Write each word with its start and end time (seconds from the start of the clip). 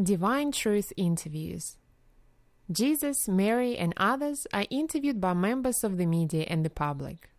Divine 0.00 0.52
Truth 0.52 0.92
Interviews. 0.96 1.76
Jesus, 2.70 3.26
Mary, 3.26 3.76
and 3.76 3.92
others 3.96 4.46
are 4.52 4.64
interviewed 4.70 5.20
by 5.20 5.32
members 5.32 5.82
of 5.82 5.96
the 5.96 6.06
media 6.06 6.44
and 6.44 6.64
the 6.64 6.70
public. 6.70 7.30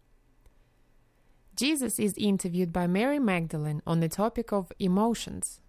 Jesus 1.55 1.99
is 1.99 2.15
interviewed 2.17 2.73
by 2.73 2.85
Mary 2.85 3.17
Magdalene 3.17 3.81
on 3.87 4.01
the 4.01 4.09
topic 4.09 4.51
of 4.51 4.73
emotions. 4.77 5.61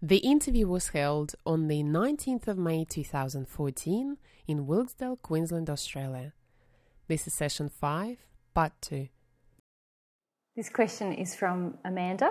The 0.00 0.18
interview 0.18 0.66
was 0.66 0.88
held 0.88 1.34
on 1.44 1.68
the 1.68 1.82
19th 1.82 2.48
of 2.48 2.56
May 2.56 2.86
2014 2.86 4.16
in 4.46 4.66
Wilkesdale, 4.66 5.20
Queensland, 5.20 5.68
Australia. 5.68 6.32
This 7.06 7.26
is 7.26 7.34
session 7.34 7.68
5, 7.68 8.16
part 8.54 8.72
2. 8.80 9.08
This 10.56 10.70
question 10.70 11.12
is 11.12 11.34
from 11.34 11.76
Amanda, 11.84 12.30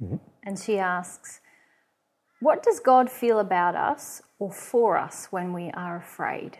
mm-hmm. 0.00 0.16
and 0.44 0.56
she 0.56 0.78
asks 0.78 1.40
What 2.40 2.62
does 2.62 2.80
God 2.80 3.10
feel 3.10 3.38
about 3.38 3.74
us 3.74 4.22
or 4.38 4.52
for 4.52 4.96
us 4.96 5.28
when 5.30 5.52
we 5.52 5.70
are 5.70 5.96
afraid? 5.96 6.58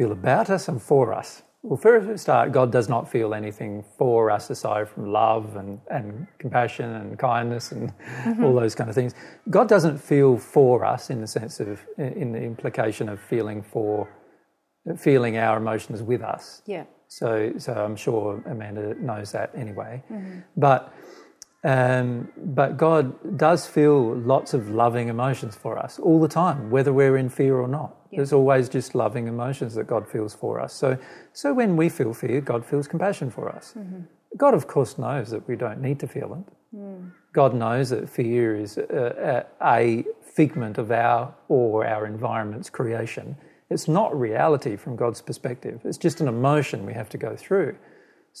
feel 0.00 0.12
about 0.12 0.48
us 0.48 0.66
and 0.68 0.80
for 0.80 1.12
us. 1.12 1.42
Well, 1.62 1.76
first 1.76 2.06
we 2.06 2.16
start, 2.16 2.52
God 2.52 2.72
does 2.72 2.88
not 2.88 3.10
feel 3.10 3.34
anything 3.34 3.84
for 3.98 4.30
us 4.30 4.48
aside 4.48 4.88
from 4.88 5.12
love 5.12 5.56
and, 5.56 5.78
and 5.90 6.26
compassion 6.38 6.88
and 6.94 7.18
kindness 7.18 7.72
and 7.72 7.92
mm-hmm. 7.98 8.42
all 8.42 8.54
those 8.54 8.74
kind 8.74 8.88
of 8.88 8.96
things. 8.96 9.14
God 9.50 9.68
doesn't 9.68 9.98
feel 9.98 10.38
for 10.38 10.86
us 10.86 11.10
in 11.10 11.20
the 11.20 11.26
sense 11.26 11.60
of, 11.60 11.84
in 11.98 12.32
the 12.32 12.40
implication 12.40 13.10
of 13.10 13.20
feeling 13.20 13.62
for, 13.62 14.08
feeling 14.96 15.36
our 15.36 15.58
emotions 15.58 16.02
with 16.02 16.22
us. 16.22 16.62
Yeah. 16.64 16.84
So, 17.08 17.52
so 17.58 17.74
I'm 17.74 17.96
sure 17.96 18.42
Amanda 18.46 18.94
knows 18.94 19.30
that 19.32 19.50
anyway. 19.54 20.02
Mm-hmm. 20.10 20.38
But, 20.56 20.94
um, 21.62 22.28
but 22.36 22.76
God 22.76 23.36
does 23.36 23.66
feel 23.66 24.16
lots 24.16 24.54
of 24.54 24.70
loving 24.70 25.08
emotions 25.08 25.56
for 25.56 25.78
us 25.78 25.98
all 25.98 26.20
the 26.20 26.28
time, 26.28 26.70
whether 26.70 26.92
we're 26.92 27.16
in 27.16 27.28
fear 27.28 27.56
or 27.56 27.68
not. 27.68 27.96
There's 28.12 28.32
always 28.32 28.68
just 28.68 28.94
loving 28.94 29.28
emotions 29.28 29.74
that 29.74 29.86
God 29.86 30.08
feels 30.08 30.34
for 30.34 30.58
us. 30.58 30.72
So, 30.74 30.98
so 31.32 31.52
when 31.54 31.76
we 31.76 31.88
feel 31.88 32.12
fear, 32.14 32.40
God 32.40 32.64
feels 32.64 32.88
compassion 32.88 33.30
for 33.30 33.48
us. 33.48 33.74
God, 34.36 34.54
of 34.54 34.66
course, 34.66 34.98
knows 34.98 35.30
that 35.30 35.46
we 35.46 35.54
don't 35.56 35.80
need 35.80 36.00
to 36.00 36.08
feel 36.08 36.34
it. 36.34 36.52
God 37.32 37.54
knows 37.54 37.90
that 37.90 38.08
fear 38.08 38.56
is 38.56 38.78
a, 38.78 39.46
a, 39.60 39.66
a 39.78 40.04
figment 40.22 40.78
of 40.78 40.90
our 40.90 41.34
or 41.48 41.86
our 41.86 42.06
environment's 42.06 42.70
creation. 42.70 43.36
It's 43.70 43.86
not 43.86 44.18
reality 44.18 44.76
from 44.76 44.96
God's 44.96 45.20
perspective. 45.20 45.80
It's 45.84 45.98
just 45.98 46.20
an 46.20 46.26
emotion 46.28 46.86
we 46.86 46.94
have 46.94 47.08
to 47.10 47.18
go 47.18 47.36
through. 47.36 47.76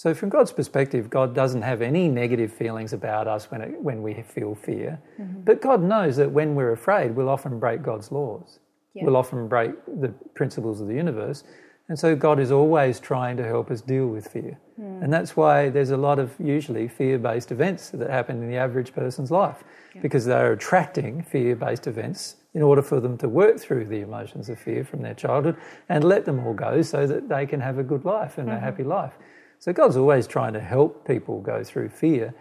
So, 0.00 0.14
from 0.14 0.30
God's 0.30 0.50
perspective, 0.50 1.10
God 1.10 1.34
doesn't 1.34 1.60
have 1.60 1.82
any 1.82 2.08
negative 2.08 2.50
feelings 2.50 2.94
about 2.94 3.28
us 3.28 3.50
when, 3.50 3.60
it, 3.60 3.82
when 3.82 4.02
we 4.02 4.14
feel 4.22 4.54
fear. 4.54 4.98
Mm-hmm. 5.20 5.42
But 5.42 5.60
God 5.60 5.82
knows 5.82 6.16
that 6.16 6.30
when 6.32 6.54
we're 6.54 6.72
afraid, 6.72 7.14
we'll 7.14 7.28
often 7.28 7.58
break 7.58 7.82
God's 7.82 8.10
laws. 8.10 8.60
Yeah. 8.94 9.04
We'll 9.04 9.18
often 9.18 9.46
break 9.46 9.72
the 10.00 10.08
principles 10.34 10.80
of 10.80 10.88
the 10.88 10.94
universe. 10.94 11.44
And 11.90 11.98
so, 11.98 12.16
God 12.16 12.40
is 12.40 12.50
always 12.50 12.98
trying 12.98 13.36
to 13.36 13.44
help 13.44 13.70
us 13.70 13.82
deal 13.82 14.06
with 14.06 14.26
fear. 14.26 14.58
Hmm. 14.76 15.02
And 15.02 15.12
that's 15.12 15.36
why 15.36 15.68
there's 15.68 15.90
a 15.90 15.98
lot 15.98 16.18
of 16.18 16.32
usually 16.38 16.88
fear 16.88 17.18
based 17.18 17.52
events 17.52 17.90
that 17.90 18.08
happen 18.08 18.42
in 18.42 18.48
the 18.48 18.56
average 18.56 18.94
person's 18.94 19.30
life 19.30 19.62
because 20.00 20.24
they're 20.24 20.54
attracting 20.54 21.24
fear 21.24 21.54
based 21.54 21.86
events 21.86 22.36
in 22.54 22.62
order 22.62 22.80
for 22.80 23.00
them 23.00 23.18
to 23.18 23.28
work 23.28 23.60
through 23.60 23.84
the 23.84 24.00
emotions 24.00 24.48
of 24.48 24.58
fear 24.58 24.82
from 24.82 25.02
their 25.02 25.14
childhood 25.14 25.58
and 25.90 26.04
let 26.04 26.24
them 26.24 26.40
all 26.46 26.54
go 26.54 26.80
so 26.80 27.06
that 27.06 27.28
they 27.28 27.44
can 27.44 27.60
have 27.60 27.76
a 27.76 27.82
good 27.82 28.06
life 28.06 28.38
and 28.38 28.48
a 28.48 28.52
mm-hmm. 28.52 28.64
happy 28.64 28.82
life. 28.82 29.12
So 29.60 29.74
God's 29.74 29.98
always 29.98 30.26
trying 30.26 30.54
to 30.54 30.60
help 30.60 31.06
people 31.06 31.42
go 31.42 31.62
through 31.62 31.90
fear, 31.90 32.34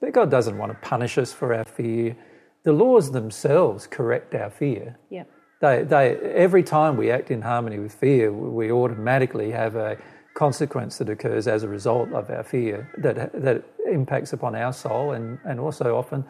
but 0.00 0.12
God 0.12 0.30
doesn't 0.30 0.56
want 0.56 0.70
to 0.70 0.78
punish 0.88 1.18
us 1.18 1.32
for 1.32 1.52
our 1.52 1.64
fear. 1.64 2.16
The 2.62 2.72
laws 2.72 3.10
themselves 3.10 3.88
correct 3.88 4.36
our 4.36 4.50
fear. 4.50 4.96
Yeah. 5.10 5.24
They, 5.60 5.82
they, 5.82 6.16
every 6.16 6.62
time 6.62 6.96
we 6.96 7.10
act 7.10 7.32
in 7.32 7.42
harmony 7.42 7.80
with 7.80 7.92
fear, 7.92 8.32
we 8.32 8.70
automatically 8.70 9.50
have 9.50 9.74
a 9.74 9.98
consequence 10.34 10.98
that 10.98 11.08
occurs 11.08 11.48
as 11.48 11.64
a 11.64 11.68
result 11.68 12.12
of 12.12 12.30
our 12.30 12.44
fear 12.44 12.88
that, 12.98 13.32
that 13.42 13.64
impacts 13.90 14.32
upon 14.32 14.54
our 14.54 14.72
soul 14.72 15.12
and, 15.12 15.40
and 15.44 15.58
also 15.58 15.96
often, 15.96 16.24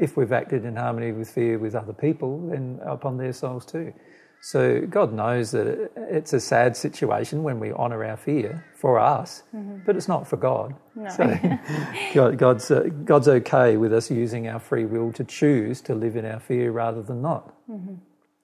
if 0.00 0.16
we've 0.16 0.32
acted 0.32 0.64
in 0.64 0.76
harmony 0.76 1.12
with 1.12 1.28
fear 1.28 1.58
with 1.58 1.74
other 1.74 1.92
people, 1.92 2.48
then 2.48 2.80
upon 2.86 3.18
their 3.18 3.34
souls 3.34 3.66
too. 3.66 3.92
So 4.46 4.82
God 4.82 5.14
knows 5.14 5.52
that 5.52 5.90
it's 5.96 6.34
a 6.34 6.38
sad 6.38 6.76
situation 6.76 7.44
when 7.44 7.58
we 7.58 7.72
honour 7.72 8.04
our 8.04 8.18
fear 8.18 8.62
for 8.74 8.98
us, 9.00 9.42
but 9.86 9.96
it's 9.96 10.06
not 10.06 10.28
for 10.28 10.36
God. 10.36 10.74
So 11.16 11.38
God, 12.14 12.36
God's, 12.36 12.70
uh, 12.70 12.90
God's 13.06 13.26
okay 13.26 13.78
with 13.78 13.94
us 13.94 14.10
using 14.10 14.46
our 14.46 14.60
free 14.60 14.84
will 14.84 15.12
to 15.12 15.24
choose 15.24 15.80
to 15.82 15.94
live 15.94 16.14
in 16.14 16.26
our 16.26 16.40
fear 16.40 16.72
rather 16.72 17.02
than 17.02 17.22
not. 17.22 17.54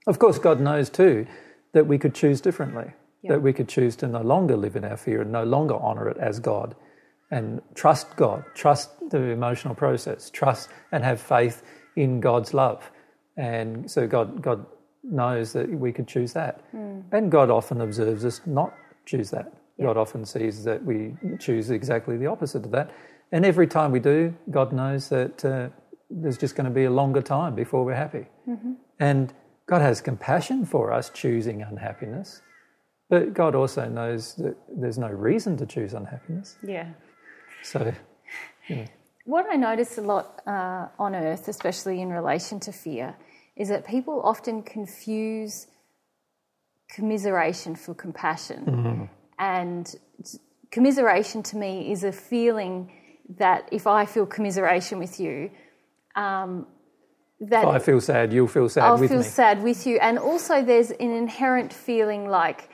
Of 0.06 0.18
course, 0.18 0.38
God 0.38 0.58
knows 0.58 0.88
too 0.88 1.26
that 1.74 1.86
we 1.86 1.98
could 1.98 2.14
choose 2.14 2.40
differently, 2.40 2.94
that 3.24 3.42
we 3.42 3.52
could 3.52 3.68
choose 3.68 3.94
to 3.96 4.06
no 4.06 4.22
longer 4.22 4.56
live 4.56 4.76
in 4.76 4.86
our 4.86 4.96
fear 4.96 5.20
and 5.20 5.30
no 5.30 5.44
longer 5.44 5.74
honour 5.74 6.08
it 6.08 6.16
as 6.16 6.38
God 6.40 6.74
and 7.30 7.60
trust 7.74 8.16
God, 8.16 8.42
trust 8.54 8.88
the 9.10 9.18
emotional 9.18 9.74
process, 9.74 10.30
trust 10.30 10.70
and 10.92 11.04
have 11.04 11.20
faith 11.20 11.62
in 11.94 12.20
God's 12.20 12.54
love. 12.54 12.90
And 13.36 13.90
so 13.90 14.06
God, 14.06 14.40
God 14.40 14.64
knows 15.02 15.52
that 15.52 15.68
we 15.68 15.92
could 15.92 16.06
choose 16.06 16.32
that. 16.34 16.62
And 17.12 17.30
God 17.30 17.50
often 17.50 17.80
observes 17.80 18.24
us 18.24 18.40
not 18.46 18.74
choose 19.06 19.30
that. 19.30 19.52
God 19.80 19.96
often 19.96 20.24
sees 20.26 20.62
that 20.64 20.84
we 20.84 21.14
choose 21.38 21.70
exactly 21.70 22.16
the 22.16 22.26
opposite 22.26 22.64
of 22.64 22.70
that. 22.72 22.90
And 23.32 23.46
every 23.46 23.66
time 23.66 23.92
we 23.92 24.00
do, 24.00 24.34
God 24.50 24.72
knows 24.72 25.08
that 25.08 25.44
uh, 25.44 25.68
there's 26.10 26.36
just 26.36 26.54
going 26.54 26.66
to 26.66 26.70
be 26.70 26.84
a 26.84 26.90
longer 26.90 27.22
time 27.22 27.54
before 27.54 27.84
we're 27.84 27.94
happy. 27.94 28.26
And 28.98 29.32
God 29.66 29.80
has 29.80 30.00
compassion 30.00 30.66
for 30.66 30.92
us 30.92 31.10
choosing 31.10 31.62
unhappiness, 31.62 32.42
but 33.08 33.32
God 33.32 33.54
also 33.54 33.88
knows 33.88 34.34
that 34.36 34.56
there's 34.76 34.98
no 34.98 35.08
reason 35.08 35.56
to 35.58 35.66
choose 35.66 35.94
unhappiness. 35.94 36.56
Yeah. 36.62 36.88
So, 37.62 37.92
What 39.26 39.46
I 39.50 39.56
notice 39.56 39.98
a 39.98 40.02
lot 40.02 40.42
uh, 40.46 40.88
on 40.98 41.14
earth, 41.14 41.46
especially 41.48 42.00
in 42.00 42.08
relation 42.10 42.58
to 42.60 42.72
fear, 42.72 43.14
is 43.60 43.68
that 43.68 43.86
people 43.86 44.16
often 44.32 44.62
confuse 44.62 45.66
commiseration 46.96 47.76
for 47.76 47.94
compassion. 47.94 49.08
And 49.38 49.84
commiseration 50.70 51.42
to 51.50 51.56
me 51.56 51.92
is 51.92 52.02
a 52.02 52.12
feeling 52.12 52.90
that 53.38 53.68
if 53.70 53.86
I 53.86 54.06
feel 54.06 54.24
commiseration 54.26 54.98
with 54.98 55.20
you, 55.20 55.50
um, 56.16 56.66
that 57.52 57.64
if 57.64 57.68
I 57.68 57.78
feel 57.78 58.00
sad, 58.00 58.32
you'll 58.32 58.48
feel 58.48 58.68
sad 58.68 58.84
I'll 58.84 58.98
with 58.98 59.10
feel 59.10 59.18
me. 59.18 59.24
sad 59.42 59.62
with 59.62 59.86
you. 59.86 59.98
And 59.98 60.18
also, 60.18 60.62
there's 60.64 60.90
an 60.90 61.10
inherent 61.24 61.72
feeling 61.72 62.28
like 62.28 62.68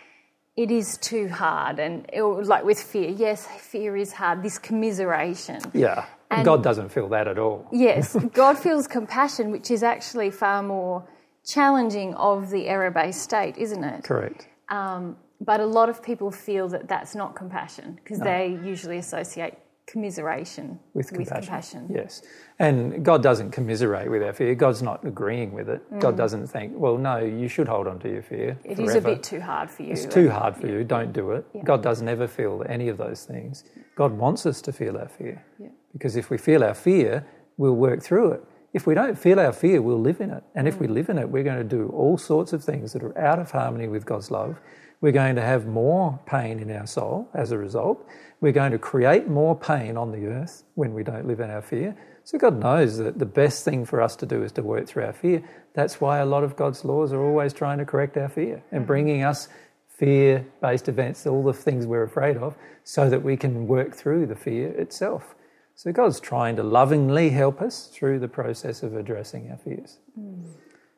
it 0.57 0.71
is 0.71 0.99
too 0.99 1.29
hard, 1.29 1.79
and 1.79 2.09
like 2.53 2.65
with 2.65 2.81
fear, 2.81 3.11
yes, 3.11 3.47
fear 3.73 3.97
is 3.97 4.13
hard. 4.13 4.43
This 4.43 4.59
commiseration, 4.59 5.61
Yeah. 5.75 6.07
And- 6.31 6.45
God 6.45 6.63
doesn't 6.63 6.89
feel 6.91 7.09
that 7.11 7.29
at 7.29 7.39
all. 7.39 7.67
yes, 7.73 8.17
God 8.33 8.59
feels 8.59 8.87
compassion, 8.89 9.51
which 9.51 9.71
is 9.71 9.83
actually 9.83 10.31
far 10.31 10.63
more 10.63 11.07
challenging 11.45 12.15
of 12.15 12.51
the 12.51 12.67
error-based 12.69 13.23
state, 13.23 13.57
isn't 13.57 13.85
it? 13.85 14.03
Correct. 14.05 14.49
Um, 14.69 15.17
but 15.41 15.61
a 15.61 15.67
lot 15.67 15.89
of 15.89 16.03
people 16.03 16.31
feel 16.31 16.67
that 16.69 16.89
that's 16.89 17.15
not 17.15 17.37
compassion 17.37 17.95
because 18.03 18.19
they 18.19 18.59
usually 18.65 18.99
associate 18.99 19.55
commiseration 19.87 20.79
With 20.95 21.13
compassion. 21.13 21.43
compassion. 21.43 21.91
Yes. 21.95 22.23
And 22.59 23.05
God 23.05 23.23
doesn't 23.23 23.53
commiserate 23.53 24.11
with 24.11 24.23
our 24.23 24.33
fear. 24.33 24.55
God's 24.55 24.83
not 24.83 25.05
agreeing 25.07 25.53
with 25.53 25.69
it. 25.69 25.83
God 26.01 26.17
doesn't 26.17 26.49
think, 26.49 26.73
well, 26.75 26.97
no, 26.99 27.19
you 27.19 27.49
should 27.49 27.69
hold 27.69 27.87
on 27.87 27.99
to 28.01 28.09
your 28.11 28.23
fear. 28.23 28.59
Mm. 28.65 28.71
It 28.73 28.79
is 28.81 28.95
a 28.95 29.01
bit 29.01 29.23
too 29.23 29.41
hard 29.41 29.71
for 29.71 29.83
you. 29.85 29.93
It's 29.93 30.07
too 30.07 30.29
hard 30.29 30.57
for 30.57 30.67
you. 30.67 30.83
Don't 30.83 31.13
do 31.13 31.31
it. 31.33 31.47
God 31.65 31.83
does 31.83 32.03
never 32.03 32.27
feel 32.27 32.65
any 32.69 32.89
of 32.89 32.97
those 32.99 33.25
things. 33.25 33.63
God 33.95 34.13
wants 34.13 34.45
us 34.47 34.61
to 34.63 34.73
feel 34.73 34.97
our 34.99 35.09
fear. 35.09 35.45
Yeah. 35.59 35.69
Because 35.97 36.15
if 36.15 36.29
we 36.29 36.37
feel 36.37 36.63
our 36.63 36.75
fear, 36.75 37.27
we'll 37.57 37.73
work 37.73 38.03
through 38.03 38.33
it. 38.33 38.45
If 38.75 38.87
we 38.87 38.95
don't 38.95 39.19
feel 39.19 39.41
our 39.41 39.55
fear, 39.55 39.81
we'll 39.81 39.99
live 39.99 40.21
in 40.21 40.31
it. 40.31 40.45
And 40.55 40.69
if 40.69 40.79
we 40.79 40.87
mm. 40.87 40.93
live 40.93 41.09
in 41.09 41.17
it, 41.17 41.31
we're 41.31 41.43
going 41.43 41.57
to 41.57 41.65
do 41.65 41.89
all 41.89 42.19
sorts 42.19 42.53
of 42.53 42.63
things 42.63 42.93
that 42.93 43.03
are 43.03 43.19
out 43.19 43.39
of 43.39 43.51
harmony 43.51 43.89
with 43.89 44.05
God's 44.05 44.31
love. 44.31 44.61
We're 45.01 45.13
going 45.13 45.37
to 45.37 45.43
have 45.43 45.67
more 45.67 46.21
pain 46.27 46.59
in 46.59 46.71
our 46.71 46.87
soul 46.87 47.31
as 47.33 47.51
a 47.51 47.57
result. 47.57 48.07
We're 48.43 48.53
going 48.53 48.73
to 48.73 48.79
create 48.79 49.27
more 49.27 49.57
pain 49.57 49.97
on 49.97 50.13
the 50.13 50.27
earth 50.27 50.65
when 50.75 50.93
we 50.93 51.03
don't 51.03 51.27
live 51.27 51.41
in 51.41 51.51
our 51.51 51.63
fear. 51.63 51.97
So 52.25 52.37
God 52.37 52.61
knows 52.61 52.99
that 52.99 53.19
the 53.19 53.25
best 53.25 53.65
thing 53.65 53.87
for 53.87 54.03
us 54.03 54.17
to 54.17 54.27
do 54.27 54.43
is 54.43 54.53
to 54.53 54.63
work 54.63 54.87
through 54.87 55.05
our 55.05 55.15
fear. 55.15 55.43
That's 55.73 55.99
why 55.99 56.19
a 56.19 56.27
lot 56.27 56.45
of 56.45 56.57
God's 56.57 56.85
laws 56.85 57.15
are 57.15 57.25
always 57.25 57.55
trying 57.55 57.79
to 57.79 57.87
correct 57.87 58.19
our 58.19 58.29
fear 58.29 58.63
and 58.71 58.85
mm. 58.85 58.87
bringing 58.87 59.23
us 59.23 59.49
fear 59.89 60.47
based 60.61 60.91
events, 60.91 61.27
all 61.27 61.43
the 61.43 61.55
things 61.55 61.87
we're 61.87 62.03
afraid 62.03 62.37
of, 62.37 62.55
so 62.85 63.09
that 63.09 63.23
we 63.23 63.39
can 63.39 63.67
work 63.67 63.95
through 63.95 64.27
the 64.27 64.37
fear 64.37 64.69
itself. 64.73 65.35
So 65.77 65.93
God's 65.93 66.21
trying 66.21 66.57
to 66.57 66.63
lovingly 66.63 67.29
help 67.29 67.61
us 67.61 67.89
through 67.89 68.19
the 68.19 68.29
process 68.29 68.83
of 68.83 68.97
addressing 68.97 69.51
our 69.51 69.59
fears. 69.59 69.99
Mm. 70.19 70.51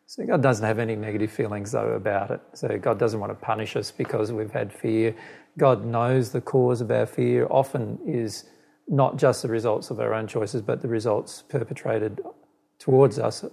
So 0.07 0.25
God 0.25 0.41
doesn't 0.41 0.65
have 0.65 0.79
any 0.79 0.95
negative 0.95 1.33
feelings 1.33 1.73
though 1.73 1.93
about 1.95 2.31
it. 2.31 2.41
So 2.55 2.79
God 2.79 2.97
doesn't 2.97 3.19
want 3.19 3.33
to 3.33 3.45
punish 3.45 3.75
us 3.75 3.91
because 3.91 4.33
we've 4.33 4.53
had 4.53 4.73
fear. 4.73 5.17
God 5.59 5.85
knows 5.85 6.31
the 6.31 6.41
cause 6.41 6.81
of 6.81 6.93
our 6.93 7.07
fear 7.07 7.49
often 7.51 7.99
is 8.07 8.45
not 8.87 9.17
just 9.17 9.43
the 9.43 9.49
results 9.49 9.91
of 9.91 9.99
our 9.99 10.15
own 10.15 10.29
choices, 10.29 10.63
but 10.63 10.81
the 10.81 10.89
results 10.89 11.43
perpetrated 11.43 12.21
towards 12.79 13.19
us 13.19 13.45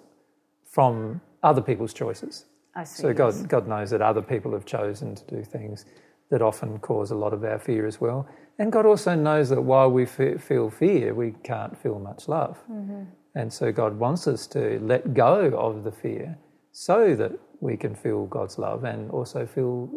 from 0.63 1.19
other 1.41 1.61
people's 1.61 1.93
choices. 1.93 2.45
I 2.75 2.83
see. 2.83 3.01
So 3.01 3.07
yes. 3.07 3.17
God, 3.17 3.49
God 3.49 3.67
knows 3.67 3.89
that 3.89 4.01
other 4.03 4.21
people 4.21 4.51
have 4.51 4.65
chosen 4.65 5.15
to 5.15 5.25
do 5.25 5.43
things 5.43 5.85
that 6.29 6.43
often 6.43 6.77
cause 6.79 7.09
a 7.09 7.15
lot 7.15 7.33
of 7.33 7.43
our 7.43 7.57
fear 7.57 7.87
as 7.87 7.99
well. 7.99 8.27
And 8.57 8.71
God 8.71 8.85
also 8.85 9.15
knows 9.15 9.49
that 9.49 9.61
while 9.61 9.91
we 9.91 10.05
fe- 10.05 10.37
feel 10.37 10.69
fear, 10.69 11.13
we 11.13 11.31
can't 11.43 11.77
feel 11.77 11.99
much 11.99 12.27
love. 12.27 12.57
Mm-hmm. 12.71 13.03
And 13.35 13.51
so 13.51 13.71
God 13.71 13.99
wants 13.99 14.27
us 14.27 14.47
to 14.47 14.79
let 14.81 15.13
go 15.13 15.47
of 15.57 15.83
the 15.83 15.91
fear 15.91 16.37
so 16.71 17.15
that 17.15 17.33
we 17.59 17.75
can 17.75 17.95
feel 17.95 18.25
God's 18.25 18.57
love 18.57 18.85
and 18.85 19.11
also 19.11 19.45
feel 19.45 19.89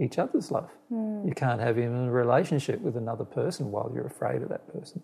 each 0.00 0.18
other's 0.18 0.50
love. 0.50 0.70
Mm. 0.92 1.26
You 1.26 1.32
can't 1.32 1.60
have 1.60 1.78
even 1.78 2.08
a 2.08 2.10
relationship 2.10 2.80
with 2.80 2.96
another 2.96 3.24
person 3.24 3.70
while 3.70 3.90
you're 3.94 4.06
afraid 4.06 4.42
of 4.42 4.48
that 4.48 4.72
person. 4.72 5.02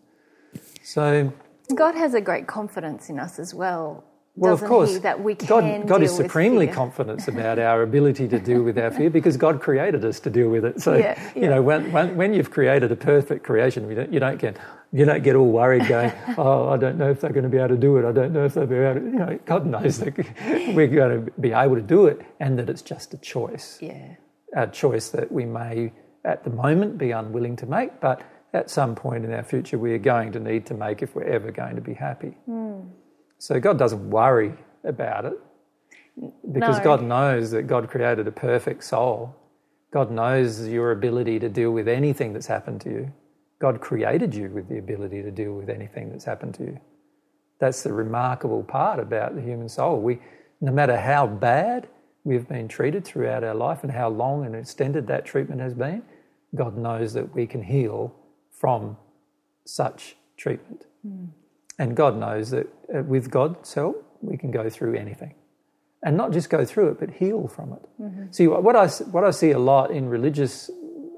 So 0.83 1.33
God 1.75 1.95
has 1.95 2.15
a 2.15 2.21
great 2.21 2.47
confidence 2.47 3.09
in 3.09 3.19
us 3.19 3.39
as 3.39 3.55
well. 3.55 4.05
Well, 4.41 4.55
of 4.55 4.65
course, 4.65 4.99
that 5.01 5.23
we 5.23 5.35
God, 5.35 5.87
God 5.87 6.03
is 6.03 6.15
supremely 6.17 6.67
confident 6.67 7.29
about 7.29 7.59
our 7.59 7.83
ability 7.83 8.27
to 8.29 8.39
deal 8.39 8.63
with 8.63 8.79
our 8.79 8.91
fear 8.91 9.11
because 9.11 9.37
God 9.37 9.61
created 9.61 10.05
us 10.05 10.19
to 10.21 10.31
deal 10.31 10.49
with 10.49 10.65
it. 10.65 10.81
So, 10.81 10.97
Yeah, 10.97 11.19
you 11.35 11.49
know, 11.49 11.63
when, 11.63 11.93
when, 11.93 12.17
when 12.17 12.35
you've 12.35 12.51
created 12.51 12.91
a 12.91 12.97
perfect 12.97 13.45
creation, 13.45 13.89
you 13.89 13.95
don't, 13.95 14.13
you 14.13 14.21
don't 14.21 14.39
get 14.39 14.57
you 14.93 15.05
don't 15.05 15.23
get 15.23 15.37
all 15.37 15.53
worried 15.53 15.87
going, 15.87 16.11
oh, 16.39 16.69
I 16.69 16.77
don't 16.77 16.99
know 16.99 17.11
if 17.11 17.21
they're 17.21 17.31
going 17.31 17.45
to 17.45 17.49
be 17.49 17.59
able 17.59 17.69
to 17.69 17.77
do 17.77 17.97
it. 17.99 18.05
I 18.05 18.11
don't 18.13 18.33
know 18.33 18.45
if 18.45 18.55
they'll 18.55 18.67
be 18.67 18.75
able 18.77 19.01
to. 19.01 19.07
You 19.07 19.19
know, 19.19 19.39
God 19.45 19.65
knows 19.65 19.99
that 19.99 20.17
we're 20.75 20.89
going 20.89 21.27
to 21.27 21.31
be 21.41 21.53
able 21.53 21.77
to 21.77 21.83
do 21.83 22.07
it, 22.07 22.21
and 22.41 22.59
that 22.59 22.69
it's 22.69 22.83
just 22.83 23.15
a 23.15 23.19
choice 23.19 23.79
Yeah. 23.81 24.17
a 24.55 24.67
choice 24.67 25.11
that 25.11 25.31
we 25.31 25.45
may 25.45 25.93
at 26.25 26.43
the 26.45 26.51
moment 26.51 26.99
be 26.99 27.13
unwilling 27.13 27.57
to 27.57 27.67
make, 27.67 28.01
but 28.01 28.23
at 28.53 28.69
some 28.69 28.95
point 28.97 29.25
in 29.25 29.33
our 29.33 29.45
future 29.45 29.79
we 29.79 29.93
are 29.93 29.99
going 29.99 30.33
to 30.33 30.41
need 30.41 30.67
to 30.67 30.75
make 30.75 31.03
if 31.03 31.15
we're 31.15 31.23
ever 31.25 31.53
going 31.53 31.77
to 31.77 31.81
be 31.83 31.95
happy. 31.95 32.37
So 33.41 33.59
God 33.59 33.79
doesn't 33.79 34.11
worry 34.11 34.53
about 34.85 35.25
it 35.25 35.41
because 36.53 36.77
No. 36.79 36.85
God 36.85 37.03
knows 37.03 37.51
that 37.53 37.63
God 37.63 37.89
created 37.89 38.29
a 38.29 38.33
perfect 38.33 38.85
soul. 38.85 39.35
God 39.91 40.11
knows 40.11 40.69
your 40.69 40.93
ability 40.93 41.39
to 41.39 41.49
deal 41.49 41.71
with 41.71 41.89
anything 41.89 42.35
that's 42.35 42.47
happened 42.47 42.83
to 42.83 42.91
you. 42.91 43.13
God 43.59 43.81
created 43.81 44.35
you 44.35 44.51
with 44.51 44.69
the 44.69 44.77
ability 44.77 45.23
to 45.23 45.31
deal 45.31 45.55
with 45.55 45.71
anything 45.71 46.11
that's 46.11 46.27
happened 46.27 46.55
to 46.57 46.65
you. 46.65 46.81
That's 47.59 47.83
the 47.83 47.95
remarkable 47.95 48.63
part 48.63 49.01
about 49.01 49.35
the 49.35 49.41
human 49.41 49.71
soul. 49.71 50.01
We, 50.01 50.19
no 50.61 50.71
matter 50.71 50.99
how 50.99 51.27
bad 51.27 51.89
we've 52.25 52.47
been 52.47 52.69
treated 52.69 53.07
throughout 53.07 53.43
our 53.43 53.55
life 53.55 53.85
and 53.85 53.93
how 53.93 54.11
long 54.11 54.45
and 54.45 54.55
extended 54.55 55.07
that 55.07 55.25
treatment 55.25 55.63
has 55.63 55.73
been, 55.73 56.03
God 56.55 56.77
knows 56.77 57.15
that 57.15 57.35
we 57.35 57.47
can 57.47 57.63
heal 57.63 58.15
from 58.51 58.99
such 59.65 60.17
treatment. 60.37 60.85
Hmm. 61.03 61.27
And 61.81 61.97
God 61.97 62.15
knows 62.25 62.51
that 62.51 62.67
uh, 62.95 63.03
with 63.15 63.31
God's 63.31 63.73
help, 63.73 63.97
we 64.21 64.37
can 64.37 64.51
go 64.51 64.69
through 64.69 64.95
anything. 65.05 65.35
And 66.03 66.17
not 66.17 66.31
just 66.33 66.49
go 66.51 66.65
through 66.65 66.89
it, 66.93 67.01
but 67.01 67.11
heal 67.11 67.49
from 67.49 67.73
it. 67.73 67.83
See, 68.35 68.47
what 68.47 68.77
I, 68.77 68.87
what 69.15 69.25
I 69.25 69.33
see 69.33 69.51
a 69.51 69.59
lot 69.59 69.91
in 69.91 70.09
religious 70.09 70.71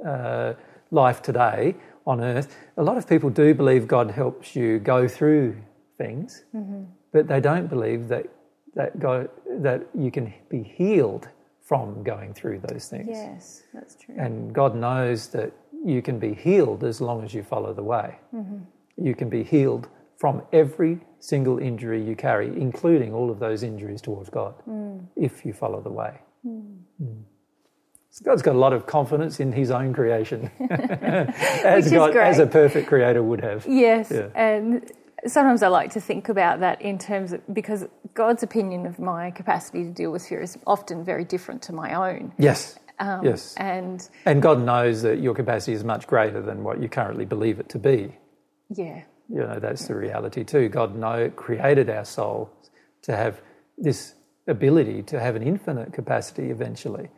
uh, 0.06 0.54
life 0.90 1.20
today 1.22 1.74
on 2.06 2.20
earth, 2.20 2.48
a 2.76 2.82
lot 2.82 2.96
of 2.96 3.08
people 3.08 3.30
do 3.30 3.54
believe 3.54 3.86
God 3.86 4.10
helps 4.10 4.56
you 4.56 4.78
go 4.78 5.06
through 5.08 5.56
things, 5.98 6.44
but 7.12 7.28
they 7.28 7.40
don't 7.40 7.68
believe 7.68 8.08
that, 8.08 8.26
that, 8.74 8.98
God, 8.98 9.28
that 9.66 9.80
you 9.94 10.10
can 10.10 10.32
be 10.48 10.62
healed 10.62 11.28
from 11.60 12.02
going 12.02 12.34
through 12.34 12.60
those 12.68 12.88
things. 12.88 13.08
Yes, 13.10 13.62
that's 13.74 13.94
true. 13.96 14.16
And 14.18 14.52
God 14.52 14.74
knows 14.74 15.28
that 15.28 15.52
you 15.84 16.02
can 16.02 16.18
be 16.18 16.34
healed 16.34 16.82
as 16.84 17.00
long 17.00 17.24
as 17.24 17.34
you 17.34 17.42
follow 17.42 17.72
the 17.72 17.84
way. 17.84 18.18
You 18.96 19.14
can 19.14 19.28
be 19.28 19.42
healed 19.44 19.88
from 20.22 20.40
every 20.52 21.00
single 21.18 21.58
injury 21.58 22.00
you 22.00 22.14
carry, 22.14 22.46
including 22.46 23.12
all 23.12 23.28
of 23.28 23.40
those 23.40 23.64
injuries 23.64 24.00
towards 24.00 24.30
God, 24.30 24.54
if 25.16 25.44
you 25.44 25.52
follow 25.52 25.80
the 25.80 25.90
way. 25.90 26.14
Mm. 26.46 26.76
So 28.10 28.24
God's 28.24 28.40
got 28.42 28.54
a 28.54 28.58
lot 28.66 28.72
of 28.72 28.86
confidence 28.86 29.40
in 29.40 29.50
His 29.50 29.72
own 29.72 29.92
creation, 29.92 30.48
as 30.70 31.90
God, 31.90 32.16
as 32.16 32.38
a 32.38 32.46
perfect 32.46 32.86
Creator 32.86 33.20
would 33.20 33.42
have. 33.42 33.66
Yes, 33.68 34.12
Yeah. 34.14 34.28
and 34.36 34.88
sometimes 35.26 35.60
I 35.64 35.68
like 35.80 35.90
to 35.94 36.00
think 36.00 36.28
about 36.28 36.60
that 36.60 36.80
in 36.80 36.98
terms 36.98 37.32
of 37.32 37.40
because 37.52 37.84
God's 38.14 38.44
opinion 38.44 38.86
of 38.86 39.00
my 39.00 39.32
capacity 39.32 39.82
to 39.82 39.90
deal 39.90 40.12
with 40.12 40.24
fear 40.28 40.40
is 40.40 40.56
often 40.68 41.04
very 41.04 41.24
different 41.24 41.62
to 41.62 41.72
my 41.72 41.94
own. 41.94 42.32
Yes, 42.38 42.78
Um, 43.00 43.24
yes. 43.24 43.56
And 43.56 44.08
And 44.24 44.40
God 44.40 44.60
knows 44.62 45.02
that 45.02 45.18
your 45.18 45.34
capacity 45.34 45.72
is 45.72 45.82
much 45.82 46.06
greater 46.06 46.40
than 46.40 46.62
what 46.62 46.80
you 46.80 46.88
currently 46.88 47.24
believe 47.24 47.58
it 47.58 47.68
to 47.70 47.78
be. 47.80 48.14
yeah, 48.70 49.02
You 49.32 49.40
know, 49.40 49.58
that's 49.58 49.88
the 49.88 49.94
reality 49.94 50.44
too. 50.44 50.68
God 50.68 50.94
know, 50.94 51.30
created 51.30 51.88
our 51.88 52.04
soul 52.04 52.50
to 53.02 53.16
have 53.16 53.40
this 53.78 54.14
ability 54.46 55.02
to 55.04 55.20
have 55.20 55.36
an 55.36 55.42
infinite 55.42 55.92
capacity 55.92 56.50
eventually. 56.50 57.08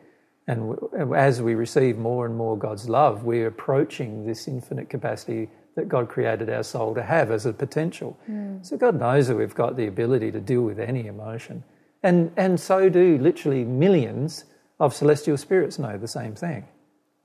And 0.47 0.75
w- 0.75 1.15
as 1.15 1.41
we 1.41 1.55
receive 1.55 1.97
more 1.97 2.25
and 2.25 2.35
more 2.35 2.57
God's 2.57 2.87
love, 2.87 3.23
we're 3.23 3.47
approaching 3.47 4.25
this 4.25 4.47
infinite 4.47 4.89
capacity 4.89 5.49
that 5.75 5.89
God 5.89 6.07
created 6.07 6.49
our 6.49 6.63
soul 6.63 6.95
to 6.95 7.03
have 7.03 7.31
as 7.31 7.45
a 7.45 7.51
potential. 7.51 8.17
Hmm. 8.27 8.57
So 8.61 8.77
God 8.77 8.97
knows 8.97 9.27
that 9.27 9.35
we've 9.35 9.53
got 9.53 9.75
the 9.75 9.87
ability 9.87 10.31
to 10.31 10.39
deal 10.39 10.61
with 10.61 10.79
any 10.79 11.07
emotion. 11.07 11.63
And, 12.01 12.31
and 12.37 12.59
so 12.59 12.87
do 12.87 13.17
literally 13.17 13.65
millions 13.65 14.45
of 14.79 14.93
celestial 14.93 15.37
spirits 15.37 15.79
know 15.79 15.97
the 15.97 16.07
same 16.07 16.35
thing. 16.35 16.65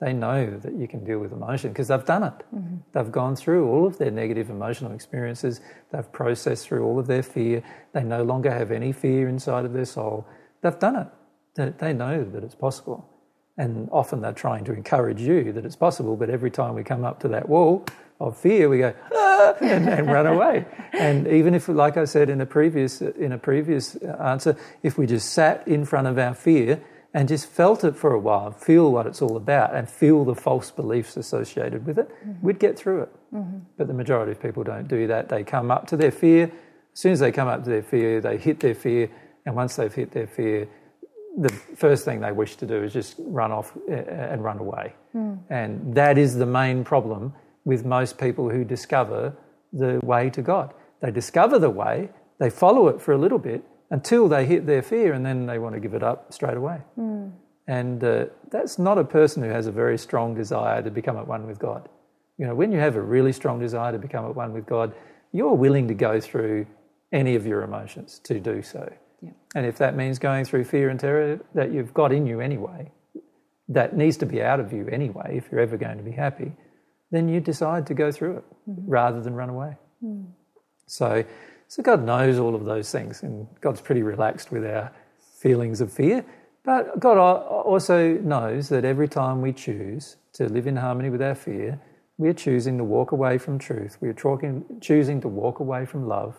They 0.01 0.13
know 0.13 0.57
that 0.63 0.73
you 0.73 0.87
can 0.87 1.03
deal 1.03 1.19
with 1.19 1.31
emotion 1.31 1.69
because 1.69 1.89
they've 1.89 2.03
done 2.03 2.23
it. 2.23 2.33
They've 2.91 3.11
gone 3.11 3.35
through 3.35 3.69
all 3.69 3.85
of 3.85 3.99
their 3.99 4.09
negative 4.09 4.49
emotional 4.49 4.93
experiences. 4.93 5.61
They've 5.91 6.11
processed 6.11 6.67
through 6.67 6.83
all 6.83 6.97
of 6.97 7.05
their 7.05 7.21
fear. 7.21 7.61
They 7.93 8.03
no 8.03 8.23
longer 8.23 8.49
have 8.49 8.71
any 8.71 8.93
fear 8.93 9.29
inside 9.29 9.63
of 9.63 9.73
their 9.73 9.85
soul. 9.85 10.25
They've 10.61 10.77
done 10.79 10.95
it. 10.95 11.07
They, 11.53 11.69
they 11.77 11.93
know 11.93 12.23
that 12.23 12.43
it's 12.43 12.55
possible. 12.55 13.07
And 13.57 13.89
often 13.91 14.21
they're 14.21 14.33
trying 14.33 14.63
to 14.65 14.73
encourage 14.73 15.21
you 15.21 15.53
that 15.53 15.65
it's 15.65 15.75
possible, 15.75 16.15
but 16.15 16.31
every 16.31 16.49
time 16.49 16.73
we 16.73 16.83
come 16.83 17.05
up 17.05 17.19
to 17.19 17.27
that 17.27 17.47
wall 17.47 17.85
of 18.19 18.35
fear, 18.35 18.69
we 18.69 18.79
go, 18.79 18.95
ah, 19.13 19.55
and, 19.61 19.87
and 19.87 20.07
run 20.07 20.25
away. 20.25 20.65
And 20.93 21.27
even 21.27 21.53
if, 21.53 21.67
like 21.67 21.97
I 21.97 22.05
said 22.05 22.31
in 22.31 22.41
a 22.41 22.45
previous, 22.47 23.01
in 23.01 23.33
a 23.33 23.37
previous 23.37 23.95
answer, 23.97 24.57
if 24.81 24.97
we 24.97 25.05
just 25.05 25.31
sat 25.31 25.67
in 25.67 25.85
front 25.85 26.07
of 26.07 26.17
our 26.17 26.33
fear 26.33 26.81
and 27.13 27.27
just 27.27 27.45
felt 27.45 27.83
it 27.83 27.95
for 27.95 28.13
a 28.13 28.19
while, 28.19 28.51
feel 28.51 28.91
what 28.91 29.05
it's 29.05 29.21
all 29.21 29.35
about, 29.35 29.75
and 29.75 29.89
feel 29.89 30.23
the 30.23 30.35
false 30.35 30.71
beliefs 30.71 31.17
associated 31.17 31.85
with 31.85 31.99
it, 31.99 32.09
mm-hmm. 32.09 32.45
we'd 32.45 32.59
get 32.59 32.77
through 32.77 33.01
it. 33.03 33.09
Mm-hmm. 33.33 33.59
But 33.77 33.87
the 33.87 33.93
majority 33.93 34.31
of 34.31 34.41
people 34.41 34.63
don't 34.63 34.87
do 34.87 35.07
that. 35.07 35.27
They 35.27 35.43
come 35.43 35.71
up 35.71 35.87
to 35.87 35.97
their 35.97 36.11
fear. 36.11 36.45
As 36.93 36.99
soon 36.99 37.11
as 37.11 37.19
they 37.19 37.31
come 37.31 37.47
up 37.47 37.63
to 37.65 37.69
their 37.69 37.83
fear, 37.83 38.21
they 38.21 38.37
hit 38.37 38.59
their 38.59 38.75
fear, 38.75 39.09
and 39.45 39.55
once 39.55 39.75
they've 39.75 39.93
hit 39.93 40.11
their 40.11 40.27
fear, 40.27 40.69
the 41.37 41.49
first 41.49 42.05
thing 42.05 42.19
they 42.19 42.31
wish 42.31 42.55
to 42.57 42.65
do 42.65 42.83
is 42.83 42.93
just 42.93 43.15
run 43.19 43.51
off 43.51 43.75
uh, 43.89 43.93
and 43.93 44.43
run 44.43 44.59
away. 44.59 44.93
Mm. 45.15 45.39
And 45.49 45.95
that 45.95 46.17
is 46.17 46.35
the 46.35 46.45
main 46.45 46.83
problem 46.83 47.33
with 47.63 47.85
most 47.85 48.17
people 48.17 48.49
who 48.49 48.63
discover 48.63 49.33
the 49.71 49.99
way 50.03 50.29
to 50.29 50.41
God. 50.41 50.73
They 51.01 51.11
discover 51.11 51.57
the 51.59 51.69
way, 51.69 52.09
they 52.37 52.49
follow 52.49 52.87
it 52.87 53.01
for 53.01 53.13
a 53.13 53.17
little 53.17 53.39
bit 53.39 53.63
until 53.91 54.27
they 54.27 54.45
hit 54.45 54.65
their 54.65 54.81
fear, 54.81 55.13
and 55.13 55.25
then 55.25 55.45
they 55.45 55.59
want 55.59 55.75
to 55.75 55.79
give 55.79 55.93
it 55.93 56.01
up 56.01 56.33
straight 56.33 56.57
away. 56.57 56.81
Hmm. 56.95 57.29
And 57.67 58.03
uh, 58.03 58.25
that's 58.49 58.79
not 58.79 58.97
a 58.97 59.03
person 59.03 59.43
who 59.43 59.49
has 59.49 59.67
a 59.67 59.71
very 59.71 59.97
strong 59.97 60.33
desire 60.33 60.81
to 60.81 60.89
become 60.89 61.17
at 61.17 61.27
one 61.27 61.45
with 61.45 61.59
God. 61.59 61.87
You 62.37 62.47
know, 62.47 62.55
when 62.55 62.71
you 62.71 62.79
have 62.79 62.95
a 62.95 63.01
really 63.01 63.31
strong 63.31 63.59
desire 63.59 63.91
to 63.91 63.99
become 63.99 64.25
at 64.25 64.35
one 64.35 64.53
with 64.53 64.65
God, 64.65 64.93
you're 65.31 65.53
willing 65.53 65.87
to 65.89 65.93
go 65.93 66.19
through 66.19 66.65
any 67.11 67.35
of 67.35 67.45
your 67.45 67.61
emotions 67.61 68.19
to 68.23 68.39
do 68.39 68.61
so. 68.61 68.91
Yeah. 69.21 69.31
And 69.53 69.65
if 69.65 69.77
that 69.77 69.95
means 69.95 70.17
going 70.17 70.45
through 70.45 70.63
fear 70.63 70.89
and 70.89 70.99
terror 70.99 71.39
that 71.53 71.71
you've 71.71 71.93
got 71.93 72.11
in 72.11 72.25
you 72.25 72.41
anyway, 72.41 72.91
that 73.69 73.95
needs 73.95 74.17
to 74.17 74.25
be 74.25 74.41
out 74.41 74.59
of 74.59 74.73
you 74.73 74.87
anyway, 74.87 75.37
if 75.37 75.51
you're 75.51 75.61
ever 75.61 75.77
going 75.77 75.97
to 75.97 76.03
be 76.03 76.11
happy, 76.11 76.53
then 77.11 77.29
you 77.29 77.39
decide 77.39 77.87
to 77.87 77.93
go 77.93 78.11
through 78.11 78.37
it 78.37 78.43
mm-hmm. 78.69 78.89
rather 78.89 79.21
than 79.21 79.35
run 79.35 79.49
away. 79.49 79.75
Hmm. 80.01 80.23
So, 80.87 81.23
so 81.71 81.81
God 81.81 82.03
knows 82.03 82.37
all 82.37 82.53
of 82.53 82.65
those 82.65 82.91
things, 82.91 83.23
and 83.23 83.47
God's 83.61 83.79
pretty 83.79 84.03
relaxed 84.03 84.51
with 84.51 84.65
our 84.65 84.91
feelings 85.39 85.79
of 85.79 85.89
fear. 85.89 86.25
But 86.65 86.99
God 86.99 87.17
also 87.17 88.15
knows 88.15 88.67
that 88.67 88.83
every 88.83 89.07
time 89.07 89.41
we 89.41 89.53
choose 89.53 90.17
to 90.33 90.49
live 90.49 90.67
in 90.67 90.75
harmony 90.75 91.09
with 91.09 91.21
our 91.21 91.33
fear, 91.33 91.79
we're 92.17 92.33
choosing 92.33 92.77
to 92.77 92.83
walk 92.83 93.13
away 93.13 93.37
from 93.37 93.57
truth. 93.57 93.95
We're 94.01 94.11
talking, 94.11 94.65
choosing 94.81 95.21
to 95.21 95.29
walk 95.29 95.61
away 95.61 95.85
from 95.85 96.09
love. 96.09 96.35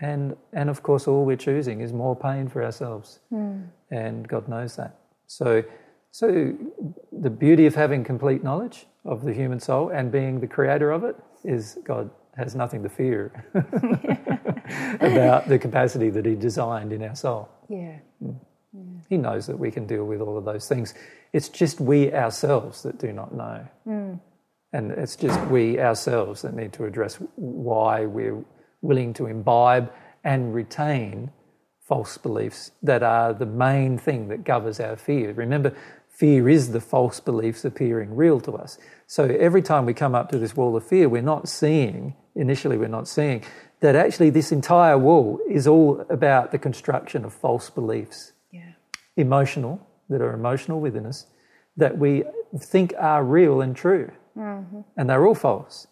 And, 0.00 0.34
and 0.54 0.70
of 0.70 0.82
course, 0.82 1.06
all 1.06 1.26
we're 1.26 1.36
choosing 1.36 1.82
is 1.82 1.92
more 1.92 2.16
pain 2.16 2.48
for 2.48 2.64
ourselves. 2.64 3.20
Hmm. 3.28 3.64
And 3.90 4.26
God 4.26 4.48
knows 4.48 4.76
that. 4.76 4.98
So, 5.26 5.62
so 6.10 6.56
the 7.12 7.28
beauty 7.28 7.66
of 7.66 7.74
having 7.74 8.02
complete 8.02 8.42
knowledge 8.42 8.86
of 9.04 9.24
the 9.24 9.34
human 9.34 9.60
soul 9.60 9.90
and 9.90 10.10
being 10.10 10.40
the 10.40 10.46
creator 10.46 10.90
of 10.90 11.04
it 11.04 11.16
is 11.44 11.76
God 11.84 12.08
has 12.36 12.54
nothing 12.54 12.82
to 12.82 12.88
fear 12.88 13.44
about 15.00 15.48
the 15.48 15.58
capacity 15.58 16.10
that 16.10 16.26
He 16.26 16.34
designed 16.34 16.92
in 16.92 17.02
our 17.02 17.14
soul. 17.14 17.48
Mm. 17.70 18.00
yeah, 18.22 18.30
He 19.08 19.16
knows 19.16 19.46
that 19.46 19.58
we 19.58 19.70
can 19.70 19.86
deal 19.86 20.04
with 20.04 20.20
all 20.20 20.36
of 20.38 20.44
those 20.44 20.68
things. 20.68 20.94
It's 21.32 21.48
just 21.48 21.80
we 21.80 22.12
ourselves 22.12 22.82
that 22.82 22.98
do 22.98 23.12
not 23.12 23.34
know. 23.34 23.66
Mm. 23.86 24.20
And 24.72 24.90
it's 24.90 25.16
just 25.16 25.40
we 25.46 25.78
ourselves 25.78 26.42
that 26.42 26.54
need 26.54 26.72
to 26.74 26.84
address 26.84 27.18
why 27.36 28.06
we're 28.06 28.44
willing 28.82 29.14
to 29.14 29.26
imbibe 29.26 29.92
and 30.24 30.54
retain 30.54 31.30
false 31.80 32.18
beliefs 32.18 32.70
that 32.82 33.02
are 33.02 33.32
the 33.32 33.46
main 33.46 33.98
thing 33.98 34.28
that 34.28 34.42
governs 34.42 34.80
our 34.80 34.96
fear. 34.96 35.32
Remember, 35.32 35.72
fear 36.08 36.48
is 36.48 36.72
the 36.72 36.80
false 36.80 37.20
beliefs 37.20 37.64
appearing 37.64 38.16
real 38.16 38.40
to 38.40 38.52
us. 38.52 38.78
So 39.06 39.24
every 39.24 39.62
time 39.62 39.84
we 39.86 39.94
come 39.94 40.14
up 40.14 40.30
to 40.30 40.38
this 40.38 40.56
wall 40.56 40.76
of 40.76 40.86
fear, 40.86 41.08
we're 41.08 41.22
not 41.22 41.48
seeing, 41.48 42.16
initially, 42.34 42.78
we're 42.78 42.88
not 42.88 43.06
seeing 43.06 43.42
that 43.84 43.94
actually 43.94 44.30
this 44.30 44.50
entire 44.50 44.96
wall 44.96 45.38
is 45.46 45.66
all 45.66 46.06
about 46.08 46.52
the 46.52 46.58
construction 46.58 47.22
of 47.22 47.34
false 47.34 47.68
beliefs. 47.68 48.32
Yeah. 48.50 48.72
Emotional, 49.14 49.86
that 50.08 50.22
are 50.22 50.32
emotional 50.32 50.80
within 50.80 51.04
us, 51.04 51.26
that 51.76 51.98
we 51.98 52.24
think 52.58 52.94
are 52.98 53.22
real 53.22 53.60
and 53.60 53.76
true. 53.76 54.10
Mm-hmm. 54.38 54.80
And 54.96 55.10
they're 55.10 55.26
all 55.26 55.34
false. 55.34 55.86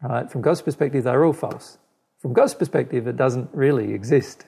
Right? 0.00 0.30
From 0.30 0.42
God's 0.42 0.62
perspective, 0.62 1.02
they're 1.02 1.24
all 1.24 1.32
false. 1.32 1.78
From 2.22 2.34
God's 2.34 2.54
perspective, 2.54 3.08
it 3.08 3.16
doesn't 3.16 3.50
really 3.52 3.94
exist. 3.94 4.46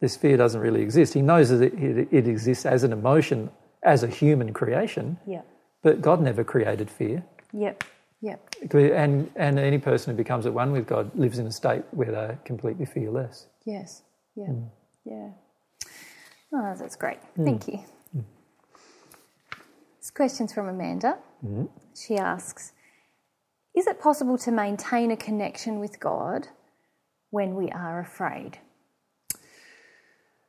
This 0.00 0.16
fear 0.16 0.36
doesn't 0.36 0.60
really 0.60 0.82
exist. 0.82 1.14
He 1.14 1.22
knows 1.22 1.48
that 1.48 1.62
it, 1.62 1.74
it, 1.74 2.08
it 2.12 2.28
exists 2.28 2.64
as 2.64 2.84
an 2.84 2.92
emotion, 2.92 3.50
as 3.82 4.04
a 4.04 4.08
human 4.08 4.52
creation. 4.52 5.18
Yeah. 5.26 5.42
But 5.82 6.00
God 6.00 6.20
never 6.20 6.44
created 6.44 6.88
fear. 6.88 7.24
Yep. 7.52 7.82
Yep. 8.24 8.54
And, 8.72 9.30
and 9.36 9.58
any 9.58 9.76
person 9.76 10.12
who 10.12 10.16
becomes 10.16 10.46
at 10.46 10.54
one 10.54 10.72
with 10.72 10.86
God 10.86 11.10
lives 11.14 11.38
in 11.38 11.46
a 11.46 11.52
state 11.52 11.82
where 11.90 12.10
they're 12.10 12.38
completely 12.46 12.86
fearless. 12.86 13.48
Yes. 13.66 14.02
Yeah. 14.34 14.46
Mm. 14.46 14.70
Yeah. 15.04 15.28
Oh, 16.54 16.74
that's 16.78 16.96
great. 16.96 17.18
Mm. 17.38 17.44
Thank 17.44 17.68
you. 17.68 17.80
Mm. 18.16 18.24
This 20.00 20.10
question's 20.10 20.54
from 20.54 20.68
Amanda. 20.68 21.18
Mm-hmm. 21.44 21.64
She 21.94 22.16
asks 22.16 22.72
Is 23.76 23.86
it 23.86 24.00
possible 24.00 24.38
to 24.38 24.50
maintain 24.50 25.10
a 25.10 25.18
connection 25.18 25.78
with 25.78 26.00
God 26.00 26.48
when 27.28 27.54
we 27.54 27.68
are 27.72 28.00
afraid? 28.00 28.58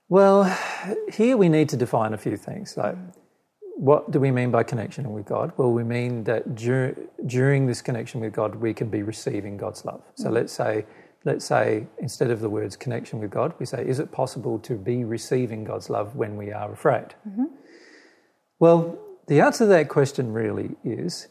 Well, 0.08 0.46
here 1.12 1.36
we 1.36 1.50
need 1.50 1.68
to 1.70 1.76
define 1.76 2.14
a 2.14 2.18
few 2.18 2.38
things. 2.38 2.78
Like, 2.78 2.96
mm. 2.96 3.14
What 3.76 4.12
do 4.12 4.20
we 4.20 4.32
mean 4.32 4.52
by 4.52 4.64
connection 4.64 5.12
with 5.12 5.26
God? 5.26 5.52
Well, 5.58 5.72
we 5.72 5.84
mean 5.84 6.24
that 6.24 6.56
dur- 6.56 6.96
during 7.26 7.66
this 7.66 7.82
connection 7.82 8.22
with 8.22 8.34
God, 8.34 8.56
we 8.56 8.74
can 8.74 8.90
be 8.90 9.04
receiving 9.04 9.58
God's 9.58 9.84
love. 9.84 10.02
So 10.16 10.30
mm. 10.30 10.34
let's 10.34 10.54
say, 10.54 10.86
let's 11.26 11.46
say 11.46 11.86
instead 12.00 12.32
of 12.32 12.40
the 12.40 12.50
words 12.50 12.78
connection 12.78 13.20
with 13.20 13.32
God, 13.32 13.54
we 13.60 13.66
say, 13.66 13.86
is 13.86 14.00
it 14.00 14.12
possible 14.12 14.60
to 14.60 14.76
be 14.76 15.04
receiving 15.04 15.66
God's 15.66 15.90
love 15.90 16.16
when 16.16 16.38
we 16.38 16.52
are 16.52 16.72
afraid? 16.72 17.16
Mm-hmm. 17.28 17.46
Well, 18.60 18.98
the 19.28 19.42
answer 19.42 19.66
to 19.66 19.70
that 19.70 19.90
question 19.90 20.32
really 20.32 20.72
is 20.84 21.28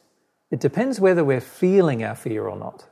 it 0.51 0.61
depends 0.61 1.01
whether 1.01 1.25
we're 1.25 1.41
feeling 1.41 2.05
our 2.05 2.15
fear 2.15 2.47
or 2.47 2.57
not. 2.57 2.87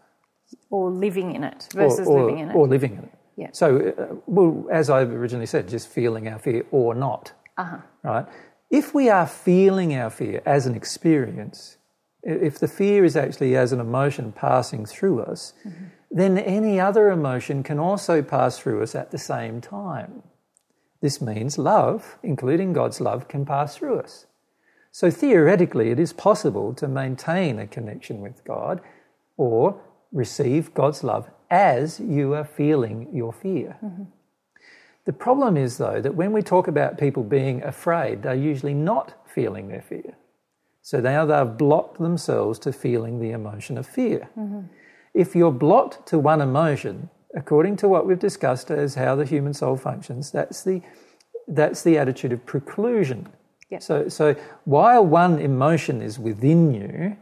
Or 0.71 0.90
living 0.90 1.35
in 1.35 1.44
it 1.44 1.68
versus 1.75 2.09
or, 2.09 2.18
or, 2.18 2.25
living 2.25 2.38
in 2.38 2.50
it. 2.50 2.54
Or 2.54 2.66
living 2.66 2.92
in 2.92 3.04
it. 3.04 3.18
Yeah. 3.37 3.49
So, 3.52 3.94
uh, 3.99 4.14
well, 4.26 4.66
as 4.71 4.88
I 4.88 5.02
originally 5.02 5.47
said, 5.47 5.68
just 5.68 5.88
feeling 5.88 6.28
our 6.28 6.38
fear 6.38 6.64
or 6.71 6.94
not. 6.94 7.32
Uh-huh. 7.59 7.78
Right? 8.02 8.26
If 8.73 8.95
we 8.95 9.11
are 9.11 9.26
feeling 9.26 9.95
our 9.95 10.09
fear 10.09 10.41
as 10.47 10.67
an 10.67 10.75
experience, 10.75 11.76
if 12.23 12.59
the 12.59 12.67
fear 12.67 13.05
is 13.05 13.17
actually 13.17 13.55
as 13.55 13.71
an 13.71 13.81
emotion 13.81 14.33
passing 14.33 14.87
through 14.87 15.21
us, 15.21 15.52
mm-hmm. 15.62 15.85
then 16.11 16.38
any 16.38 16.81
other 16.81 17.11
emotion 17.11 17.62
can 17.62 17.79
also 17.79 18.23
pass 18.23 18.59
through 18.59 18.83
us 18.83 18.95
at 18.95 19.11
the 19.11 19.19
same 19.19 19.61
time. 19.61 20.23
This 21.02 21.21
means 21.21 21.59
love, 21.59 22.17
including 22.23 22.73
God's 22.73 22.99
love, 22.99 23.29
can 23.29 23.45
pass 23.45 23.76
through 23.76 23.99
us. 23.99 24.25
So 24.91 25.11
theoretically, 25.11 25.91
it 25.91 26.00
is 26.00 26.14
possible 26.14 26.73
to 26.75 26.88
maintain 26.88 27.59
a 27.59 27.67
connection 27.67 28.23
with 28.23 28.43
God 28.43 28.81
or 29.37 29.79
receive 30.12 30.73
God's 30.73 31.05
love 31.05 31.29
as 31.50 32.00
you 32.00 32.33
are 32.33 32.45
feeling 32.45 33.09
your 33.12 33.35
fear. 33.35 33.76
Mm-hmm. 33.85 34.05
The 35.04 35.12
problem 35.12 35.56
is, 35.56 35.78
though, 35.78 36.00
that 36.00 36.14
when 36.14 36.32
we 36.32 36.42
talk 36.42 36.68
about 36.68 36.99
people 36.99 37.25
being 37.25 37.62
afraid, 37.62 38.23
they're 38.23 38.35
usually 38.35 38.75
not 38.75 39.14
feeling 39.26 39.68
their 39.68 39.82
fear. 39.82 40.16
So 40.82 41.00
now 41.00 41.25
they've 41.25 41.56
blocked 41.56 41.99
themselves 41.99 42.59
to 42.61 42.73
feeling 42.73 43.21
the 43.21 43.30
emotion 43.30 43.78
of 43.78 43.87
fear. 43.87 44.28
Mm-hmm. 44.38 44.62
If 45.14 45.35
you're 45.35 45.52
blocked 45.52 46.06
to 46.09 46.18
one 46.18 46.40
emotion, 46.40 47.11
according 47.35 47.76
to 47.76 47.88
what 47.88 48.06
we've 48.06 48.18
discussed 48.18 48.71
as 48.71 48.94
how 48.94 49.16
the 49.16 49.25
human 49.25 49.54
soul 49.54 49.76
functions, 49.76 50.30
that's 50.30 50.62
the, 50.62 50.82
that's 51.49 51.82
the 51.82 51.99
attitude 51.99 52.32
of 52.32 52.44
preclusion. 52.47 53.26
Yep. 53.71 53.82
So, 53.82 54.09
so 54.09 54.35
while 54.64 55.04
one 55.04 55.38
emotion 55.38 56.02
is 56.02 56.18
within 56.18 56.75
you 56.75 57.16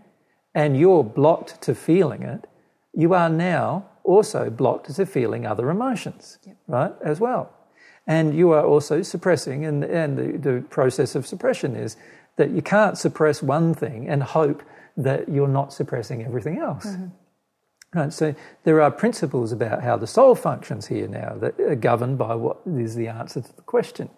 and 0.55 0.77
you're 0.77 1.05
blocked 1.05 1.63
to 1.63 1.75
feeling 1.75 2.23
it, 2.23 2.47
you 2.93 3.15
are 3.15 3.29
now 3.29 3.87
also 4.05 4.51
blocked 4.51 4.95
to 4.95 5.07
feeling 5.07 5.47
other 5.47 5.71
emotions, 5.71 6.39
yep. 6.45 6.57
right, 6.67 6.93
as 7.05 7.21
well. 7.21 7.53
And 8.11 8.35
you 8.35 8.51
are 8.51 8.67
also 8.67 9.03
suppressing, 9.03 9.65
and, 9.65 9.85
and 9.85 10.19
the, 10.19 10.37
the 10.37 10.61
process 10.63 11.15
of 11.15 11.29
suppression 11.29 11.77
is 11.77 11.97
that 12.39 12.51
you 12.51 12.61
can't 12.61 12.99
suppress 12.99 13.41
one 13.41 13.73
thing 13.73 14.09
and 14.09 14.21
hope 14.21 14.65
that 14.97 15.29
you're 15.29 15.47
not 15.47 15.73
suppressing 15.73 16.25
everything 16.25 16.59
else. 16.59 16.87
Mm-hmm. 16.87 17.07
Right, 17.95 18.13
so 18.13 18.35
there 18.65 18.83
are 18.83 18.91
principles 18.91 19.53
about 19.53 19.85
how 19.85 19.97
the 19.97 20.09
soul 20.09 20.35
functions 20.35 20.89
here 20.89 21.07
now 21.07 21.37
that 21.37 21.61
are 21.61 21.77
governed 21.77 22.19
by 22.19 22.35
what 22.35 22.59
is 22.67 22.97
the 22.97 23.07
answer 23.07 23.43
to 23.43 23.57
the 23.57 23.63
question. 23.63 24.11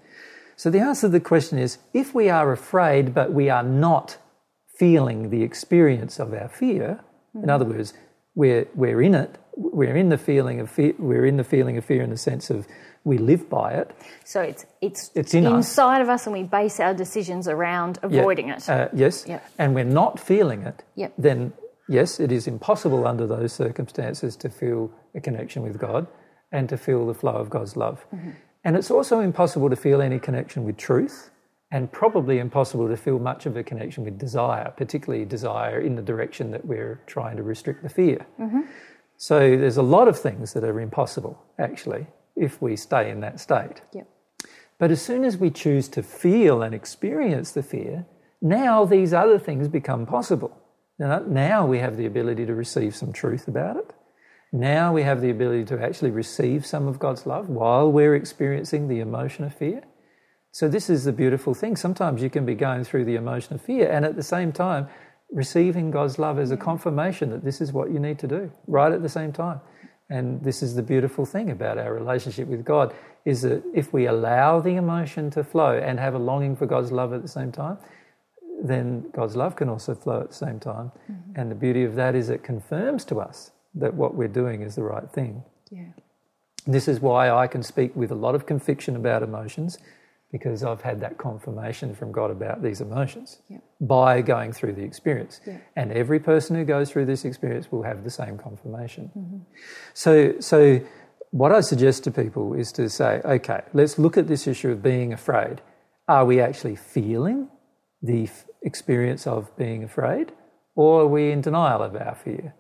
So 0.57 0.71
the 0.71 0.81
answer 0.81 1.09
to 1.09 1.09
the 1.09 1.21
question 1.21 1.59
is 1.59 1.77
if 1.93 2.15
we 2.15 2.31
are 2.31 2.51
afraid 2.51 3.15
but 3.15 3.35
we 3.35 3.51
are 3.51 3.63
not 3.63 4.17
feeling 4.79 5.29
the 5.29 5.43
experience 5.43 6.19
of 6.19 6.33
our 6.33 6.49
fear, 6.49 7.01
mm-hmm. 7.37 7.45
in 7.45 7.51
other 7.51 7.67
words, 7.67 7.93
we're, 8.35 8.67
we're 8.75 9.03
in 9.03 9.15
it, 9.15 9.37
we're 9.55 9.97
in 9.97 10.09
the 10.09 10.17
feeling 10.17 10.61
of 10.61 10.71
fear, 10.71 10.95
we're 10.99 11.27
in 11.27 11.37
the 11.37 11.45
feeling 11.45 11.77
of 11.77 11.85
fear 11.85 12.01
in 12.01 12.09
the 12.09 12.17
sense 12.17 12.49
of 12.49 12.67
we 13.05 13.19
live 13.19 13.49
by 13.49 13.73
it. 13.73 13.91
So 14.25 14.41
it's 14.41 14.67
it's, 14.81 15.11
it's 15.15 15.35
in 15.35 15.47
inside 15.47 16.01
us. 16.01 16.05
of 16.05 16.09
us, 16.09 16.27
and 16.27 16.33
we 16.33 16.43
base 16.45 16.81
our 16.81 16.95
decisions 16.95 17.49
around 17.49 17.99
avoiding 18.03 18.49
yeah. 18.49 18.57
it. 18.57 18.69
Uh, 18.69 18.89
yes, 18.93 19.25
yep. 19.27 19.45
and 19.59 19.75
we're 19.75 19.85
not 19.85 20.21
feeling 20.21 20.63
it. 20.63 20.83
Yep. 20.95 21.15
Then 21.19 21.53
yes, 21.89 22.21
it 22.21 22.33
is 22.33 22.47
impossible 22.47 23.07
under 23.07 23.27
those 23.27 23.53
circumstances 23.53 24.37
to 24.37 24.49
feel 24.49 24.91
a 25.15 25.21
connection 25.21 25.63
with 25.63 25.79
God 25.79 26.07
and 26.51 26.69
to 26.69 26.77
feel 26.77 27.07
the 27.07 27.15
flow 27.15 27.35
of 27.35 27.51
God's 27.51 27.77
love. 27.77 28.05
Mm-hmm. 28.15 28.31
And 28.65 28.77
it's 28.77 28.91
also 28.91 29.21
impossible 29.21 29.71
to 29.71 29.77
feel 29.77 30.01
any 30.01 30.19
connection 30.19 30.65
with 30.65 30.77
truth 30.77 31.31
and 31.73 31.91
probably 31.91 32.39
impossible 32.39 32.87
to 32.89 32.97
feel 32.97 33.19
much 33.19 33.47
of 33.47 33.57
a 33.57 33.63
connection 33.63 34.05
with 34.05 34.19
desire, 34.19 34.73
particularly 34.77 35.25
desire 35.25 35.81
in 35.81 35.97
the 35.97 36.03
direction 36.03 36.51
that 36.51 36.65
we're 36.65 37.01
trying 37.07 37.37
to 37.39 37.43
restrict 37.43 37.83
the 37.83 37.89
fear. 37.89 38.27
Mm-hmm. 38.39 38.61
So 39.17 39.57
there's 39.57 39.79
a 39.79 39.83
lot 39.83 40.07
of 40.07 40.19
things 40.19 40.53
that 40.53 40.65
are 40.65 40.81
impossible, 40.81 41.43
actually, 41.59 42.07
if 42.37 42.61
we 42.63 42.77
stay 42.77 43.11
in 43.11 43.21
that 43.21 43.41
state. 43.41 43.83
Yep. 43.93 44.09
But 44.79 44.91
as 44.91 45.01
soon 45.01 45.25
as 45.25 45.37
we 45.37 45.51
choose 45.51 45.89
to 45.91 46.03
feel 46.03 46.63
and 46.63 46.75
experience 46.75 47.53
the 47.53 47.63
fear, 47.63 48.07
now 48.41 48.85
these 48.85 49.13
other 49.13 49.39
things 49.39 49.69
become 49.69 50.07
possible. 50.07 50.59
Now 50.99 51.67
we 51.67 51.79
have 51.79 51.97
the 51.97 52.07
ability 52.07 52.47
to 52.47 52.55
receive 52.55 52.95
some 52.95 53.13
truth 53.13 53.49
about 53.49 53.77
it. 53.77 53.95
Now 54.53 54.93
we 54.93 55.03
have 55.05 55.21
the 55.21 55.31
ability 55.31 55.65
to 55.67 55.83
actually 55.83 56.11
receive 56.11 56.67
some 56.67 56.87
of 56.87 56.99
God's 56.99 57.27
love 57.27 57.49
while 57.49 57.91
we're 57.91 58.15
experiencing 58.15 58.89
the 58.89 59.01
emotion 59.01 59.45
of 59.45 59.55
fear. 59.55 59.83
So, 60.55 60.69
this 60.69 60.91
is 60.91 61.05
the 61.05 61.13
beautiful 61.13 61.55
thing. 61.55 61.77
Sometimes 61.77 62.21
you 62.21 62.29
can 62.29 62.45
be 62.45 62.55
going 62.55 62.85
through 62.85 63.07
the 63.07 63.15
emotion 63.15 63.55
of 63.55 63.63
fear 63.63 63.91
and 63.91 64.05
at 64.05 64.17
the 64.17 64.23
same 64.23 64.53
time 64.53 64.89
receiving 65.33 65.91
God's 65.91 66.19
love 66.19 66.39
as 66.39 66.51
a 66.51 66.59
confirmation 66.59 67.31
that 67.31 67.43
this 67.43 67.63
is 67.63 67.73
what 67.73 67.91
you 67.91 67.99
need 67.99 68.19
to 68.19 68.29
do, 68.29 68.53
right 68.67 68.93
at 68.93 69.03
the 69.03 69.09
same 69.09 69.33
time. 69.33 69.61
And 70.13 70.45
this 70.45 70.63
is 70.63 70.75
the 70.75 70.83
beautiful 70.83 71.25
thing 71.25 71.51
about 71.51 71.79
our 71.79 71.95
relationship 71.95 72.47
with 72.47 72.67
God 72.67 72.95
is 73.25 73.41
that 73.43 73.63
if 73.73 73.95
we 73.95 74.05
allow 74.05 74.61
the 74.61 74.77
emotion 74.77 75.31
to 75.31 75.43
flow 75.43 75.79
and 75.79 75.99
have 75.99 76.15
a 76.15 76.19
longing 76.19 76.55
for 76.55 76.67
God's 76.67 76.93
love 76.93 77.15
at 77.15 77.23
the 77.23 77.29
same 77.29 77.51
time, 77.51 77.79
then 78.63 79.07
God's 79.13 79.37
love 79.37 79.57
can 79.57 79.71
also 79.71 79.95
flow 79.95 80.21
at 80.21 80.29
the 80.29 80.35
same 80.35 80.61
time. 80.61 80.93
Mm-hmm. 81.11 81.41
And 81.41 81.51
the 81.51 81.55
beauty 81.55 81.83
of 81.85 81.95
that 81.95 82.15
is 82.15 82.29
it 82.29 82.43
confirms 82.43 83.07
to 83.07 83.21
us 83.21 83.53
that 83.75 83.95
what 83.95 84.15
we're 84.15 84.29
doing 84.29 84.61
is 84.61 84.75
the 84.75 84.83
right 84.83 85.09
thing. 85.11 85.45
Yeah. 85.71 85.93
This 86.67 86.89
is 86.89 87.01
why 87.01 87.31
I 87.31 87.47
can 87.47 87.63
speak 87.63 87.97
with 87.97 88.11
a 88.11 88.15
lot 88.27 88.35
of 88.35 88.45
conviction 88.45 88.97
about 88.97 89.23
emotions 89.23 89.79
because 90.33 90.65
I've 90.65 90.81
had 90.81 91.01
that 91.01 91.19
confirmation 91.19 91.95
from 91.95 92.11
God 92.11 92.31
about 92.31 92.63
these 92.63 92.81
emotions 92.81 93.43
yeah. 93.51 93.59
by 93.81 94.23
going 94.23 94.53
through 94.53 94.73
the 94.73 94.83
experience. 94.83 95.41
Yeah. 95.47 95.59
And 95.77 95.93
every 95.93 96.19
person 96.19 96.57
who 96.57 96.65
goes 96.65 96.91
through 96.91 97.05
this 97.05 97.27
experience 97.27 97.71
will 97.71 97.83
have 97.83 98.03
the 98.03 98.11
same 98.11 98.39
confirmation. 98.39 99.11
Mm-hmm. 99.17 99.39
So, 99.93 100.41
so, 100.41 100.81
what 101.31 101.53
I 101.53 101.61
suggest 101.61 102.05
to 102.05 102.11
people 102.11 102.55
is 102.55 102.73
to 102.73 102.89
say, 102.89 103.21
okay, 103.25 103.61
let's 103.73 103.99
look 103.99 104.17
at 104.17 104.27
this 104.27 104.47
issue 104.47 104.71
of 104.71 104.83
being 104.83 105.13
afraid. 105.13 105.63
Are 106.09 106.25
we 106.25 106.41
actually 106.41 106.77
feeling 106.77 107.49
the 108.03 108.25
f- 108.25 108.45
experience 108.63 109.27
of 109.27 109.55
being 109.57 109.85
afraid, 109.85 110.33
or 110.75 111.03
are 111.03 111.07
we 111.07 111.31
in 111.31 111.41
denial 111.41 111.83
of 111.83 111.95
our 111.95 112.15
fear? 112.15 112.55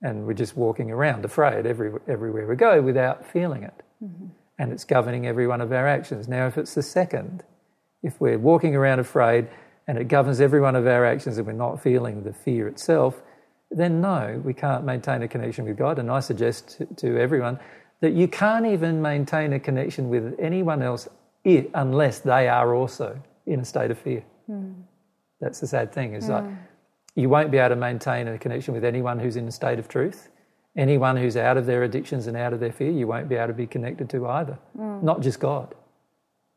And 0.00 0.26
we're 0.26 0.34
just 0.34 0.56
walking 0.56 0.90
around 0.90 1.24
afraid 1.24 1.66
every, 1.66 1.92
everywhere 2.06 2.46
we 2.46 2.56
go 2.56 2.80
without 2.80 3.26
feeling 3.26 3.64
it. 3.64 3.82
Mm-hmm 4.02 4.26
and 4.58 4.72
it's 4.72 4.84
governing 4.84 5.26
every 5.26 5.46
one 5.46 5.60
of 5.60 5.72
our 5.72 5.86
actions. 5.86 6.28
Now, 6.28 6.46
if 6.46 6.56
it's 6.58 6.74
the 6.74 6.82
second, 6.82 7.44
if 8.02 8.20
we're 8.20 8.38
walking 8.38 8.74
around 8.74 9.00
afraid 9.00 9.48
and 9.86 9.98
it 9.98 10.08
governs 10.08 10.40
every 10.40 10.60
one 10.60 10.76
of 10.76 10.86
our 10.86 11.04
actions 11.04 11.38
and 11.38 11.46
we're 11.46 11.52
not 11.52 11.82
feeling 11.82 12.22
the 12.22 12.32
fear 12.32 12.68
itself, 12.68 13.22
then 13.70 14.00
no, 14.00 14.40
we 14.44 14.54
can't 14.54 14.84
maintain 14.84 15.22
a 15.22 15.28
connection 15.28 15.64
with 15.64 15.76
God. 15.76 15.98
And 15.98 16.10
I 16.10 16.20
suggest 16.20 16.78
to, 16.78 16.86
to 16.96 17.20
everyone 17.20 17.58
that 18.00 18.12
you 18.12 18.28
can't 18.28 18.66
even 18.66 19.02
maintain 19.02 19.52
a 19.52 19.60
connection 19.60 20.08
with 20.08 20.34
anyone 20.38 20.82
else 20.82 21.08
unless 21.44 22.20
they 22.20 22.48
are 22.48 22.74
also 22.74 23.20
in 23.46 23.60
a 23.60 23.64
state 23.64 23.90
of 23.90 23.98
fear. 23.98 24.24
Hmm. 24.46 24.72
That's 25.40 25.60
the 25.60 25.66
sad 25.66 25.92
thing. 25.92 26.14
Is 26.14 26.26
hmm. 26.26 26.32
like 26.32 26.44
you 27.14 27.28
won't 27.28 27.50
be 27.50 27.58
able 27.58 27.70
to 27.70 27.76
maintain 27.76 28.28
a 28.28 28.38
connection 28.38 28.74
with 28.74 28.84
anyone 28.84 29.18
who's 29.18 29.36
in 29.36 29.46
a 29.48 29.52
state 29.52 29.78
of 29.78 29.88
truth. 29.88 30.28
Anyone 30.76 31.16
who's 31.16 31.36
out 31.36 31.56
of 31.56 31.66
their 31.66 31.82
addictions 31.82 32.26
and 32.26 32.36
out 32.36 32.52
of 32.52 32.60
their 32.60 32.72
fear, 32.72 32.90
you 32.90 33.06
won't 33.06 33.28
be 33.28 33.34
able 33.36 33.48
to 33.48 33.54
be 33.54 33.66
connected 33.66 34.10
to 34.10 34.26
either. 34.28 34.58
Mm. 34.78 35.02
Not 35.02 35.20
just 35.22 35.40
God, 35.40 35.74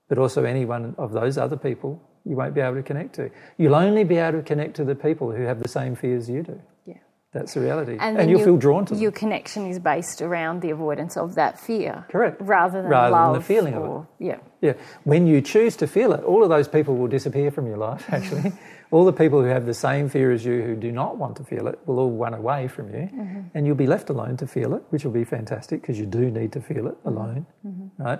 but 0.09 0.17
also 0.17 0.43
anyone 0.43 0.93
of 0.97 1.11
those 1.13 1.38
other 1.38 1.55
people 1.57 2.01
you 2.25 2.35
won't 2.35 2.53
be 2.53 2.59
able 2.61 2.75
to 2.75 2.83
connect 2.83 3.15
to. 3.15 3.31
You'll 3.57 3.75
only 3.75 4.03
be 4.03 4.17
able 4.17 4.39
to 4.39 4.43
connect 4.43 4.75
to 4.75 4.83
the 4.83 4.93
people 4.93 5.31
who 5.31 5.43
have 5.43 5.59
the 5.61 5.69
same 5.69 5.95
fears 5.95 6.29
you 6.29 6.43
do. 6.43 6.61
Yeah. 6.85 6.95
That's 7.31 7.53
the 7.53 7.61
reality. 7.61 7.95
And, 7.99 8.17
And, 8.19 8.29
you'll 8.29 8.39
your- 8.41 8.47
feel 8.47 8.57
drawn 8.57 8.85
to 8.88 8.93
them. 8.93 9.01
Your 9.01 9.11
connection 9.13 9.65
is 9.67 9.79
based 9.79 10.21
around 10.21 10.61
the 10.61 10.71
avoidance 10.71 11.15
of 11.15 11.35
that 11.35 11.57
fear. 11.59 12.05
Correct. 12.09 12.41
Rather 12.41 12.81
than 12.81 12.91
Rather 12.91 13.15
than 13.15 13.21
love. 13.21 13.35
the 13.35 13.41
feeling 13.41 13.73
of 13.73 13.83
it. 13.83 13.88
or, 13.88 14.07
Yeah. 14.19 14.39
Yeah. 14.61 14.73
When 15.05 15.27
you 15.27 15.41
choose 15.41 15.77
to 15.77 15.88
feel 15.88 16.11
it, 16.11 16.23
all 16.25 16.43
of 16.43 16.49
those 16.49 16.67
people 16.67 16.97
will 16.97 17.07
disappear 17.07 17.51
from 17.51 17.65
your 17.67 17.77
life, 17.77 18.05
actually. 18.11 18.51
All 18.91 19.05
the 19.05 19.13
people 19.13 19.39
who 19.41 19.48
have 19.48 19.65
the 19.65 19.74
same 19.74 20.10
fear 20.10 20.31
as 20.31 20.43
you 20.43 20.62
who 20.62 20.75
do 20.75 20.91
not 20.91 21.17
want 21.17 21.38
to 21.38 21.43
feel 21.43 21.67
it 21.67 21.79
will 21.86 22.00
all 22.00 22.12
run 22.12 22.34
away 22.34 22.67
from 22.67 22.88
you. 22.93 23.01
Mm-hmm. 23.01 23.41
And 23.53 23.67
you'll 23.67 23.75
be 23.75 23.88
left 23.88 24.10
alone 24.10 24.38
to 24.38 24.48
feel 24.48 24.74
it, 24.74 24.84
which 24.89 25.03
will 25.03 25.12
be 25.12 25.24
fantastic 25.24 25.81
because 25.81 26.00
you 26.00 26.05
do 26.05 26.31
need 26.31 26.51
to 26.53 26.62
feel 26.62 26.88
it 26.88 26.98
mm-hmm. 27.03 27.08
alone. 27.08 27.46
Mm-hmm. 27.65 28.03
Right? 28.03 28.19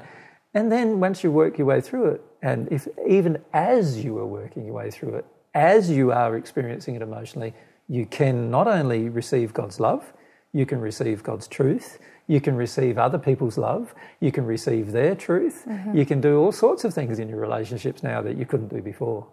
And 0.54 0.72
then 0.72 1.00
once 1.00 1.24
you 1.24 1.32
work 1.32 1.58
your 1.58 1.68
way 1.68 1.82
through 1.82 2.06
it, 2.12 2.22
and 2.42 2.72
if 2.72 2.88
even 3.08 3.42
as 3.54 4.04
you 4.04 4.18
are 4.18 4.28
working 4.28 4.66
your 4.66 4.74
way 4.74 4.92
through 4.92 5.16
it, 5.16 5.26
as 5.54 5.90
you 5.90 6.12
are 6.12 6.36
experiencing 6.38 6.96
it 6.96 7.02
emotionally, 7.02 7.54
you 7.88 8.06
can 8.06 8.52
not 8.52 8.68
only 8.68 9.10
receive 9.10 9.54
God's 9.54 9.80
love, 9.80 10.14
you 10.54 10.66
can 10.66 10.80
receive 10.80 11.24
God's 11.24 11.48
truth, 11.48 12.00
you 12.28 12.40
can 12.40 12.56
receive 12.56 12.98
other 12.98 13.18
people's 13.18 13.58
love, 13.58 13.94
you 14.20 14.32
can 14.32 14.46
receive 14.46 14.92
their 14.92 15.16
truth, 15.16 15.68
you 15.94 16.06
can 16.06 16.22
do 16.22 16.40
all 16.40 16.52
sorts 16.52 16.84
of 16.84 16.94
things 16.94 17.18
in 17.18 17.30
your 17.30 17.40
relationships 17.40 18.04
now 18.04 18.22
that 18.22 18.38
you 18.38 18.46
couldn't 18.46 18.70
do 18.70 18.82
before. 18.82 19.28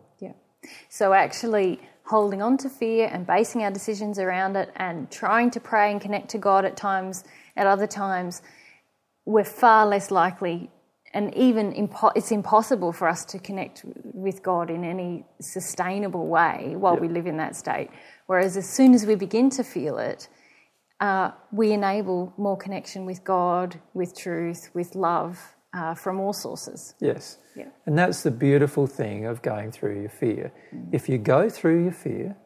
So 0.88 1.12
actually 1.12 1.80
holding 2.04 2.40
on 2.40 2.56
to 2.58 2.68
fear 2.68 3.08
and 3.12 3.26
basing 3.26 3.62
our 3.62 3.70
decisions 3.70 4.18
around 4.18 4.56
it 4.56 4.70
and 4.76 5.10
trying 5.10 5.50
to 5.50 5.60
pray 5.60 5.90
and 5.90 6.00
connect 6.00 6.30
to 6.30 6.38
God 6.38 6.64
at 6.64 6.76
times, 6.76 7.24
at 7.56 7.66
other 7.66 7.86
times, 7.86 8.42
we're 9.24 9.44
far 9.44 9.86
less 9.86 10.10
likely 10.10 10.70
and 11.16 11.34
even 11.34 11.72
impo- 11.72 12.12
it's 12.14 12.30
impossible 12.30 12.92
for 12.92 13.08
us 13.08 13.24
to 13.24 13.38
connect 13.38 13.84
with 14.12 14.42
God 14.42 14.70
in 14.70 14.84
any 14.84 15.24
sustainable 15.40 16.26
way 16.26 16.74
while 16.76 16.96
we 16.96 17.08
live 17.08 17.26
in 17.26 17.38
that 17.38 17.56
state. 17.56 17.88
Whereas 18.26 18.56
as 18.56 18.68
soon 18.68 18.92
as 18.92 19.06
we 19.06 19.14
begin 19.14 19.48
to 19.50 19.64
feel 19.64 19.96
it, 19.96 20.28
uh, 21.00 21.30
we 21.50 21.72
enable 21.72 22.34
more 22.36 22.56
connection 22.56 23.06
with 23.06 23.24
God, 23.24 23.80
with 23.94 24.14
truth, 24.16 24.70
with 24.74 24.94
love 24.94 25.54
uh, 25.72 25.94
from 25.94 26.20
all 26.20 26.34
sources. 26.34 26.94
Yes. 27.00 27.38
Yeah. 27.56 27.68
And 27.86 27.98
that's 27.98 28.22
the 28.22 28.30
beautiful 28.30 28.86
thing 28.86 29.24
of 29.24 29.42
going 29.42 29.72
through 29.72 30.00
your 30.00 30.10
fear. 30.10 30.52
Mm. 30.74 30.88
If 30.92 31.08
you 31.08 31.18
go 31.18 31.48
through 31.48 31.82
your 31.84 31.92
fear, 31.92 32.36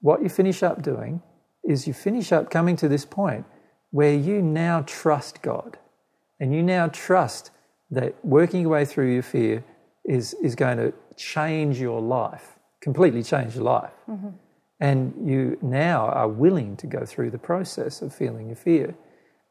what 0.00 0.22
you 0.22 0.28
finish 0.28 0.62
up 0.62 0.82
doing 0.82 1.22
is 1.64 1.86
you 1.86 1.92
finish 1.92 2.32
up 2.32 2.50
coming 2.50 2.76
to 2.76 2.88
this 2.88 3.04
point 3.04 3.44
where 3.90 4.14
you 4.14 4.40
now 4.40 4.82
trust 4.86 5.42
God 5.42 5.78
and 6.40 6.54
you 6.54 6.62
now 6.62 6.88
trust 6.88 7.50
that 7.90 8.14
working 8.24 8.62
your 8.62 8.70
way 8.70 8.84
through 8.84 9.12
your 9.12 9.22
fear 9.22 9.64
is, 10.04 10.34
is 10.34 10.54
going 10.54 10.78
to 10.78 10.92
change 11.16 11.80
your 11.80 12.00
life, 12.00 12.58
completely 12.80 13.22
change 13.22 13.54
your 13.54 13.64
life. 13.64 13.92
Mm-hmm. 14.08 14.28
And 14.80 15.28
you 15.28 15.58
now 15.60 16.06
are 16.06 16.28
willing 16.28 16.76
to 16.76 16.86
go 16.86 17.04
through 17.04 17.30
the 17.30 17.38
process 17.38 18.00
of 18.00 18.14
feeling 18.14 18.46
your 18.46 18.56
fear. 18.56 18.94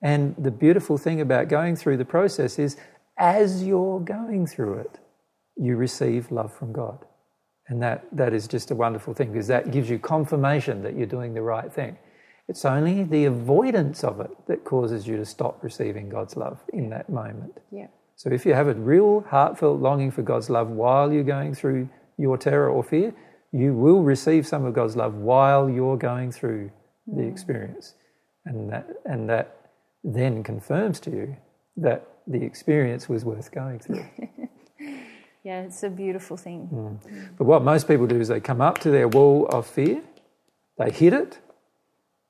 And 0.02 0.36
the 0.38 0.52
beautiful 0.52 0.98
thing 0.98 1.20
about 1.20 1.50
going 1.50 1.76
through 1.76 1.98
the 1.98 2.06
process 2.06 2.58
is 2.58 2.78
as 3.18 3.64
you're 3.64 4.00
going 4.00 4.46
through 4.46 4.80
it, 4.80 5.00
you 5.56 5.76
receive 5.76 6.32
love 6.32 6.54
from 6.54 6.72
God. 6.72 7.06
And 7.68 7.82
that, 7.82 8.06
that 8.14 8.34
is 8.34 8.48
just 8.48 8.72
a 8.72 8.76
wonderful 8.76 9.14
thing 9.14 9.32
because 9.32 9.48
that 9.48 9.72
gives 9.72 9.90
you 9.90 10.00
confirmation 10.00 10.84
that 10.84 10.96
you're 10.96 11.08
doing 11.08 11.34
the 11.34 11.42
right 11.42 11.72
thing. 11.72 11.98
It's 12.48 12.64
only 12.64 13.04
the 13.04 13.26
avoidance 13.26 14.04
of 14.04 14.22
it 14.22 14.32
that 14.48 14.64
causes 14.64 15.06
you 15.06 15.18
to 15.18 15.26
stop 15.26 15.62
receiving 15.64 16.08
God's 16.08 16.38
love 16.38 16.60
in 16.72 16.90
that 16.92 17.10
moment. 17.10 17.60
Yeah. 17.72 17.88
So 18.16 18.32
if 18.32 18.46
you 18.46 18.54
have 18.54 18.68
a 18.68 18.74
real 18.74 19.26
heartfelt 19.30 19.82
longing 19.82 20.12
for 20.12 20.22
God's 20.22 20.50
love 20.50 20.70
while 20.70 21.12
you're 21.12 21.24
going 21.24 21.54
through 21.54 21.90
your 22.18 22.38
terror 22.38 22.70
or 22.70 22.84
fear, 22.84 23.14
you 23.52 23.74
will 23.74 24.02
receive 24.02 24.48
some 24.48 24.66
of 24.66 24.74
God's 24.74 24.96
love 24.96 25.16
while 25.16 25.70
you're 25.70 25.98
going 25.98 26.32
through 26.32 26.72
the 27.06 27.24
mm. 27.24 27.32
experience. 27.32 27.96
And 28.46 28.72
that, 28.72 28.88
and 29.06 29.30
that 29.30 29.72
then 30.04 30.42
confirms 30.42 31.02
to 31.02 31.12
you 31.12 31.38
that 31.78 32.08
the 32.28 32.44
experience 32.44 33.08
was 33.08 33.24
worth 33.26 33.52
going 33.52 33.80
through. 33.80 34.06
Yeah, 35.48 35.62
it's 35.62 35.82
a 35.84 35.90
beautiful 35.90 36.36
thing. 36.36 36.68
Mm. 36.74 37.38
But 37.38 37.46
what 37.46 37.64
most 37.64 37.88
people 37.88 38.06
do 38.06 38.20
is 38.20 38.28
they 38.28 38.42
come 38.42 38.60
up 38.60 38.80
to 38.80 38.92
their 38.92 39.08
wall 39.08 39.48
of 39.48 39.66
fear, 39.66 40.02
they 40.78 40.92
hit 40.92 41.14
it, 41.14 41.40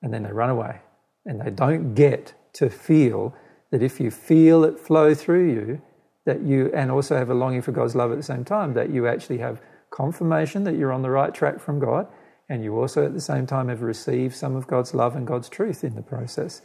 and 0.03 0.13
then 0.13 0.21
they 0.21 0.31
run 0.31 0.51
away. 0.51 0.81
And 1.25 1.41
they 1.41 1.49
don't 1.49 1.95
get 1.95 2.36
to 2.53 2.69
feel 2.69 3.33
that 3.71 3.81
if 3.81 3.99
you 3.99 4.12
feel 4.12 4.63
it 4.63 4.79
flow 4.79 5.15
through 5.15 5.51
you, 5.51 5.81
that 6.25 6.43
you, 6.43 6.71
and 6.75 6.91
also 6.91 7.17
have 7.17 7.31
a 7.31 7.33
longing 7.33 7.63
for 7.63 7.71
God's 7.71 7.95
love 7.95 8.12
at 8.12 8.17
the 8.17 8.23
same 8.23 8.45
time, 8.45 8.75
that 8.75 8.91
you 8.91 9.07
actually 9.07 9.39
have 9.39 9.62
confirmation 9.89 10.63
that 10.65 10.75
you're 10.75 10.93
on 10.93 11.01
the 11.01 11.10
right 11.10 11.33
track 11.33 11.60
from 11.60 11.79
God, 11.79 12.05
and 12.49 12.63
you 12.63 12.77
also 12.79 13.03
at 13.03 13.15
the 13.15 13.21
same 13.21 13.47
time 13.47 13.69
have 13.69 13.81
received 13.81 14.36
some 14.36 14.55
of 14.55 14.67
God's 14.67 14.93
love 14.93 15.15
and 15.15 15.25
God's 15.25 15.49
truth 15.49 15.83
in 15.83 15.95
the 15.95 16.03
process. 16.03 16.62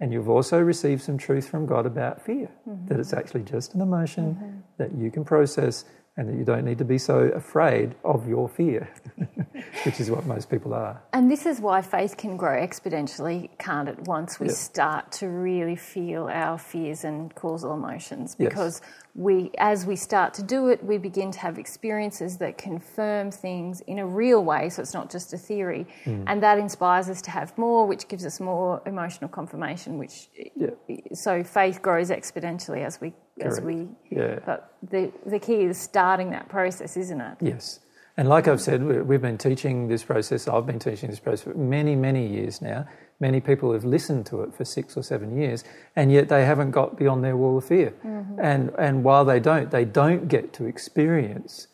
And 0.00 0.12
you've 0.12 0.28
also 0.28 0.60
received 0.60 1.02
some 1.02 1.18
truth 1.18 1.48
from 1.48 1.66
God 1.66 1.84
about 1.84 2.22
fear, 2.22 2.50
mm-hmm. 2.68 2.86
that 2.86 3.00
it's 3.00 3.12
actually 3.12 3.42
just 3.42 3.74
an 3.74 3.80
emotion 3.80 4.34
mm-hmm. 4.34 4.58
that 4.76 4.94
you 4.94 5.10
can 5.10 5.24
process 5.24 5.84
and 6.18 6.28
that 6.28 6.36
you 6.36 6.44
don't 6.44 6.64
need 6.64 6.78
to 6.78 6.84
be 6.84 6.98
so 6.98 7.18
afraid 7.28 7.94
of 8.04 8.28
your 8.28 8.48
fear, 8.48 8.92
which 9.84 10.00
is 10.00 10.10
what 10.10 10.26
most 10.26 10.50
people 10.50 10.74
are. 10.74 11.00
And 11.12 11.30
this 11.30 11.46
is 11.46 11.60
why 11.60 11.80
faith 11.80 12.16
can 12.16 12.36
grow 12.36 12.60
exponentially, 12.60 13.56
can't 13.58 13.88
it, 13.88 14.00
once 14.00 14.40
we 14.40 14.48
start 14.48 15.12
to 15.12 15.28
really 15.28 15.76
feel 15.76 16.28
our 16.28 16.58
fears 16.58 17.04
and 17.04 17.32
causal 17.36 17.72
emotions. 17.72 18.34
Yes. 18.36 18.82
We 19.18 19.50
as 19.58 19.84
we 19.84 19.96
start 19.96 20.32
to 20.34 20.44
do 20.44 20.68
it, 20.68 20.78
we 20.84 20.96
begin 20.96 21.32
to 21.32 21.40
have 21.40 21.58
experiences 21.58 22.38
that 22.38 22.56
confirm 22.56 23.32
things 23.32 23.80
in 23.80 23.98
a 23.98 24.06
real 24.06 24.44
way, 24.44 24.68
so 24.70 24.80
it's 24.80 24.94
not 24.94 25.10
just 25.10 25.32
a 25.32 25.36
theory. 25.36 25.86
Hmm. 26.04 26.22
And 26.28 26.40
that 26.44 26.56
inspires 26.58 27.08
us 27.08 27.20
to 27.22 27.32
have 27.32 27.58
more, 27.58 27.84
which 27.84 28.06
gives 28.06 28.24
us 28.24 28.38
more 28.38 28.80
emotional 28.86 29.28
confirmation, 29.28 29.98
which 29.98 30.28
Yeah. 30.54 30.70
so 31.14 31.42
faith 31.42 31.82
grows 31.82 32.10
exponentially 32.10 32.84
as 32.84 33.00
we 33.00 33.12
as 33.40 33.60
we 33.60 33.88
Yeah. 34.08 34.38
but 34.46 34.72
the 34.88 35.10
the 35.26 35.40
key 35.40 35.62
is 35.64 35.78
starting 35.78 36.30
that 36.30 36.48
process, 36.48 36.96
isn't 36.96 37.20
it? 37.20 37.36
Yes. 37.40 37.80
And 38.16 38.28
like 38.28 38.46
I've 38.46 38.60
said, 38.60 38.84
we've 38.84 39.22
been 39.22 39.38
teaching 39.38 39.88
this 39.88 40.04
process, 40.04 40.46
I've 40.48 40.66
been 40.66 40.78
teaching 40.80 41.08
this 41.10 41.20
process 41.20 41.42
for 41.42 41.54
many, 41.58 41.94
many 41.96 42.24
years 42.26 42.60
now. 42.62 42.86
Many 43.20 43.40
people 43.40 43.72
have 43.72 43.84
listened 43.84 44.26
to 44.26 44.42
it 44.42 44.54
for 44.54 44.64
six 44.64 44.96
or 44.96 45.02
seven 45.02 45.36
years, 45.36 45.64
and 45.96 46.12
yet 46.12 46.28
they 46.28 46.44
haven't 46.44 46.70
got 46.70 46.96
beyond 46.96 47.24
their 47.24 47.36
wall 47.36 47.58
of 47.58 47.64
fear. 47.64 47.92
Mm-hmm. 48.04 48.40
And, 48.40 48.70
and 48.78 49.02
while 49.02 49.24
they 49.24 49.40
don't, 49.40 49.70
they 49.70 49.84
don't 49.84 50.28
get 50.28 50.52
to 50.54 50.66
experience 50.66 51.66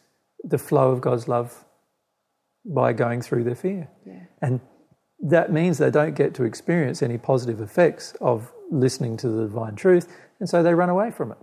the 0.43 0.59
flow 0.59 0.91
of 0.91 1.01
God's 1.01 1.29
love 1.29 1.65
by 2.65 2.95
going 2.95 3.21
through 3.21 3.45
their 3.45 3.55
fear. 3.55 3.91
And 4.41 4.61
that 5.21 5.53
means 5.53 5.79
they 5.79 5.91
don't 5.91 6.15
get 6.15 6.35
to 6.35 6.45
experience 6.45 7.03
any 7.03 7.19
positive 7.19 7.61
effects 7.61 8.15
of 8.21 8.51
listening 8.71 9.17
to 9.19 9.29
the 9.29 9.43
divine 9.43 9.77
truth, 9.77 10.09
and 10.41 10.49
so 10.49 10.63
they 10.63 10.75
run 10.75 10.89
away 10.89 11.11
from 11.11 11.33
it. 11.33 11.39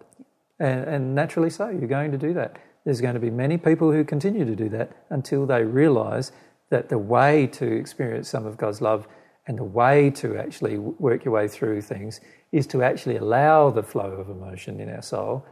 And, 0.59 0.83
and 0.85 1.15
naturally 1.15 1.49
so, 1.49 1.69
you're 1.69 1.87
going 1.87 2.11
to 2.11 2.17
do 2.17 2.33
that. 2.33 2.57
There's 2.85 3.01
going 3.01 3.13
to 3.13 3.19
be 3.19 3.29
many 3.29 3.57
people 3.57 3.91
who 3.91 4.03
continue 4.03 4.45
to 4.45 4.55
do 4.55 4.69
that 4.69 4.91
until 5.09 5.45
they 5.45 5.63
realize 5.63 6.31
that 6.71 6.89
the 6.89 6.97
way 6.97 7.47
to 7.47 7.65
experience 7.71 8.29
some 8.29 8.45
of 8.45 8.57
God's 8.57 8.81
love 8.81 9.07
and 9.47 9.57
the 9.57 9.63
way 9.63 10.09
to 10.11 10.37
actually 10.37 10.77
work 10.77 11.25
your 11.25 11.33
way 11.33 11.47
through 11.47 11.81
things 11.81 12.21
is 12.51 12.67
to 12.67 12.83
actually 12.83 13.17
allow 13.17 13.69
the 13.69 13.83
flow 13.83 14.11
of 14.11 14.29
emotion 14.29 14.79
in 14.79 14.89
our 14.89 15.01
soul 15.01 15.45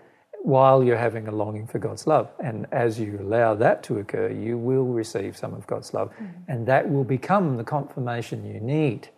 while 0.43 0.83
you're 0.83 0.97
having 0.97 1.27
a 1.27 1.31
longing 1.31 1.67
for 1.67 1.79
God's 1.79 2.07
love. 2.07 2.29
And 2.43 2.65
as 2.71 2.99
you 2.99 3.19
allow 3.19 3.55
that 3.55 3.83
to 3.83 3.99
occur, 3.99 4.29
you 4.29 4.57
will 4.57 4.85
receive 4.85 5.35
some 5.35 5.53
of 5.53 5.67
God's 5.67 5.93
love. 5.93 6.11
Mm. 6.21 6.31
And 6.47 6.67
that 6.67 6.89
will 6.89 7.03
become 7.03 7.57
the 7.57 7.63
confirmation 7.63 8.45
you 8.45 8.59
need 8.59 9.09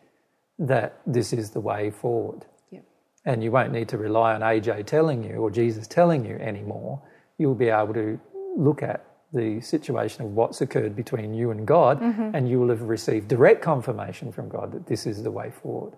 that 0.57 0.99
this 1.05 1.33
is 1.33 1.51
the 1.51 1.59
way 1.59 1.91
forward. 1.91 2.45
Yep. 2.71 2.85
And 3.25 3.43
you 3.43 3.51
won't 3.51 3.71
need 3.71 3.89
to 3.89 3.97
rely 3.97 4.33
on 4.33 4.41
AJ 4.41 4.85
telling 4.85 5.23
you 5.23 5.35
or 5.35 5.51
Jesus 5.51 5.87
telling 5.87 6.25
you 6.25 6.35
anymore. 6.35 7.01
You'll 7.37 7.55
be 7.55 7.69
able 7.69 7.93
to 7.93 8.19
look 8.57 8.81
at 8.81 9.05
the 9.33 9.61
situation 9.61 10.25
of 10.25 10.31
what's 10.31 10.61
occurred 10.61 10.95
between 10.95 11.33
you 11.33 11.51
and 11.51 11.65
God, 11.65 12.01
and 12.01 12.49
you 12.49 12.59
will 12.59 12.69
have 12.69 12.81
received 12.81 13.27
direct 13.27 13.61
confirmation 13.61 14.31
from 14.31 14.49
God 14.49 14.71
that 14.73 14.87
this 14.87 15.05
is 15.05 15.23
the 15.23 15.31
way 15.31 15.51
forward. 15.51 15.93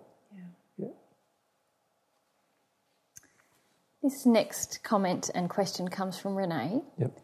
This 4.04 4.26
next 4.26 4.80
comment 4.84 5.30
and 5.34 5.48
question 5.48 5.88
comes 5.88 6.18
from 6.18 6.36
Renee. 6.36 6.82
Yep. 6.98 7.18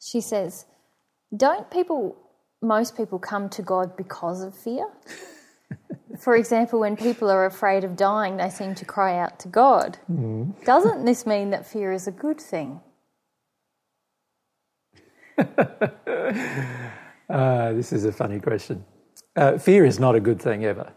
She 0.00 0.20
says, 0.20 0.64
Don't 1.36 1.68
people, 1.72 2.16
most 2.62 2.96
people 2.96 3.18
come 3.18 3.48
to 3.48 3.62
God 3.62 3.96
because 3.96 4.40
of 4.40 4.56
fear? 4.56 4.86
for 6.20 6.36
example, 6.36 6.78
when 6.78 6.96
people 6.96 7.28
are 7.28 7.46
afraid 7.46 7.82
of 7.82 7.96
dying, 7.96 8.36
they 8.36 8.48
seem 8.48 8.76
to 8.76 8.84
cry 8.84 9.18
out 9.18 9.40
to 9.40 9.48
God. 9.48 9.98
Mm. 10.08 10.64
Doesn't 10.64 11.04
this 11.04 11.26
mean 11.26 11.50
that 11.50 11.66
fear 11.66 11.90
is 11.90 12.06
a 12.06 12.12
good 12.12 12.40
thing? 12.40 12.80
Uh, 17.30 17.72
this 17.74 17.92
is 17.92 18.04
a 18.04 18.10
funny 18.10 18.40
question. 18.40 18.84
Uh, 19.36 19.56
fear 19.56 19.84
is 19.84 20.00
not 20.00 20.16
a 20.16 20.20
good 20.20 20.42
thing 20.42 20.64
ever, 20.64 20.92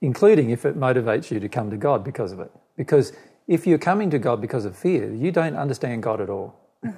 including 0.00 0.48
if 0.48 0.64
it 0.64 0.74
motivates 0.74 1.30
you 1.30 1.38
to 1.38 1.50
come 1.50 1.68
to 1.70 1.76
God 1.76 2.02
because 2.02 2.32
of 2.32 2.40
it. 2.40 2.50
Because 2.78 3.12
if 3.46 3.66
you're 3.66 3.78
coming 3.78 4.08
to 4.10 4.18
God 4.18 4.40
because 4.40 4.64
of 4.64 4.74
fear, 4.74 5.12
you 5.12 5.30
don't 5.30 5.56
understand 5.56 6.02
God 6.02 6.20
at 6.20 6.30
all. 6.30 6.56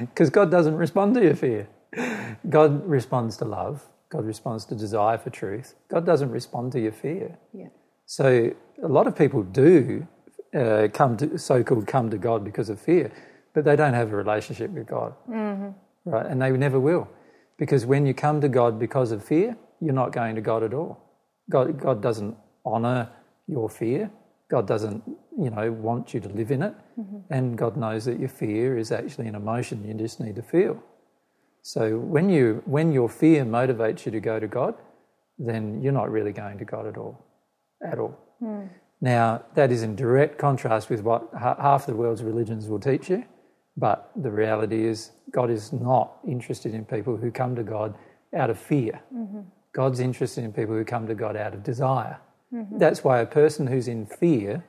Because 0.00 0.28
God 0.28 0.50
doesn't 0.50 0.76
respond 0.76 1.14
to 1.14 1.22
your 1.22 1.36
fear. 1.36 1.68
God 2.48 2.86
responds 2.86 3.38
to 3.38 3.44
love. 3.44 3.88
God 4.10 4.26
responds 4.26 4.64
to 4.66 4.74
desire 4.74 5.16
for 5.16 5.30
truth. 5.30 5.74
God 5.88 6.04
doesn't 6.04 6.30
respond 6.30 6.72
to 6.72 6.80
your 6.80 6.92
fear. 6.92 7.38
Yeah. 7.54 7.68
So 8.04 8.52
a 8.82 8.88
lot 8.88 9.06
of 9.06 9.16
people 9.16 9.42
do 9.42 10.06
uh, 10.54 10.88
come 10.92 11.16
to 11.18 11.38
so-called 11.38 11.86
come 11.86 12.10
to 12.10 12.18
God 12.18 12.44
because 12.44 12.68
of 12.68 12.80
fear, 12.80 13.12
but 13.54 13.64
they 13.64 13.76
don't 13.76 13.94
have 13.94 14.12
a 14.12 14.16
relationship 14.16 14.70
with 14.70 14.86
God, 14.86 15.14
mm-hmm. 15.28 15.70
right? 16.04 16.26
And 16.26 16.40
they 16.40 16.50
never 16.50 16.80
will, 16.80 17.08
because 17.58 17.86
when 17.86 18.06
you 18.06 18.14
come 18.14 18.40
to 18.40 18.48
God 18.48 18.78
because 18.78 19.12
of 19.12 19.24
fear, 19.24 19.56
you're 19.80 19.94
not 19.94 20.12
going 20.12 20.34
to 20.34 20.40
God 20.40 20.62
at 20.62 20.74
all. 20.74 21.00
God, 21.48 21.80
God 21.80 22.02
doesn't 22.02 22.36
honour 22.64 23.10
your 23.46 23.68
fear. 23.68 24.10
God 24.50 24.66
doesn't, 24.66 25.02
you 25.38 25.48
know, 25.48 25.70
want 25.70 26.12
you 26.12 26.20
to 26.20 26.28
live 26.28 26.50
in 26.50 26.62
it, 26.62 26.74
mm-hmm. 26.98 27.18
and 27.30 27.56
God 27.56 27.76
knows 27.76 28.04
that 28.04 28.18
your 28.18 28.28
fear 28.28 28.76
is 28.76 28.90
actually 28.90 29.28
an 29.28 29.36
emotion 29.36 29.86
you 29.86 29.94
just 29.94 30.20
need 30.20 30.34
to 30.36 30.42
feel. 30.42 30.82
So 31.62 31.98
when 31.98 32.30
you 32.30 32.62
when 32.64 32.90
your 32.90 33.08
fear 33.08 33.44
motivates 33.44 34.06
you 34.06 34.12
to 34.12 34.20
go 34.20 34.40
to 34.40 34.48
God, 34.48 34.74
then 35.38 35.82
you're 35.82 35.92
not 35.92 36.10
really 36.10 36.32
going 36.32 36.58
to 36.58 36.64
God 36.64 36.86
at 36.86 36.96
all, 36.96 37.24
at 37.84 37.98
all. 37.98 38.18
Hmm. 38.40 38.62
Now 39.00 39.42
that 39.54 39.70
is 39.70 39.82
in 39.82 39.94
direct 39.94 40.36
contrast 40.36 40.90
with 40.90 41.02
what 41.02 41.28
ha- 41.38 41.56
half 41.60 41.86
the 41.86 41.94
world's 41.94 42.22
religions 42.22 42.66
will 42.66 42.80
teach 42.80 43.08
you, 43.08 43.24
but 43.76 44.10
the 44.16 44.30
reality 44.30 44.84
is 44.84 45.12
God 45.30 45.50
is 45.50 45.72
not 45.72 46.18
interested 46.26 46.74
in 46.74 46.84
people 46.84 47.16
who 47.16 47.30
come 47.30 47.54
to 47.56 47.62
God 47.62 47.94
out 48.36 48.50
of 48.50 48.58
fear. 48.58 49.00
Mm-hmm. 49.14 49.40
God's 49.72 50.00
interested 50.00 50.44
in 50.44 50.52
people 50.52 50.74
who 50.74 50.84
come 50.84 51.06
to 51.06 51.14
God 51.14 51.36
out 51.36 51.54
of 51.54 51.62
desire. 51.62 52.18
Mm-hmm. 52.52 52.78
That's 52.78 53.04
why 53.04 53.20
a 53.20 53.26
person 53.26 53.66
who's 53.66 53.88
in 53.88 54.06
fear, 54.06 54.64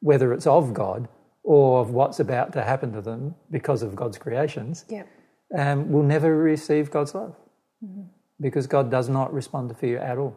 whether 0.00 0.32
it's 0.32 0.46
of 0.46 0.72
God 0.72 1.08
or 1.42 1.80
of 1.80 1.90
what's 1.90 2.18
about 2.20 2.52
to 2.54 2.62
happen 2.62 2.92
to 2.92 3.00
them 3.00 3.34
because 3.50 3.82
of 3.82 3.94
God's 3.94 4.18
creations, 4.18 4.84
Yep. 4.88 5.08
um, 5.56 5.92
will 5.92 6.02
never 6.02 6.36
receive 6.36 6.90
God's 6.90 7.14
love 7.14 7.36
mm-hmm. 7.84 8.02
because 8.40 8.66
God 8.66 8.90
does 8.90 9.08
not 9.08 9.32
respond 9.32 9.68
to 9.68 9.74
fear 9.74 9.98
at 9.98 10.18
all. 10.18 10.36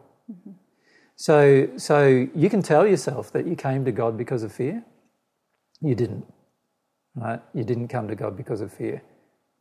So, 1.16 1.68
so 1.76 2.28
you 2.34 2.48
can 2.48 2.62
tell 2.62 2.86
yourself 2.86 3.30
that 3.32 3.46
you 3.46 3.54
came 3.54 3.84
to 3.84 3.92
God 3.92 4.16
because 4.16 4.42
of 4.42 4.52
fear. 4.52 4.82
You 5.82 5.94
didn't. 5.94 6.24
Right? 7.14 7.40
You 7.54 7.64
didn't 7.64 7.88
come 7.88 8.08
to 8.08 8.14
God 8.14 8.36
because 8.36 8.60
of 8.60 8.72
fear 8.72 9.02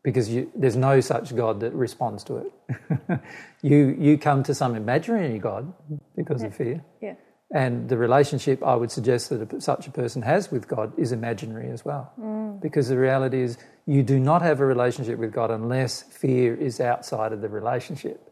because 0.03 0.29
you, 0.29 0.51
there's 0.55 0.75
no 0.75 1.01
such 1.01 1.35
God 1.35 1.59
that 1.59 1.73
responds 1.73 2.23
to 2.25 2.37
it. 2.37 3.19
you, 3.61 3.95
you 3.99 4.17
come 4.17 4.43
to 4.43 4.55
some 4.55 4.75
imaginary 4.75 5.39
God 5.39 5.73
because 6.15 6.43
of 6.43 6.55
fear. 6.55 6.83
Yeah. 7.01 7.15
And 7.51 7.89
the 7.89 7.97
relationship 7.97 8.63
I 8.63 8.75
would 8.75 8.91
suggest 8.91 9.29
that 9.29 9.51
a, 9.51 9.59
such 9.61 9.87
a 9.87 9.91
person 9.91 10.21
has 10.21 10.51
with 10.51 10.67
God 10.67 10.97
is 10.97 11.11
imaginary 11.11 11.69
as 11.71 11.83
well. 11.83 12.13
Mm. 12.19 12.61
Because 12.61 12.87
the 12.89 12.97
reality 12.97 13.41
is, 13.41 13.57
you 13.87 14.03
do 14.03 14.19
not 14.19 14.41
have 14.43 14.59
a 14.59 14.65
relationship 14.65 15.17
with 15.17 15.33
God 15.33 15.49
unless 15.49 16.03
fear 16.03 16.53
is 16.55 16.79
outside 16.79 17.33
of 17.33 17.41
the 17.41 17.49
relationship. 17.49 18.31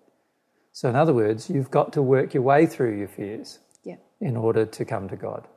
So, 0.72 0.88
in 0.88 0.96
other 0.96 1.14
words, 1.14 1.50
you've 1.50 1.72
got 1.72 1.94
to 1.94 2.04
work 2.04 2.36
your 2.36 2.44
way 2.44 2.68
through 2.68 2.98
your 3.00 3.08
fears 3.08 3.58
Yeah. 3.84 3.96
in 4.22 4.38
order 4.38 4.68
to 4.68 4.86
come 4.86 5.10
to 5.10 5.16
God. 5.16 5.48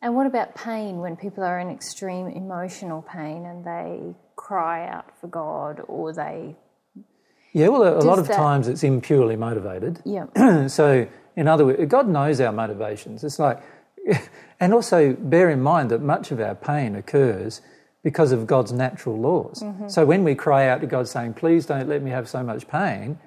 And 0.00 0.14
what 0.14 0.26
about 0.26 0.54
pain 0.54 0.98
when 0.98 1.16
people 1.16 1.42
are 1.42 1.58
in 1.58 1.70
extreme 1.70 2.28
emotional 2.28 3.02
pain 3.02 3.46
and 3.46 3.64
they 3.64 4.14
cry 4.38 4.88
out 4.88 5.10
for 5.20 5.26
God 5.26 5.82
or 5.88 6.14
they. 6.14 6.56
Yeah, 7.52 7.68
well, 7.68 7.82
a, 7.82 7.98
a 7.98 8.06
lot 8.06 8.18
of 8.18 8.28
that- 8.28 8.36
times 8.36 8.68
it's 8.68 8.82
impurely 8.82 9.36
motivated. 9.36 10.00
Yeah. 10.06 10.66
so, 10.68 11.06
in 11.36 11.48
other 11.48 11.66
words, 11.66 11.84
God 11.90 12.08
knows 12.08 12.40
our 12.40 12.52
motivations. 12.52 13.24
It's 13.24 13.38
like, 13.38 13.60
and 14.60 14.72
also 14.72 15.12
bear 15.12 15.50
in 15.50 15.60
mind 15.60 15.90
that 15.90 16.00
much 16.00 16.30
of 16.30 16.40
our 16.40 16.54
pain 16.54 16.94
occurs 16.94 17.60
because 18.02 18.32
of 18.32 18.46
God's 18.46 18.72
natural 18.72 19.18
laws. 19.18 19.60
Mm-hmm. 19.62 19.88
So, 19.88 20.06
when 20.06 20.24
we 20.24 20.34
cry 20.34 20.68
out 20.68 20.80
to 20.80 20.86
God 20.86 21.08
saying, 21.08 21.34
Please 21.34 21.66
don't 21.66 21.88
let 21.88 22.02
me 22.02 22.10
have 22.10 22.28
so 22.28 22.42
much 22.42 22.68
pain, 22.68 23.18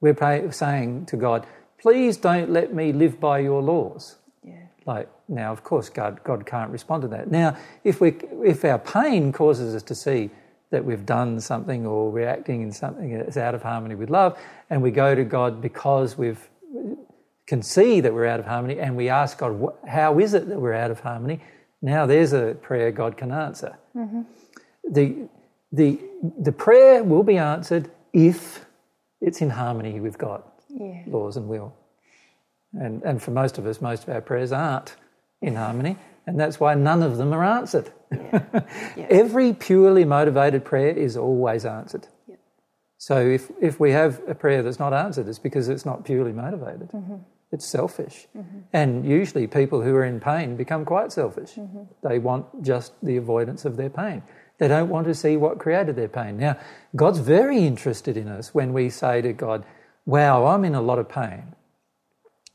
we're 0.00 0.52
saying 0.52 1.06
to 1.06 1.16
God, 1.16 1.46
Please 1.80 2.16
don't 2.16 2.50
let 2.50 2.74
me 2.74 2.92
live 2.92 3.18
by 3.18 3.38
your 3.38 3.62
laws. 3.62 4.17
Like 4.88 5.08
now, 5.28 5.52
of 5.52 5.62
course, 5.62 5.90
God 5.90 6.24
God 6.24 6.46
can't 6.46 6.70
respond 6.70 7.02
to 7.02 7.08
that. 7.08 7.30
Now, 7.30 7.56
if 7.84 8.00
we 8.00 8.16
if 8.54 8.64
our 8.64 8.78
pain 8.78 9.32
causes 9.32 9.74
us 9.74 9.82
to 9.84 9.94
see 9.94 10.30
that 10.70 10.82
we've 10.82 11.04
done 11.04 11.40
something 11.40 11.86
or 11.86 12.10
we're 12.10 12.26
acting 12.28 12.62
in 12.62 12.72
something 12.72 13.18
that's 13.18 13.36
out 13.36 13.54
of 13.54 13.62
harmony 13.62 13.94
with 13.94 14.08
love, 14.08 14.38
and 14.70 14.82
we 14.82 14.90
go 14.90 15.14
to 15.14 15.24
God 15.24 15.60
because 15.60 16.16
we've 16.16 16.42
can 17.46 17.62
see 17.62 18.00
that 18.00 18.12
we're 18.12 18.26
out 18.26 18.40
of 18.40 18.46
harmony, 18.46 18.78
and 18.80 18.96
we 18.96 19.08
ask 19.08 19.38
God, 19.38 19.52
how 19.86 20.18
is 20.18 20.32
it 20.34 20.48
that 20.48 20.58
we're 20.60 20.74
out 20.84 20.90
of 20.90 21.00
harmony? 21.00 21.40
Now, 21.80 22.06
there's 22.06 22.32
a 22.32 22.54
prayer 22.60 22.90
God 22.90 23.16
can 23.16 23.30
answer. 23.30 23.76
Mm-hmm. 23.94 24.22
The 24.90 25.28
the 25.70 25.98
the 26.40 26.52
prayer 26.52 27.04
will 27.04 27.22
be 27.22 27.36
answered 27.36 27.90
if 28.14 28.64
it's 29.20 29.40
in 29.42 29.50
harmony 29.50 30.00
with 30.00 30.16
God 30.16 30.42
Yeah. 30.68 31.02
laws 31.06 31.36
and 31.36 31.46
will. 31.46 31.74
And, 32.72 33.02
and 33.02 33.22
for 33.22 33.30
most 33.30 33.58
of 33.58 33.66
us, 33.66 33.80
most 33.80 34.04
of 34.04 34.10
our 34.10 34.20
prayers 34.20 34.52
aren't 34.52 34.96
in 35.40 35.56
harmony, 35.56 35.96
and 36.26 36.38
that's 36.38 36.60
why 36.60 36.74
none 36.74 37.02
of 37.02 37.16
them 37.16 37.32
are 37.32 37.44
answered. 37.44 37.90
Every 38.96 39.52
purely 39.52 40.04
motivated 40.04 40.64
prayer 40.64 40.90
is 40.90 41.16
always 41.16 41.64
answered. 41.64 42.06
Yeah. 42.26 42.36
So 42.98 43.18
if, 43.20 43.50
if 43.60 43.80
we 43.80 43.92
have 43.92 44.20
a 44.26 44.34
prayer 44.34 44.62
that's 44.62 44.78
not 44.78 44.92
answered, 44.92 45.28
it's 45.28 45.38
because 45.38 45.68
it's 45.68 45.86
not 45.86 46.04
purely 46.04 46.32
motivated. 46.32 46.90
Mm-hmm. 46.90 47.16
It's 47.50 47.66
selfish. 47.66 48.26
Mm-hmm. 48.36 48.58
And 48.72 49.06
usually 49.06 49.46
people 49.46 49.80
who 49.82 49.94
are 49.94 50.04
in 50.04 50.20
pain 50.20 50.56
become 50.56 50.84
quite 50.84 51.12
selfish. 51.12 51.54
Mm-hmm. 51.54 51.84
They 52.06 52.18
want 52.18 52.62
just 52.62 52.92
the 53.02 53.16
avoidance 53.16 53.64
of 53.64 53.76
their 53.76 53.90
pain. 53.90 54.22
They 54.58 54.68
don't 54.68 54.88
want 54.88 55.06
to 55.06 55.14
see 55.14 55.36
what 55.36 55.58
created 55.58 55.96
their 55.96 56.08
pain. 56.08 56.36
Now, 56.36 56.58
God's 56.94 57.20
very 57.20 57.64
interested 57.64 58.16
in 58.16 58.28
us 58.28 58.52
when 58.52 58.72
we 58.72 58.90
say 58.90 59.22
to 59.22 59.32
God, 59.32 59.64
Wow, 60.04 60.46
I'm 60.46 60.64
in 60.64 60.74
a 60.74 60.80
lot 60.82 60.98
of 60.98 61.08
pain. 61.08 61.54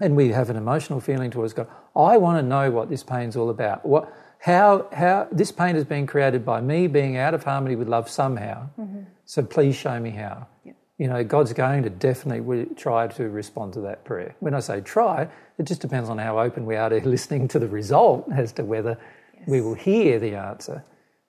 And 0.03 0.17
we 0.17 0.27
have 0.33 0.49
an 0.49 0.57
emotional 0.57 0.99
feeling 0.99 1.31
towards 1.31 1.53
God. 1.53 1.69
I 1.95 2.17
want 2.17 2.37
to 2.37 2.43
know 2.43 2.69
what 2.69 2.89
this 2.89 3.03
pain's 3.03 3.37
all 3.37 3.49
about. 3.49 3.85
What, 3.85 4.13
how, 4.39 4.87
how 4.91 5.29
this 5.31 5.49
pain 5.49 5.75
has 5.75 5.85
been 5.85 6.05
created 6.05 6.45
by 6.45 6.59
me 6.59 6.87
being 6.87 7.15
out 7.15 7.33
of 7.33 7.45
harmony 7.45 7.77
with 7.77 7.87
love 7.87 8.09
somehow. 8.09 8.67
Mm-hmm. 8.77 9.03
So 9.23 9.43
please 9.43 9.77
show 9.77 9.97
me 10.01 10.09
how. 10.09 10.47
You 10.97 11.07
know, 11.07 11.23
God's 11.23 11.53
going 11.53 11.83
to 11.83 11.89
definitely 11.89 12.65
try 12.75 13.07
to 13.07 13.29
respond 13.29 13.71
to 13.75 13.81
that 13.81 14.03
prayer. 14.03 14.35
When 14.41 14.53
I 14.53 14.59
say 14.59 14.81
try, 14.81 15.29
it 15.57 15.63
just 15.63 15.79
depends 15.79 16.09
on 16.09 16.17
how 16.17 16.37
open 16.37 16.65
we 16.65 16.75
are 16.75 16.89
to 16.89 16.99
listening 17.07 17.47
to 17.47 17.59
the 17.59 17.69
result 17.69 18.27
as 18.35 18.51
to 18.53 18.65
whether 18.65 18.97
we 19.47 19.61
will 19.61 19.73
hear 19.73 20.19
the 20.19 20.35
answer. 20.35 20.83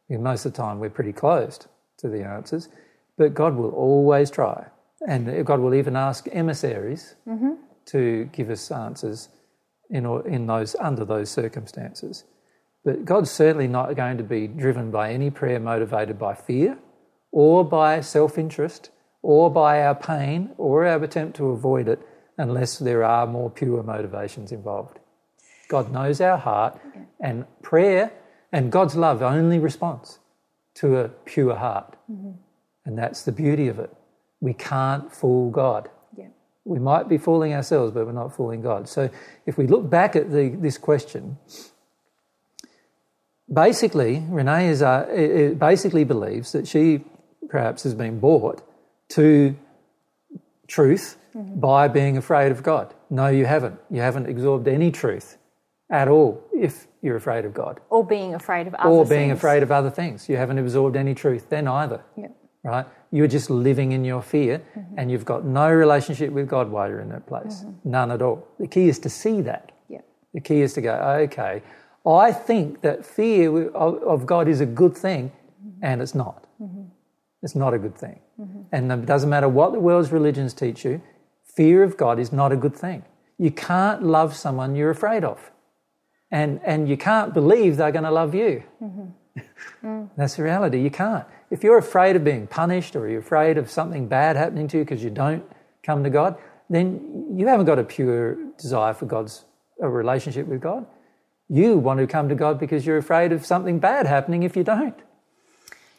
Because 0.08 0.20
most 0.20 0.46
of 0.46 0.52
the 0.52 0.56
time 0.56 0.80
we're 0.80 0.90
pretty 0.90 1.12
closed 1.12 1.68
to 1.98 2.08
the 2.08 2.24
answers, 2.24 2.68
but 3.16 3.34
God 3.34 3.54
will 3.54 3.70
always 3.70 4.32
try. 4.32 4.66
And 5.06 5.46
God 5.46 5.60
will 5.60 5.74
even 5.74 5.94
ask 5.94 6.26
emissaries 6.32 7.14
mm-hmm. 7.28 7.52
To 7.86 8.28
give 8.32 8.50
us 8.50 8.70
answers 8.70 9.28
in, 9.90 10.06
or- 10.06 10.26
in 10.26 10.46
those, 10.46 10.74
under 10.80 11.04
those 11.04 11.30
circumstances. 11.30 12.24
But 12.84 13.04
God's 13.04 13.30
certainly 13.30 13.68
not 13.68 13.94
going 13.96 14.18
to 14.18 14.24
be 14.24 14.46
driven 14.46 14.90
by 14.90 15.12
any 15.12 15.30
prayer 15.30 15.58
motivated 15.58 16.18
by 16.18 16.34
fear 16.34 16.78
or 17.32 17.64
by 17.64 18.00
self 18.00 18.36
interest 18.38 18.90
or 19.22 19.50
by 19.50 19.82
our 19.82 19.94
pain 19.94 20.50
or 20.58 20.86
our 20.86 21.02
attempt 21.02 21.36
to 21.38 21.46
avoid 21.46 21.88
it 21.88 22.00
unless 22.36 22.78
there 22.78 23.04
are 23.04 23.26
more 23.26 23.50
pure 23.50 23.82
motivations 23.82 24.52
involved. 24.52 24.98
God 25.68 25.90
knows 25.90 26.20
our 26.20 26.36
heart, 26.36 26.78
and 27.20 27.46
prayer 27.62 28.12
and 28.52 28.70
God's 28.70 28.96
love 28.96 29.22
only 29.22 29.58
responds 29.58 30.18
to 30.74 30.98
a 30.98 31.08
pure 31.08 31.56
heart. 31.56 31.96
Mm-hmm. 32.10 32.32
And 32.84 32.98
that's 32.98 33.22
the 33.22 33.32
beauty 33.32 33.68
of 33.68 33.78
it. 33.78 33.90
We 34.40 34.52
can't 34.52 35.12
fool 35.12 35.50
God. 35.50 35.88
We 36.64 36.78
might 36.78 37.08
be 37.08 37.18
fooling 37.18 37.52
ourselves, 37.52 37.92
but 37.92 38.06
we're 38.06 38.12
not 38.12 38.34
fooling 38.34 38.62
God. 38.62 38.88
So 38.88 39.10
if 39.46 39.58
we 39.58 39.66
look 39.66 39.88
back 39.90 40.16
at 40.16 40.30
the, 40.30 40.48
this 40.48 40.78
question, 40.78 41.36
basically, 43.52 44.22
Renee 44.28 44.68
is, 44.68 44.82
uh, 44.82 45.54
basically 45.58 46.04
believes 46.04 46.52
that 46.52 46.66
she 46.66 47.04
perhaps 47.48 47.82
has 47.82 47.94
been 47.94 48.18
bought 48.18 48.62
to 49.10 49.54
truth 50.66 51.18
by 51.34 51.88
being 51.88 52.16
afraid 52.16 52.50
of 52.52 52.62
God. 52.62 52.94
No, 53.10 53.26
you 53.28 53.44
haven't. 53.44 53.78
You 53.90 54.00
haven't 54.00 54.28
absorbed 54.30 54.66
any 54.68 54.90
truth 54.90 55.36
at 55.90 56.08
all 56.08 56.42
if 56.52 56.86
you're 57.02 57.16
afraid 57.16 57.44
of 57.44 57.52
God. 57.52 57.80
Or 57.90 58.04
being 58.06 58.34
afraid 58.34 58.66
of 58.66 58.74
other 58.74 58.88
Or 58.88 59.04
being 59.04 59.28
things. 59.28 59.38
afraid 59.38 59.62
of 59.62 59.70
other 59.70 59.90
things. 59.90 60.28
You 60.28 60.36
haven't 60.36 60.58
absorbed 60.58 60.96
any 60.96 61.14
truth 61.14 61.50
then 61.50 61.68
either. 61.68 62.02
Yeah. 62.16 62.28
right? 62.62 62.86
You're 63.14 63.28
just 63.28 63.48
living 63.48 63.92
in 63.92 64.04
your 64.04 64.22
fear 64.22 64.58
mm-hmm. 64.58 64.98
and 64.98 65.10
you've 65.10 65.24
got 65.24 65.44
no 65.44 65.70
relationship 65.70 66.32
with 66.32 66.48
God 66.48 66.68
while 66.68 66.88
you're 66.88 67.00
in 67.00 67.10
that 67.10 67.26
place. 67.26 67.62
Mm-hmm. 67.62 67.90
None 67.90 68.10
at 68.10 68.22
all. 68.22 68.48
The 68.58 68.66
key 68.66 68.88
is 68.88 68.98
to 69.00 69.08
see 69.08 69.40
that. 69.42 69.70
Yeah. 69.88 70.00
The 70.32 70.40
key 70.40 70.62
is 70.62 70.72
to 70.74 70.80
go, 70.80 70.94
okay, 71.22 71.62
I 72.04 72.32
think 72.32 72.80
that 72.80 73.06
fear 73.06 73.68
of, 73.68 74.02
of 74.02 74.26
God 74.26 74.48
is 74.48 74.60
a 74.60 74.66
good 74.66 74.96
thing, 74.96 75.30
mm-hmm. 75.30 75.84
and 75.84 76.02
it's 76.02 76.14
not. 76.14 76.44
It's 77.44 77.54
not 77.54 77.74
a 77.74 77.78
good 77.78 77.94
thing. 77.94 78.20
And 78.72 78.90
it 78.90 79.06
doesn't 79.06 79.28
matter 79.28 79.48
what 79.48 79.72
the 79.72 79.78
world's 79.78 80.10
religions 80.10 80.54
teach 80.54 80.84
you, 80.84 81.00
fear 81.44 81.82
of 81.82 81.96
God 81.96 82.18
is 82.18 82.32
not 82.32 82.50
a 82.52 82.56
good 82.56 82.74
thing. 82.74 83.04
You 83.38 83.50
can't 83.50 84.02
love 84.02 84.34
someone 84.34 84.74
you're 84.74 84.90
afraid 84.90 85.24
of. 85.24 85.52
And, 86.30 86.60
and 86.64 86.88
you 86.88 86.96
can't 86.96 87.32
believe 87.34 87.76
they're 87.76 87.92
going 87.92 88.04
to 88.04 88.10
love 88.10 88.34
you. 88.34 88.64
Mm. 89.82 90.08
That's 90.16 90.36
the 90.36 90.44
reality. 90.44 90.80
You 90.80 90.90
can't. 90.90 91.26
If 91.54 91.62
you're 91.62 91.78
afraid 91.78 92.16
of 92.16 92.24
being 92.24 92.48
punished 92.48 92.96
or 92.96 93.08
you're 93.08 93.20
afraid 93.20 93.58
of 93.58 93.70
something 93.70 94.08
bad 94.08 94.34
happening 94.34 94.66
to 94.68 94.78
you 94.78 94.84
because 94.84 95.04
you 95.04 95.10
don't 95.10 95.44
come 95.84 96.02
to 96.02 96.10
God, 96.10 96.36
then 96.68 97.36
you 97.38 97.46
haven't 97.46 97.66
got 97.66 97.78
a 97.78 97.84
pure 97.84 98.36
desire 98.58 98.92
for 98.92 99.06
God's 99.06 99.44
a 99.80 99.88
relationship 99.88 100.48
with 100.48 100.60
God. 100.60 100.84
You 101.48 101.78
want 101.78 102.00
to 102.00 102.08
come 102.08 102.28
to 102.28 102.34
God 102.34 102.58
because 102.58 102.84
you're 102.84 102.98
afraid 102.98 103.30
of 103.30 103.46
something 103.46 103.78
bad 103.78 104.04
happening 104.06 104.42
if 104.42 104.56
you 104.56 104.64
don't. 104.64 104.98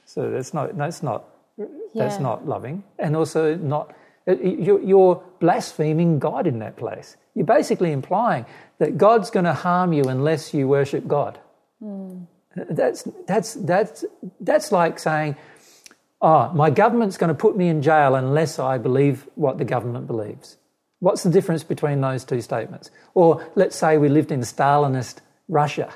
So 0.06 0.30
that's 0.30 0.54
not 0.54 0.78
that's 0.78 1.02
not 1.02 1.24
that's 1.58 2.18
Yeah. 2.18 2.28
not 2.28 2.46
loving, 2.46 2.84
and 3.00 3.16
also 3.16 3.56
not 3.56 3.96
you're, 4.28 4.82
you're 4.82 5.24
blaspheming 5.40 6.20
God 6.20 6.48
in 6.48 6.60
that 6.60 6.76
place. 6.76 7.16
You're 7.34 7.46
basically 7.46 7.94
implying 7.94 8.46
that 8.80 8.98
God's 8.98 9.30
going 9.32 9.46
to 9.46 9.54
harm 9.54 9.94
you 9.94 10.04
unless 10.04 10.54
you 10.54 10.68
worship 10.68 11.08
God. 11.08 11.40
Hmm. 11.80 12.24
That's 12.56 13.08
that's 13.28 13.54
that's 13.56 14.06
that's 14.40 14.72
like 14.72 14.98
saying, 15.00 15.36
"Oh, 16.22 16.52
my 16.54 16.70
government's 16.70 17.18
going 17.18 17.30
to 17.30 17.36
put 17.36 17.58
me 17.58 17.68
in 17.68 17.82
jail 17.82 18.16
unless 18.16 18.60
I 18.60 18.78
believe 18.78 19.28
what 19.36 19.58
the 19.58 19.66
government 19.66 20.08
believes." 20.08 20.58
What's 21.00 21.24
the 21.24 21.30
difference 21.30 21.64
between 21.64 22.02
those 22.02 22.24
two 22.24 22.42
statements? 22.42 22.90
Or 23.14 23.46
let's 23.56 23.76
say 23.76 23.98
we 23.98 24.10
lived 24.10 24.32
in 24.32 24.40
Stalinist 24.40 25.18
Russia 25.50 25.94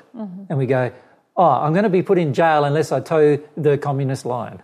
and 0.50 0.58
we 0.58 0.66
go, 0.66 0.92
"Oh, 1.36 1.44
I'm 1.44 1.72
going 1.72 1.84
to 1.84 1.90
be 1.90 2.02
put 2.02 2.18
in 2.18 2.34
jail 2.34 2.64
unless 2.64 2.92
I 2.92 3.00
toe 3.00 3.38
the 3.56 3.78
communist 3.78 4.26
line." 4.26 4.62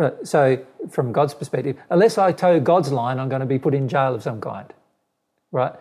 Uh, 0.00 0.10
so, 0.22 0.64
from 0.88 1.12
God's 1.12 1.34
perspective, 1.34 1.76
unless 1.90 2.16
I 2.16 2.32
toe 2.32 2.60
God's 2.60 2.92
line, 2.92 3.18
I'm 3.18 3.28
going 3.28 3.40
to 3.40 3.46
be 3.46 3.58
put 3.58 3.74
in 3.74 3.88
jail 3.88 4.14
of 4.14 4.22
some 4.22 4.40
kind, 4.40 4.72
right? 5.50 5.74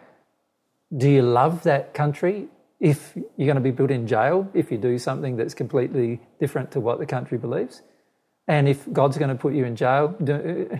Do 0.95 1.10
you 1.10 1.21
love 1.21 1.63
that 1.63 1.93
country 1.93 2.49
if 2.82 3.15
you're 3.38 3.46
going 3.46 3.56
to 3.56 3.62
be 3.62 3.72
put 3.72 3.91
in 3.91 4.08
jail 4.08 4.50
if 4.54 4.72
you 4.72 4.78
do 4.78 4.98
something 4.98 5.38
that's 5.38 5.54
completely 5.54 6.20
different 6.39 6.72
to 6.72 6.80
what 6.80 7.00
the 7.00 7.06
country 7.06 7.38
believes? 7.38 7.84
And 8.48 8.67
if 8.67 8.91
God's 8.91 9.17
going 9.17 9.30
to 9.30 9.36
put 9.36 9.54
you 9.54 9.65
in 9.65 9.76
jail, 9.76 10.15
do, 10.22 10.80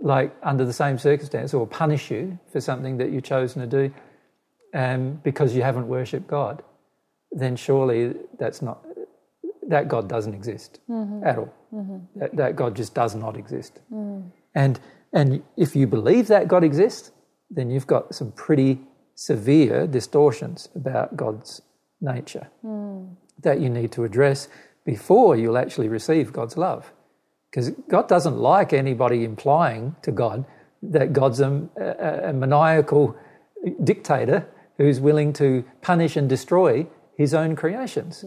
like 0.00 0.36
under 0.42 0.64
the 0.64 0.74
same 0.74 0.98
circumstance, 0.98 1.54
or 1.54 1.66
punish 1.66 2.10
you 2.10 2.38
for 2.52 2.60
something 2.60 2.98
that 2.98 3.10
you've 3.10 3.24
chosen 3.24 3.62
to 3.62 3.66
do 3.66 3.94
um, 4.74 5.20
because 5.24 5.56
you 5.56 5.62
haven't 5.62 5.88
worshipped 5.88 6.28
God, 6.28 6.62
then 7.32 7.56
surely 7.56 8.14
that's 8.38 8.62
not 8.62 8.84
that 9.68 9.88
God 9.88 10.08
doesn't 10.08 10.34
exist 10.34 10.80
mm-hmm. 10.88 11.26
at 11.26 11.38
all. 11.38 11.52
Mm-hmm. 11.74 12.20
That, 12.20 12.36
that 12.36 12.56
God 12.56 12.76
just 12.76 12.94
does 12.94 13.14
not 13.14 13.36
exist. 13.36 13.80
Mm. 13.92 14.30
And 14.54 14.80
and 15.12 15.42
if 15.56 15.74
you 15.74 15.86
believe 15.86 16.28
that 16.28 16.48
God 16.48 16.64
exists, 16.64 17.10
then 17.50 17.70
you've 17.70 17.86
got 17.86 18.14
some 18.14 18.32
pretty 18.32 18.80
severe 19.18 19.84
distortions 19.88 20.68
about 20.76 21.16
God's 21.16 21.60
nature 22.00 22.46
hmm. 22.62 23.06
that 23.42 23.60
you 23.60 23.68
need 23.68 23.90
to 23.90 24.04
address 24.04 24.46
before 24.84 25.34
you'll 25.34 25.58
actually 25.58 25.88
receive 25.88 26.32
God's 26.32 26.56
love. 26.56 26.92
Because 27.50 27.70
God 27.90 28.06
doesn't 28.06 28.36
like 28.36 28.72
anybody 28.72 29.24
implying 29.24 29.96
to 30.02 30.12
God 30.12 30.44
that 30.82 31.12
God's 31.12 31.40
a, 31.40 31.68
a, 31.76 32.28
a 32.28 32.32
maniacal 32.32 33.16
dictator 33.82 34.46
who's 34.76 35.00
willing 35.00 35.32
to 35.32 35.64
punish 35.82 36.16
and 36.16 36.28
destroy 36.28 36.86
his 37.16 37.34
own 37.34 37.56
creations. 37.56 38.24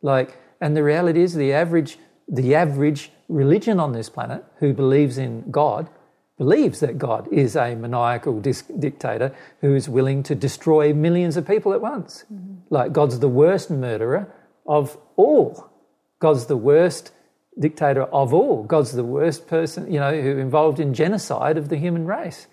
Like, 0.00 0.36
and 0.60 0.76
the 0.76 0.82
reality 0.82 1.22
is, 1.22 1.34
the 1.34 1.52
average, 1.52 1.98
the 2.26 2.56
average 2.56 3.12
religion 3.28 3.78
on 3.78 3.92
this 3.92 4.10
planet 4.10 4.44
who 4.58 4.74
believes 4.74 5.18
in 5.18 5.48
God 5.52 5.88
believes 6.38 6.80
that 6.80 6.98
God 6.98 7.28
is 7.32 7.56
a 7.56 7.74
maniacal 7.74 8.40
dictator 8.40 9.34
who 9.60 9.74
is 9.74 9.88
willing 9.88 10.22
to 10.24 10.34
destroy 10.34 10.92
millions 10.92 11.36
of 11.36 11.46
people 11.46 11.72
at 11.72 11.80
once. 11.80 12.24
Mm-hmm. 12.32 12.54
Like, 12.70 12.92
God's 12.92 13.18
the 13.18 13.28
worst 13.28 13.70
murderer 13.70 14.32
of 14.66 14.96
all. 15.16 15.70
God's 16.18 16.46
the 16.46 16.56
worst 16.56 17.12
dictator 17.58 18.04
of 18.04 18.32
all. 18.32 18.62
God's 18.64 18.92
the 18.92 19.04
worst 19.04 19.46
person, 19.46 19.92
you 19.92 20.00
know, 20.00 20.20
who 20.20 20.38
involved 20.38 20.80
in 20.80 20.94
genocide 20.94 21.58
of 21.58 21.68
the 21.68 21.76
human 21.76 22.06
race 22.06 22.46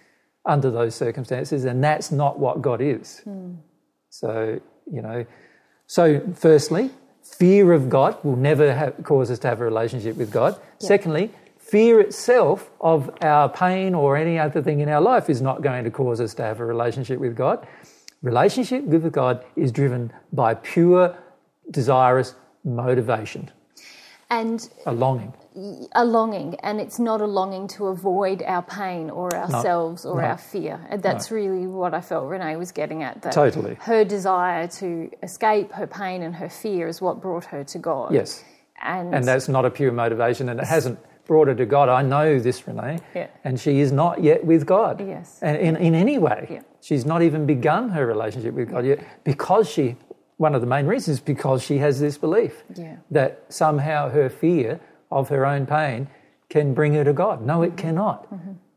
under 0.46 0.72
those 0.72 0.96
circumstances, 0.96 1.66
and 1.66 1.84
that's 1.84 2.12
not 2.12 2.40
what 2.40 2.62
God 2.62 2.82
is. 2.82 3.20
Hmm. 3.20 3.56
So, 4.10 4.60
you 4.92 5.02
know, 5.02 5.26
so 5.86 6.22
firstly, 6.36 6.92
fear 7.24 7.74
of 7.74 7.90
God 7.90 8.18
will 8.24 8.36
never 8.36 8.74
have, 8.74 8.96
cause 9.04 9.32
us 9.32 9.40
to 9.40 9.48
have 9.48 9.62
a 9.62 9.66
relationship 9.66 10.16
with 10.18 10.32
God. 10.32 10.60
Secondly, 10.80 11.32
fear 11.70 12.00
itself 12.00 12.70
of 12.82 13.10
our 13.22 13.50
pain 13.50 13.94
or 13.94 14.18
any 14.18 14.40
other 14.40 14.62
thing 14.62 14.80
in 14.80 14.90
our 14.90 15.02
life 15.02 15.30
is 15.30 15.42
not 15.42 15.62
going 15.62 15.84
to 15.84 15.92
cause 15.92 16.20
us 16.20 16.34
to 16.36 16.44
have 16.44 16.60
a 16.60 16.66
relationship 16.66 17.20
with 17.20 17.36
God. 17.36 17.68
Relationship 18.22 18.84
with 18.84 19.12
God 19.12 19.44
is 19.56 19.72
driven 19.72 20.12
by 20.34 20.54
pure, 20.56 21.16
desirous 21.72 22.36
motivation, 22.64 23.50
And 24.30 24.68
a 24.86 24.92
longing. 24.92 25.34
a 25.94 26.04
longing, 26.06 26.56
and 26.62 26.80
it's 26.82 27.00
not 27.00 27.22
a 27.22 27.26
longing 27.26 27.68
to 27.70 27.88
avoid 27.88 28.44
our 28.44 28.62
pain 28.62 29.10
or 29.10 29.34
ourselves 29.36 30.06
or 30.06 30.22
no. 30.22 30.28
our 30.28 30.38
fear. 30.38 30.80
And 30.90 31.02
that's 31.02 31.32
really 31.32 31.66
what 31.68 31.94
I 31.94 32.02
felt 32.02 32.26
Renee 32.28 32.56
was 32.58 32.72
getting 32.72 33.04
at. 33.04 33.22
That 33.22 33.32
Totally. 33.34 33.76
Her 33.76 34.04
desire 34.04 34.68
to 34.82 35.10
escape 35.24 35.72
her 35.74 35.88
pain 35.88 36.22
and 36.22 36.36
her 36.36 36.50
fear 36.50 36.88
is 36.88 37.02
what 37.02 37.22
brought 37.22 37.46
her 37.46 37.64
to 37.64 37.78
God. 37.80 38.14
Yes. 38.14 38.44
And, 38.82 39.14
And 39.16 39.26
that's 39.26 39.48
not 39.50 39.66
a 39.66 39.70
pure 39.70 39.92
motivation, 39.92 40.50
and 40.50 40.60
it 40.60 40.66
hasn't 40.68 41.00
brought 41.30 41.48
her 41.48 41.56
to 41.64 41.66
God. 41.66 41.88
I 41.90 42.02
know 42.02 42.40
this, 42.40 42.68
Renee. 42.68 42.98
Yeah. 43.16 43.28
And 43.44 43.60
she 43.60 43.80
is 43.80 43.92
not 43.92 44.16
yet 44.30 44.44
with 44.52 44.66
God. 44.66 45.00
Yes. 45.16 45.40
And 45.42 45.56
in, 45.68 45.76
in 45.88 45.94
any 45.96 46.18
way. 46.18 46.48
Yeah. 46.50 46.62
She's 46.82 47.06
not 47.06 47.22
even 47.22 47.46
begun 47.46 47.90
her 47.90 48.06
relationship 48.06 48.54
with 48.56 48.70
God 48.72 48.84
yet 48.86 49.00
because 49.24 49.70
she, 49.70 49.96
one 50.38 50.56
of 50.56 50.62
the 50.62 50.68
main 50.76 50.88
reasons 50.88 51.18
is 51.18 51.22
because 51.22 51.62
she 51.70 51.78
has 51.86 52.00
this 52.00 52.18
belief 52.18 52.64
Yeah. 52.76 52.98
that 53.12 53.32
somehow 53.50 54.10
her 54.10 54.28
fear 54.30 54.80
of 55.12 55.30
her 55.30 55.46
own 55.46 55.68
pain 55.68 56.08
can 56.50 56.74
bring 56.74 56.94
her 56.96 57.04
to 57.04 57.14
God. 57.14 57.46
No, 57.46 57.58
Mm-hmm. 57.60 57.72
it 57.74 57.78
cannot. 57.78 58.28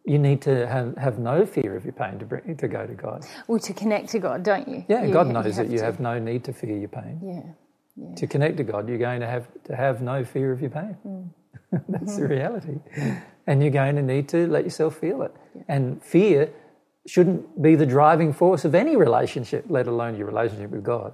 You 0.05 0.19
need 0.19 0.41
to 0.43 0.67
have, 0.75 0.89
have 1.07 1.17
no 1.19 1.47
fear 1.47 1.75
of 1.77 1.85
your 1.85 1.95
pain 1.95 2.19
to, 2.19 2.27
bring, 2.27 2.57
to 2.57 2.69
go 2.69 2.87
to 2.87 2.95
God. 3.07 3.25
well, 3.49 3.61
to 3.61 3.73
connect 3.73 4.11
to 4.11 4.19
God, 4.19 4.43
don't 4.43 4.67
you? 4.69 4.85
Yeah, 4.89 5.05
You- 5.05 5.13
God 5.19 5.29
you 5.29 5.33
knows 5.33 5.57
that 5.57 5.71
you 5.71 5.79
to. 5.79 5.85
have 5.85 6.01
no 6.01 6.19
need 6.19 6.43
to 6.49 6.53
fear 6.53 6.77
your 6.77 6.89
pain. 7.01 7.15
Yeah. 7.25 8.15
To 8.21 8.27
connect 8.27 8.57
to 8.59 8.65
God, 8.65 8.89
you're 8.89 8.99
going 9.11 9.21
to 9.21 9.31
have 9.37 9.47
to 9.69 9.77
have 9.85 10.03
no 10.03 10.17
fear 10.25 10.51
of 10.53 10.61
your 10.61 10.71
pain. 10.81 10.97
Mm. 11.07 11.29
That's 11.89 12.13
Mm-hmm. 12.13 12.23
the 12.23 12.29
reality. 12.29 12.79
And 13.47 13.63
you're 13.63 13.71
going 13.73 13.97
to 13.97 14.03
need 14.03 14.29
to 14.31 14.47
let 14.47 14.65
yourself 14.65 14.99
feel 14.99 15.23
it. 15.23 15.35
And 15.69 16.03
fear 16.03 16.51
shouldn't 17.07 17.61
be 17.61 17.75
the 17.75 17.87
driving 17.87 18.33
force 18.33 18.65
of 18.65 18.75
any 18.75 18.97
relationship, 18.97 19.65
let 19.69 19.87
alone 19.89 20.17
your 20.17 20.27
relationship 20.27 20.71
with 20.71 20.85
God. 20.85 21.13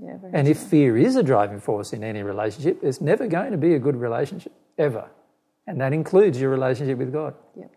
Yeah, 0.00 0.16
And 0.32 0.48
if 0.48 0.58
fear 0.58 0.96
is 0.96 1.16
a 1.16 1.22
driving 1.22 1.60
force 1.60 1.92
in 1.92 2.02
any 2.04 2.22
relationship, 2.22 2.78
it's 2.82 3.00
never 3.00 3.26
going 3.26 3.50
to 3.52 3.58
be 3.58 3.74
a 3.74 3.78
good 3.78 3.96
relationship, 3.96 4.52
ever. 4.78 5.08
And 5.66 5.80
that 5.80 5.92
includes 5.92 6.40
your 6.40 6.50
relationship 6.50 6.98
with 6.98 7.12
God. 7.12 7.34
Yep. 7.56 7.70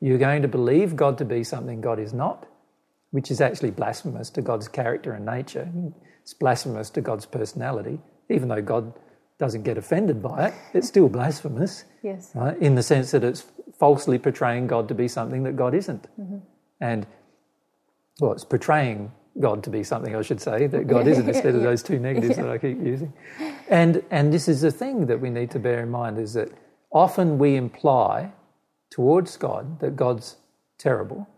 You're 0.00 0.18
going 0.18 0.42
to 0.42 0.48
believe 0.48 0.96
God 0.96 1.18
to 1.18 1.24
be 1.24 1.42
something 1.44 1.80
God 1.80 1.98
is 1.98 2.12
not, 2.12 2.46
which 3.10 3.30
is 3.30 3.40
actually 3.40 3.70
blasphemous 3.72 4.30
to 4.30 4.42
God's 4.42 4.68
character 4.68 5.12
and 5.12 5.24
nature. 5.26 5.68
It's 6.22 6.34
blasphemous 6.34 6.90
to 6.90 7.00
God's 7.00 7.26
personality. 7.26 7.98
Even 8.30 8.48
though 8.48 8.62
God 8.62 8.92
doesn't 9.38 9.62
get 9.62 9.78
offended 9.78 10.20
by 10.22 10.48
it, 10.48 10.54
it's 10.74 10.88
still 10.88 11.08
blasphemous, 11.08 11.84
Yes. 12.02 12.32
right? 12.34 12.56
in 12.58 12.74
the 12.74 12.82
sense 12.82 13.10
that 13.12 13.22
it's 13.24 13.44
falsely 13.78 14.18
portraying 14.18 14.66
God 14.66 14.88
to 14.88 14.94
be 14.94 15.06
something 15.08 15.44
that 15.44 15.54
God 15.56 15.74
isn't. 15.74 16.02
Mm-hmm. 16.20 16.38
And, 16.80 17.06
well, 18.20 18.32
it's 18.32 18.44
portraying 18.44 19.12
God 19.40 19.62
to 19.64 19.70
be 19.70 19.84
something, 19.84 20.16
I 20.16 20.22
should 20.22 20.40
say, 20.40 20.66
that 20.66 20.88
God 20.88 21.06
isn't, 21.06 21.28
instead 21.34 21.54
of 21.54 21.60
Yeah. 21.62 21.68
those 21.68 21.82
two 21.84 21.98
negatives 22.00 22.36
that 22.36 22.48
I 22.48 22.58
keep 22.58 22.82
using. 22.84 23.12
And, 23.68 24.02
and 24.10 24.32
this 24.32 24.48
is 24.48 24.60
the 24.60 24.72
thing 24.72 25.06
that 25.06 25.20
we 25.20 25.30
need 25.30 25.50
to 25.52 25.60
bear 25.60 25.80
in 25.84 25.90
mind 25.90 26.18
is 26.18 26.34
that 26.34 26.50
often 26.90 27.38
we 27.38 27.54
imply 27.54 28.32
towards 28.90 29.36
God 29.36 29.78
that 29.80 29.94
God's 29.94 30.36
terrible 30.78 31.28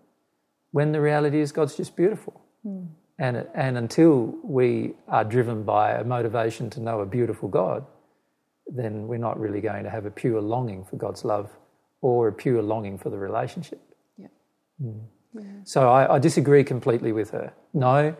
when 0.70 0.92
the 0.92 1.00
reality 1.00 1.40
is 1.40 1.52
God's 1.52 1.76
just 1.76 1.96
beautiful. 1.96 2.40
Hmm. 2.62 2.84
And, 3.20 3.46
and 3.54 3.78
until 3.78 4.34
we 4.42 4.94
are 5.06 5.24
driven 5.24 5.62
by 5.62 5.92
a 5.92 6.02
motivation 6.02 6.70
to 6.70 6.80
know 6.80 7.00
a 7.00 7.06
beautiful 7.06 7.48
God, 7.48 7.84
then 8.66 9.06
we're 9.06 9.18
not 9.18 9.38
really 9.38 9.60
going 9.60 9.84
to 9.84 9.90
have 9.90 10.06
a 10.06 10.10
pure 10.10 10.40
longing 10.40 10.84
for 10.84 10.96
God's 10.96 11.24
love 11.24 11.50
or 12.00 12.28
a 12.28 12.32
pure 12.32 12.62
longing 12.62 12.98
for 12.98 13.10
the 13.10 13.18
relationship. 13.18 13.80
Yep. 14.16 14.30
Hmm. 14.80 14.98
So 15.64 15.88
I, 15.88 16.16
I 16.16 16.18
disagree 16.18 16.64
completely 16.64 17.12
with 17.12 17.30
her. 17.30 17.52
No, 17.72 18.16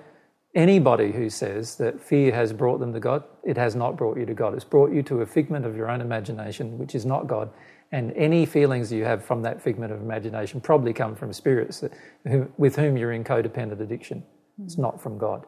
Anybody 0.55 1.13
who 1.13 1.31
says 1.31 1.77
that 1.77 2.03
fear 2.03 2.33
has 2.33 2.53
brought 2.53 2.81
them 2.81 2.93
to 2.93 2.99
God, 2.99 3.23
it 3.45 3.57
has 3.57 3.77
not 3.77 3.97
brought 3.97 4.19
you 4.19 4.27
to 4.27 4.35
God. 4.35 4.55
It's 4.55 4.65
brought 4.65 4.93
you 4.93 5.01
to 5.05 5.21
a 5.21 5.27
figment 5.27 5.65
of 5.65 5.77
your 5.77 5.89
own 5.89 6.01
imagination, 6.01 6.77
which 6.77 6.97
is 6.97 7.07
not 7.07 7.29
God. 7.29 7.51
And 7.93 8.13
any 8.17 8.47
feelings 8.47 8.93
you 8.93 9.05
have 9.05 9.25
from 9.25 9.43
that 9.43 9.63
figment 9.63 9.93
of 9.93 10.01
imagination 10.01 10.61
probably 10.61 10.93
come 10.93 11.15
from 11.15 11.33
spirits 11.33 11.81
that, 11.81 11.93
who, 12.27 12.51
with 12.59 12.75
whom 12.75 12.97
you're 12.97 13.13
in 13.13 13.23
codependent 13.23 13.81
addiction. 13.81 14.25
Mm-hmm. 14.61 14.67
It's 14.67 14.79
not 14.79 15.01
from 15.01 15.19
God. 15.19 15.47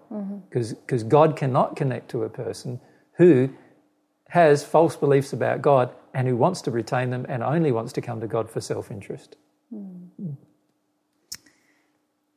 Because 0.49 0.75
mm-hmm. 0.75 1.09
God 1.09 1.37
cannot 1.37 1.77
connect 1.77 2.11
to 2.11 2.23
a 2.25 2.29
person 2.29 2.81
who 3.19 3.51
has 4.31 4.65
false 4.65 4.97
beliefs 4.97 5.35
about 5.35 5.61
God 5.61 5.95
and 6.15 6.27
who 6.27 6.37
wants 6.37 6.63
to 6.63 6.71
retain 6.71 7.11
them 7.11 7.27
and 7.29 7.43
only 7.43 7.73
wants 7.73 7.93
to 7.95 8.01
come 8.01 8.21
to 8.21 8.27
God 8.27 8.51
for 8.51 8.61
self 8.61 8.91
interest. 8.91 9.37
Mm. 9.73 10.37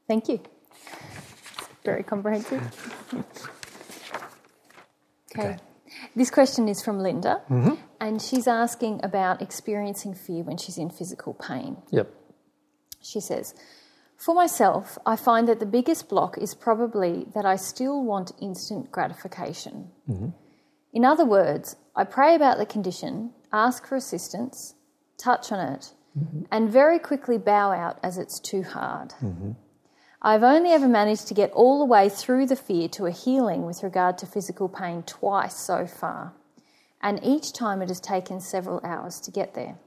Thank 0.08 0.28
you. 0.28 0.42
Very 1.84 2.04
comprehensive. 2.04 2.62
okay. 5.32 5.50
okay. 5.50 5.58
This 6.16 6.30
question 6.30 6.68
is 6.68 6.84
from 6.84 7.00
Linda, 7.00 7.42
mm-hmm. 7.50 7.76
and 8.02 8.22
she's 8.22 8.48
asking 8.48 9.00
about 9.04 9.42
experiencing 9.42 10.14
fear 10.14 10.44
when 10.44 10.58
she's 10.58 10.78
in 10.78 10.90
physical 10.90 11.34
pain. 11.34 11.78
Yep. 11.92 12.12
She 13.02 13.20
says, 13.20 13.54
For 14.26 14.34
myself, 14.34 14.98
I 15.06 15.18
find 15.18 15.48
that 15.48 15.60
the 15.60 15.68
biggest 15.68 16.10
block 16.10 16.36
is 16.40 16.56
probably 16.56 17.28
that 17.36 17.46
I 17.46 17.58
still 17.58 18.04
want 18.04 18.32
instant 18.42 18.92
gratification. 18.92 19.92
Mm-hmm. 20.10 20.30
In 20.94 21.06
other 21.06 21.24
words, 21.24 21.76
I 21.96 22.06
pray 22.06 22.34
about 22.34 22.58
the 22.58 22.66
condition, 22.66 23.34
ask 23.54 23.86
for 23.86 23.96
assistance, 23.96 24.74
touch 25.20 25.52
on 25.52 25.60
it, 25.60 25.94
mm-hmm. 26.18 26.42
and 26.52 26.72
very 26.72 26.98
quickly 26.98 27.38
bow 27.38 27.72
out 27.72 28.00
as 28.02 28.18
it's 28.18 28.40
too 28.40 28.64
hard. 28.64 29.10
Mm-hmm. 29.22 29.52
I've 30.24 30.42
only 30.42 30.72
ever 30.72 30.88
managed 30.88 31.28
to 31.28 31.36
get 31.36 31.52
all 31.52 31.78
the 31.78 31.86
way 31.86 32.10
through 32.10 32.48
the 32.48 32.56
fear 32.56 32.88
to 32.98 33.06
a 33.06 33.12
healing 33.12 33.64
with 33.64 33.84
regard 33.84 34.18
to 34.18 34.26
physical 34.26 34.68
pain 34.68 35.04
twice 35.04 35.56
so 35.56 35.86
far, 35.86 36.34
and 37.00 37.20
each 37.24 37.54
time 37.54 37.84
it 37.84 37.90
has 37.90 38.00
taken 38.00 38.42
several 38.42 38.82
hours 38.84 39.20
to 39.20 39.30
get 39.30 39.54
there. 39.54 39.78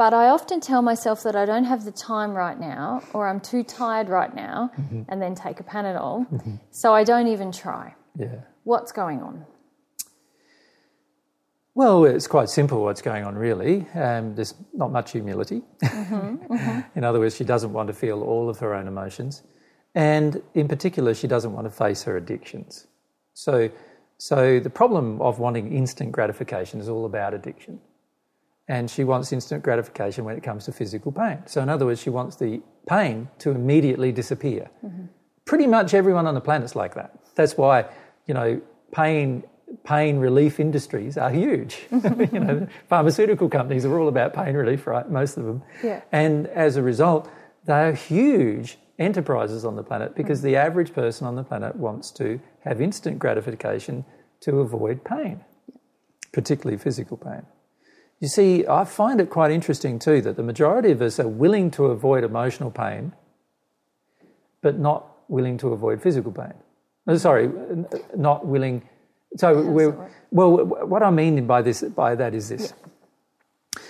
But 0.00 0.14
I 0.14 0.28
often 0.30 0.60
tell 0.60 0.80
myself 0.80 1.24
that 1.24 1.36
I 1.36 1.44
don't 1.44 1.64
have 1.64 1.84
the 1.84 1.92
time 1.92 2.32
right 2.32 2.58
now, 2.58 3.02
or 3.12 3.28
I'm 3.28 3.38
too 3.38 3.62
tired 3.62 4.08
right 4.08 4.34
now, 4.34 4.70
mm-hmm. 4.78 5.02
and 5.10 5.20
then 5.20 5.34
take 5.34 5.60
a 5.60 5.62
Panadol, 5.62 6.26
mm-hmm. 6.26 6.54
so 6.70 6.94
I 6.94 7.04
don't 7.04 7.26
even 7.26 7.52
try. 7.52 7.94
Yeah. 8.16 8.36
What's 8.64 8.92
going 8.92 9.20
on? 9.20 9.44
Well, 11.74 12.06
it's 12.06 12.26
quite 12.26 12.48
simple 12.48 12.82
what's 12.82 13.02
going 13.02 13.24
on, 13.24 13.34
really. 13.34 13.86
Um, 13.94 14.34
there's 14.34 14.54
not 14.72 14.90
much 14.90 15.12
humility. 15.12 15.60
Mm-hmm, 15.84 16.54
mm-hmm. 16.54 16.80
in 16.98 17.04
other 17.04 17.18
words, 17.18 17.36
she 17.36 17.44
doesn't 17.44 17.74
want 17.74 17.88
to 17.88 17.92
feel 17.92 18.22
all 18.22 18.48
of 18.48 18.58
her 18.60 18.72
own 18.74 18.88
emotions. 18.88 19.42
And 19.94 20.40
in 20.54 20.66
particular, 20.66 21.12
she 21.12 21.26
doesn't 21.26 21.52
want 21.52 21.66
to 21.66 21.70
face 21.70 22.04
her 22.04 22.16
addictions. 22.16 22.86
So, 23.34 23.68
so 24.16 24.60
the 24.60 24.70
problem 24.70 25.20
of 25.20 25.38
wanting 25.38 25.74
instant 25.74 26.12
gratification 26.12 26.80
is 26.80 26.88
all 26.88 27.04
about 27.04 27.34
addiction. 27.34 27.80
And 28.70 28.88
she 28.88 29.02
wants 29.02 29.32
instant 29.32 29.64
gratification 29.64 30.24
when 30.24 30.36
it 30.36 30.44
comes 30.44 30.66
to 30.66 30.72
physical 30.72 31.10
pain. 31.10 31.42
So, 31.46 31.60
in 31.60 31.68
other 31.68 31.86
words, 31.86 32.00
she 32.00 32.08
wants 32.08 32.36
the 32.36 32.62
pain 32.86 33.28
to 33.40 33.50
immediately 33.50 34.12
disappear. 34.12 34.70
Mm-hmm. 34.86 35.06
Pretty 35.44 35.66
much 35.66 35.92
everyone 35.92 36.28
on 36.28 36.34
the 36.34 36.40
planet's 36.40 36.76
like 36.76 36.94
that. 36.94 37.18
That's 37.34 37.56
why, 37.56 37.86
you 38.26 38.34
know, 38.34 38.60
pain 38.92 39.42
pain 39.82 40.18
relief 40.18 40.60
industries 40.60 41.18
are 41.18 41.30
huge. 41.30 41.80
you 41.90 42.38
know, 42.38 42.68
pharmaceutical 42.88 43.48
companies 43.48 43.84
are 43.84 43.98
all 43.98 44.06
about 44.06 44.34
pain 44.34 44.54
relief, 44.54 44.86
right? 44.86 45.10
Most 45.10 45.36
of 45.36 45.44
them. 45.46 45.62
Yeah. 45.82 46.02
And 46.12 46.46
as 46.48 46.76
a 46.76 46.82
result, 46.82 47.28
they 47.64 47.72
are 47.72 47.92
huge 47.92 48.78
enterprises 49.00 49.64
on 49.64 49.74
the 49.74 49.82
planet 49.82 50.14
because 50.14 50.40
mm. 50.40 50.44
the 50.44 50.56
average 50.56 50.92
person 50.92 51.26
on 51.26 51.34
the 51.34 51.42
planet 51.42 51.74
wants 51.74 52.12
to 52.12 52.38
have 52.60 52.80
instant 52.80 53.18
gratification 53.18 54.04
to 54.42 54.60
avoid 54.60 55.02
pain, 55.02 55.40
particularly 56.32 56.78
physical 56.78 57.16
pain. 57.16 57.42
You 58.20 58.28
see, 58.28 58.66
I 58.66 58.84
find 58.84 59.20
it 59.20 59.30
quite 59.30 59.50
interesting 59.50 59.98
too 59.98 60.20
that 60.22 60.36
the 60.36 60.42
majority 60.42 60.90
of 60.90 61.00
us 61.00 61.18
are 61.18 61.28
willing 61.28 61.70
to 61.72 61.86
avoid 61.86 62.22
emotional 62.22 62.70
pain, 62.70 63.12
but 64.62 64.78
not 64.78 65.06
willing 65.28 65.56
to 65.58 65.68
avoid 65.68 66.02
physical 66.02 66.32
pain. 66.32 66.54
Uh, 67.06 67.16
sorry, 67.16 67.50
not 68.14 68.46
willing 68.46 68.82
so 69.36 69.62
we're, 69.62 70.10
well, 70.30 70.64
what 70.64 71.02
I 71.02 71.10
mean 71.10 71.46
by 71.46 71.62
this 71.62 71.82
by 71.82 72.14
that 72.16 72.34
is 72.34 72.48
this: 72.48 72.72
yeah. 73.76 73.82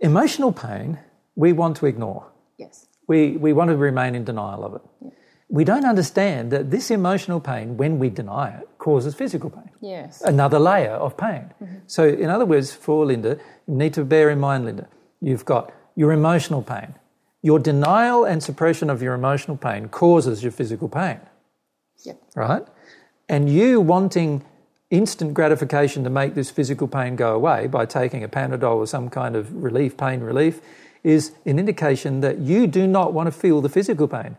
emotional 0.00 0.52
pain 0.52 0.98
we 1.34 1.52
want 1.52 1.76
to 1.78 1.86
ignore. 1.86 2.30
Yes. 2.56 2.86
We 3.08 3.36
we 3.36 3.52
want 3.52 3.70
to 3.70 3.76
remain 3.76 4.14
in 4.14 4.24
denial 4.24 4.64
of 4.64 4.74
it. 4.74 4.82
Yeah. 5.00 5.10
We 5.48 5.64
don't 5.64 5.84
understand 5.84 6.50
that 6.50 6.70
this 6.70 6.90
emotional 6.90 7.40
pain, 7.40 7.76
when 7.76 8.00
we 8.00 8.10
deny 8.10 8.50
it, 8.58 8.68
causes 8.78 9.14
physical 9.14 9.48
pain. 9.48 9.70
Yes. 9.80 10.20
Another 10.22 10.58
layer 10.58 10.90
of 10.90 11.16
pain. 11.16 11.52
Mm-hmm. 11.62 11.76
So, 11.86 12.04
in 12.04 12.30
other 12.30 12.44
words, 12.44 12.72
for 12.72 13.06
Linda, 13.06 13.38
you 13.66 13.74
need 13.74 13.94
to 13.94 14.04
bear 14.04 14.30
in 14.30 14.40
mind, 14.40 14.64
Linda, 14.64 14.88
you've 15.20 15.44
got 15.44 15.72
your 15.94 16.12
emotional 16.12 16.62
pain. 16.62 16.94
Your 17.42 17.58
denial 17.58 18.24
and 18.24 18.42
suppression 18.42 18.90
of 18.90 19.02
your 19.02 19.14
emotional 19.14 19.56
pain 19.56 19.88
causes 19.88 20.42
your 20.42 20.52
physical 20.52 20.88
pain. 20.88 21.20
Yep. 22.04 22.20
Right? 22.34 22.66
And 23.28 23.48
you 23.48 23.80
wanting 23.80 24.44
instant 24.90 25.34
gratification 25.34 26.04
to 26.04 26.10
make 26.10 26.34
this 26.34 26.50
physical 26.50 26.86
pain 26.86 27.16
go 27.16 27.34
away 27.34 27.66
by 27.66 27.86
taking 27.86 28.22
a 28.22 28.28
Panadol 28.28 28.76
or 28.76 28.86
some 28.86 29.10
kind 29.10 29.34
of 29.34 29.52
relief, 29.52 29.96
pain 29.96 30.20
relief, 30.20 30.60
is 31.02 31.32
an 31.44 31.58
indication 31.58 32.20
that 32.20 32.38
you 32.38 32.66
do 32.66 32.86
not 32.86 33.12
want 33.12 33.26
to 33.26 33.32
feel 33.32 33.60
the 33.60 33.68
physical 33.68 34.08
pain. 34.08 34.36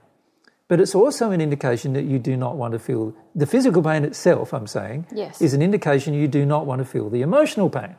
But 0.68 0.82
it's 0.82 0.94
also 0.94 1.32
an 1.32 1.40
indication 1.40 1.94
that 1.94 2.04
you 2.04 2.20
do 2.20 2.36
not 2.36 2.58
want 2.58 2.74
to 2.74 2.80
feel 2.80 3.16
the 3.34 3.46
physical 3.46 3.82
pain 3.82 4.04
itself, 4.04 4.54
I'm 4.54 4.68
saying, 4.68 5.08
yes. 5.14 5.42
is 5.42 5.54
an 5.54 5.62
indication 5.62 6.14
you 6.14 6.28
do 6.28 6.46
not 6.46 6.66
want 6.66 6.80
to 6.80 6.86
feel 6.86 7.10
the 7.10 7.22
emotional 7.22 7.70
pain. 7.70 7.96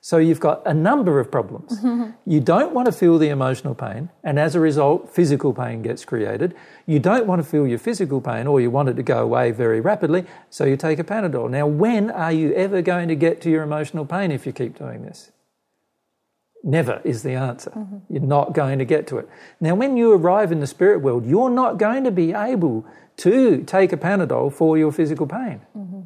So 0.00 0.18
you've 0.18 0.40
got 0.40 0.64
a 0.64 0.72
number 0.72 1.18
of 1.18 1.30
problems. 1.30 1.80
Mm-hmm. 1.80 2.10
You 2.24 2.40
don't 2.40 2.72
want 2.72 2.86
to 2.86 2.92
feel 2.92 3.18
the 3.18 3.28
emotional 3.28 3.74
pain, 3.74 4.10
and 4.22 4.38
as 4.38 4.54
a 4.54 4.60
result, 4.60 5.10
physical 5.10 5.52
pain 5.52 5.82
gets 5.82 6.04
created. 6.04 6.54
You 6.86 6.98
don't 6.98 7.26
want 7.26 7.42
to 7.42 7.48
feel 7.48 7.66
your 7.66 7.78
physical 7.78 8.20
pain, 8.20 8.46
or 8.46 8.60
you 8.60 8.70
want 8.70 8.88
it 8.88 8.94
to 8.94 9.02
go 9.02 9.22
away 9.22 9.50
very 9.50 9.80
rapidly, 9.80 10.24
so 10.50 10.64
you 10.64 10.76
take 10.76 10.98
a 10.98 11.04
Panadol. 11.04 11.50
Now, 11.50 11.66
when 11.66 12.10
are 12.10 12.32
you 12.32 12.54
ever 12.54 12.80
going 12.80 13.08
to 13.08 13.16
get 13.16 13.40
to 13.42 13.50
your 13.50 13.62
emotional 13.62 14.06
pain 14.06 14.30
if 14.30 14.46
you 14.46 14.52
keep 14.52 14.78
doing 14.78 15.02
this? 15.02 15.32
Never 16.62 17.00
is 17.04 17.22
the 17.22 17.32
answer. 17.32 17.70
Mm-hmm. 17.70 17.98
You're 18.08 18.22
not 18.22 18.52
going 18.52 18.78
to 18.78 18.84
get 18.84 19.06
to 19.08 19.18
it. 19.18 19.28
Now, 19.60 19.74
when 19.74 19.96
you 19.96 20.12
arrive 20.12 20.52
in 20.52 20.60
the 20.60 20.66
spirit 20.66 21.00
world, 21.00 21.26
you're 21.26 21.50
not 21.50 21.78
going 21.78 22.04
to 22.04 22.10
be 22.10 22.32
able 22.32 22.86
to 23.18 23.62
take 23.64 23.92
a 23.92 23.96
Panadol 23.96 24.52
for 24.52 24.78
your 24.78 24.92
physical 24.92 25.26
pain. 25.26 25.62
Mm-hmm 25.76 26.00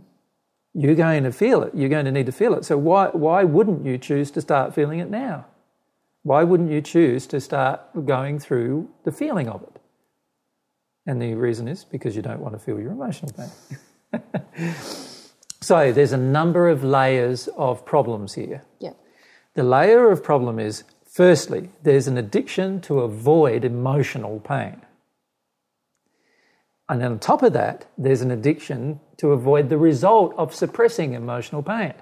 you're 0.74 0.94
going 0.94 1.24
to 1.24 1.32
feel 1.32 1.62
it. 1.62 1.74
You're 1.74 1.88
going 1.88 2.06
to 2.06 2.12
need 2.12 2.26
to 2.26 2.32
feel 2.32 2.54
it. 2.54 2.64
So 2.64 2.78
why, 2.78 3.08
why 3.08 3.44
wouldn't 3.44 3.84
you 3.84 3.98
choose 3.98 4.30
to 4.32 4.40
start 4.40 4.74
feeling 4.74 4.98
it 5.00 5.10
now? 5.10 5.46
Why 6.22 6.44
wouldn't 6.44 6.70
you 6.70 6.80
choose 6.80 7.26
to 7.28 7.40
start 7.40 7.80
going 8.06 8.38
through 8.38 8.88
the 9.04 9.12
feeling 9.12 9.48
of 9.48 9.62
it? 9.62 9.80
And 11.06 11.20
the 11.20 11.34
reason 11.34 11.66
is 11.68 11.84
because 11.84 12.14
you 12.14 12.22
don't 12.22 12.40
want 12.40 12.54
to 12.54 12.60
feel 12.60 12.80
your 12.80 12.92
emotional 12.92 13.32
pain. 13.32 14.22
so 15.60 15.92
there's 15.92 16.12
a 16.12 16.16
number 16.16 16.68
of 16.68 16.84
layers 16.84 17.48
of 17.56 17.84
problems 17.84 18.34
here. 18.34 18.62
Yeah. 18.78 18.92
The 19.54 19.64
layer 19.64 20.10
of 20.10 20.22
problem 20.22 20.58
is 20.58 20.84
firstly, 21.06 21.70
there's 21.82 22.06
an 22.06 22.16
addiction 22.16 22.80
to 22.82 23.00
avoid 23.00 23.64
emotional 23.64 24.40
pain. 24.40 24.80
And 26.92 27.02
on 27.02 27.18
top 27.18 27.42
of 27.42 27.54
that, 27.54 27.86
there's 27.96 28.20
an 28.20 28.30
addiction 28.30 29.00
to 29.16 29.32
avoid 29.32 29.70
the 29.70 29.78
result 29.78 30.34
of 30.36 30.54
suppressing 30.54 31.14
emotional 31.14 31.62
pain, 31.62 31.94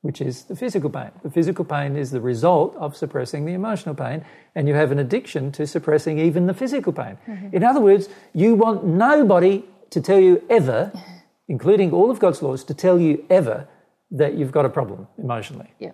which 0.00 0.20
is 0.20 0.44
the 0.44 0.56
physical 0.56 0.88
pain. 0.88 1.10
The 1.22 1.30
physical 1.30 1.64
pain 1.64 1.94
is 1.96 2.10
the 2.10 2.20
result 2.20 2.74
of 2.76 2.96
suppressing 2.96 3.44
the 3.44 3.52
emotional 3.52 3.94
pain, 3.94 4.24
and 4.54 4.66
you 4.66 4.74
have 4.74 4.92
an 4.92 4.98
addiction 4.98 5.52
to 5.52 5.66
suppressing 5.66 6.18
even 6.18 6.46
the 6.46 6.54
physical 6.54 6.92
pain. 6.92 7.18
Mm-hmm. 7.28 7.54
In 7.56 7.64
other 7.64 7.80
words, 7.80 8.08
you 8.32 8.54
want 8.54 8.84
nobody 8.84 9.64
to 9.90 10.00
tell 10.00 10.18
you 10.18 10.42
ever, 10.48 10.90
including 11.48 11.92
all 11.92 12.10
of 12.10 12.18
God's 12.18 12.40
laws, 12.40 12.64
to 12.64 12.74
tell 12.74 12.98
you 12.98 13.24
ever 13.28 13.68
that 14.10 14.34
you've 14.34 14.52
got 14.52 14.64
a 14.64 14.70
problem 14.70 15.06
emotionally. 15.18 15.70
Yeah. 15.78 15.92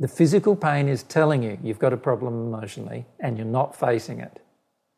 The 0.00 0.08
physical 0.08 0.56
pain 0.56 0.88
is 0.88 1.02
telling 1.02 1.42
you 1.42 1.58
you've 1.62 1.78
got 1.78 1.92
a 1.92 1.96
problem 1.98 2.34
emotionally 2.46 3.04
and 3.20 3.36
you're 3.36 3.46
not 3.46 3.78
facing 3.78 4.20
it. 4.20 4.40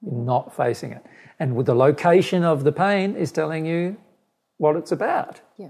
You're 0.02 0.14
not 0.14 0.54
facing 0.54 0.92
it. 0.92 1.04
And 1.38 1.54
with 1.54 1.66
the 1.66 1.74
location 1.74 2.44
of 2.44 2.64
the 2.64 2.72
pain 2.72 3.16
is 3.16 3.32
telling 3.32 3.66
you 3.66 3.96
what 4.58 4.76
it's 4.76 4.92
about. 4.92 5.40
Yeah. 5.58 5.68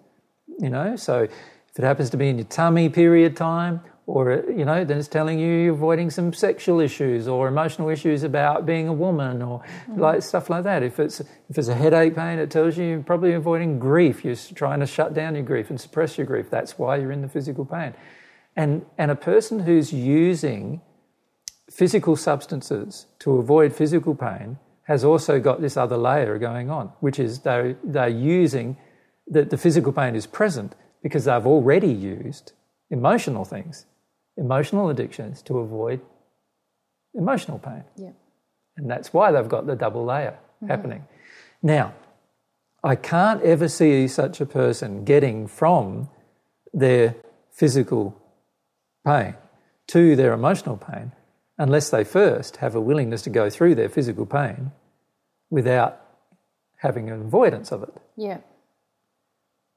You 0.59 0.71
know, 0.71 0.97
so 0.97 1.23
if 1.23 1.79
it 1.79 1.83
happens 1.85 2.11
to 2.11 2.17
be 2.17 2.29
in 2.29 2.39
your 2.39 2.47
tummy 2.47 2.89
period 2.89 3.37
time, 3.37 3.81
or 4.07 4.45
you 4.49 4.65
know, 4.65 4.85
then 4.85 4.99
it's 4.99 5.09
telling 5.09 5.39
you 5.41 5.49
you're 5.49 5.75
avoiding 5.75 6.11
some 6.11 6.33
sexual 6.33 6.79
issues 6.79 7.27
or 7.27 7.49
emotional 7.49 7.89
issues 7.89 8.23
about 8.23 8.65
being 8.65 8.87
a 8.87 8.93
woman 8.93 9.43
or 9.43 9.61
mm-hmm. 9.61 10.01
like 10.01 10.23
stuff 10.23 10.49
like 10.49 10.63
that. 10.63 10.85
If 10.85 11.01
it's 11.01 11.21
if 11.21 11.59
it's 11.59 11.69
a 11.69 11.75
headache 11.75 12.15
pain, 12.15 12.39
it 12.39 12.49
tells 12.49 12.79
you 12.79 12.85
you're 12.85 13.03
probably 13.03 13.33
avoiding 13.33 13.81
grief. 13.81 14.25
You're 14.25 14.37
trying 14.55 14.79
to 14.79 14.87
shut 14.87 15.13
down 15.13 15.35
your 15.35 15.43
grief 15.43 15.71
and 15.71 15.81
suppress 15.81 16.17
your 16.17 16.27
grief. 16.27 16.51
That's 16.51 16.79
why 16.79 16.97
you're 16.97 17.11
in 17.11 17.21
the 17.21 17.29
physical 17.29 17.65
pain. 17.65 17.95
And 18.55 18.87
and 18.97 19.11
a 19.11 19.17
person 19.17 19.59
who's 19.59 19.93
using 19.93 20.83
physical 21.77 22.17
substances 22.17 23.07
to 23.19 23.37
avoid 23.37 23.75
physical 23.75 24.15
pain 24.15 24.59
has 24.85 25.05
also 25.05 25.39
got 25.39 25.61
this 25.61 25.77
other 25.77 25.99
layer 25.99 26.39
going 26.39 26.71
on, 26.71 26.91
which 27.01 27.19
is 27.19 27.41
they're, 27.41 27.77
they're 27.85 28.09
using 28.09 28.79
that 29.27 29.51
the 29.51 29.59
physical 29.59 29.93
pain 29.93 30.15
is 30.15 30.27
present 30.27 30.75
because 31.03 31.27
they've 31.27 31.47
already 31.47 31.93
used 31.93 32.53
emotional 32.91 33.45
things, 33.45 33.85
emotional 34.39 34.89
addictions 34.89 35.43
to 35.43 35.59
avoid 35.59 36.01
emotional 37.15 37.59
pain. 37.59 37.85
Yeah. 37.97 38.13
And 38.79 38.91
that's 38.91 39.13
why 39.13 39.31
they've 39.31 39.49
got 39.49 39.67
the 39.67 39.77
double 39.77 40.05
layer 40.07 40.39
mm-hmm. 40.39 40.69
happening. 40.69 41.05
Now, 41.63 41.93
I 42.83 42.95
can't 42.95 43.43
ever 43.43 43.69
see 43.69 44.09
such 44.09 44.41
a 44.41 44.47
person 44.47 45.05
getting 45.05 45.47
from 45.47 46.09
their 46.73 47.17
physical 47.51 48.19
pain 49.05 49.35
to 49.89 50.17
their 50.17 50.33
emotional 50.33 50.79
pain 50.79 51.13
unless 51.59 51.91
they 51.91 52.05
first 52.05 52.57
have 52.59 52.75
a 52.75 52.81
willingness 52.81 53.23
to 53.23 53.31
go 53.31 53.49
through 53.51 53.75
their 53.75 53.89
physical 53.89 54.27
pain 54.27 54.73
without 55.51 56.01
having 56.79 57.11
an 57.11 57.23
avoidance 57.23 57.73
of 57.73 57.83
it. 57.83 57.95
Yeah. 58.17 58.39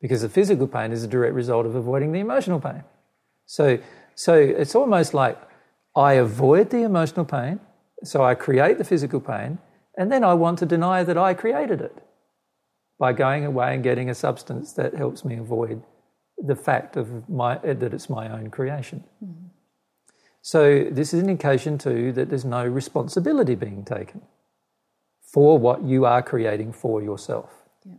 Because 0.01 0.21
the 0.21 0.29
physical 0.29 0.67
pain 0.67 0.91
is 0.91 1.03
a 1.03 1.07
direct 1.07 1.33
result 1.33 1.65
of 1.65 1.75
avoiding 1.75 2.11
the 2.11 2.19
emotional 2.19 2.59
pain. 2.59 2.83
So, 3.45 3.79
so 4.15 4.33
it's 4.33 4.75
almost 4.75 5.13
like 5.13 5.39
I 5.95 6.13
avoid 6.13 6.69
the 6.69 6.83
emotional 6.83 7.25
pain, 7.25 7.59
so 8.03 8.23
I 8.23 8.35
create 8.35 8.77
the 8.77 8.83
physical 8.83 9.19
pain, 9.19 9.59
and 9.97 10.11
then 10.11 10.23
I 10.23 10.33
want 10.33 10.59
to 10.59 10.65
deny 10.65 11.03
that 11.03 11.17
I 11.17 11.33
created 11.33 11.81
it 11.81 11.95
by 12.99 13.13
going 13.13 13.45
away 13.45 13.73
and 13.73 13.83
getting 13.83 14.09
a 14.09 14.15
substance 14.15 14.73
that 14.73 14.93
helps 14.93 15.25
me 15.25 15.37
avoid 15.37 15.81
the 16.37 16.55
fact 16.55 16.95
of 16.95 17.29
my, 17.29 17.57
that 17.57 17.93
it's 17.93 18.09
my 18.09 18.29
own 18.31 18.49
creation. 18.49 19.03
Mm-hmm. 19.23 19.47
So, 20.51 20.83
this 20.89 21.13
is 21.13 21.21
an 21.21 21.29
indication 21.29 21.77
too 21.77 22.11
that 22.13 22.29
there's 22.29 22.43
no 22.43 22.65
responsibility 22.65 23.53
being 23.53 23.85
taken 23.85 24.23
for 25.21 25.59
what 25.59 25.83
you 25.83 26.05
are 26.05 26.23
creating 26.23 26.73
for 26.73 27.03
yourself. 27.03 27.51
Yeah. 27.85 27.93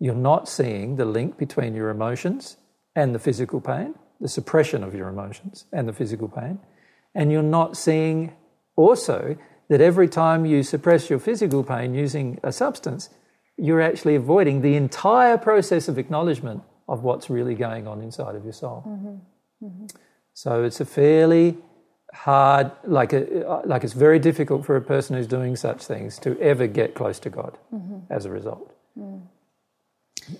You're 0.00 0.14
not 0.14 0.48
seeing 0.48 0.96
the 0.96 1.04
link 1.04 1.36
between 1.36 1.74
your 1.74 1.90
emotions 1.90 2.56
and 2.96 3.14
the 3.14 3.18
physical 3.18 3.60
pain, 3.60 3.96
the 4.18 4.30
suppression 4.30 4.82
of 4.82 4.94
your 4.94 5.10
emotions 5.10 5.66
and 5.74 5.86
the 5.86 5.92
physical 5.92 6.26
pain. 6.26 6.58
And 7.14 7.30
you're 7.30 7.42
not 7.42 7.76
seeing 7.76 8.32
also 8.76 9.36
that 9.68 9.82
every 9.82 10.08
time 10.08 10.46
you 10.46 10.62
suppress 10.62 11.10
your 11.10 11.18
physical 11.18 11.62
pain 11.62 11.92
using 11.92 12.40
a 12.42 12.50
substance, 12.50 13.10
you're 13.58 13.82
actually 13.82 14.14
avoiding 14.14 14.62
the 14.62 14.76
entire 14.76 15.36
process 15.36 15.88
of 15.88 15.98
acknowledgement 15.98 16.62
of 16.88 17.02
what's 17.02 17.28
really 17.28 17.54
going 17.54 17.86
on 17.86 18.00
inside 18.00 18.36
of 18.36 18.42
your 18.42 18.54
soul. 18.54 18.82
Mm-hmm. 18.88 19.66
Mm-hmm. 19.66 19.86
So 20.32 20.64
it's 20.64 20.80
a 20.80 20.86
fairly 20.86 21.58
hard, 22.14 22.70
like, 22.84 23.12
a, 23.12 23.62
like 23.64 23.84
it's 23.84 23.92
very 23.92 24.18
difficult 24.18 24.64
for 24.64 24.76
a 24.76 24.80
person 24.80 25.16
who's 25.16 25.26
doing 25.26 25.56
such 25.56 25.84
things 25.84 26.18
to 26.20 26.40
ever 26.40 26.66
get 26.66 26.94
close 26.94 27.18
to 27.20 27.30
God 27.30 27.58
mm-hmm. 27.74 27.98
as 28.10 28.24
a 28.24 28.30
result. 28.30 28.72
Mm. 28.96 29.22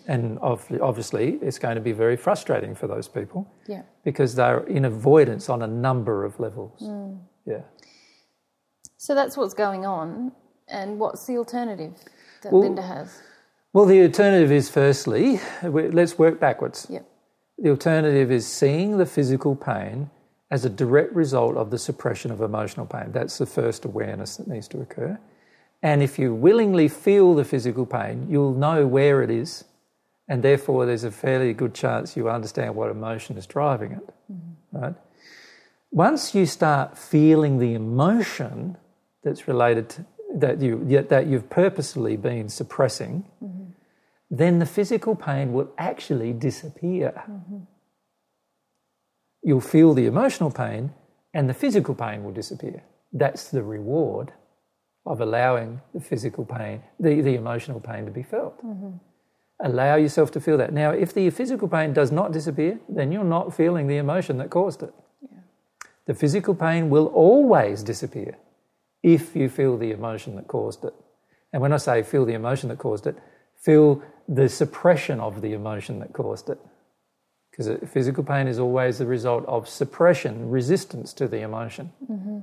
And 0.06 0.38
obviously, 0.40 1.38
it's 1.42 1.58
going 1.58 1.74
to 1.74 1.80
be 1.80 1.92
very 1.92 2.16
frustrating 2.16 2.74
for 2.74 2.86
those 2.86 3.06
people 3.06 3.52
yeah. 3.66 3.82
because 4.02 4.34
they're 4.34 4.60
in 4.60 4.86
avoidance 4.86 5.50
on 5.50 5.62
a 5.62 5.66
number 5.66 6.24
of 6.24 6.40
levels. 6.40 6.80
Mm. 6.80 7.18
Yeah. 7.44 7.60
So 8.96 9.14
that's 9.14 9.36
what's 9.36 9.52
going 9.52 9.84
on. 9.84 10.32
And 10.68 10.98
what's 10.98 11.26
the 11.26 11.36
alternative 11.36 11.92
that 12.42 12.52
well, 12.52 12.62
Linda 12.62 12.80
has? 12.80 13.20
Well, 13.74 13.84
the 13.84 14.00
alternative 14.00 14.50
is 14.50 14.70
firstly, 14.70 15.40
let's 15.62 16.16
work 16.18 16.40
backwards. 16.40 16.86
Yep. 16.88 17.06
The 17.58 17.70
alternative 17.70 18.32
is 18.32 18.46
seeing 18.46 18.96
the 18.96 19.06
physical 19.06 19.54
pain 19.54 20.08
as 20.54 20.64
a 20.64 20.70
direct 20.70 21.12
result 21.12 21.56
of 21.56 21.72
the 21.72 21.78
suppression 21.78 22.30
of 22.30 22.40
emotional 22.40 22.86
pain. 22.86 23.10
That's 23.10 23.38
the 23.38 23.46
first 23.46 23.84
awareness 23.84 24.36
that 24.36 24.46
needs 24.46 24.68
to 24.68 24.80
occur. 24.80 25.18
And 25.82 26.00
if 26.00 26.16
you 26.16 26.32
willingly 26.32 26.86
feel 26.86 27.34
the 27.34 27.44
physical 27.44 27.84
pain, 27.84 28.28
you'll 28.30 28.54
know 28.54 28.86
where 28.86 29.20
it 29.24 29.32
is, 29.32 29.64
and 30.28 30.44
therefore 30.44 30.86
there's 30.86 31.02
a 31.02 31.10
fairly 31.10 31.52
good 31.54 31.74
chance 31.74 32.16
you 32.16 32.30
understand 32.30 32.76
what 32.76 32.88
emotion 32.88 33.36
is 33.36 33.46
driving 33.46 33.92
it. 33.98 34.14
Mm-hmm. 34.32 34.78
Right? 34.78 34.94
Once 35.90 36.36
you 36.36 36.46
start 36.46 36.96
feeling 36.96 37.58
the 37.58 37.74
emotion 37.74 38.76
that's 39.24 39.48
related 39.48 39.88
to 39.88 40.06
that 40.36 40.60
you 40.60 40.84
that 41.08 41.26
you've 41.26 41.50
purposely 41.50 42.16
been 42.16 42.48
suppressing, 42.48 43.24
mm-hmm. 43.42 43.64
then 44.30 44.60
the 44.60 44.66
physical 44.66 45.16
pain 45.16 45.52
will 45.52 45.70
actually 45.78 46.32
disappear. 46.32 47.10
Mm-hmm. 47.28 47.58
You'll 49.44 49.60
feel 49.60 49.94
the 49.94 50.06
emotional 50.06 50.50
pain, 50.50 50.92
and 51.34 51.48
the 51.48 51.54
physical 51.54 51.94
pain 51.94 52.24
will 52.24 52.32
disappear. 52.32 52.82
That's 53.12 53.50
the 53.50 53.62
reward 53.62 54.32
of 55.06 55.20
allowing 55.20 55.82
the 55.92 56.00
physical 56.00 56.44
pain, 56.46 56.82
the, 56.98 57.20
the 57.20 57.34
emotional 57.34 57.78
pain 57.78 58.06
to 58.06 58.10
be 58.10 58.22
felt. 58.22 58.56
Mm-hmm. 58.64 58.96
Allow 59.62 59.96
yourself 59.96 60.30
to 60.32 60.40
feel 60.40 60.56
that. 60.58 60.72
Now, 60.72 60.90
if 60.90 61.12
the 61.12 61.28
physical 61.30 61.68
pain 61.68 61.92
does 61.92 62.10
not 62.10 62.32
disappear, 62.32 62.80
then 62.88 63.12
you're 63.12 63.22
not 63.22 63.54
feeling 63.54 63.86
the 63.86 63.98
emotion 63.98 64.38
that 64.38 64.50
caused 64.50 64.82
it. 64.82 64.92
Yeah. 65.22 65.38
The 66.06 66.14
physical 66.14 66.54
pain 66.54 66.90
will 66.90 67.06
always 67.08 67.82
disappear 67.82 68.38
if 69.02 69.36
you 69.36 69.48
feel 69.48 69.76
the 69.76 69.92
emotion 69.92 70.36
that 70.36 70.48
caused 70.48 70.84
it. 70.84 70.94
And 71.52 71.60
when 71.62 71.72
I 71.72 71.76
say 71.76 72.02
feel 72.02 72.24
the 72.24 72.32
emotion 72.32 72.70
that 72.70 72.78
caused 72.78 73.06
it, 73.06 73.16
feel 73.60 74.02
the 74.26 74.48
suppression 74.48 75.20
of 75.20 75.42
the 75.42 75.52
emotion 75.52 75.98
that 76.00 76.12
caused 76.14 76.48
it. 76.48 76.58
Because 77.56 77.88
physical 77.88 78.24
pain 78.24 78.48
is 78.48 78.58
always 78.58 78.98
the 78.98 79.06
result 79.06 79.44
of 79.46 79.68
suppression, 79.68 80.50
resistance 80.50 81.12
to 81.12 81.28
the 81.28 81.40
emotion. 81.40 81.92
Mm-hmm. 82.10 82.40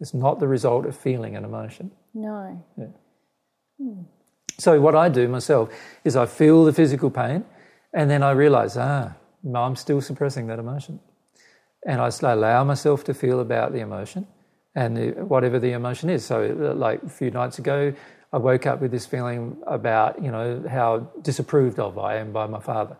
It's 0.00 0.12
not 0.12 0.38
the 0.38 0.48
result 0.48 0.84
of 0.84 0.94
feeling 0.94 1.34
an 1.34 1.44
emotion. 1.44 1.90
No. 2.12 2.62
Yeah. 2.76 2.86
Hmm. 3.80 4.02
So, 4.58 4.80
what 4.80 4.94
I 4.94 5.08
do 5.08 5.28
myself 5.28 5.70
is 6.04 6.14
I 6.14 6.26
feel 6.26 6.64
the 6.64 6.74
physical 6.74 7.10
pain 7.10 7.44
and 7.94 8.10
then 8.10 8.22
I 8.22 8.32
realize, 8.32 8.76
ah, 8.76 9.14
I'm 9.54 9.76
still 9.76 10.00
suppressing 10.00 10.46
that 10.48 10.58
emotion. 10.58 11.00
And 11.86 12.00
I 12.00 12.10
allow 12.22 12.64
myself 12.64 13.04
to 13.04 13.14
feel 13.14 13.40
about 13.40 13.72
the 13.72 13.80
emotion 13.80 14.26
and 14.74 14.96
the, 14.96 15.10
whatever 15.24 15.58
the 15.58 15.72
emotion 15.72 16.10
is. 16.10 16.24
So, 16.24 16.74
like 16.76 17.02
a 17.02 17.08
few 17.08 17.30
nights 17.30 17.58
ago, 17.58 17.94
I 18.32 18.38
woke 18.38 18.66
up 18.66 18.80
with 18.80 18.90
this 18.90 19.06
feeling 19.06 19.56
about, 19.66 20.22
you 20.22 20.30
know, 20.30 20.64
how 20.68 21.10
disapproved 21.22 21.78
of 21.78 21.98
I 21.98 22.16
am 22.16 22.32
by 22.32 22.46
my 22.46 22.60
father. 22.60 22.96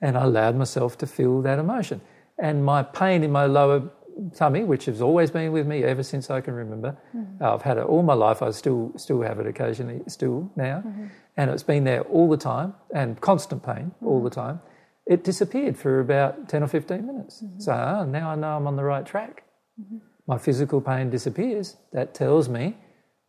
And 0.00 0.16
I 0.16 0.24
allowed 0.24 0.56
myself 0.56 0.96
to 0.98 1.06
feel 1.06 1.42
that 1.42 1.58
emotion. 1.58 2.00
And 2.38 2.64
my 2.64 2.82
pain 2.82 3.24
in 3.24 3.32
my 3.32 3.46
lower 3.46 3.90
tummy, 4.34 4.64
which 4.64 4.86
has 4.86 5.00
always 5.00 5.30
been 5.30 5.52
with 5.52 5.66
me 5.66 5.84
ever 5.84 6.02
since 6.02 6.30
I 6.30 6.40
can 6.40 6.54
remember, 6.54 6.96
mm-hmm. 7.16 7.42
I've 7.42 7.62
had 7.62 7.78
it 7.78 7.84
all 7.84 8.02
my 8.02 8.14
life. 8.14 8.42
I 8.42 8.50
still 8.50 8.92
still 8.96 9.22
have 9.22 9.38
it 9.40 9.46
occasionally, 9.46 10.00
still 10.06 10.50
now, 10.56 10.82
mm-hmm. 10.86 11.06
and 11.36 11.50
it's 11.50 11.62
been 11.62 11.84
there 11.84 12.02
all 12.02 12.28
the 12.28 12.36
time 12.36 12.74
and 12.94 13.20
constant 13.20 13.62
pain 13.64 13.92
mm-hmm. 13.96 14.06
all 14.06 14.22
the 14.22 14.30
time. 14.30 14.60
It 15.06 15.24
disappeared 15.24 15.76
for 15.76 16.00
about 16.00 16.48
ten 16.48 16.62
or 16.62 16.68
fifteen 16.68 17.06
minutes. 17.06 17.42
Mm-hmm. 17.42 17.60
So 17.60 17.72
uh, 17.72 18.04
now 18.04 18.30
I 18.30 18.34
know 18.34 18.56
I'm 18.56 18.66
on 18.66 18.76
the 18.76 18.84
right 18.84 19.06
track. 19.06 19.44
Mm-hmm 19.80 19.98
my 20.28 20.36
physical 20.36 20.80
pain 20.80 21.08
disappears, 21.08 21.76
that 21.92 22.14
tells 22.14 22.48
me 22.48 22.76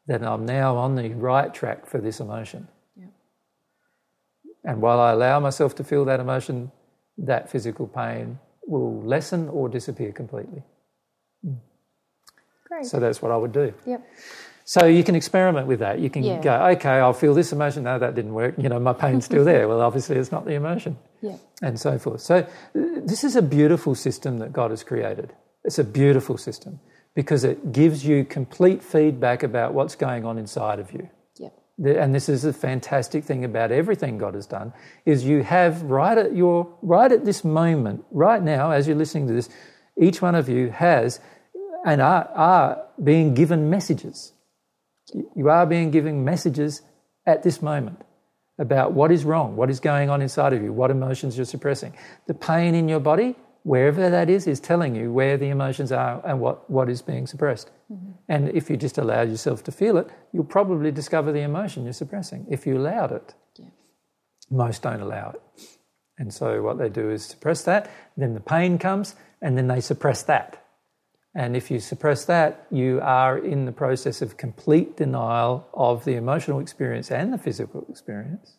that 0.08 0.22
I'm 0.22 0.46
now 0.46 0.76
on 0.76 0.96
the 0.96 1.10
right 1.12 1.52
track 1.54 1.88
for 1.88 2.00
this 2.00 2.20
emotion. 2.20 2.68
And 4.64 4.82
while 4.82 5.00
I 5.00 5.12
allow 5.12 5.40
myself 5.40 5.76
to 5.76 5.84
feel 5.84 6.06
that 6.06 6.20
emotion, 6.20 6.72
that 7.18 7.50
physical 7.50 7.88
pain 7.88 8.40
will 8.68 9.02
lessen 9.02 9.50
or 9.50 9.70
disappear 9.70 10.12
completely. 10.12 10.64
Great. 12.70 12.86
So 12.86 13.00
that's 13.00 13.22
what 13.22 13.32
I 13.32 13.38
would 13.38 13.52
do. 13.52 13.74
Yep. 13.86 14.08
So 14.64 14.86
you 14.86 15.04
can 15.04 15.16
experiment 15.16 15.66
with 15.66 15.80
that. 15.80 15.98
You 15.98 16.12
can 16.12 16.24
yeah. 16.24 16.40
go, 16.40 16.54
okay, 16.74 17.00
I'll 17.00 17.14
feel 17.14 17.34
this 17.34 17.52
emotion. 17.52 17.84
No, 17.84 17.98
that 17.98 18.14
didn't 18.14 18.36
work. 18.36 18.54
You 18.60 18.70
know, 18.70 18.80
my 18.80 18.94
pain's 18.94 19.26
still 19.26 19.44
there. 19.44 19.68
Well, 19.70 19.82
obviously, 19.82 20.18
it's 20.18 20.32
not 20.32 20.46
the 20.46 20.54
emotion. 20.54 20.98
Yeah. 21.22 21.38
And 21.64 21.80
so 21.80 21.98
forth. 21.98 22.22
So 22.22 22.48
this 22.76 23.24
is 23.24 23.36
a 23.36 23.42
beautiful 23.42 23.96
system 23.96 24.38
that 24.38 24.54
God 24.54 24.70
has 24.70 24.84
created. 24.84 25.34
It's 25.64 25.80
a 25.80 25.84
beautiful 25.84 26.38
system 26.38 26.80
because 27.16 27.44
it 27.44 27.72
gives 27.72 28.06
you 28.06 28.24
complete 28.24 28.84
feedback 28.84 29.42
about 29.42 29.74
what's 29.74 29.96
going 29.96 30.24
on 30.24 30.38
inside 30.38 30.80
of 30.80 30.94
you. 30.94 31.10
And 31.84 32.14
this 32.14 32.28
is 32.28 32.42
the 32.42 32.52
fantastic 32.52 33.24
thing 33.24 33.46
about 33.46 33.72
everything 33.72 34.18
God 34.18 34.34
has 34.34 34.46
done 34.46 34.74
is 35.06 35.24
you 35.24 35.44
have 35.44 35.82
right 35.84 36.18
at 36.18 36.36
your 36.36 36.76
right 36.82 37.12
at 37.12 37.24
this 37.24 37.44
moment, 37.46 38.04
right 38.12 38.44
now, 38.44 38.72
as 38.72 38.86
you're 38.86 38.98
listening 38.98 39.28
to 39.28 39.34
this, 39.34 39.50
each 39.98 40.22
one 40.22 40.36
of 40.36 40.50
you 40.50 40.70
has 40.72 41.22
and 41.86 42.02
are, 42.02 42.30
are 42.36 42.84
being 43.02 43.34
given 43.34 43.70
messages. 43.70 44.34
You 45.36 45.50
are 45.50 45.66
being 45.66 45.92
given 45.92 46.26
messages 46.26 46.82
at 47.26 47.44
this 47.44 47.62
moment 47.62 48.02
about 48.58 48.92
what 48.92 49.12
is 49.12 49.24
wrong, 49.24 49.56
what 49.56 49.70
is 49.70 49.80
going 49.80 50.10
on 50.10 50.22
inside 50.22 50.52
of 50.52 50.62
you, 50.62 50.74
what 50.74 50.92
emotions 50.92 51.38
you're 51.38 51.46
suppressing. 51.46 51.96
The 52.28 52.34
pain 52.34 52.76
in 52.76 52.90
your 52.90 53.00
body, 53.00 53.36
wherever 53.64 54.10
that 54.10 54.30
is, 54.30 54.48
is 54.48 54.60
telling 54.60 54.96
you 54.96 55.12
where 55.12 55.38
the 55.38 55.50
emotions 55.50 55.92
are 55.92 56.22
and 56.26 56.40
what, 56.40 56.70
what 56.70 56.90
is 56.90 57.02
being 57.02 57.28
suppressed. 57.28 57.70
Mm-hmm. 57.92 58.12
And 58.28 58.50
if 58.50 58.70
you 58.70 58.78
just 58.78 58.98
allow 58.98 59.22
yourself 59.22 59.64
to 59.66 59.72
feel 59.72 59.98
it, 59.98 60.10
you'll 60.32 60.44
probably 60.44 60.92
discover 60.92 61.32
the 61.32 61.42
emotion 61.42 61.84
you're 61.84 61.94
suppressing 61.94 62.48
if 62.50 62.66
you 62.66 62.78
allowed 62.78 63.12
it. 63.12 63.34
Yeah. 63.58 63.66
Most 64.50 64.82
don't 64.84 65.02
allow 65.02 65.32
it. 65.32 65.42
And 66.18 66.34
so 66.34 66.62
what 66.62 66.78
they 66.78 66.90
do 66.90 67.10
is 67.10 67.26
suppress 67.26 67.64
that, 67.64 67.90
then 68.18 68.34
the 68.34 68.42
pain 68.42 68.78
comes, 68.78 69.16
and 69.42 69.58
then 69.58 69.68
they 69.68 69.80
suppress 69.80 70.24
that. 70.24 70.66
And 71.36 71.56
if 71.56 71.72
you 71.72 71.80
suppress 71.80 72.26
that, 72.26 72.66
you 72.72 73.00
are 73.02 73.38
in 73.38 73.66
the 73.66 73.72
process 73.72 74.22
of 74.22 74.36
complete 74.36 74.98
denial 74.98 75.68
of 75.74 76.04
the 76.04 76.16
emotional 76.16 76.60
experience 76.60 77.12
and 77.12 77.32
the 77.32 77.38
physical 77.38 77.86
experience. 77.90 78.58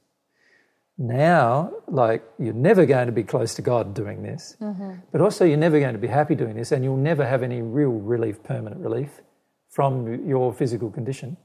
Now, 1.03 1.73
like, 1.89 2.23
you're 2.39 2.53
never 2.53 2.85
going 2.85 3.07
to 3.07 3.13
be 3.13 3.23
close 3.23 3.55
to 3.55 3.63
God 3.63 3.95
doing 3.95 4.23
this, 4.23 4.55
mm-hmm. 4.61 4.97
but 5.11 5.23
also 5.23 5.47
you're 5.47 5.57
never 5.57 5.81
going 5.81 5.95
to 5.95 5.99
be 5.99 6.09
happy 6.09 6.35
doing 6.35 6.57
this, 6.57 6.73
and 6.73 6.85
you'll 6.85 6.99
never 6.99 7.25
have 7.25 7.43
any 7.43 7.63
real 7.63 7.93
relief, 7.93 8.43
permanent 8.43 8.83
relief 8.83 9.23
from 9.71 10.29
your 10.29 10.53
physical 10.53 10.91
condition. 10.91 11.39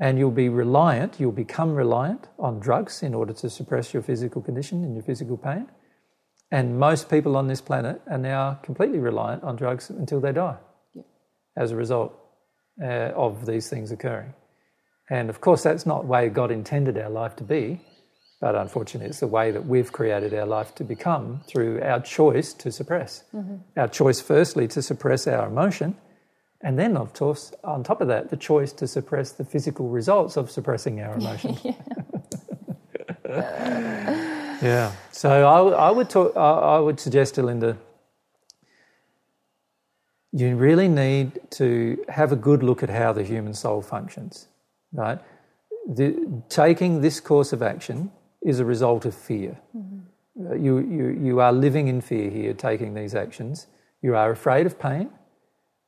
And 0.00 0.18
you'll 0.18 0.30
be 0.30 0.48
reliant, 0.48 1.20
you'll 1.20 1.32
become 1.32 1.74
reliant 1.74 2.28
on 2.38 2.58
drugs 2.58 3.02
in 3.02 3.12
order 3.12 3.34
to 3.34 3.50
suppress 3.50 3.92
your 3.92 4.02
physical 4.02 4.40
condition 4.40 4.84
and 4.84 4.94
your 4.94 5.04
physical 5.04 5.36
pain. 5.36 5.68
And 6.50 6.78
most 6.78 7.10
people 7.10 7.36
on 7.36 7.48
this 7.48 7.60
planet 7.60 8.00
are 8.10 8.16
now 8.16 8.54
completely 8.62 9.00
reliant 9.00 9.44
on 9.44 9.56
drugs 9.56 9.90
until 9.90 10.18
they 10.18 10.32
die 10.32 10.56
as 11.58 11.72
a 11.72 11.76
result 11.76 12.18
uh, 12.82 13.12
of 13.14 13.44
these 13.44 13.68
things 13.68 13.92
occurring. 13.92 14.32
And 15.10 15.28
of 15.28 15.42
course, 15.42 15.62
that's 15.62 15.84
not 15.84 16.02
the 16.02 16.08
way 16.08 16.30
God 16.30 16.50
intended 16.50 16.96
our 16.96 17.10
life 17.10 17.36
to 17.36 17.44
be, 17.44 17.82
but 18.40 18.54
unfortunately, 18.54 19.08
it's 19.08 19.20
the 19.20 19.26
way 19.26 19.50
that 19.50 19.66
we've 19.66 19.92
created 19.92 20.34
our 20.34 20.46
life 20.46 20.74
to 20.76 20.84
become 20.84 21.40
through 21.46 21.80
our 21.82 22.00
choice 22.00 22.52
to 22.54 22.70
suppress. 22.70 23.24
Mm-hmm. 23.34 23.56
Our 23.78 23.88
choice, 23.88 24.20
firstly, 24.20 24.68
to 24.68 24.82
suppress 24.82 25.26
our 25.26 25.46
emotion, 25.46 25.96
and 26.60 26.78
then, 26.78 26.96
of 26.96 27.12
course, 27.12 27.52
on 27.64 27.82
top 27.82 28.00
of 28.00 28.08
that, 28.08 28.30
the 28.30 28.36
choice 28.36 28.72
to 28.74 28.86
suppress 28.86 29.32
the 29.32 29.44
physical 29.44 29.88
results 29.88 30.36
of 30.36 30.50
suppressing 30.50 31.00
our 31.00 31.14
emotion. 31.16 31.56
yeah. 31.64 31.74
yeah. 34.62 34.92
So 35.12 35.30
I, 35.30 35.88
I 35.88 35.90
would 35.90 36.10
talk, 36.10 36.36
I, 36.36 36.40
I 36.40 36.78
would 36.78 36.98
suggest 37.00 37.34
to 37.36 37.42
Linda, 37.42 37.76
you 40.32 40.56
really 40.56 40.88
need 40.88 41.40
to 41.52 42.04
have 42.08 42.32
a 42.32 42.36
good 42.36 42.62
look 42.62 42.82
at 42.82 42.90
how 42.90 43.12
the 43.12 43.22
human 43.22 43.54
soul 43.54 43.80
functions, 43.80 44.48
right? 44.92 45.18
The, 45.88 46.42
taking 46.48 47.00
this 47.00 47.20
course 47.20 47.52
of 47.52 47.62
action 47.62 48.10
is 48.46 48.60
a 48.60 48.64
result 48.64 49.04
of 49.04 49.14
fear. 49.14 49.58
Mm-hmm. 49.76 50.46
Uh, 50.46 50.54
you, 50.54 50.78
you, 50.78 51.06
you 51.28 51.40
are 51.40 51.52
living 51.52 51.88
in 51.88 52.00
fear 52.00 52.30
here, 52.30 52.54
taking 52.54 52.94
these 52.94 53.14
actions. 53.14 53.66
You 54.02 54.14
are 54.14 54.30
afraid 54.30 54.66
of 54.66 54.78
pain, 54.78 55.10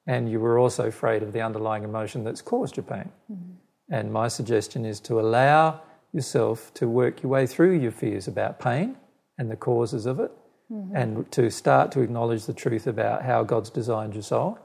and 0.07 0.29
you 0.31 0.45
are 0.45 0.59
also 0.59 0.87
afraid 0.87 1.23
of 1.23 1.33
the 1.33 1.41
underlying 1.41 1.85
emotion 1.85 2.25
that's 2.25 2.43
caused 2.43 2.77
your 2.77 2.85
pain. 2.85 3.11
Mm-hmm. 3.31 3.95
And 3.95 4.13
my 4.13 4.29
suggestion 4.29 4.85
is 4.85 5.01
to 5.01 5.21
allow 5.21 5.81
yourself 6.13 6.73
to 6.75 6.89
work 6.89 7.23
your 7.23 7.31
way 7.31 7.47
through 7.47 7.79
your 7.79 7.93
fears 7.93 8.27
about 8.27 8.59
pain 8.59 8.97
and 9.39 9.51
the 9.51 9.57
causes 9.57 10.05
of 10.07 10.19
it, 10.19 10.33
mm-hmm. 10.73 10.97
and 10.97 11.31
to 11.31 11.51
start 11.51 11.93
to 11.93 12.01
acknowledge 12.01 12.47
the 12.47 12.55
truth 12.65 12.87
about 12.87 13.23
how 13.23 13.45
God's 13.45 13.71
designed 13.71 14.15
your 14.15 14.25
soul, 14.25 14.59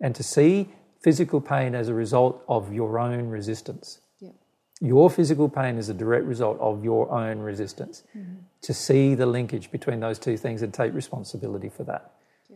and 0.00 0.14
to 0.14 0.22
see 0.22 0.68
physical 1.02 1.40
pain 1.40 1.74
as 1.74 1.88
a 1.88 1.94
result 1.94 2.44
of 2.46 2.72
your 2.72 2.98
own 2.98 3.28
resistance. 3.28 4.00
Your 4.80 5.10
physical 5.10 5.48
pain 5.48 5.76
is 5.76 5.88
a 5.88 5.94
direct 5.94 6.24
result 6.24 6.58
of 6.58 6.82
your 6.82 7.10
own 7.10 7.40
resistance. 7.40 8.02
Mm-hmm. 8.16 8.34
To 8.62 8.74
see 8.74 9.14
the 9.14 9.26
linkage 9.26 9.70
between 9.70 10.00
those 10.00 10.18
two 10.18 10.36
things 10.36 10.62
and 10.62 10.72
take 10.72 10.92
responsibility 10.92 11.70
for 11.70 11.84
that. 11.84 12.12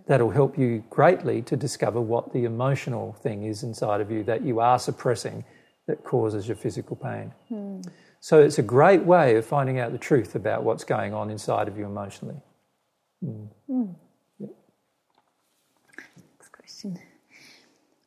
That'll 0.06 0.30
help 0.30 0.58
you 0.58 0.84
greatly 0.90 1.40
to 1.42 1.56
discover 1.56 2.00
what 2.00 2.32
the 2.32 2.44
emotional 2.44 3.14
thing 3.22 3.44
is 3.44 3.62
inside 3.62 4.00
of 4.00 4.10
you 4.10 4.22
that 4.24 4.42
you 4.42 4.60
are 4.60 4.78
suppressing 4.78 5.44
that 5.86 6.04
causes 6.04 6.46
your 6.46 6.56
physical 6.56 6.96
pain. 6.96 7.32
Mm. 7.50 7.86
So 8.20 8.40
it's 8.40 8.58
a 8.58 8.62
great 8.62 9.04
way 9.04 9.36
of 9.36 9.46
finding 9.46 9.78
out 9.78 9.92
the 9.92 9.98
truth 9.98 10.34
about 10.34 10.62
what's 10.62 10.84
going 10.84 11.14
on 11.14 11.30
inside 11.30 11.68
of 11.68 11.78
you 11.78 11.84
emotionally. 11.84 12.40
Mm. 13.22 13.48
Mm. 13.70 13.94
Next 14.40 16.52
question. 16.52 16.98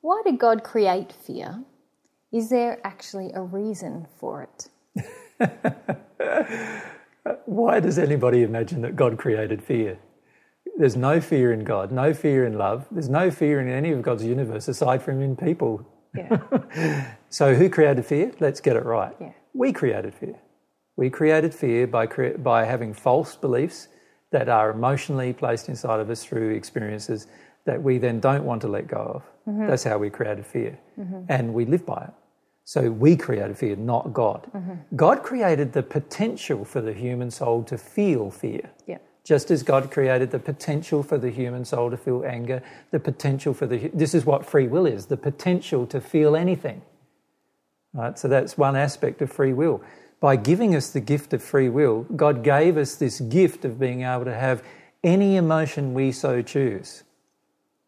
Why 0.01 0.21
did 0.25 0.39
God 0.39 0.63
create 0.63 1.11
fear? 1.11 1.63
Is 2.31 2.49
there 2.49 2.79
actually 2.83 3.31
a 3.33 3.41
reason 3.41 4.07
for 4.19 4.43
it? 4.43 4.67
Why 7.45 7.79
does 7.79 7.97
anybody 7.97 8.43
imagine 8.43 8.81
that 8.81 8.95
God 8.95 9.17
created 9.17 9.63
fear? 9.63 9.97
There's 10.77 10.95
no 10.95 11.21
fear 11.21 11.53
in 11.53 11.63
God, 11.63 11.91
no 11.91 12.13
fear 12.13 12.45
in 12.45 12.57
love. 12.57 12.85
There's 12.91 13.09
no 13.09 13.31
fear 13.31 13.61
in 13.61 13.69
any 13.69 13.91
of 13.91 14.01
God's 14.01 14.23
universe 14.23 14.67
aside 14.67 15.01
from 15.01 15.21
in 15.21 15.35
people. 15.35 15.85
Yeah. 16.15 17.13
so, 17.29 17.55
who 17.55 17.69
created 17.69 18.05
fear? 18.05 18.31
Let's 18.39 18.59
get 18.59 18.75
it 18.75 18.85
right. 18.85 19.15
Yeah. 19.19 19.31
We 19.53 19.71
created 19.73 20.13
fear. 20.13 20.35
We 20.95 21.09
created 21.09 21.53
fear 21.53 21.87
by, 21.87 22.07
cre- 22.07 22.37
by 22.37 22.65
having 22.65 22.93
false 22.93 23.35
beliefs 23.35 23.87
that 24.31 24.49
are 24.49 24.71
emotionally 24.71 25.33
placed 25.33 25.69
inside 25.69 25.99
of 25.99 26.09
us 26.09 26.23
through 26.23 26.55
experiences 26.55 27.27
that 27.65 27.81
we 27.81 27.97
then 27.97 28.19
don't 28.19 28.43
want 28.43 28.61
to 28.61 28.67
let 28.67 28.87
go 28.87 28.97
of. 28.97 29.23
Mm-hmm. 29.47 29.67
That's 29.67 29.83
how 29.83 29.97
we 29.97 30.09
created 30.09 30.45
fear. 30.45 30.77
Mm-hmm. 30.99 31.21
And 31.29 31.53
we 31.53 31.65
live 31.65 31.85
by 31.85 32.03
it. 32.03 32.13
So 32.65 32.91
we 32.91 33.15
created 33.15 33.57
fear, 33.57 33.77
not 33.77 34.13
God. 34.13 34.49
Mm-hmm. 34.53 34.95
God 34.95 35.23
created 35.23 35.71
the 35.71 35.83
potential 35.83 36.65
for 36.65 36.81
the 36.81 36.93
human 36.93 37.31
soul 37.31 37.63
to 37.63 37.77
feel 37.77 38.29
fear. 38.29 38.71
Yeah. 38.85 38.97
Just 39.23 39.51
as 39.51 39.63
God 39.63 39.89
created 39.89 40.31
the 40.31 40.39
potential 40.39 41.01
for 41.01 41.17
the 41.17 41.29
human 41.29 41.63
soul 41.63 41.89
to 41.91 41.97
feel 41.97 42.25
anger, 42.25 42.61
the 42.91 42.99
potential 42.99 43.53
for 43.53 43.67
the 43.67 43.89
this 43.93 44.13
is 44.13 44.25
what 44.25 44.45
free 44.45 44.67
will 44.67 44.85
is, 44.85 45.05
the 45.05 45.17
potential 45.17 45.85
to 45.87 46.01
feel 46.01 46.35
anything. 46.35 46.81
Right? 47.93 48.19
So 48.19 48.27
that's 48.27 48.57
one 48.57 48.75
aspect 48.75 49.21
of 49.21 49.31
free 49.31 49.53
will. 49.53 49.81
By 50.19 50.35
giving 50.35 50.75
us 50.75 50.89
the 50.89 50.99
gift 50.99 51.33
of 51.33 51.43
free 51.43 51.69
will, 51.69 52.03
God 52.15 52.43
gave 52.43 52.75
us 52.75 52.95
this 52.95 53.21
gift 53.21 53.63
of 53.65 53.79
being 53.79 54.01
able 54.01 54.25
to 54.25 54.33
have 54.33 54.63
any 55.03 55.35
emotion 55.35 55.93
we 55.93 56.11
so 56.11 56.41
choose 56.41 57.03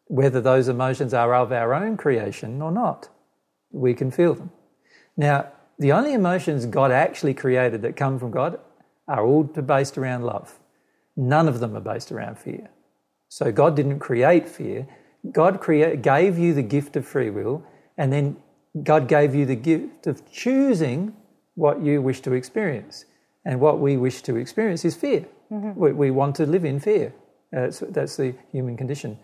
whether 0.09 0.41
those 0.41 0.67
emotions 0.67 1.13
are 1.13 1.33
of 1.35 1.51
our 1.51 1.73
own 1.73 1.95
creation 1.95 2.61
or 2.61 2.71
not. 2.71 3.09
We 3.71 3.93
can 3.93 4.09
feel 4.11 4.33
them. 4.33 4.51
Now, 5.15 5.51
the 5.77 5.91
only 5.91 6.13
emotions 6.13 6.65
God 6.65 6.91
actually 6.91 7.35
created 7.35 7.83
that 7.83 7.95
come 7.95 8.19
from 8.19 8.31
God 8.31 8.59
are 9.07 9.23
all 9.23 9.43
based 9.43 9.97
around 9.97 10.23
love. 10.23 10.59
None 11.15 11.47
of 11.47 11.59
them 11.59 11.75
are 11.75 11.81
based 11.81 12.11
around 12.11 12.39
fear. 12.39 12.69
So 13.29 13.51
God 13.51 13.75
didn't 13.75 13.99
create 13.99 14.49
fear. 14.49 14.87
God 15.31 15.61
create, 15.61 16.01
gave 16.01 16.37
you 16.39 16.53
the 16.53 16.63
gift 16.63 16.95
of 16.95 17.05
free 17.05 17.29
will, 17.29 17.63
and 17.97 18.11
then 18.11 18.37
God 18.83 19.07
gave 19.07 19.35
you 19.35 19.45
the 19.45 19.55
gift 19.55 20.07
of 20.07 20.29
choosing 20.31 21.13
what 21.55 21.81
you 21.81 22.01
wish 22.01 22.21
to 22.21 22.33
experience. 22.33 23.05
And 23.45 23.59
what 23.59 23.79
we 23.79 23.95
wish 23.95 24.21
to 24.23 24.35
experience 24.37 24.83
is 24.85 24.95
fear. 24.95 25.25
Mm-hmm. 25.51 25.79
We, 25.79 25.91
we, 25.93 26.11
want 26.11 26.35
to 26.37 26.45
live 26.45 26.65
in 26.65 26.79
fear. 26.79 27.13
That's, 27.51 27.79
that's 27.79 28.17
the 28.17 28.33
human 28.51 28.77
condition. 28.77 29.17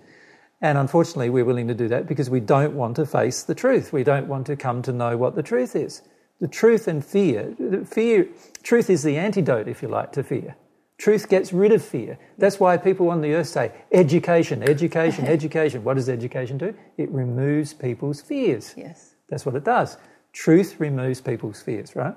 And 0.66 0.80
unfortunately, 0.80 1.30
we're 1.30 1.46
willing 1.46 1.68
to 1.68 1.76
do 1.76 1.88
that 1.90 2.08
because 2.08 2.28
we 2.28 2.40
don't 2.40 2.74
want 2.74 2.96
to 2.96 3.06
face 3.06 3.44
the 3.44 3.54
truth. 3.54 3.94
We 3.94 4.04
don't 4.04 4.28
want 4.28 4.48
to 4.48 4.56
come 4.56 4.82
to 4.82 4.92
know 4.92 5.16
what 5.16 5.36
the 5.36 5.44
truth 5.44 5.76
is. 5.76 6.02
The 6.42 6.48
truth 6.48 6.88
and 6.88 7.06
fear, 7.06 7.56
fear, 7.86 8.28
truth 8.64 8.90
is 8.90 9.04
the 9.04 9.16
antidote, 9.16 9.68
if 9.68 9.84
you 9.84 9.90
like, 9.90 10.12
to 10.14 10.24
fear. 10.24 10.56
Truth 10.98 11.30
gets 11.30 11.54
rid 11.54 11.72
of 11.72 11.86
fear. 11.86 12.18
That's 12.40 12.60
why 12.60 12.78
people 12.78 13.12
on 13.12 13.22
the 13.22 13.36
earth 13.36 13.50
say 13.50 13.74
education, 13.92 14.64
education, 14.64 15.26
education. 15.38 15.84
What 15.84 15.98
does 15.98 16.10
education 16.10 16.58
do? 16.58 16.74
It 16.98 17.12
removes 17.12 17.76
people's 17.76 18.22
fears. 18.22 18.74
Yes. 18.76 19.14
That's 19.30 19.46
what 19.46 19.54
it 19.54 19.66
does. 19.66 19.98
Truth 20.34 20.80
removes 20.80 21.22
people's 21.22 21.62
fears, 21.62 21.96
right? 21.96 22.16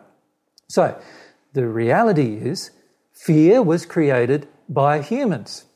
So, 0.69 0.99
the 1.53 1.69
reality 1.69 2.37
is, 2.37 2.71
fear 3.13 3.63
was 3.63 3.85
created 3.85 4.49
by 4.71 5.03
humans 5.03 5.67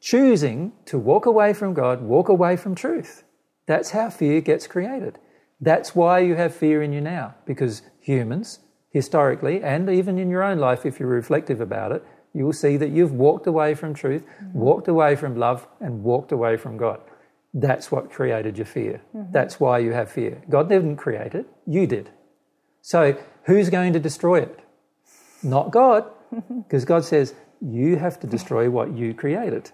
choosing 0.00 0.72
to 0.86 0.98
walk 0.98 1.26
away 1.26 1.52
from 1.52 1.74
God, 1.74 2.02
walk 2.02 2.28
away 2.28 2.56
from 2.56 2.74
truth. 2.74 3.24
That's 3.66 3.90
how 3.90 4.10
fear 4.10 4.40
gets 4.40 4.66
created. 4.66 5.18
That's 5.60 5.94
why 5.94 6.20
you 6.20 6.36
have 6.36 6.54
fear 6.54 6.82
in 6.82 6.92
you 6.92 7.00
now, 7.00 7.34
because 7.44 7.82
humans, 8.00 8.60
historically, 8.90 9.62
and 9.62 9.90
even 9.90 10.18
in 10.18 10.30
your 10.30 10.42
own 10.42 10.58
life, 10.58 10.86
if 10.86 11.00
you're 11.00 11.08
reflective 11.08 11.60
about 11.60 11.92
it, 11.92 12.04
you 12.32 12.44
will 12.44 12.52
see 12.52 12.76
that 12.76 12.90
you've 12.90 13.12
walked 13.12 13.46
away 13.46 13.74
from 13.74 13.94
truth, 13.94 14.24
mm-hmm. 14.24 14.58
walked 14.58 14.88
away 14.88 15.16
from 15.16 15.36
love, 15.36 15.66
and 15.80 16.02
walked 16.02 16.32
away 16.32 16.56
from 16.56 16.76
God. 16.76 17.00
That's 17.52 17.90
what 17.90 18.12
created 18.12 18.56
your 18.56 18.66
fear. 18.66 19.02
Mm-hmm. 19.16 19.32
That's 19.32 19.58
why 19.58 19.78
you 19.78 19.92
have 19.92 20.10
fear. 20.10 20.42
God 20.48 20.68
didn't 20.68 20.96
create 20.96 21.34
it, 21.34 21.46
you 21.66 21.86
did. 21.86 22.10
So, 22.80 23.18
who's 23.44 23.70
going 23.70 23.92
to 23.94 23.98
destroy 23.98 24.42
it? 24.42 24.60
Not 25.42 25.70
God, 25.72 26.04
because 26.68 26.84
God 26.84 27.04
says, 27.04 27.34
you 27.60 27.96
have 27.96 28.20
to 28.20 28.26
destroy 28.26 28.70
what 28.70 28.96
you 28.96 29.14
created. 29.14 29.72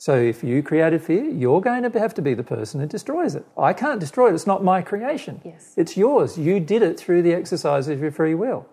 So 0.00 0.16
if 0.16 0.42
you 0.42 0.62
created 0.62 1.02
fear, 1.02 1.24
you're 1.24 1.60
going 1.60 1.82
to 1.82 1.98
have 1.98 2.14
to 2.14 2.22
be 2.22 2.32
the 2.32 2.42
person 2.42 2.80
who 2.80 2.86
destroys 2.86 3.34
it. 3.34 3.44
I 3.58 3.74
can't 3.74 4.00
destroy 4.00 4.30
it. 4.30 4.34
It's 4.34 4.46
not 4.46 4.64
my 4.64 4.80
creation. 4.80 5.42
Yes. 5.44 5.74
It's 5.76 5.94
yours. 5.94 6.38
You 6.38 6.58
did 6.58 6.80
it 6.80 6.98
through 6.98 7.20
the 7.20 7.34
exercise 7.34 7.86
of 7.86 8.00
your 8.00 8.10
free 8.10 8.34
will. 8.34 8.66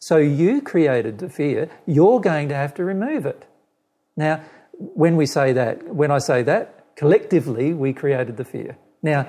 So 0.00 0.16
you 0.16 0.60
created 0.60 1.18
the 1.18 1.28
fear. 1.28 1.70
You're 1.86 2.18
going 2.18 2.48
to 2.48 2.56
have 2.56 2.74
to 2.74 2.84
remove 2.84 3.26
it. 3.26 3.46
Now, 4.16 4.42
when 4.72 5.16
we 5.16 5.24
say 5.24 5.52
that, 5.52 5.94
when 5.94 6.10
I 6.10 6.18
say 6.18 6.42
that, 6.42 6.96
collectively 6.96 7.72
we 7.72 7.92
created 7.92 8.36
the 8.36 8.44
fear. 8.44 8.76
Now, 9.04 9.28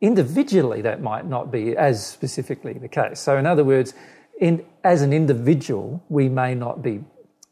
individually 0.00 0.82
that 0.82 1.02
might 1.02 1.26
not 1.26 1.50
be 1.50 1.76
as 1.76 2.06
specifically 2.06 2.74
the 2.74 2.86
case. 2.86 3.18
So 3.18 3.36
in 3.36 3.44
other 3.44 3.64
words, 3.64 3.92
in, 4.38 4.64
as 4.84 5.02
an 5.02 5.12
individual, 5.12 6.00
we 6.08 6.28
may 6.28 6.54
not 6.54 6.80
be 6.80 7.02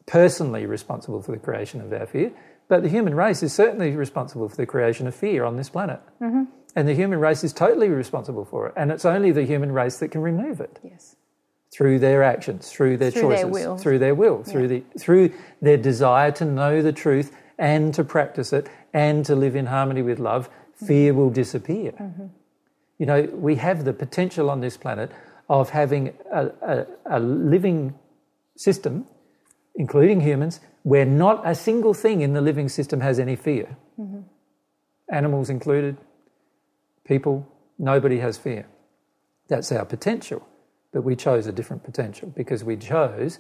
personally 0.07 0.67
responsible 0.67 1.21
for 1.21 1.33
the 1.33 1.39
creation 1.39 1.81
of 1.81 1.93
our 1.93 2.07
fear, 2.07 2.31
But 2.69 2.83
the 2.83 2.89
human 2.89 3.15
race 3.15 3.43
is 3.43 3.53
certainly 3.53 3.97
responsible 3.97 4.49
for 4.49 4.57
the 4.57 4.67
creation 4.67 5.07
of 5.07 5.15
fear 5.15 5.45
on 5.45 5.57
this 5.57 5.71
planet. 5.71 6.01
Mm-hmm. 6.21 6.45
And 6.77 6.87
the 6.87 6.95
human 6.95 7.19
race 7.19 7.43
is 7.43 7.53
totally 7.53 7.89
responsible 7.89 8.45
for 8.45 8.67
it. 8.69 8.75
And 8.77 8.93
it's 8.93 9.05
only 9.07 9.33
the 9.33 9.45
human 9.45 9.73
race 9.73 9.99
that 9.99 10.09
can 10.11 10.21
remove 10.21 10.61
it 10.61 10.79
Yes. 10.85 11.17
through 11.73 11.99
their 11.99 12.23
actions, 12.23 12.71
through 12.71 12.99
their 12.99 13.11
Through 13.11 13.23
their 13.31 13.43
choices, 13.45 13.51
will. 13.51 13.79
through 13.79 13.99
their 13.99 14.15
will, 14.15 14.43
through 14.45 14.69
the 14.69 14.85
through 14.99 15.33
their 15.63 15.77
desire 15.79 16.31
to 16.33 16.45
know 16.45 16.83
the 16.83 16.93
truth 16.93 17.35
and 17.59 17.93
to 17.95 18.05
practice 18.05 18.53
it 18.53 18.69
and 18.93 19.25
to 19.27 19.35
live 19.35 19.57
in 19.57 19.67
harmony 19.67 20.03
with 20.03 20.19
love. 20.19 20.49
Fear 20.87 21.15
will 21.15 21.31
disappear. 21.31 21.93
You 22.99 23.07
know, 23.07 23.23
we 23.33 23.57
have 23.57 23.85
the 23.85 23.93
potential 23.93 24.51
on 24.51 24.61
this 24.61 24.77
planet 24.77 25.11
of 25.49 25.71
having 25.71 26.13
a, 26.31 26.47
a, 26.63 26.87
a 27.07 27.21
living 27.21 27.95
system, 28.57 29.07
including 29.79 30.21
humans, 30.21 30.61
where 30.83 31.07
not 31.07 31.41
a 31.47 31.55
single 31.55 31.95
thing 31.95 32.21
in 32.21 32.35
the 32.35 32.41
living 32.43 32.69
system 32.69 33.01
has 33.01 33.19
any 33.19 33.37
fear. 33.37 33.77
Mm-hmm. 33.99 34.21
Animals 35.11 35.49
included, 35.49 35.97
people, 37.05 37.47
nobody 37.79 38.19
has 38.19 38.37
fear. 38.37 38.67
That's 39.47 39.73
our 39.73 39.87
potential. 39.87 40.47
But 40.93 41.03
we 41.03 41.17
chose 41.17 41.47
a 41.47 41.53
different 41.53 41.85
potential 41.85 42.33
because 42.37 42.65
we 42.65 42.77
chose 42.77 43.39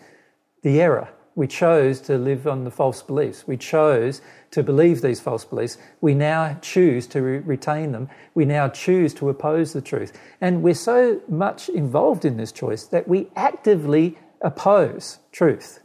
the 0.62 0.80
error. 0.80 1.08
We 1.34 1.46
chose 1.46 2.00
to 2.02 2.18
live 2.18 2.46
on 2.46 2.64
the 2.64 2.70
false 2.70 3.02
beliefs. 3.02 3.46
We 3.46 3.56
chose 3.56 4.20
to 4.50 4.62
believe 4.62 5.02
these 5.02 5.20
false 5.20 5.44
beliefs. 5.44 5.76
We 6.00 6.14
now 6.14 6.58
choose 6.62 7.06
to 7.08 7.22
re- 7.22 7.38
retain 7.38 7.92
them. 7.92 8.08
We 8.34 8.44
now 8.44 8.68
choose 8.68 9.14
to 9.14 9.28
oppose 9.28 9.72
the 9.72 9.80
truth. 9.80 10.12
And 10.40 10.62
we're 10.62 10.74
so 10.74 11.20
much 11.28 11.68
involved 11.68 12.24
in 12.24 12.36
this 12.36 12.52
choice 12.52 12.84
that 12.86 13.08
we 13.08 13.28
actively 13.36 14.18
oppose 14.40 15.18
truth. 15.32 15.80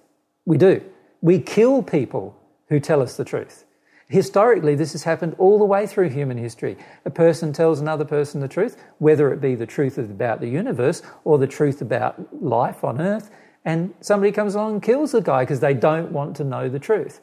We 0.46 0.58
do. 0.58 0.84
We 1.22 1.39
kill 1.39 1.84
people 1.84 2.38
who 2.70 2.80
tell 2.80 3.02
us 3.02 3.18
the 3.18 3.26
truth. 3.26 3.66
Historically, 4.08 4.76
this 4.76 4.91
has 4.91 5.04
happened 5.04 5.36
all 5.38 5.58
the 5.58 5.66
way 5.66 5.88
through 5.88 6.10
human 6.10 6.38
history. 6.38 6.78
A 7.06 7.10
person 7.10 7.54
tells 7.54 7.80
another 7.80 8.06
person 8.06 8.41
the 8.41 8.48
truth, 8.48 8.78
whether 9.00 9.32
it 9.34 9.41
be 9.41 9.56
the 9.56 9.66
truth 9.66 9.98
about 9.98 10.41
the 10.41 10.50
universe 10.50 11.02
or 11.24 11.38
the 11.38 11.48
truth 11.48 11.82
about 11.82 12.44
life 12.44 12.84
on 12.84 13.02
earth, 13.02 13.32
and 13.66 13.94
somebody 14.02 14.32
comes 14.32 14.56
along 14.56 14.74
and 14.74 14.84
kills 14.84 15.14
the 15.14 15.22
guy 15.22 15.44
because 15.44 15.62
they 15.62 15.74
don't 15.74 16.12
want 16.12 16.36
to 16.36 16.44
know 16.44 16.68
the 16.68 16.80
truth. 16.80 17.22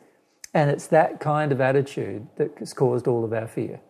And 0.55 0.71
it's 0.71 0.87
that 0.89 1.21
kind 1.21 1.53
of 1.53 1.61
attitude 1.61 2.27
that 2.37 2.59
has 2.59 2.73
caused 2.73 3.07
all 3.07 3.25
of 3.25 3.33
our 3.33 3.47
fear. 3.47 3.81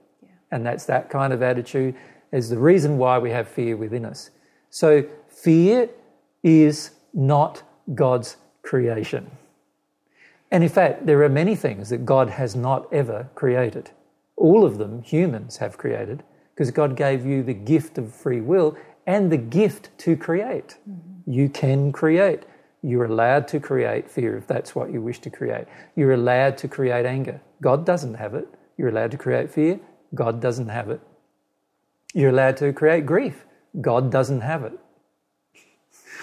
And 0.50 0.66
that's 0.66 0.84
that 0.86 1.10
kind 1.10 1.32
of 1.32 1.42
attitude 1.42 1.94
is 2.32 2.50
the 2.50 2.58
reason 2.58 2.98
why 2.98 3.18
we 3.18 3.30
have 3.30 3.48
fear 3.48 3.76
within 3.76 4.04
us. 4.04 4.30
So, 4.68 5.04
fear 5.28 5.88
is 6.42 6.90
not 7.14 7.62
God's 7.94 8.36
creation. 8.70 9.28
And 10.52 10.62
in 10.62 10.70
fact, 10.70 11.04
there 11.04 11.20
are 11.24 11.28
many 11.28 11.56
things 11.56 11.88
that 11.88 12.06
God 12.06 12.30
has 12.30 12.54
not 12.54 12.86
ever 12.92 13.28
created. 13.34 13.90
All 14.36 14.64
of 14.64 14.78
them 14.78 15.02
humans 15.02 15.56
have 15.56 15.76
created 15.76 16.22
because 16.54 16.70
God 16.70 16.94
gave 16.94 17.26
you 17.26 17.42
the 17.42 17.52
gift 17.52 17.98
of 17.98 18.14
free 18.14 18.40
will 18.40 18.76
and 19.08 19.32
the 19.32 19.36
gift 19.36 19.90
to 19.98 20.16
create. 20.16 20.76
Mm-hmm. 20.88 21.32
You 21.32 21.48
can 21.48 21.90
create. 21.90 22.44
You're 22.80 23.06
allowed 23.06 23.48
to 23.48 23.58
create 23.58 24.08
fear 24.08 24.36
if 24.36 24.46
that's 24.46 24.72
what 24.76 24.92
you 24.92 25.02
wish 25.02 25.18
to 25.22 25.30
create. 25.30 25.66
You're 25.96 26.12
allowed 26.12 26.56
to 26.58 26.68
create 26.68 27.06
anger. 27.06 27.40
God 27.60 27.84
doesn't 27.84 28.14
have 28.14 28.36
it. 28.36 28.46
You're 28.78 28.90
allowed 28.90 29.10
to 29.10 29.18
create 29.18 29.50
fear. 29.50 29.80
God 30.14 30.40
doesn't 30.40 30.68
have 30.68 30.90
it. 30.90 31.00
You're 32.14 32.30
allowed 32.30 32.56
to 32.58 32.72
create 32.72 33.04
grief. 33.04 33.46
God 33.80 34.12
doesn't 34.12 34.42
have 34.42 34.62
it. 34.62 34.78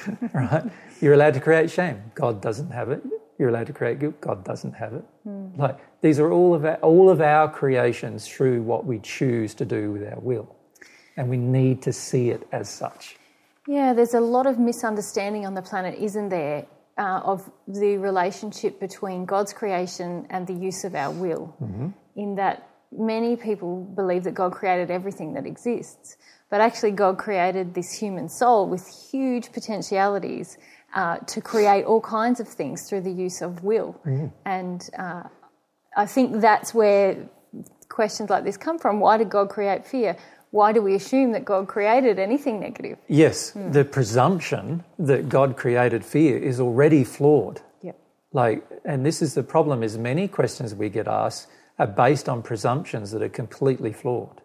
right? 0.34 0.72
You're 1.02 1.14
allowed 1.14 1.34
to 1.36 1.40
create 1.40 1.70
shame. 1.70 2.12
God 2.16 2.42
doesn't 2.42 2.72
have 2.72 2.90
it. 2.90 3.04
You're 3.38 3.50
allowed 3.50 3.68
to 3.68 3.74
create 3.74 4.00
guilt. 4.00 4.20
God 4.20 4.44
doesn't 4.44 4.74
have 4.74 4.94
it. 4.94 5.04
Like 5.58 5.78
these 6.02 6.20
are 6.20 6.32
all 6.32 6.54
of 6.54 6.66
our, 6.66 6.76
all 6.76 7.10
of 7.10 7.22
our 7.22 7.52
creations 7.52 8.28
through 8.28 8.62
what 8.64 8.86
we 8.86 9.00
choose 9.00 9.54
to 9.56 9.66
do 9.66 9.92
with 9.92 10.04
our 10.12 10.20
will, 10.20 10.56
and 11.16 11.30
we 11.30 11.38
need 11.38 11.82
to 11.84 11.94
see 11.94 12.30
it 12.30 12.48
as 12.52 12.70
such. 12.70 13.18
Yeah, 13.68 13.94
there's 13.94 14.14
a 14.14 14.22
lot 14.22 14.48
of 14.48 14.58
misunderstanding 14.58 15.46
on 15.46 15.54
the 15.54 15.62
planet, 15.62 16.00
isn't 16.00 16.30
there, 16.30 16.66
uh, 16.98 17.22
of 17.24 17.52
the 17.68 17.98
relationship 17.98 18.80
between 18.80 19.26
God's 19.26 19.54
creation 19.54 20.26
and 20.30 20.48
the 20.48 20.54
use 20.54 20.84
of 20.84 20.96
our 20.96 21.12
will. 21.12 21.56
In 22.16 22.36
that 22.36 22.70
many 22.92 23.36
people 23.36 23.84
believe 23.84 24.24
that 24.24 24.34
God 24.34 24.54
created 24.54 24.90
everything 24.90 25.34
that 25.34 25.46
exists, 25.46 26.18
but 26.50 26.62
actually, 26.62 26.92
God 26.92 27.18
created 27.18 27.74
this 27.74 27.92
human 27.92 28.30
soul 28.30 28.70
with 28.70 28.88
huge 29.12 29.52
potentialities 29.52 30.58
uh, 30.94 31.18
to 31.18 31.42
create 31.42 31.86
all 31.86 32.02
kinds 32.02 32.40
of 32.40 32.48
things 32.48 32.90
through 32.90 33.02
the 33.02 33.12
use 33.12 33.42
of 33.42 33.64
will. 33.64 34.00
And 34.46 34.90
uh, 34.98 35.24
I 35.96 36.06
think 36.06 36.42
that's 36.42 36.74
where 36.74 37.30
questions 37.90 38.30
like 38.30 38.44
this 38.44 38.58
come 38.58 38.80
from. 38.80 39.00
Why 39.00 39.18
did 39.18 39.30
God 39.30 39.50
create 39.50 39.86
fear? 39.86 40.18
Why 40.52 40.72
do 40.72 40.82
we 40.82 40.96
assume 40.96 41.34
that 41.34 41.44
God 41.44 41.68
created 41.68 42.20
anything 42.20 42.60
negative? 42.60 42.98
Yes, 43.08 43.52
the 43.52 43.84
presumption 43.84 44.84
that 44.98 45.28
God 45.28 45.58
created 45.58 46.06
fear 46.06 46.38
is 46.38 46.60
already 46.60 47.04
flawed. 47.04 47.62
Yep. 47.84 48.00
Like, 48.32 48.64
and 48.86 49.06
this 49.06 49.22
is 49.22 49.34
the 49.34 49.44
problem: 49.44 49.84
is 49.84 49.98
many 49.98 50.28
questions 50.28 50.74
we 50.74 50.90
get 50.90 51.08
asked 51.08 51.50
are 51.80 51.88
based 51.88 52.28
on 52.30 52.42
presumptions 52.42 53.12
that 53.12 53.22
are 53.22 53.30
completely 53.30 53.94
flawed. 53.94 54.42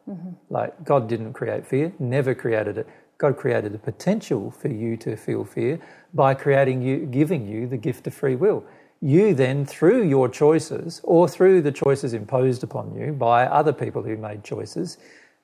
Like, 0.51 0.85
God 0.85 1.09
didn't 1.09 1.33
create 1.33 1.67
fear, 1.67 1.93
never 1.99 2.35
created 2.35 2.79
it. 2.79 2.87
God 3.23 3.37
created 3.37 3.71
the 3.71 3.79
potential 3.79 4.51
for 4.51 4.67
you 4.67 4.97
to 4.97 5.17
feel 5.17 5.45
fear 5.45 5.79
by 6.13 6.35
creating 6.35 6.83
you, 6.83 7.07
giving 7.07 7.47
you 7.47 7.69
the 7.69 7.77
gift 7.77 8.09
of 8.09 8.15
free 8.15 8.35
will. 8.35 8.65
You 9.01 9.33
then, 9.33 9.65
through 9.65 10.09
your 10.09 10.29
choices 10.29 11.01
or 11.05 11.29
through 11.29 11.63
the 11.63 11.71
choices 11.71 12.15
imposed 12.15 12.65
upon 12.65 12.97
you 12.97 13.13
by 13.13 13.47
other 13.47 13.73
people 13.73 14.03
who 14.03 14.17
made 14.17 14.43
choices, 14.43 14.99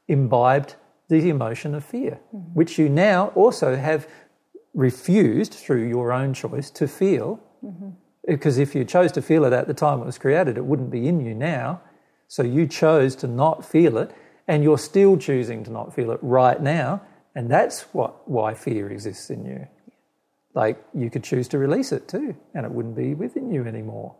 imbibed 0.09 0.75
the 1.07 1.31
emotion 1.31 1.73
of 1.73 1.85
fear, 1.85 2.19
mm-hmm. 2.35 2.53
which 2.53 2.81
you 2.81 2.89
now 2.89 3.29
also 3.37 3.77
have 3.77 4.09
refused 4.75 5.55
through 5.55 5.87
your 5.87 6.13
own 6.13 6.35
choice 6.35 6.71
to 6.71 6.89
feel. 6.89 7.39
Mm-hmm. 7.65 7.91
Because 8.27 8.59
if 8.59 8.75
you 8.75 8.85
chose 8.85 9.13
to 9.13 9.23
feel 9.23 9.45
it 9.45 9.53
at 9.53 9.69
the 9.69 9.75
time 9.75 10.01
it 10.01 10.07
was 10.07 10.19
created, 10.19 10.57
it 10.57 10.65
wouldn't 10.65 10.91
be 10.91 11.07
in 11.07 11.25
you 11.25 11.33
now. 11.33 11.81
So 12.27 12.43
you 12.43 12.67
chose 12.67 13.15
to 13.17 13.29
not 13.29 13.65
feel 13.65 13.99
it, 13.99 14.11
and 14.49 14.65
you're 14.65 14.79
still 14.79 15.17
choosing 15.17 15.63
to 15.63 15.71
not 15.71 15.95
feel 15.95 16.11
it 16.11 16.19
right 16.23 16.61
now. 16.61 17.03
And 17.39 17.49
that's 17.49 17.83
what 17.95 18.29
why 18.29 18.53
fear 18.55 18.91
exists 18.91 19.31
in 19.31 19.45
you. 19.45 19.69
Like 20.55 20.77
you 20.93 21.09
could 21.09 21.23
choose 21.23 21.47
to 21.49 21.59
release 21.59 21.93
it 21.93 22.09
too, 22.09 22.35
and 22.53 22.67
it 22.67 22.73
wouldn't 22.73 22.97
be 22.97 23.15
within 23.15 23.53
you 23.53 23.65
anymore. 23.65 24.17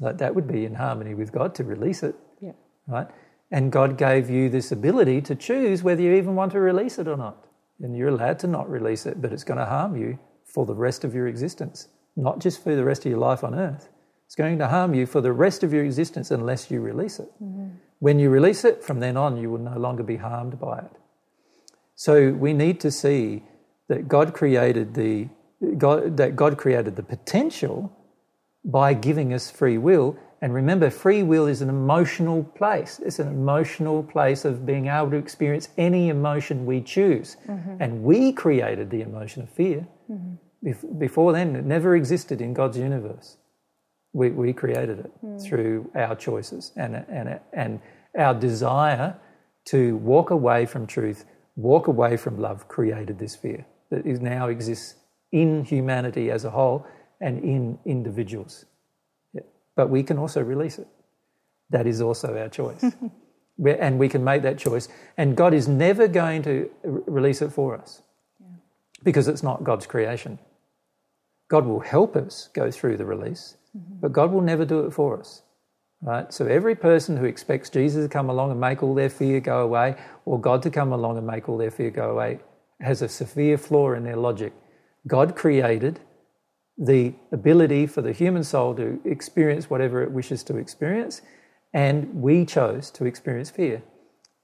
Like 0.00 0.18
that 0.18 0.34
would 0.34 0.48
be 0.48 0.64
in 0.64 0.74
harmony 0.74 1.14
with 1.14 1.30
God 1.30 1.54
to 1.54 1.62
release 1.62 2.02
it, 2.02 2.16
Yeah. 2.40 2.54
right? 2.88 3.06
And 3.52 3.70
God 3.70 3.96
gave 3.96 4.28
you 4.28 4.48
this 4.48 4.72
ability 4.72 5.20
to 5.22 5.36
choose 5.36 5.84
whether 5.84 6.02
you 6.02 6.14
even 6.14 6.34
want 6.34 6.50
to 6.50 6.58
release 6.58 6.98
it 6.98 7.06
or 7.06 7.16
not. 7.16 7.46
And 7.80 7.96
you're 7.96 8.08
allowed 8.08 8.40
to 8.40 8.48
not 8.48 8.68
release 8.68 9.06
it, 9.06 9.22
but 9.22 9.32
it's 9.32 9.44
going 9.44 9.58
to 9.58 9.66
harm 9.66 9.96
you 9.96 10.18
for 10.44 10.66
the 10.66 10.74
rest 10.74 11.04
of 11.04 11.14
your 11.14 11.28
existence, 11.28 11.86
not 12.16 12.40
just 12.40 12.60
for 12.64 12.74
the 12.74 12.84
rest 12.84 13.06
of 13.06 13.10
your 13.10 13.20
life 13.20 13.44
on 13.44 13.54
earth. 13.54 13.88
It's 14.26 14.34
going 14.34 14.58
to 14.58 14.66
harm 14.66 14.94
you 14.94 15.06
for 15.06 15.20
the 15.20 15.32
rest 15.32 15.62
of 15.62 15.72
your 15.72 15.84
existence 15.84 16.32
unless 16.32 16.72
you 16.72 16.80
release 16.80 17.20
it. 17.20 17.30
Mm-hmm. 17.40 17.68
When 18.00 18.18
you 18.18 18.30
release 18.30 18.64
it, 18.64 18.82
from 18.82 18.98
then 18.98 19.16
on, 19.16 19.36
you 19.36 19.48
will 19.48 19.60
no 19.72 19.78
longer 19.78 20.02
be 20.02 20.16
harmed 20.16 20.58
by 20.58 20.78
it. 20.78 20.90
So 22.06 22.32
we 22.32 22.52
need 22.52 22.80
to 22.80 22.90
see 22.90 23.44
that 23.88 24.08
God 24.08 24.34
created 24.34 24.94
the 24.94 25.28
God, 25.78 26.16
that 26.16 26.34
God 26.34 26.58
created 26.58 26.96
the 26.96 27.04
potential 27.04 27.96
by 28.64 28.92
giving 28.92 29.32
us 29.32 29.52
free 29.52 29.78
will. 29.78 30.16
And 30.40 30.52
remember, 30.52 30.90
free 30.90 31.22
will 31.22 31.46
is 31.46 31.62
an 31.62 31.68
emotional 31.68 32.42
place. 32.42 33.00
It's 33.06 33.20
an 33.20 33.28
emotional 33.28 34.02
place 34.02 34.44
of 34.44 34.66
being 34.66 34.88
able 34.88 35.12
to 35.12 35.16
experience 35.16 35.68
any 35.78 36.08
emotion 36.08 36.66
we 36.66 36.80
choose. 36.80 37.36
Mm-hmm. 37.48 37.76
And 37.78 38.02
we 38.02 38.32
created 38.32 38.90
the 38.90 39.02
emotion 39.02 39.44
of 39.44 39.48
fear. 39.50 39.86
Mm-hmm. 40.10 40.68
Bef- 40.68 40.98
Before 40.98 41.32
then, 41.32 41.54
it 41.54 41.64
never 41.64 41.94
existed 41.94 42.40
in 42.40 42.52
God's 42.52 42.78
universe. 42.78 43.36
We, 44.12 44.30
we 44.30 44.52
created 44.52 44.98
it 44.98 45.12
mm. 45.24 45.40
through 45.40 45.88
our 45.94 46.16
choices 46.16 46.72
and, 46.74 46.96
and, 47.08 47.38
and 47.52 47.80
our 48.18 48.34
desire 48.34 49.14
to 49.66 49.96
walk 49.98 50.30
away 50.30 50.66
from 50.66 50.88
truth, 50.88 51.24
walk 51.56 51.86
away 51.86 52.16
from 52.16 52.38
love, 52.38 52.68
created 52.68 53.18
this 53.18 53.36
fear 53.36 53.66
that 53.90 54.06
is 54.06 54.20
now 54.20 54.48
exists 54.48 54.94
in 55.30 55.64
humanity 55.64 56.30
as 56.30 56.44
a 56.44 56.50
whole 56.50 56.86
and 57.20 57.42
in 57.44 57.78
individuals. 57.84 58.64
Yeah. 59.32 59.42
But 59.76 59.90
we 59.90 60.02
can 60.02 60.18
also 60.18 60.42
release 60.42 60.78
it. 60.78 60.88
That 61.70 61.86
is 61.86 62.00
also 62.00 62.36
our 62.36 62.48
choice. 62.48 62.84
And 63.64 63.98
we 63.98 64.08
can 64.08 64.24
make 64.24 64.42
that 64.42 64.58
choice. 64.58 64.88
And 65.16 65.36
God 65.36 65.52
is 65.54 65.68
never 65.68 66.08
going 66.08 66.42
to 66.42 66.70
release 66.82 67.42
it 67.42 67.52
for 67.52 67.76
us 67.76 68.02
because 69.04 69.28
it's 69.28 69.42
not 69.42 69.62
God's 69.62 69.86
creation. 69.86 70.38
God 71.48 71.66
will 71.66 71.80
help 71.80 72.16
us 72.16 72.48
go 72.54 72.70
through 72.70 72.96
the 72.96 73.04
release, 73.04 73.56
mm-hmm. 73.76 74.00
but 74.00 74.12
God 74.12 74.32
will 74.32 74.40
never 74.40 74.64
do 74.64 74.80
it 74.86 74.92
for 74.92 75.20
us. 75.20 75.42
Right? 76.02 76.32
So 76.32 76.46
every 76.46 76.74
person 76.74 77.16
who 77.16 77.24
expects 77.24 77.70
Jesus 77.70 78.04
to 78.04 78.08
come 78.08 78.28
along 78.28 78.50
and 78.50 78.60
make 78.60 78.82
all 78.82 78.94
their 78.94 79.08
fear 79.08 79.38
go 79.40 79.60
away, 79.60 79.96
or 80.24 80.40
God 80.40 80.62
to 80.62 80.70
come 80.70 80.92
along 80.92 81.16
and 81.16 81.26
make 81.26 81.48
all 81.48 81.56
their 81.56 81.70
fear 81.70 81.90
go 81.90 82.10
away, 82.10 82.40
has 82.80 83.02
a 83.02 83.08
severe 83.08 83.56
flaw 83.56 83.92
in 83.92 84.02
their 84.02 84.16
logic. 84.16 84.52
God 85.06 85.36
created 85.36 86.00
the 86.76 87.14
ability 87.30 87.86
for 87.86 88.02
the 88.02 88.12
human 88.12 88.42
soul 88.42 88.74
to 88.74 89.00
experience 89.04 89.70
whatever 89.70 90.02
it 90.02 90.10
wishes 90.10 90.42
to 90.44 90.56
experience, 90.56 91.22
and 91.72 92.12
we 92.14 92.44
chose 92.44 92.90
to 92.90 93.04
experience 93.04 93.50
fear. 93.50 93.82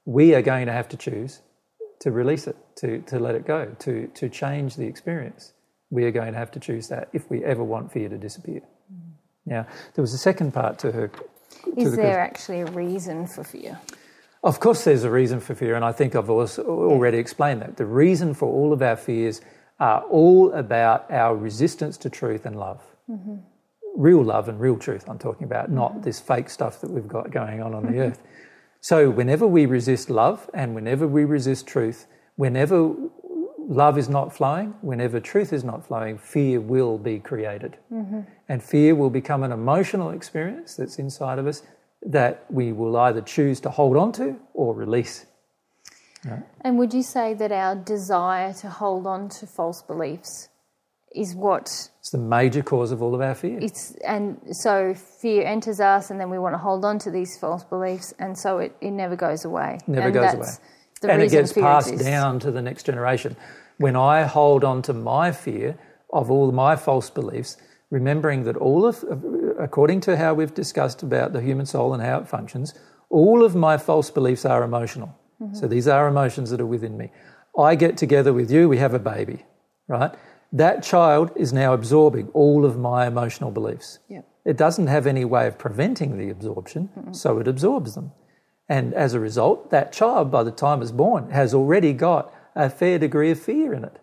We 0.05 0.35
are 0.35 0.43
going 0.43 0.67
to 0.67 0.73
have 0.73 0.89
to 0.91 0.97
choose 0.97 1.43
to 2.01 2.13
release 2.13 2.47
it, 2.47 2.57
to, 2.77 3.01
to 3.03 3.19
let 3.19 3.35
it 3.35 3.47
go, 3.47 3.75
to, 3.81 4.07
to 4.15 4.29
change 4.29 4.77
the 4.77 4.87
experience. 4.87 5.53
We 5.91 6.05
are 6.05 6.13
going 6.13 6.33
to 6.33 6.39
have 6.39 6.53
to 6.53 6.61
choose 6.61 6.89
that 6.89 7.09
if 7.13 7.29
we 7.31 7.45
ever 7.45 7.65
want 7.65 7.93
fear 7.93 8.09
to 8.09 8.19
disappear. 8.19 8.61
Mm. 8.93 9.11
Now, 9.47 9.67
there 9.95 10.03
was 10.03 10.15
a 10.15 10.19
second 10.19 10.55
part 10.55 10.79
to 10.81 10.93
her. 10.93 11.11
Is 11.77 11.93
the 11.93 11.97
there 11.97 12.15
question. 12.15 12.21
actually 12.21 12.61
a 12.61 12.67
reason 12.67 13.27
for 13.27 13.45
fear? 13.45 13.79
Of 14.43 14.61
course, 14.61 14.85
there's 14.85 15.05
a 15.05 15.11
reason 15.11 15.41
for 15.41 15.55
fear, 15.55 15.75
and 15.75 15.85
I 15.85 15.93
think 15.93 16.15
I've 16.15 16.31
also 16.31 16.65
already 16.65 17.19
explained 17.19 17.63
that. 17.63 17.77
The 17.77 17.87
reason 17.87 18.35
for 18.35 18.47
all 18.47 18.73
of 18.73 18.83
our 18.83 18.97
fears 18.97 19.41
are 19.81 20.03
all 20.03 20.53
about 20.53 21.11
our 21.11 21.37
resistance 21.37 21.97
to 21.99 22.11
truth 22.11 22.47
and 22.47 22.59
love. 22.59 22.81
Mm-hmm. 23.11 23.37
Real 23.97 24.23
love 24.23 24.49
and 24.49 24.61
real 24.61 24.77
truth, 24.77 25.09
I'm 25.09 25.19
talking 25.19 25.45
about, 25.45 25.67
mm-hmm. 25.67 25.75
not 25.75 26.03
this 26.03 26.21
fake 26.21 26.51
stuff 26.51 26.81
that 26.81 26.91
we've 26.91 27.09
got 27.09 27.31
going 27.31 27.61
on 27.63 27.75
on 27.75 27.91
the 27.91 27.99
earth. 27.99 28.23
So, 28.81 29.11
whenever 29.11 29.47
we 29.47 29.67
resist 29.67 30.09
love 30.09 30.49
and 30.55 30.75
whenever 30.75 31.07
we 31.09 31.25
resist 31.25 31.67
truth, 31.67 32.07
whenever 32.37 32.95
love 33.69 33.99
is 33.99 34.09
not 34.09 34.35
flowing, 34.35 34.75
whenever 34.81 35.21
truth 35.21 35.53
is 35.53 35.63
not 35.63 35.87
flowing, 35.87 36.19
fear 36.19 36.61
will 36.61 36.99
be 36.99 37.21
created. 37.21 37.77
Mm-hmm. 37.93 38.21
And 38.49 38.63
fear 38.63 38.95
will 38.95 39.11
become 39.11 39.43
an 39.45 39.53
emotional 39.53 40.11
experience 40.11 40.75
that's 40.75 40.99
inside 40.99 41.39
of 41.39 41.47
us 41.47 41.63
that 42.03 42.47
we 42.51 42.73
will 42.73 42.97
either 42.97 43.21
choose 43.21 43.61
to 43.61 43.71
hold 43.71 43.97
on 43.97 44.13
to 44.13 44.37
or 44.55 44.75
release. 44.75 45.27
Right. 46.25 46.43
And 46.63 46.79
would 46.79 46.95
you 46.95 47.03
say 47.03 47.35
that 47.35 47.53
our 47.53 47.77
desire 47.77 48.53
to 48.55 48.71
hold 48.71 49.07
on 49.07 49.29
to 49.29 49.47
false 49.47 49.83
beliefs 49.83 50.49
is 51.15 51.35
what 51.35 51.63
it's 52.01 52.11
the 52.11 52.19
major 52.19 52.63
cause 52.63 52.93
of 52.93 53.03
all 53.03 53.15
of 53.15 53.21
our 53.21 53.35
fear. 53.35 53.59
It's 53.61 53.95
and 54.07 54.39
so 54.53 54.95
fear 54.95 55.47
enters 55.47 55.81
us, 55.81 56.11
and 56.11 56.21
then 56.21 56.31
we 56.31 56.39
want 56.39 56.55
to 56.55 56.59
hold 56.59 56.85
on 56.85 56.99
to 57.01 57.11
these 57.11 57.39
false 57.39 57.65
beliefs, 57.65 58.13
and 58.19 58.37
so 58.37 58.59
it, 58.59 58.77
it 58.81 58.91
never 58.91 59.17
goes 59.17 59.45
away. 59.45 59.79
Never 59.87 60.07
and 60.07 60.15
goes 60.15 60.35
away. 60.35 60.47
And 61.03 61.23
it 61.23 61.31
gets 61.31 61.53
passed 61.53 61.89
exists. 61.89 62.09
down 62.09 62.39
to 62.41 62.51
the 62.51 62.63
next 62.63 62.85
generation. 62.85 63.37
When 63.77 63.97
I 63.97 64.23
hold 64.25 64.65
on 64.65 64.83
to 64.83 64.93
my 64.93 65.33
fear 65.33 65.77
of 66.13 66.31
all 66.31 66.51
my 66.53 66.77
false 66.77 67.11
beliefs, 67.11 67.57
remembering 67.91 68.45
that 68.45 68.57
all 68.57 68.87
of, 68.87 69.05
according 69.59 70.01
to 70.03 70.17
how 70.17 70.35
we've 70.35 70.55
discussed 70.55 71.03
about 71.03 71.33
the 71.33 71.41
human 71.41 71.67
soul 71.67 71.95
and 71.95 72.03
how 72.03 72.19
it 72.19 72.29
functions, 72.29 72.75
all 73.11 73.45
of 73.45 73.55
my 73.55 73.79
false 73.79 74.11
beliefs 74.11 74.45
are 74.45 74.63
emotional. 74.63 75.17
Mm-hmm. 75.41 75.55
So 75.55 75.69
these 75.69 75.89
are 75.89 76.09
emotions 76.09 76.51
that 76.51 76.61
are 76.61 76.67
within 76.67 76.97
me. 76.97 77.11
I 77.59 77.75
get 77.75 77.97
together 77.97 78.33
with 78.33 78.51
you, 78.51 78.69
we 78.69 78.79
have 78.79 78.95
a 78.95 78.99
baby, 78.99 79.45
right? 79.87 80.15
That 80.53 80.83
child 80.83 81.31
is 81.37 81.53
now 81.53 81.73
absorbing 81.73 82.29
all 82.29 82.65
of 82.65 82.79
my 82.79 83.07
emotional 83.07 83.51
beliefs. 83.51 83.99
Yep. 84.09 84.27
It 84.45 84.57
doesn't 84.57 84.87
have 84.87 85.07
any 85.07 85.25
way 85.25 85.47
of 85.47 85.59
preventing 85.59 86.17
the 86.17 86.31
absorption, 86.31 86.89
mm-hmm. 86.97 87.13
so 87.13 87.39
it 87.39 87.49
absorbs 87.49 87.95
them. 87.95 88.13
And 88.69 88.93
as 88.95 89.15
a 89.15 89.21
result, 89.21 89.71
that 89.71 89.93
child, 89.93 90.31
by 90.31 90.43
the 90.43 90.51
time 90.51 90.83
it's 90.83 90.91
born, 90.91 91.31
has 91.31 91.55
already 91.55 91.93
got 91.93 92.33
a 92.55 92.69
fair 92.69 92.99
degree 92.99 93.31
of 93.31 93.41
fear 93.41 93.73
in 93.73 93.85
it. 93.85 93.99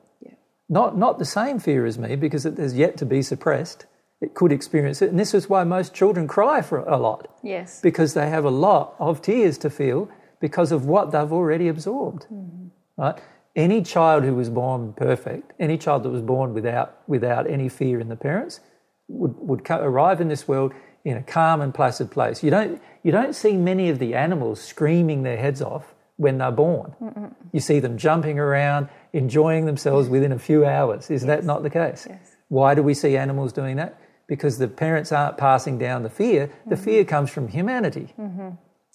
Not, 0.67 0.97
not 0.97 1.19
the 1.19 1.25
same 1.25 1.59
fear 1.59 1.85
as 1.85 1.99
me 1.99 2.15
because 2.15 2.45
it 2.45 2.57
has 2.57 2.75
yet 2.75 2.97
to 2.97 3.05
be 3.05 3.21
suppressed. 3.21 3.85
It 4.21 4.33
could 4.33 4.51
experience 4.51 5.01
it. 5.01 5.11
And 5.11 5.19
this 5.19 5.33
is 5.33 5.49
why 5.49 5.63
most 5.63 5.93
children 5.93 6.27
cry 6.27 6.61
for 6.61 6.79
a 6.79 6.97
lot. 6.97 7.27
Yes. 7.43 7.81
Because 7.81 8.13
they 8.13 8.29
have 8.29 8.45
a 8.45 8.49
lot 8.49 8.95
of 8.97 9.21
tears 9.21 9.57
to 9.59 9.69
feel 9.69 10.09
because 10.41 10.71
of 10.71 10.85
what 10.85 11.11
they've 11.11 11.31
already 11.31 11.67
absorbed. 11.67 12.25
Mm-hmm. 12.31 12.67
Right? 12.97 13.21
Any 13.55 13.83
child 13.83 14.23
who 14.23 14.33
was 14.33 14.49
born 14.49 14.93
perfect, 14.93 15.53
any 15.59 15.77
child 15.77 16.03
that 16.03 16.09
was 16.09 16.21
born 16.21 16.53
without, 16.53 16.97
without 17.07 17.49
any 17.49 17.69
fear 17.69 17.99
in 17.99 18.09
the 18.09 18.15
parents, 18.15 18.59
would, 19.07 19.35
would 19.37 19.69
arrive 19.69 20.19
in 20.19 20.29
this 20.29 20.47
world 20.47 20.73
in 21.05 21.15
a 21.15 21.23
calm 21.23 21.61
and 21.61 21.73
placid 21.73 22.11
place. 22.11 22.43
You 22.43 22.49
don't, 22.49 22.81
you 23.03 23.11
don't 23.11 23.35
see 23.35 23.55
many 23.55 23.89
of 23.89 23.99
the 23.99 24.15
animals 24.15 24.59
screaming 24.59 25.23
their 25.23 25.37
heads 25.37 25.61
off 25.61 25.93
when 26.17 26.39
they're 26.39 26.51
born. 26.51 26.95
Mm-mm. 27.01 27.33
You 27.53 27.59
see 27.59 27.79
them 27.79 27.97
jumping 27.97 28.39
around, 28.39 28.89
enjoying 29.13 29.65
themselves 29.65 30.09
within 30.09 30.31
a 30.31 30.39
few 30.39 30.65
hours. 30.65 31.11
Is 31.11 31.21
yes. 31.21 31.27
that 31.27 31.45
not 31.45 31.61
the 31.61 31.69
case? 31.69 32.07
Yes. 32.09 32.35
Why 32.49 32.73
do 32.73 32.81
we 32.81 32.95
see 32.95 33.15
animals 33.15 33.53
doing 33.53 33.75
that? 33.77 34.01
Because 34.27 34.57
the 34.57 34.67
parents 34.67 35.11
aren't 35.11 35.37
passing 35.37 35.77
down 35.77 36.01
the 36.01 36.09
fear. 36.09 36.49
The 36.65 36.75
mm-hmm. 36.75 36.83
fear 36.83 37.05
comes 37.05 37.29
from 37.29 37.47
humanity. 37.49 38.13
Mm-hmm. 38.19 38.49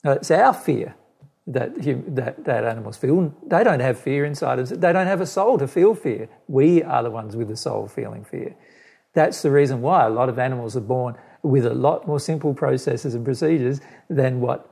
Uh, 0.05 0.13
it's 0.13 0.31
our 0.33 0.53
fear 0.53 0.97
that, 1.47 1.81
that, 2.17 2.45
that 2.45 2.65
animals 2.65 2.97
feel. 2.97 3.33
They 3.47 3.63
don't 3.63 3.81
have 3.81 4.01
fear 4.01 4.25
inside 4.25 4.59
of 4.59 4.69
them. 4.69 4.81
They 4.81 4.93
don't 4.93 5.07
have 5.07 5.21
a 5.21 5.27
soul 5.27 5.59
to 5.59 5.69
feel 5.69 5.95
fear. 5.95 6.29
We 6.49 6.83
are 6.83 7.05
the 7.05 7.11
ones 7.11 7.37
with 7.37 7.47
the 7.47 7.57
soul 7.57 7.87
feeling 7.87 8.25
fear. 8.25 8.57
That's 9.15 9.43
the 9.43 9.51
reason 9.51 9.81
why 9.83 10.07
a 10.07 10.11
lot 10.11 10.29
of 10.29 10.39
animals 10.39 10.77
are 10.77 10.81
born 10.81 11.17
with 11.43 11.67
a 11.67 11.75
lot 11.75 12.07
more 12.07 12.21
simple 12.21 12.55
processes 12.55 13.15
and 13.15 13.25
procedures 13.25 13.81
than 14.09 14.41
what 14.41 14.69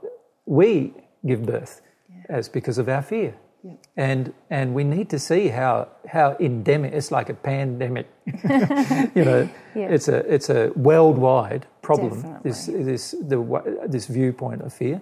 we 0.47 0.95
give 1.27 1.45
birth 1.45 1.81
yeah. 2.11 2.23
as 2.29 2.49
because 2.49 2.79
of 2.79 2.89
our 2.89 3.03
fear. 3.03 3.35
Yeah. 3.65 3.73
And 3.97 4.33
and 4.51 4.75
we 4.75 4.85
need 4.85 5.11
to 5.11 5.19
see 5.19 5.49
how 5.49 5.89
how 6.07 6.37
endemic 6.39 6.93
it's 6.93 7.11
like 7.11 7.29
a 7.29 7.35
pandemic. 7.35 8.07
you 8.27 9.25
know, 9.25 9.49
yeah. 9.75 9.89
it's 9.89 10.09
a 10.09 10.19
it's 10.33 10.49
a 10.49 10.73
worldwide 10.77 11.67
problem. 11.83 12.23
Definitely. 12.23 12.51
This 12.51 12.67
this 12.67 13.11
the 13.11 13.85
this 13.89 14.07
viewpoint 14.07 14.63
of 14.63 14.73
fear. 14.73 15.01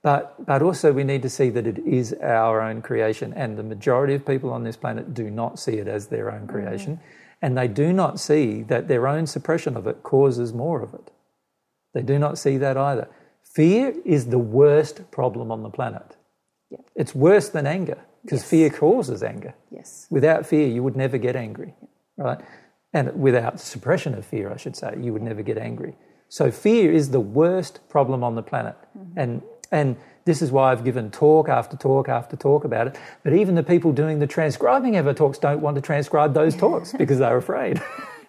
But, 0.00 0.46
but 0.46 0.62
also, 0.62 0.92
we 0.92 1.02
need 1.02 1.22
to 1.22 1.28
see 1.28 1.50
that 1.50 1.66
it 1.66 1.78
is 1.80 2.14
our 2.22 2.60
own 2.60 2.82
creation, 2.82 3.34
and 3.34 3.58
the 3.58 3.64
majority 3.64 4.14
of 4.14 4.24
people 4.24 4.52
on 4.52 4.62
this 4.62 4.76
planet 4.76 5.12
do 5.12 5.28
not 5.28 5.58
see 5.58 5.72
it 5.72 5.88
as 5.88 6.06
their 6.06 6.30
own 6.30 6.46
creation, 6.46 6.96
mm. 6.96 7.00
And 7.40 7.56
they 7.56 7.68
do 7.68 7.92
not 7.92 8.18
see 8.18 8.62
that 8.64 8.88
their 8.88 9.06
own 9.06 9.26
suppression 9.26 9.76
of 9.76 9.86
it 9.86 10.02
causes 10.02 10.52
more 10.52 10.82
of 10.82 10.94
it. 10.94 11.10
They 11.94 12.02
do 12.02 12.18
not 12.18 12.38
see 12.38 12.56
that 12.58 12.76
either. 12.76 13.08
Fear 13.42 13.94
is 14.04 14.26
the 14.26 14.38
worst 14.38 15.10
problem 15.10 15.50
on 15.50 15.62
the 15.62 15.70
planet. 15.70 16.16
It's 16.94 17.14
worse 17.14 17.48
than 17.48 17.66
anger 17.66 17.98
because 18.24 18.40
yes. 18.40 18.50
fear 18.50 18.70
causes 18.70 19.22
anger. 19.22 19.54
Yes. 19.70 20.06
Without 20.10 20.46
fear, 20.46 20.66
you 20.66 20.82
would 20.82 20.96
never 20.96 21.16
get 21.16 21.34
angry, 21.34 21.74
right? 22.16 22.40
And 22.92 23.18
without 23.20 23.60
suppression 23.60 24.14
of 24.14 24.24
fear, 24.24 24.52
I 24.52 24.56
should 24.56 24.76
say, 24.76 24.94
you 25.00 25.12
would 25.12 25.22
never 25.22 25.42
get 25.42 25.58
angry. 25.58 25.94
So 26.28 26.50
fear 26.50 26.92
is 26.92 27.10
the 27.10 27.20
worst 27.20 27.80
problem 27.88 28.22
on 28.22 28.34
the 28.34 28.42
planet, 28.42 28.76
mm-hmm. 28.96 29.18
and 29.18 29.42
and 29.70 29.96
this 30.28 30.42
is 30.42 30.52
why 30.52 30.70
I've 30.70 30.84
given 30.84 31.10
talk 31.10 31.48
after 31.48 31.74
talk 31.74 32.06
after 32.06 32.36
talk 32.36 32.64
about 32.64 32.86
it. 32.86 32.98
But 33.24 33.32
even 33.32 33.54
the 33.54 33.62
people 33.62 33.92
doing 33.92 34.18
the 34.18 34.26
transcribing 34.26 34.96
of 34.96 35.06
our 35.06 35.14
talks 35.14 35.38
don't 35.38 35.62
want 35.62 35.76
to 35.76 35.80
transcribe 35.80 36.34
those 36.34 36.54
talks 36.54 36.92
because 36.98 37.18
they're 37.18 37.38
afraid. 37.38 37.78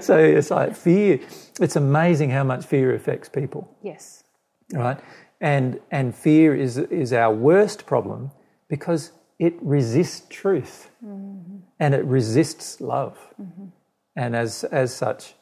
so 0.00 0.16
it's 0.16 0.52
like 0.52 0.76
fear. 0.76 1.18
It's 1.60 1.74
amazing 1.74 2.30
how 2.30 2.44
much 2.44 2.64
fear 2.64 2.94
affects 2.94 3.28
people. 3.28 3.76
Yes. 3.82 4.22
Right? 4.72 5.00
And, 5.40 5.80
and 5.90 6.14
fear 6.14 6.54
is, 6.54 6.78
is 6.78 7.12
our 7.12 7.34
worst 7.34 7.86
problem 7.86 8.30
because 8.68 9.10
it 9.40 9.54
resists 9.60 10.28
truth 10.30 10.90
mm-hmm. 11.04 11.56
and 11.80 11.92
it 11.92 12.04
resists 12.04 12.80
love. 12.80 13.18
Mm-hmm. 13.42 13.64
And 14.14 14.36
as, 14.36 14.62
as 14.62 14.94
such, 14.94 15.34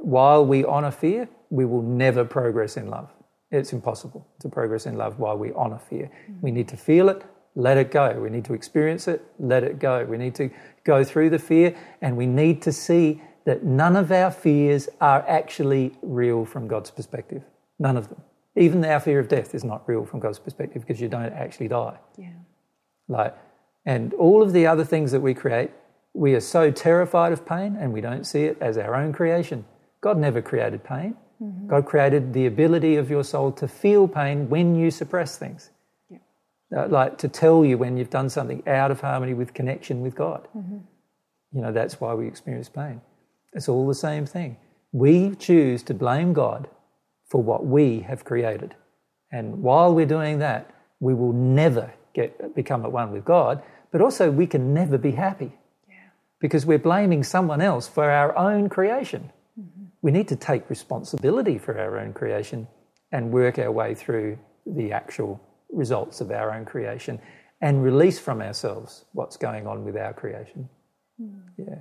while 0.00 0.46
we 0.46 0.64
honour 0.64 0.92
fear, 0.92 1.28
we 1.50 1.64
will 1.64 1.82
never 1.82 2.24
progress 2.24 2.76
in 2.76 2.88
love. 2.88 3.10
It's 3.50 3.72
impossible 3.72 4.26
to 4.40 4.48
progress 4.48 4.86
in 4.86 4.96
love 4.96 5.18
while 5.18 5.38
we 5.38 5.52
honour 5.52 5.78
fear. 5.78 6.10
Mm. 6.30 6.42
We 6.42 6.50
need 6.50 6.68
to 6.68 6.76
feel 6.76 7.08
it, 7.08 7.24
let 7.54 7.76
it 7.78 7.90
go. 7.90 8.12
We 8.20 8.30
need 8.30 8.44
to 8.46 8.54
experience 8.54 9.08
it, 9.08 9.24
let 9.38 9.64
it 9.64 9.78
go. 9.78 10.04
We 10.04 10.18
need 10.18 10.34
to 10.36 10.50
go 10.84 11.02
through 11.02 11.30
the 11.30 11.38
fear, 11.38 11.76
and 12.00 12.16
we 12.16 12.26
need 12.26 12.62
to 12.62 12.72
see 12.72 13.22
that 13.46 13.64
none 13.64 13.96
of 13.96 14.12
our 14.12 14.30
fears 14.30 14.88
are 15.00 15.24
actually 15.26 15.92
real 16.02 16.44
from 16.44 16.68
God's 16.68 16.90
perspective. 16.90 17.42
None 17.78 17.96
of 17.96 18.08
them. 18.08 18.20
Even 18.56 18.84
our 18.84 19.00
fear 19.00 19.18
of 19.20 19.28
death 19.28 19.54
is 19.54 19.64
not 19.64 19.88
real 19.88 20.04
from 20.04 20.20
God's 20.20 20.38
perspective 20.38 20.82
because 20.82 21.00
you 21.00 21.08
don't 21.08 21.32
actually 21.32 21.68
die. 21.68 21.98
Yeah. 22.18 22.32
Like, 23.08 23.34
and 23.86 24.12
all 24.14 24.42
of 24.42 24.52
the 24.52 24.66
other 24.66 24.84
things 24.84 25.12
that 25.12 25.20
we 25.20 25.32
create, 25.32 25.70
we 26.12 26.34
are 26.34 26.40
so 26.40 26.70
terrified 26.70 27.32
of 27.32 27.46
pain 27.46 27.76
and 27.80 27.92
we 27.92 28.00
don't 28.00 28.24
see 28.24 28.42
it 28.42 28.58
as 28.60 28.76
our 28.76 28.94
own 28.94 29.12
creation. 29.12 29.64
God 30.00 30.18
never 30.18 30.42
created 30.42 30.84
pain. 30.84 31.16
Mm-hmm. 31.42 31.68
God 31.68 31.86
created 31.86 32.32
the 32.32 32.46
ability 32.46 32.96
of 32.96 33.10
your 33.10 33.22
soul 33.22 33.52
to 33.52 33.68
feel 33.68 34.08
pain 34.08 34.48
when 34.48 34.74
you 34.74 34.90
suppress 34.90 35.38
things. 35.38 35.70
Yeah. 36.10 36.18
Uh, 36.76 36.88
like 36.88 37.18
to 37.18 37.28
tell 37.28 37.64
you 37.64 37.78
when 37.78 37.96
you've 37.96 38.10
done 38.10 38.28
something 38.28 38.66
out 38.66 38.90
of 38.90 39.00
harmony 39.00 39.34
with 39.34 39.54
connection 39.54 40.00
with 40.00 40.14
God. 40.14 40.48
Mm-hmm. 40.56 40.78
You 41.52 41.62
know, 41.62 41.72
that's 41.72 42.00
why 42.00 42.14
we 42.14 42.26
experience 42.26 42.68
pain. 42.68 43.00
It's 43.52 43.68
all 43.68 43.86
the 43.86 43.94
same 43.94 44.26
thing. 44.26 44.56
We 44.92 45.34
choose 45.36 45.82
to 45.84 45.94
blame 45.94 46.32
God 46.32 46.68
for 47.26 47.42
what 47.42 47.64
we 47.64 48.00
have 48.00 48.24
created. 48.24 48.74
And 49.30 49.62
while 49.62 49.94
we're 49.94 50.06
doing 50.06 50.38
that, 50.40 50.70
we 51.00 51.14
will 51.14 51.32
never 51.32 51.92
get 52.14 52.54
become 52.54 52.84
at 52.84 52.90
one 52.90 53.12
with 53.12 53.24
God, 53.24 53.62
but 53.92 54.00
also 54.00 54.30
we 54.30 54.46
can 54.46 54.74
never 54.74 54.98
be 54.98 55.12
happy. 55.12 55.52
Yeah. 55.88 55.94
Because 56.40 56.66
we're 56.66 56.78
blaming 56.78 57.22
someone 57.22 57.60
else 57.60 57.86
for 57.86 58.10
our 58.10 58.36
own 58.36 58.68
creation 58.68 59.30
we 60.02 60.10
need 60.10 60.28
to 60.28 60.36
take 60.36 60.68
responsibility 60.70 61.58
for 61.58 61.78
our 61.78 61.98
own 61.98 62.12
creation 62.12 62.68
and 63.12 63.30
work 63.32 63.58
our 63.58 63.72
way 63.72 63.94
through 63.94 64.38
the 64.66 64.92
actual 64.92 65.40
results 65.70 66.20
of 66.20 66.30
our 66.30 66.54
own 66.54 66.64
creation 66.64 67.18
and 67.60 67.82
release 67.82 68.18
from 68.18 68.40
ourselves 68.40 69.04
what's 69.12 69.36
going 69.36 69.66
on 69.66 69.84
with 69.84 69.96
our 69.96 70.12
creation. 70.12 70.68
Mm. 71.20 71.40
Yeah. 71.56 71.74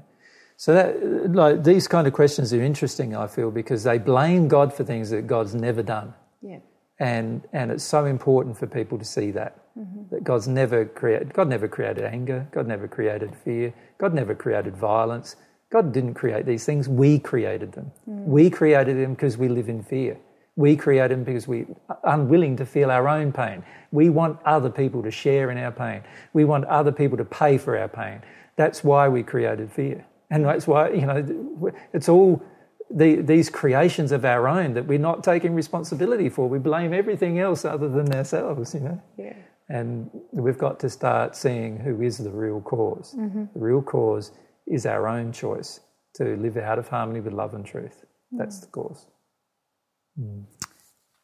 So 0.55 0.73
that, 0.73 1.31
like, 1.31 1.63
these 1.63 1.87
kind 1.87 2.07
of 2.07 2.13
questions 2.13 2.51
are 2.51 2.63
interesting, 2.63 3.15
I 3.15 3.27
feel, 3.27 3.51
because 3.51 3.83
they 3.83 3.99
blame 3.99 4.47
God 4.47 4.73
for 4.73 4.83
things 4.83 5.11
that 5.11 5.27
God's 5.27 5.53
never 5.53 5.83
done. 5.83 6.15
Yeah. 6.41 6.59
And, 6.99 7.43
and 7.53 7.71
it's 7.71 7.83
so 7.83 8.05
important 8.05 8.57
for 8.57 8.65
people 8.65 8.97
to 8.97 9.05
see 9.05 9.29
that. 9.31 9.63
That 10.09 10.23
God's 10.23 10.47
never 10.47 10.85
created, 10.85 11.35
God 11.35 11.47
never 11.49 11.67
created 11.67 12.03
anger, 12.03 12.47
God 12.51 12.65
never 12.65 12.87
created 12.87 13.35
fear, 13.35 13.71
God 13.99 14.11
never 14.11 14.33
created 14.33 14.75
violence. 14.75 15.35
God 15.71 15.91
didn't 15.91 16.13
create 16.13 16.45
these 16.45 16.65
things, 16.65 16.87
we 16.87 17.19
created 17.19 17.73
them. 17.73 17.91
We 18.05 18.49
created 18.49 18.97
them 18.97 19.13
because 19.13 19.37
we 19.37 19.49
live 19.49 19.67
in 19.67 19.83
fear. 19.83 20.17
We 20.55 20.75
create 20.75 21.09
them 21.09 21.23
because 21.23 21.47
we're 21.47 21.67
unwilling 22.03 22.55
to 22.57 22.65
feel 22.65 22.89
our 22.89 23.07
own 23.07 23.31
pain. 23.31 23.63
We 23.91 24.09
want 24.09 24.39
other 24.43 24.69
people 24.69 25.03
to 25.03 25.11
share 25.11 25.51
in 25.51 25.57
our 25.57 25.71
pain. 25.71 26.03
We 26.33 26.45
want 26.45 26.65
other 26.65 26.91
people 26.91 27.17
to 27.17 27.25
pay 27.25 27.57
for 27.57 27.77
our 27.77 27.87
pain. 27.87 28.21
That's 28.55 28.83
why 28.83 29.07
we 29.07 29.23
created 29.23 29.71
fear. 29.71 30.05
And 30.31 30.45
that's 30.45 30.65
why, 30.65 30.89
you 30.91 31.05
know, 31.05 31.71
it's 31.93 32.09
all 32.09 32.41
the, 32.89 33.17
these 33.17 33.49
creations 33.49 34.11
of 34.11 34.25
our 34.25 34.47
own 34.47 34.73
that 34.73 34.87
we're 34.87 34.97
not 34.99 35.23
taking 35.23 35.53
responsibility 35.53 36.29
for. 36.29 36.47
We 36.47 36.59
blame 36.59 36.93
everything 36.93 37.39
else 37.39 37.65
other 37.65 37.89
than 37.89 38.11
ourselves, 38.13 38.73
you 38.73 38.79
know. 38.79 39.01
Yeah. 39.17 39.35
And 39.69 40.09
we've 40.31 40.57
got 40.57 40.79
to 40.79 40.89
start 40.89 41.35
seeing 41.35 41.77
who 41.77 42.01
is 42.01 42.17
the 42.17 42.29
real 42.29 42.61
cause. 42.61 43.13
Mm-hmm. 43.17 43.45
The 43.53 43.59
real 43.59 43.81
cause 43.81 44.31
is 44.67 44.85
our 44.85 45.07
own 45.07 45.31
choice 45.31 45.79
to 46.15 46.35
live 46.37 46.57
out 46.57 46.79
of 46.79 46.87
harmony 46.87 47.21
with 47.21 47.33
love 47.33 47.53
and 47.53 47.65
truth. 47.65 48.05
That's 48.31 48.59
the 48.59 48.67
cause. 48.67 49.05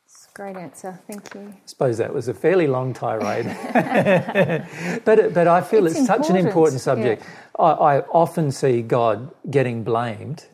It's 0.06 0.28
a 0.30 0.34
great 0.36 0.56
answer. 0.56 1.00
Thank 1.08 1.34
you. 1.34 1.54
I 1.56 1.62
suppose 1.66 1.98
that 1.98 2.14
was 2.14 2.28
a 2.28 2.34
fairly 2.34 2.68
long 2.68 2.94
tirade. 2.94 3.46
but, 5.06 5.34
but 5.34 5.48
I 5.48 5.62
feel 5.62 5.86
it's, 5.88 5.98
It's 5.98 6.08
such 6.08 6.30
an 6.30 6.36
important, 6.36 6.82
subject. 6.82 7.24
I, 7.60 7.64
I 7.64 8.00
often 8.02 8.52
see 8.52 8.82
God 8.82 9.32
getting 9.50 9.84
blamed 9.84 10.46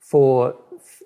for, 0.00 0.56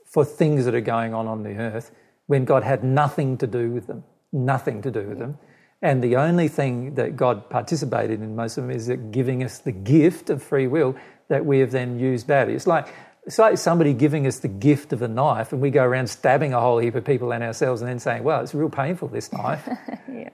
for 0.06 0.24
things 0.24 0.64
that 0.64 0.74
are 0.74 0.80
going 0.80 1.14
on 1.14 1.26
on 1.26 1.42
the 1.42 1.56
earth 1.56 1.90
when 2.26 2.44
God 2.44 2.64
had 2.64 2.82
nothing 2.82 3.36
to 3.38 3.46
do 3.46 3.70
with 3.70 3.86
them. 3.86 4.04
Nothing 4.32 4.80
to 4.82 4.90
do 4.90 5.02
with 5.02 5.18
them. 5.18 5.38
And 5.82 6.02
the 6.02 6.16
only 6.16 6.46
thing 6.46 6.94
that 6.94 7.16
God 7.16 7.50
participated 7.50 8.22
in 8.22 8.36
most 8.36 8.56
of 8.56 8.64
them 8.64 8.70
is 8.70 8.86
that 8.86 9.10
giving 9.10 9.42
us 9.42 9.58
the 9.58 9.72
gift 9.72 10.30
of 10.30 10.40
free 10.40 10.68
will 10.68 10.94
that 11.28 11.44
we 11.44 11.58
have 11.60 11.70
then 11.70 11.98
used 11.98 12.26
badly. 12.26 12.54
It's 12.54 12.66
like, 12.66 12.88
it's 13.24 13.38
like 13.38 13.56
somebody 13.58 13.92
giving 13.92 14.26
us 14.26 14.40
the 14.40 14.48
gift 14.48 14.92
of 14.92 15.00
a 15.02 15.08
knife 15.08 15.52
and 15.52 15.62
we 15.62 15.70
go 15.70 15.84
around 15.84 16.08
stabbing 16.08 16.52
a 16.52 16.60
whole 16.60 16.78
heap 16.78 16.94
of 16.96 17.04
people 17.04 17.32
and 17.32 17.42
ourselves 17.44 17.80
and 17.80 17.88
then 17.88 17.98
saying, 18.00 18.24
well, 18.24 18.40
it's 18.42 18.54
real 18.54 18.68
painful, 18.70 19.08
this 19.08 19.32
knife, 19.32 19.68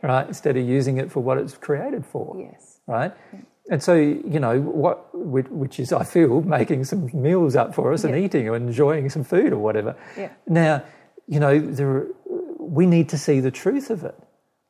right? 0.03 0.27
Instead 0.27 0.57
of 0.57 0.67
using 0.67 0.97
it 0.99 1.11
for 1.13 1.21
what 1.21 1.39
it's 1.39 1.55
created 1.57 2.05
for 2.07 2.35
Yes. 2.39 2.81
right? 2.87 3.13
And 3.71 3.83
so, 3.83 3.95
you 3.95 4.41
know, 4.41 4.59
what, 4.61 5.15
which 5.15 5.47
which 5.51 5.79
is, 5.79 5.93
I 5.93 6.03
feel, 6.03 6.41
making 6.41 6.85
some 6.85 7.11
meals 7.13 7.55
up 7.55 7.75
for 7.75 7.93
us 7.93 8.03
and 8.05 8.17
eating 8.17 8.49
or 8.49 8.57
enjoying 8.57 9.11
some 9.11 9.25
food 9.25 9.53
or 9.53 9.59
whatever. 9.59 9.95
Yeah. 10.17 10.31
Now, 10.47 10.83
you 11.27 11.39
know, 11.39 11.59
there, 11.61 12.07
we 12.59 12.87
need 12.87 13.11
to 13.11 13.19
see 13.19 13.41
the 13.41 13.51
truth 13.51 13.91
of 13.91 14.05
it. 14.05 14.15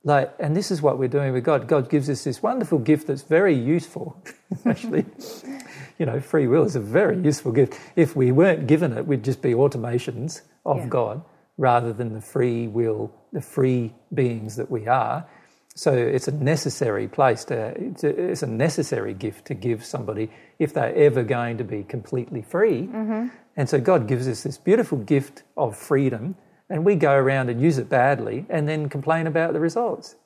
Like, 0.02 0.34
and 0.40 0.56
this 0.56 0.72
is 0.72 0.82
what 0.82 0.98
we're 0.98 1.06
doing 1.08 1.32
with 1.32 1.44
God. 1.44 1.68
God 1.68 1.88
gives 1.88 2.10
us 2.10 2.24
this 2.24 2.42
wonderful 2.42 2.80
gift 2.80 3.06
that's 3.06 3.22
very 3.22 3.54
useful. 3.54 4.20
Actually, 4.64 5.04
you 5.98 6.06
know, 6.06 6.20
free 6.20 6.46
will 6.46 6.64
is 6.64 6.76
a 6.76 6.80
very 6.80 7.18
useful 7.18 7.52
gift. 7.52 7.78
If 7.96 8.14
we 8.14 8.32
weren't 8.32 8.66
given 8.66 8.92
it, 8.96 9.06
we'd 9.06 9.24
just 9.24 9.42
be 9.42 9.52
automations 9.52 10.42
of 10.64 10.78
Yeah. 10.78 10.86
God 10.86 11.22
rather 11.56 11.92
than 11.92 12.14
the 12.14 12.20
free 12.20 12.68
will, 12.68 13.12
the 13.32 13.40
free 13.40 13.94
beings 14.14 14.56
that 14.56 14.70
we 14.70 14.86
are. 14.86 15.26
So 15.74 15.92
it's 15.92 16.28
a 16.28 16.32
necessary 16.32 17.06
place 17.08 17.44
to, 17.44 17.74
it's 17.76 18.02
a, 18.04 18.08
it's 18.08 18.42
a 18.42 18.48
necessary 18.48 19.14
gift 19.14 19.46
to 19.46 19.54
give 19.54 19.84
somebody 19.84 20.30
if 20.58 20.72
they're 20.72 20.94
ever 20.94 21.22
going 21.22 21.58
to 21.58 21.64
be 21.64 21.84
completely 21.84 22.42
free. 22.42 22.82
Mm-hmm. 22.82 23.28
And 23.56 23.68
so 23.68 23.80
God 23.80 24.08
gives 24.08 24.26
us 24.28 24.42
this 24.42 24.58
beautiful 24.58 24.98
gift 24.98 25.42
of 25.56 25.76
freedom, 25.76 26.36
and 26.68 26.84
we 26.84 26.96
go 26.96 27.12
around 27.12 27.48
and 27.48 27.60
use 27.60 27.78
it 27.78 27.88
badly 27.88 28.46
and 28.48 28.68
then 28.68 28.88
complain 28.88 29.26
about 29.26 29.52
the 29.52 29.60
results. 29.60 30.16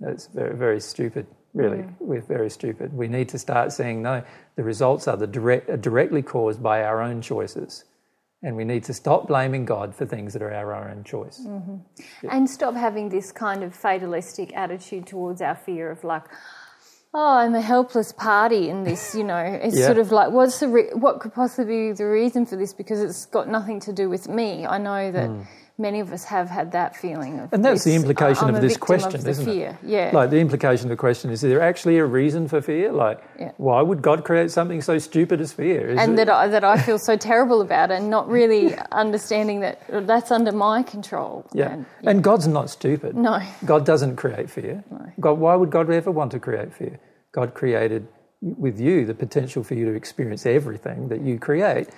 That's 0.00 0.26
very, 0.26 0.56
very 0.56 0.80
stupid, 0.80 1.26
really. 1.56 1.84
We're 1.98 2.20
very 2.20 2.50
stupid. 2.50 2.92
We 2.92 3.08
need 3.08 3.28
to 3.30 3.38
start 3.38 3.72
saying, 3.72 4.02
no, 4.02 4.22
the 4.56 4.62
results 4.62 5.08
are, 5.08 5.16
the 5.16 5.26
direct, 5.26 5.70
are 5.70 5.76
directly 5.76 6.22
caused 6.22 6.62
by 6.62 6.82
our 6.84 7.00
own 7.00 7.22
choices. 7.22 7.84
And 8.42 8.56
we 8.56 8.64
need 8.64 8.84
to 8.84 8.94
stop 8.94 9.26
blaming 9.26 9.64
God 9.64 9.94
for 9.94 10.04
things 10.06 10.34
that 10.34 10.42
are 10.42 10.52
our 10.52 10.88
own 10.88 11.02
choice. 11.04 11.40
Mm-hmm. 11.44 12.28
And 12.30 12.48
stop 12.48 12.74
having 12.74 13.08
this 13.08 13.32
kind 13.32 13.64
of 13.64 13.74
fatalistic 13.74 14.54
attitude 14.54 15.06
towards 15.06 15.40
our 15.40 15.56
fear 15.56 15.90
of 15.90 16.04
like, 16.04 16.24
oh, 17.14 17.38
I'm 17.38 17.54
a 17.54 17.62
helpless 17.62 18.12
party 18.12 18.68
in 18.68 18.84
this. 18.84 19.14
You 19.14 19.24
know, 19.24 19.38
it's 19.62 19.78
Yeah. 19.78 19.86
sort 19.86 19.98
of 19.98 20.12
like, 20.12 20.30
what's 20.32 20.60
the 20.60 20.68
re- 20.68 20.92
what 20.92 21.20
could 21.20 21.32
possibly 21.32 21.88
be 21.88 21.92
the 21.92 22.04
reason 22.04 22.44
for 22.44 22.56
this? 22.56 22.74
Because 22.74 23.00
it's 23.00 23.24
got 23.26 23.48
nothing 23.48 23.80
to 23.80 23.92
do 23.92 24.10
with 24.10 24.28
me. 24.28 24.66
I 24.66 24.76
know 24.78 25.10
that 25.10 25.30
mm. 25.30 25.46
Many 25.78 26.00
of 26.00 26.12
us 26.12 26.24
have 26.24 26.48
had 26.48 26.72
that 26.72 26.96
feeling 26.96 27.38
of. 27.40 27.52
And 27.52 27.64
that's 27.64 27.84
the 27.84 27.92
uh, 27.92 27.96
implication 27.96 28.48
I'm 28.48 28.54
of 28.54 28.62
this 28.62 28.76
question, 28.76 29.14
of 29.14 29.24
the 29.24 29.30
isn't 29.30 29.44
fear. 29.44 29.78
it? 29.82 29.88
Yeah. 29.88 30.10
Like 30.12 30.30
the 30.30 30.38
implication 30.38 30.86
of 30.86 30.90
the 30.90 30.96
question 30.96 31.30
is: 31.30 31.42
Is 31.44 31.50
there 31.50 31.60
actually 31.60 31.98
a 31.98 32.04
reason 32.04 32.48
for 32.48 32.60
fear? 32.60 32.92
Like, 32.92 33.22
Yeah. 33.38 33.52
why 33.56 33.82
would 33.82 34.02
God 34.02 34.24
create 34.24 34.50
something 34.50 34.80
so 34.80 34.98
stupid 34.98 35.40
as 35.40 35.52
fear? 35.52 35.90
Is 35.90 35.98
and 35.98 36.12
it- 36.14 36.16
that 36.16 36.30
I, 36.30 36.48
that 36.48 36.64
I 36.64 36.78
feel 36.78 36.98
so 36.98 37.16
terrible 37.16 37.60
about, 37.60 37.90
and 37.90 38.08
not 38.10 38.28
really 38.28 38.74
understanding 38.92 39.60
that 39.60 39.80
uh, 39.92 40.00
that's 40.00 40.30
under 40.30 40.52
my 40.52 40.82
control. 40.82 41.46
yeah. 41.52 41.72
And, 41.72 41.86
and 42.04 42.24
God's 42.24 42.48
not 42.48 42.70
stupid. 42.70 43.16
no, 43.16 43.40
God 43.64 43.84
doesn't 43.84 44.16
create 44.16 44.48
fear. 44.50 44.82
no. 44.90 45.06
God, 45.20 45.38
why 45.38 45.54
would 45.54 45.70
God 45.70 45.90
ever 45.90 46.10
want 46.10 46.30
to 46.32 46.38
create 46.40 46.72
fear? 46.72 46.98
God 47.32 47.54
created 47.54 48.06
with 48.40 48.78
you 48.80 49.04
the 49.06 49.14
potential 49.14 49.62
for 49.64 49.74
you 49.74 49.84
to 49.86 49.92
experience 49.92 50.46
everything 50.46 51.08
that 51.08 51.20
you 51.20 51.38
create. 51.38 51.88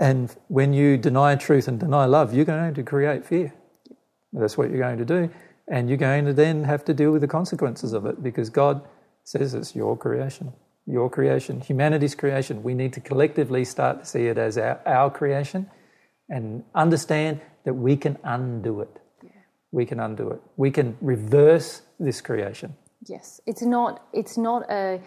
And 0.00 0.34
when 0.48 0.72
you 0.72 0.96
deny 0.96 1.36
truth 1.36 1.68
and 1.68 1.78
deny 1.78 2.06
love, 2.06 2.32
you're 2.34 2.46
going 2.46 2.72
to 2.72 2.82
create 2.82 3.26
fear. 3.26 3.52
That's 4.32 4.56
what 4.56 4.70
you're 4.70 4.78
going 4.78 4.98
to 4.98 5.04
do. 5.04 5.30
And 5.68 5.88
you're 5.88 5.98
going 5.98 6.24
to 6.24 6.32
then 6.32 6.64
have 6.64 6.84
to 6.86 6.94
deal 6.94 7.12
with 7.12 7.20
the 7.20 7.28
consequences 7.28 7.92
of 7.92 8.06
it 8.06 8.22
because 8.22 8.48
God 8.48 8.82
says 9.24 9.52
it's 9.54 9.76
your 9.76 9.96
creation. 9.96 10.54
Your 10.86 11.10
creation, 11.10 11.60
humanity's 11.60 12.14
creation. 12.14 12.62
We 12.62 12.74
need 12.74 12.94
to 12.94 13.00
collectively 13.00 13.64
start 13.64 14.00
to 14.00 14.06
see 14.06 14.26
it 14.26 14.38
as 14.38 14.56
our, 14.56 14.80
our 14.86 15.10
creation 15.10 15.70
and 16.30 16.64
understand 16.74 17.42
that 17.64 17.74
we 17.74 17.96
can 17.96 18.18
undo 18.24 18.80
it. 18.80 18.96
We 19.70 19.84
can 19.84 20.00
undo 20.00 20.30
it. 20.30 20.40
We 20.56 20.70
can 20.70 20.96
reverse 21.00 21.82
this 22.00 22.20
creation. 22.20 22.74
Yes, 23.06 23.40
it's 23.46 23.62
not. 23.62 24.02
It's 24.12 24.36
not 24.36 24.68
a 24.70 25.00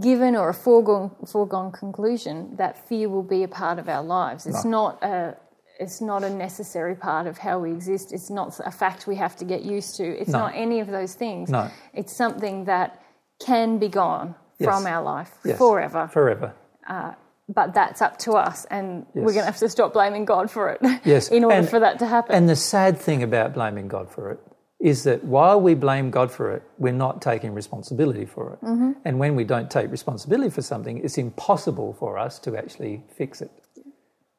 given 0.00 0.36
or 0.36 0.48
a 0.48 0.54
foregone 0.54 1.10
foregone 1.26 1.72
conclusion 1.72 2.56
that 2.56 2.88
fear 2.88 3.08
will 3.08 3.22
be 3.22 3.42
a 3.42 3.48
part 3.48 3.78
of 3.78 3.88
our 3.88 4.02
lives. 4.02 4.46
It's 4.46 4.64
not 4.64 5.02
a. 5.02 5.36
It's 5.80 6.00
not 6.00 6.22
a 6.22 6.30
necessary 6.30 6.94
part 6.94 7.26
of 7.26 7.38
how 7.38 7.58
we 7.58 7.72
exist. 7.72 8.12
It's 8.12 8.30
not 8.30 8.60
a 8.64 8.70
fact 8.70 9.06
we 9.08 9.16
have 9.16 9.34
to 9.36 9.44
get 9.44 9.62
used 9.62 9.96
to. 9.96 10.04
It's 10.04 10.30
No. 10.30 10.40
not 10.40 10.52
any 10.54 10.78
of 10.80 10.86
those 10.86 11.14
things. 11.14 11.48
No. 11.50 11.68
It's 11.92 12.14
something 12.14 12.66
that 12.66 13.02
can 13.44 13.78
be 13.78 13.88
gone 13.88 14.36
Yes. 14.58 14.68
from 14.68 14.86
our 14.86 15.02
life 15.02 15.32
Yes. 15.44 15.58
forever. 15.58 16.06
Forever. 16.12 16.52
Uh, 16.86 17.12
but 17.48 17.74
that's 17.74 18.00
up 18.00 18.18
to 18.18 18.32
us, 18.34 18.64
and 18.66 19.06
we're 19.14 19.32
going 19.32 19.38
to 19.46 19.52
have 19.52 19.56
to 19.56 19.68
stop 19.68 19.92
blaming 19.94 20.24
God 20.24 20.50
for 20.50 20.68
it. 20.68 20.80
Yes. 21.04 21.28
in 21.36 21.42
order 21.42 21.56
And- 21.56 21.68
for 21.68 21.80
that 21.80 21.98
to 21.98 22.06
happen. 22.06 22.34
And 22.36 22.48
the 22.48 22.54
sad 22.54 22.98
thing 22.98 23.22
about 23.24 23.54
blaming 23.54 23.88
God 23.88 24.08
for 24.08 24.30
it 24.30 24.38
is 24.82 25.04
that 25.04 25.22
while 25.22 25.60
we 25.60 25.74
blame 25.74 26.10
God 26.10 26.28
for 26.30 26.50
it, 26.52 26.62
we're 26.76 26.92
not 26.92 27.22
taking 27.22 27.54
responsibility 27.54 28.26
for 28.26 28.54
it. 28.54 28.66
Mm-hmm. 28.66 28.92
And 29.04 29.16
when 29.16 29.36
we 29.36 29.44
don't 29.44 29.70
take 29.70 29.88
responsibility 29.92 30.50
for 30.50 30.60
something, 30.60 30.98
it's 30.98 31.18
impossible 31.18 31.94
for 32.00 32.18
us 32.18 32.40
to 32.40 32.56
actually 32.56 33.04
fix 33.16 33.40
it. 33.40 33.52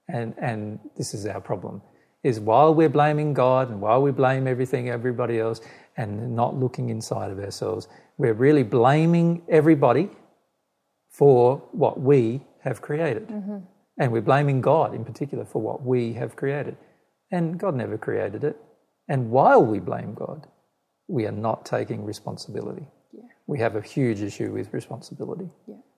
And, 0.09 0.35
and 0.37 0.79
this 0.97 1.13
is 1.13 1.25
our 1.25 1.39
problem, 1.39 1.81
is 2.23 2.41
while 2.41 2.75
we're 2.75 2.89
blaming 2.89 3.33
God 3.33 3.69
and 3.69 3.79
while 3.79 4.01
we 4.01 4.11
blame 4.11 4.45
everything, 4.45 4.89
everybody 4.89 5.39
else, 5.39 5.61
and 5.95 6.35
not 6.35 6.59
looking 6.59 6.89
inside 6.89 7.31
of 7.31 7.39
ourselves, 7.39 7.87
we're 8.17 8.33
really 8.33 8.63
blaming 8.63 9.43
everybody 9.47 10.09
for 11.09 11.63
what 11.71 12.01
we 12.01 12.45
have 12.63 12.81
created. 12.81 13.29
Mm-hmm. 13.29 13.59
And 13.97 14.11
we're 14.11 14.21
blaming 14.21 14.59
God 14.59 14.93
in 14.93 15.05
particular 15.05 15.45
for 15.45 15.61
what 15.61 15.83
we 15.83 16.11
have 16.13 16.35
created. 16.35 16.75
And 17.31 17.57
God 17.57 17.75
never 17.75 17.97
created 17.97 18.43
it. 18.43 18.57
And 19.07 19.29
while 19.31 19.63
we 19.63 19.79
blame 19.79 20.13
God, 20.13 20.47
we 21.07 21.25
are 21.25 21.31
not 21.31 21.65
taking 21.65 22.03
responsibility. 22.05 22.87
We 23.47 23.59
have 23.59 23.75
a 23.75 23.81
huge 23.81 24.21
issue 24.21 24.51
with 24.51 24.73
responsibility. 24.73 25.49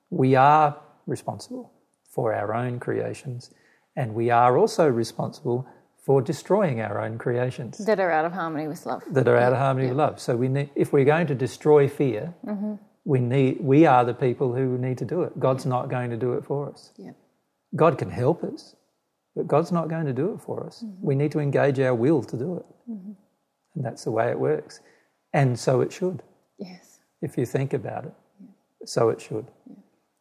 We 0.10 0.36
are 0.36 0.78
responsible 1.06 1.72
for 2.10 2.34
our 2.34 2.54
own 2.54 2.80
creations, 2.80 3.52
and 3.96 4.16
we 4.16 4.30
are 4.32 4.58
also 4.58 4.88
responsible 4.88 5.68
for 6.06 6.22
destroying 6.22 6.82
our 6.82 7.02
own 7.02 7.18
creations 7.18 7.84
that 7.86 8.00
are 8.00 8.12
out 8.12 8.26
of 8.26 8.32
harmony 8.32 8.68
with 8.68 8.86
love. 8.86 9.02
that 9.10 9.28
are 9.28 9.38
out 9.38 9.54
of 9.54 9.60
harmony 9.60 9.88
with 9.88 9.98
love. 9.98 10.20
So 10.20 10.36
we 10.36 10.48
need, 10.48 10.70
if 10.76 10.94
we're 10.94 11.06
going 11.06 11.28
to 11.28 11.36
destroy 11.36 11.88
fear, 11.88 12.34
mm-hmm. 12.46 12.76
we 13.06 13.20
need 13.20 13.60
we 13.60 13.86
are 13.86 14.06
the 14.06 14.14
people 14.14 14.54
who 14.54 14.78
need 14.78 14.98
to 15.00 15.06
do 15.06 15.24
it. 15.24 15.40
God's 15.40 15.66
not 15.66 15.90
going 15.90 16.12
to 16.12 16.18
do 16.18 16.34
it 16.34 16.46
for 16.46 16.70
us. 16.70 16.92
Yeah. 16.98 17.12
God 17.76 17.98
can 17.98 18.12
help 18.12 18.44
us, 18.44 18.76
but 19.36 19.48
God's 19.48 19.72
not 19.72 19.90
going 19.90 20.06
to 20.06 20.14
do 20.14 20.34
it 20.34 20.42
for 20.42 20.66
us. 20.66 20.84
Mm-hmm. 20.84 21.06
We 21.06 21.16
need 21.16 21.32
to 21.34 21.40
engage 21.40 21.80
our 21.80 21.94
will 21.94 22.24
to 22.24 22.38
do 22.38 22.58
it, 22.58 22.66
mm-hmm. 22.90 23.12
and 23.76 23.86
that's 23.86 24.04
the 24.04 24.12
way 24.12 24.30
it 24.30 24.40
works. 24.40 24.80
And 25.34 25.60
so 25.60 25.82
it 25.82 25.92
should, 25.92 26.24
Yes. 26.58 27.00
if 27.22 27.38
you 27.38 27.46
think 27.46 27.74
about 27.74 28.06
it. 28.06 28.14
So 28.86 29.10
it 29.10 29.20
should. 29.20 29.48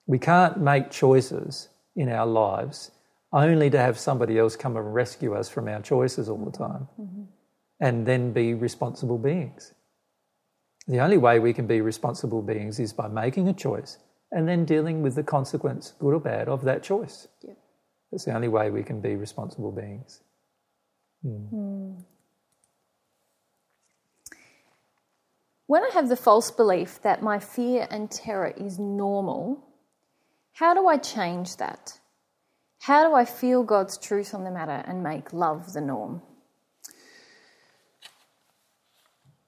We 0.06 0.18
can't 0.18 0.58
make 0.58 0.90
choices 0.90 1.68
in 1.94 2.08
our 2.08 2.26
lives 2.26 2.90
only 3.32 3.70
to 3.70 3.78
have 3.78 3.98
somebody 3.98 4.38
else 4.38 4.56
come 4.56 4.76
and 4.76 4.94
rescue 4.94 5.34
us 5.34 5.48
from 5.48 5.68
our 5.68 5.80
choices 5.80 6.28
all 6.28 6.44
the 6.44 6.56
time 6.56 6.88
mm-hmm. 7.00 7.22
and 7.80 8.06
then 8.06 8.32
be 8.32 8.54
responsible 8.54 9.18
beings. 9.18 9.72
The 10.86 11.00
only 11.00 11.16
way 11.16 11.38
we 11.38 11.52
can 11.52 11.66
be 11.66 11.80
responsible 11.80 12.42
beings 12.42 12.78
is 12.78 12.92
by 12.92 13.08
making 13.08 13.48
a 13.48 13.54
choice 13.54 13.98
and 14.32 14.48
then 14.48 14.64
dealing 14.64 15.02
with 15.02 15.14
the 15.14 15.22
consequence, 15.22 15.94
good 15.98 16.14
or 16.14 16.20
bad, 16.20 16.48
of 16.48 16.62
that 16.64 16.82
choice. 16.82 17.28
Yep. 17.42 17.56
That's 18.14 18.26
the 18.26 18.32
only 18.36 18.46
way 18.46 18.70
we 18.70 18.84
can 18.84 19.00
be 19.00 19.16
responsible 19.16 19.72
beings. 19.72 20.20
Hmm. 21.22 21.46
Hmm. 21.46 21.92
When 25.66 25.82
I 25.82 25.90
have 25.94 26.08
the 26.08 26.14
false 26.14 26.52
belief 26.52 27.02
that 27.02 27.24
my 27.24 27.40
fear 27.40 27.88
and 27.90 28.08
terror 28.08 28.54
is 28.56 28.78
normal, 28.78 29.66
how 30.52 30.74
do 30.74 30.86
I 30.86 30.96
change 30.96 31.56
that? 31.56 31.98
How 32.82 33.04
do 33.04 33.16
I 33.16 33.24
feel 33.24 33.64
God's 33.64 33.98
truth 33.98 34.32
on 34.32 34.44
the 34.44 34.52
matter 34.52 34.84
and 34.86 35.02
make 35.02 35.32
love 35.32 35.72
the 35.72 35.80
norm? 35.80 36.22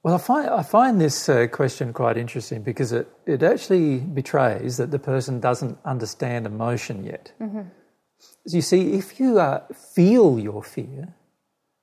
Well, 0.03 0.17
I 0.17 0.19
find, 0.19 0.49
I 0.49 0.63
find 0.65 1.01
this 1.01 1.29
uh, 1.29 1.47
question 1.47 1.93
quite 1.93 2.17
interesting 2.17 2.65
because 2.65 2.91
it, 2.91 3.09
it 3.27 3.45
actually 3.45 3.99
betrays 3.99 4.77
that 4.79 4.91
the 4.91 4.99
person 4.99 5.39
doesn't 5.39 5.79
understand 5.85 6.47
emotion 6.47 7.05
yet. 7.05 7.31
Mm-hmm. 7.41 7.69
You 8.47 8.63
see, 8.63 8.93
if 8.93 9.19
you 9.19 9.39
uh, 9.39 9.63
feel 9.75 10.39
your 10.39 10.63
fear, 10.63 11.15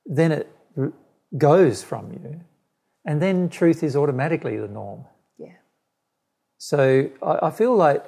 then 0.06 0.32
it 0.32 0.50
r- 0.76 0.92
goes 1.36 1.82
from 1.82 2.12
you, 2.12 2.40
and 3.04 3.20
then 3.20 3.48
truth 3.48 3.82
is 3.82 3.96
automatically 3.96 4.56
the 4.56 4.68
norm. 4.68 5.04
Yeah. 5.38 5.56
So 6.58 7.10
I, 7.22 7.46
I 7.46 7.50
feel 7.50 7.76
like 7.76 8.04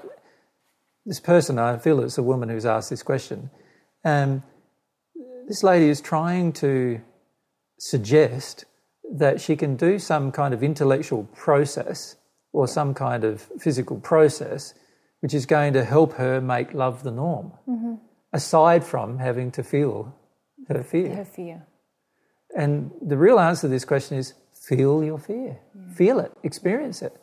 this 1.05 1.21
person, 1.21 1.59
I 1.59 1.77
feel 1.79 2.01
it's 2.01 2.19
a 2.19 2.23
woman 2.23 2.49
who's 2.49 2.67
asked 2.67 2.91
this 2.91 3.03
question. 3.03 3.51
Um, 4.05 4.43
this 5.47 5.63
lady 5.63 5.89
is 5.89 6.01
trying 6.01 6.53
to 6.55 7.01
suggest 7.79 8.65
that 9.13 9.41
she 9.41 9.55
can 9.55 9.77
do 9.77 9.99
some 9.99 10.33
kind 10.33 10.53
of 10.53 10.63
intellectual 10.63 11.25
process 11.35 12.17
or 12.53 12.67
some 12.67 12.95
kind 12.95 13.23
of 13.23 13.43
physical 13.61 14.01
process 14.01 14.75
which 15.21 15.35
is 15.35 15.47
going 15.47 15.73
to 15.73 15.85
help 15.85 16.15
her 16.15 16.41
make 16.41 16.75
love 16.75 17.03
the 17.03 17.11
norm, 17.11 17.53
aside 18.33 18.85
from 18.85 19.18
having 19.18 19.51
to 19.53 19.62
feel 19.62 20.14
her 20.68 20.83
fear. 20.83 21.14
Her 21.14 21.24
fear. 21.24 21.66
And 22.57 22.91
the 23.03 23.16
real 23.16 23.39
answer 23.39 23.62
to 23.62 23.68
this 23.68 23.85
question 23.85 24.18
is 24.18 24.35
feel 24.53 25.05
your 25.05 25.18
fear. 25.18 25.61
Feel 25.95 26.20
it, 26.20 26.33
experience 26.43 27.03
it. 27.03 27.16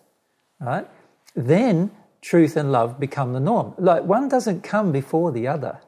Right? 0.60 0.88
Then 1.36 1.92
truth 2.22 2.56
and 2.56 2.72
love 2.72 3.00
become 3.00 3.34
the 3.34 3.40
norm. 3.40 3.74
Like 3.78 4.04
one 4.04 4.30
doesn't 4.30 4.62
come 4.62 4.92
before 4.92 5.32
the 5.32 5.48
other. 5.48 5.80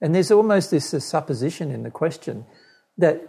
And 0.00 0.14
there's 0.14 0.30
almost 0.30 0.70
this 0.70 0.94
uh, 0.94 1.00
supposition 1.00 1.70
in 1.70 1.82
the 1.82 1.90
question 1.90 2.44
that 2.98 3.22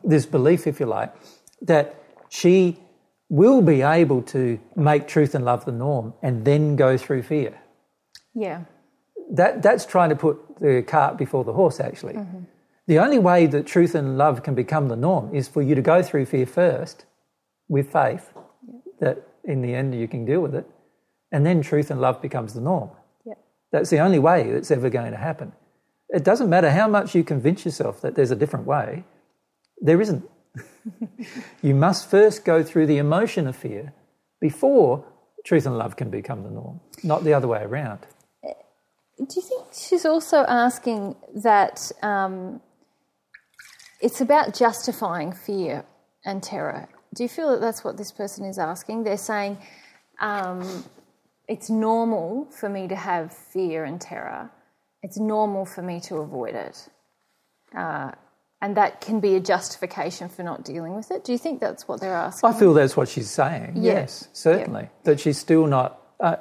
this 0.04 0.26
belief, 0.26 0.66
if 0.66 0.80
you 0.80 0.86
like, 0.86 1.14
that 1.62 1.94
she 2.28 2.78
will 3.28 3.62
be 3.62 3.82
able 3.82 4.22
to 4.22 4.60
make 4.76 5.08
truth 5.08 5.34
and 5.34 5.44
love 5.44 5.64
the 5.64 5.72
norm 5.72 6.14
and 6.22 6.44
then 6.44 6.76
go 6.76 6.96
through 6.96 7.22
fear. 7.22 7.58
Yeah. 8.34 8.64
That, 9.32 9.62
that's 9.62 9.86
trying 9.86 10.10
to 10.10 10.16
put 10.16 10.38
the 10.60 10.82
cart 10.86 11.16
before 11.16 11.42
the 11.42 11.54
horse, 11.54 11.80
actually. 11.80 12.14
Mm-hmm. 12.14 12.44
The 12.86 12.98
only 12.98 13.18
way 13.18 13.46
that 13.46 13.66
truth 13.66 13.94
and 13.94 14.18
love 14.18 14.42
can 14.42 14.54
become 14.54 14.88
the 14.88 14.96
norm 14.96 15.34
is 15.34 15.48
for 15.48 15.62
you 15.62 15.74
to 15.74 15.82
go 15.82 16.02
through 16.02 16.26
fear 16.26 16.46
first 16.46 17.06
with 17.68 17.90
faith 17.90 18.32
that 19.00 19.26
in 19.44 19.62
the 19.62 19.74
end 19.74 19.94
you 19.94 20.06
can 20.06 20.24
deal 20.24 20.40
with 20.40 20.54
it, 20.54 20.68
and 21.32 21.46
then 21.46 21.62
truth 21.62 21.90
and 21.90 22.00
love 22.00 22.20
becomes 22.20 22.52
the 22.52 22.60
norm. 22.60 22.90
Yeah. 23.24 23.34
That's 23.70 23.88
the 23.88 24.00
only 24.00 24.18
way 24.18 24.50
that's 24.50 24.70
ever 24.70 24.90
going 24.90 25.12
to 25.12 25.16
happen. 25.16 25.52
It 26.10 26.24
doesn't 26.24 26.50
matter 26.50 26.70
how 26.70 26.86
much 26.86 27.14
you 27.14 27.24
convince 27.24 27.64
yourself 27.64 28.02
that 28.02 28.14
there's 28.14 28.30
a 28.30 28.36
different 28.36 28.66
way, 28.66 29.04
there 29.80 30.00
isn't. 30.00 30.28
you 31.62 31.74
must 31.74 32.10
first 32.10 32.44
go 32.44 32.62
through 32.62 32.86
the 32.86 32.98
emotion 32.98 33.46
of 33.46 33.56
fear 33.56 33.94
before 34.40 35.04
truth 35.44 35.64
and 35.64 35.78
love 35.78 35.96
can 35.96 36.10
become 36.10 36.42
the 36.42 36.50
norm, 36.50 36.80
not 37.02 37.24
the 37.24 37.32
other 37.32 37.48
way 37.48 37.62
around. 37.62 38.00
Do 39.18 39.26
you 39.36 39.42
think 39.42 39.66
she's 39.72 40.04
also 40.04 40.38
asking 40.48 41.16
that 41.36 41.92
um, 42.02 42.60
it's 44.00 44.20
about 44.20 44.54
justifying 44.54 45.32
fear 45.32 45.84
and 46.24 46.42
terror? 46.42 46.88
Do 47.14 47.22
you 47.22 47.28
feel 47.28 47.50
that 47.50 47.60
that's 47.60 47.84
what 47.84 47.96
this 47.96 48.10
person 48.10 48.44
is 48.44 48.58
asking? 48.58 49.04
They're 49.04 49.16
saying 49.16 49.58
um, 50.20 50.84
it's 51.46 51.68
normal 51.68 52.46
for 52.50 52.68
me 52.68 52.88
to 52.88 52.96
have 52.96 53.32
fear 53.32 53.84
and 53.84 54.00
terror. 54.00 54.50
It's 55.02 55.18
normal 55.18 55.66
for 55.66 55.82
me 55.82 56.00
to 56.00 56.16
avoid 56.16 56.54
it. 56.54 56.88
Uh, 57.76 58.12
and 58.62 58.76
that 58.76 59.00
can 59.00 59.18
be 59.18 59.34
a 59.34 59.40
justification 59.40 60.28
for 60.28 60.44
not 60.44 60.64
dealing 60.64 60.94
with 60.94 61.10
it. 61.10 61.24
Do 61.24 61.32
you 61.32 61.38
think 61.38 61.60
that's 61.60 61.88
what 61.88 62.00
they're 62.00 62.14
asking? 62.14 62.48
I 62.48 62.52
feel 62.52 62.72
that's 62.72 62.96
what 62.96 63.08
she's 63.08 63.28
saying. 63.28 63.72
Yeah. 63.74 63.94
Yes, 63.94 64.28
certainly. 64.32 64.88
That 65.02 65.20
she's 65.20 65.36
still 65.36 65.66
not. 65.66 65.98
Uh, 66.22 66.36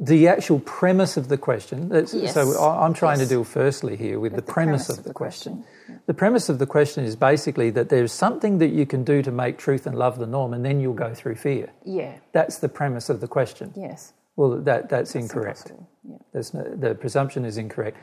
the 0.00 0.28
actual 0.28 0.60
premise 0.60 1.16
of 1.16 1.26
the 1.28 1.36
question. 1.36 1.88
That's, 1.88 2.14
Yes. 2.14 2.34
So 2.34 2.42
I'm 2.56 2.94
trying 2.94 3.18
Yes. 3.18 3.28
to 3.28 3.34
deal 3.34 3.44
firstly 3.44 3.96
here 3.96 4.20
with, 4.20 4.32
the, 4.32 4.42
the 4.42 4.52
premise, 4.52 4.86
premise 4.86 4.98
of 4.98 5.04
the 5.04 5.12
question. 5.12 5.64
The 6.06 6.14
premise 6.14 6.48
of 6.48 6.58
the 6.60 6.66
question 6.66 7.04
is 7.04 7.16
basically 7.16 7.70
that 7.70 7.88
there's 7.88 8.12
something 8.12 8.58
that 8.58 8.68
you 8.68 8.86
can 8.86 9.02
do 9.02 9.20
to 9.22 9.32
make 9.32 9.58
truth 9.58 9.86
and 9.88 9.98
love 9.98 10.18
the 10.18 10.26
norm, 10.26 10.54
and 10.54 10.64
then 10.64 10.78
you'll 10.80 10.94
go 10.94 11.12
through 11.14 11.34
fear. 11.34 11.70
yeah. 11.84 12.12
That's 12.32 12.58
the 12.58 12.68
premise 12.68 13.10
of 13.10 13.20
the 13.20 13.26
question. 13.28 13.72
Yes. 13.76 14.12
Well, 14.36 14.60
that, 14.62 14.88
that's 14.88 15.16
incorrect. 15.16 15.72
Yeah. 16.08 16.16
That's 16.32 16.54
no, 16.54 16.62
the 16.62 16.94
presumption 16.94 17.44
is 17.44 17.58
incorrect. 17.58 17.96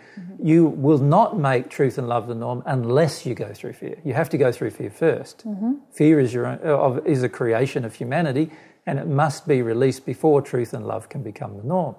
You 0.43 0.65
will 0.65 0.97
not 0.97 1.39
make 1.39 1.69
truth 1.69 1.97
and 1.97 2.09
love 2.09 2.27
the 2.27 2.35
norm 2.35 2.61
unless 2.65 3.25
you 3.25 3.33
go 3.35 3.53
through 3.53 3.71
fear. 3.73 3.95
You 4.03 4.13
have 4.13 4.29
to 4.31 4.37
go 4.37 4.51
through 4.51 4.71
fear 4.71 4.89
1st 4.89 5.77
Fear 5.93 6.19
is 6.19 6.33
your 6.33 6.45
own, 6.47 6.59
uh, 6.61 6.77
of, 6.77 7.07
is 7.07 7.23
a 7.23 7.29
creation 7.29 7.85
of 7.85 7.95
humanity, 7.95 8.51
and 8.85 8.99
it 8.99 9.07
must 9.07 9.47
be 9.47 9.61
released 9.61 10.05
before 10.05 10.41
truth 10.41 10.73
and 10.73 10.85
love 10.85 11.09
can 11.09 11.23
become 11.23 11.57
the 11.57 11.63
norm. 11.63 11.95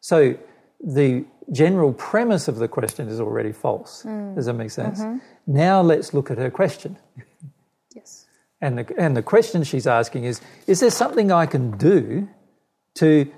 So 0.00 0.36
the 0.82 1.24
general 1.52 1.92
premise 1.92 2.48
of 2.48 2.56
the 2.56 2.68
question 2.68 3.08
is 3.08 3.20
already 3.20 3.52
false. 3.52 4.04
Mm. 4.04 4.34
Does 4.34 4.46
that 4.46 4.54
make 4.54 4.70
sense? 4.70 5.00
Mm-hmm. 5.00 5.18
Now 5.46 5.82
let's 5.82 6.14
look 6.14 6.30
at 6.30 6.38
her 6.38 6.50
question. 6.50 6.98
Yes. 7.92 8.26
And 8.60 8.78
the, 8.78 8.94
and 8.96 9.16
the 9.16 9.22
question 9.22 9.64
she's 9.64 9.84
asking 9.84 10.22
is 10.22 10.40
Is 10.68 10.78
there 10.78 10.92
something 10.92 11.32
I 11.32 11.44
can 11.44 11.76
do 11.76 12.28
to 12.94 13.28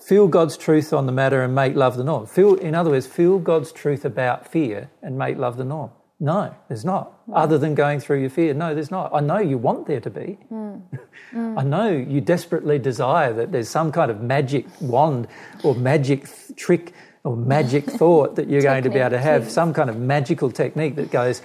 feel 0.00 0.28
God's 0.28 0.56
truth 0.56 0.94
on 0.94 1.04
the 1.04 1.12
matter 1.12 1.42
and 1.42 1.54
make 1.54 1.74
love 1.74 1.98
the 1.98 2.04
norm? 2.04 2.24
Feel, 2.24 2.54
in 2.54 2.74
other 2.74 2.88
words, 2.88 3.06
feel 3.06 3.38
God's 3.38 3.70
truth 3.70 4.06
about 4.06 4.50
fear 4.50 4.90
and 5.02 5.18
make 5.18 5.36
love 5.36 5.58
the 5.58 5.64
norm? 5.64 5.90
No, 6.20 6.52
there's 6.66 6.84
not. 6.84 7.20
Other 7.32 7.58
than 7.58 7.74
going 7.76 8.00
through 8.00 8.20
your 8.20 8.30
fear, 8.30 8.52
no, 8.52 8.74
there's 8.74 8.90
not. 8.90 9.10
I 9.14 9.20
know 9.20 9.38
you 9.38 9.56
want 9.56 9.86
there 9.86 10.00
to 10.00 10.10
be. 10.10 10.38
I 11.36 11.62
know 11.62 11.90
you 11.90 12.20
desperately 12.20 12.78
desire 12.78 13.32
that 13.34 13.52
there's 13.52 13.68
some 13.68 13.92
kind 13.92 14.10
of 14.10 14.20
magic 14.20 14.66
wand 14.80 15.28
or 15.62 15.74
magic 15.74 16.26
th- 16.26 16.56
trick 16.58 16.92
or 17.22 17.36
magic 17.36 17.84
thought 18.00 18.34
that 18.36 18.48
you're 18.48 18.62
going 18.62 18.82
to 18.82 18.90
be 18.90 18.98
able 18.98 19.10
to 19.10 19.20
have, 19.20 19.48
some 19.50 19.72
kind 19.72 19.88
of 19.88 19.96
magical 19.96 20.50
technique 20.50 20.96
that 20.96 21.10
goes, 21.10 21.40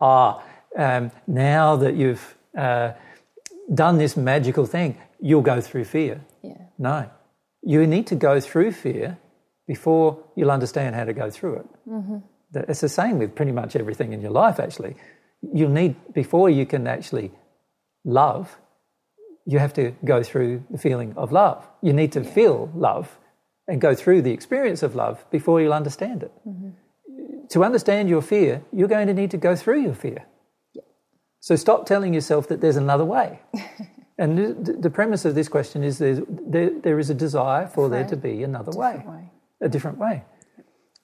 ah, 0.00 0.42
um, 0.76 1.12
now 1.26 1.76
that 1.76 1.94
you've 1.94 2.36
uh, 2.58 2.92
done 3.72 3.98
this 3.98 4.16
magical 4.16 4.66
thing, 4.66 4.98
you'll 5.20 5.42
go 5.42 5.60
through 5.60 5.84
fear. 5.84 6.20
Yeah. 6.42 6.54
No. 6.78 7.10
You 7.62 7.86
need 7.86 8.08
to 8.08 8.16
go 8.16 8.40
through 8.40 8.72
fear 8.72 9.18
before 9.66 10.24
you'll 10.34 10.50
understand 10.50 10.94
how 10.94 11.04
to 11.04 11.12
go 11.12 11.30
through 11.30 11.56
it. 11.56 11.66
Mm-hmm. 11.88 12.16
It's 12.54 12.80
the 12.80 12.88
same 12.88 13.18
with 13.18 13.34
pretty 13.34 13.52
much 13.52 13.76
everything 13.76 14.12
in 14.12 14.20
your 14.20 14.30
life, 14.30 14.58
actually. 14.60 14.96
You'll 15.42 15.70
need, 15.70 15.96
before 16.14 16.48
you 16.48 16.66
can 16.66 16.86
actually 16.86 17.32
love, 18.04 18.56
you 19.44 19.58
have 19.58 19.74
to 19.74 19.92
go 20.04 20.22
through 20.22 20.64
the 20.70 20.78
feeling 20.78 21.14
of 21.16 21.32
love. 21.32 21.66
You 21.82 21.92
need 21.92 22.12
to 22.12 22.24
feel 22.24 22.70
love 22.74 23.18
and 23.68 23.80
go 23.80 23.94
through 23.94 24.22
the 24.22 24.32
experience 24.32 24.82
of 24.82 24.94
love 24.94 25.24
before 25.30 25.60
you'll 25.60 25.72
understand 25.72 26.22
it. 26.22 26.32
Mm-hmm. 26.46 26.70
To 27.50 27.64
understand 27.64 28.08
your 28.08 28.22
fear, 28.22 28.62
you're 28.72 28.88
going 28.88 29.06
to 29.06 29.14
need 29.14 29.30
to 29.30 29.36
go 29.36 29.54
through 29.54 29.82
your 29.82 29.94
fear. 29.94 30.26
Yeah. 30.74 30.82
So 31.40 31.54
stop 31.54 31.86
telling 31.86 32.12
yourself 32.12 32.48
that 32.48 32.60
there's 32.60 32.76
another 32.76 33.04
way. 33.04 33.40
and 34.18 34.36
the, 34.36 34.72
the 34.72 34.90
premise 34.90 35.24
of 35.24 35.34
this 35.34 35.48
question 35.48 35.84
is 35.84 35.98
there, 35.98 36.70
there 36.70 36.98
is 36.98 37.10
a 37.10 37.14
desire 37.14 37.68
for 37.68 37.88
there 37.88 38.04
to 38.04 38.16
be 38.16 38.42
another 38.42 38.72
way, 38.76 39.02
way. 39.06 39.30
a 39.60 39.68
different 39.68 39.98
way. 39.98 40.24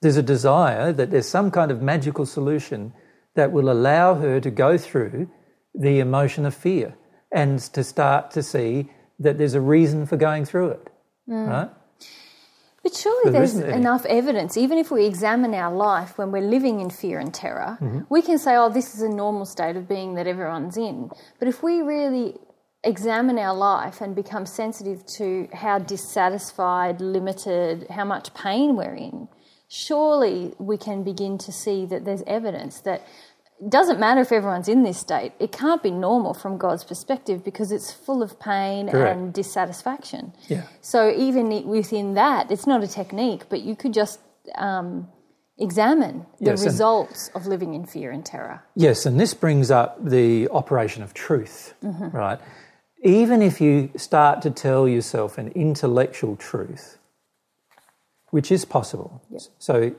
There's 0.03 0.17
a 0.17 0.23
desire 0.23 0.91
that 0.93 1.09
there's 1.11 1.27
some 1.27 1.49
kind 1.49 1.71
of 1.71 1.81
magical 1.81 2.25
solution 2.25 2.93
that 3.35 3.51
will 3.51 3.69
allow 3.71 4.15
her 4.15 4.39
to 4.39 4.51
go 4.51 4.77
through 4.77 5.29
the 5.73 5.99
emotion 5.99 6.45
of 6.45 6.53
fear 6.53 6.93
and 7.31 7.57
to 7.75 7.83
start 7.83 8.29
to 8.31 8.43
see 8.43 8.89
that 9.19 9.37
there's 9.37 9.55
a 9.55 9.61
reason 9.61 10.05
for 10.05 10.17
going 10.17 10.45
through 10.45 10.69
it. 10.77 10.87
Right? 11.25 11.69
But 12.83 12.93
surely 12.93 13.31
there 13.31 13.39
there's 13.39 13.55
enough 13.55 14.05
evidence, 14.05 14.57
even 14.57 14.77
if 14.77 14.91
we 14.91 15.05
examine 15.05 15.53
our 15.53 15.73
life 15.73 16.17
when 16.17 16.31
we're 16.33 16.49
living 16.57 16.81
in 16.81 16.89
fear 16.89 17.17
and 17.17 17.33
terror, 17.33 17.77
Mm-hmm. 17.81 18.01
we 18.09 18.21
can 18.21 18.37
say, 18.37 18.55
oh, 18.57 18.69
this 18.69 18.93
is 18.93 19.01
a 19.01 19.09
normal 19.09 19.45
state 19.45 19.77
of 19.77 19.87
being 19.87 20.15
that 20.15 20.27
everyone's 20.27 20.75
in. 20.75 21.09
But 21.39 21.47
if 21.47 21.63
we 21.63 21.81
really 21.81 22.35
examine 22.83 23.39
our 23.39 23.55
life 23.55 24.01
and 24.01 24.13
become 24.13 24.45
sensitive 24.45 25.05
to 25.17 25.47
how 25.53 25.79
dissatisfied, 25.79 26.99
limited, 26.99 27.87
how 27.89 28.03
much 28.03 28.33
pain 28.33 28.75
we're 28.75 28.95
in, 28.95 29.29
surely 29.73 30.53
we 30.59 30.77
can 30.77 31.03
begin 31.03 31.35
to 31.39 31.51
see 31.51 31.83
that 31.83 32.05
there's 32.05 32.21
evidence 32.27 32.81
that 32.81 33.01
it 33.59 33.71
doesn't 33.71 33.99
matter 33.99 34.21
if 34.21 34.31
everyone's 34.31 34.67
in 34.67 34.83
this 34.83 34.99
state, 34.99 35.31
it 35.39 35.51
can't 35.51 35.81
be 35.81 35.89
normal 35.89 36.33
from 36.35 36.57
God's 36.57 36.83
perspective 36.83 37.43
because 37.43 37.71
it's 37.71 37.91
full 37.91 38.21
of 38.21 38.39
pain 38.39 38.89
Correct. 38.89 39.17
and 39.17 39.33
dissatisfaction. 39.33 40.33
Yeah. 40.47 40.63
So 40.81 41.11
even 41.11 41.65
within 41.67 42.13
that, 42.13 42.51
it's 42.51 42.67
not 42.67 42.83
a 42.83 42.87
technique, 42.87 43.45
but 43.49 43.61
you 43.61 43.75
could 43.75 43.93
just 43.93 44.19
um, 44.55 45.07
examine 45.57 46.27
the 46.39 46.51
Yes, 46.51 46.65
results 46.65 47.29
of 47.33 47.47
living 47.47 47.73
in 47.73 47.85
fear 47.85 48.11
and 48.11 48.23
terror. 48.23 48.61
Yes, 48.75 49.07
and 49.07 49.19
this 49.19 49.33
brings 49.33 49.71
up 49.71 49.97
the 50.03 50.49
operation 50.49 51.01
of 51.01 51.13
truth, 51.15 51.73
right? 51.81 52.39
Even 53.01 53.41
if 53.41 53.59
you 53.59 53.89
start 53.95 54.41
to 54.43 54.51
tell 54.51 54.87
yourself 54.87 55.37
an 55.37 55.47
intellectual 55.49 56.35
truth, 56.35 56.99
which 58.33 58.51
is 58.51 58.65
possible. 58.65 59.21
So, 59.59 59.93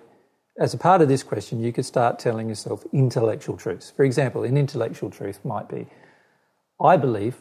as 0.59 0.75
a 0.75 0.79
part 0.79 1.01
of 1.03 1.09
this 1.09 1.23
question, 1.23 1.63
you 1.63 1.73
could 1.73 1.85
start 1.85 2.19
telling 2.19 2.49
yourself 2.49 2.85
intellectual 2.93 3.57
truths. 3.57 3.93
For 3.97 4.05
example, 4.05 4.43
an 4.43 4.57
intellectual 4.57 5.09
truth 5.09 5.39
might 5.45 5.69
be 5.69 5.87
I 6.81 6.97
believe, 6.97 7.37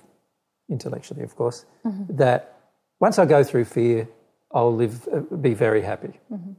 intellectually, 0.69 1.23
of 1.23 1.35
course, 1.35 1.65
mm-hmm. 1.83 2.15
that 2.15 2.59
once 2.99 3.17
I 3.17 3.25
go 3.25 3.43
through 3.43 3.65
fear, 3.65 4.07
I'll 4.53 4.75
live, 4.75 5.07
uh, 5.11 5.21
be 5.35 5.55
very 5.55 5.81
happy. 5.81 6.19
Mm-hmm. 6.31 6.51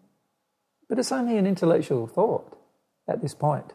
But 0.89 0.99
it's 0.99 1.13
only 1.13 1.39
an 1.39 1.47
intellectual 1.47 2.09
thought 2.09 2.59
at 3.09 3.23
this 3.23 3.35
point. 3.35 3.73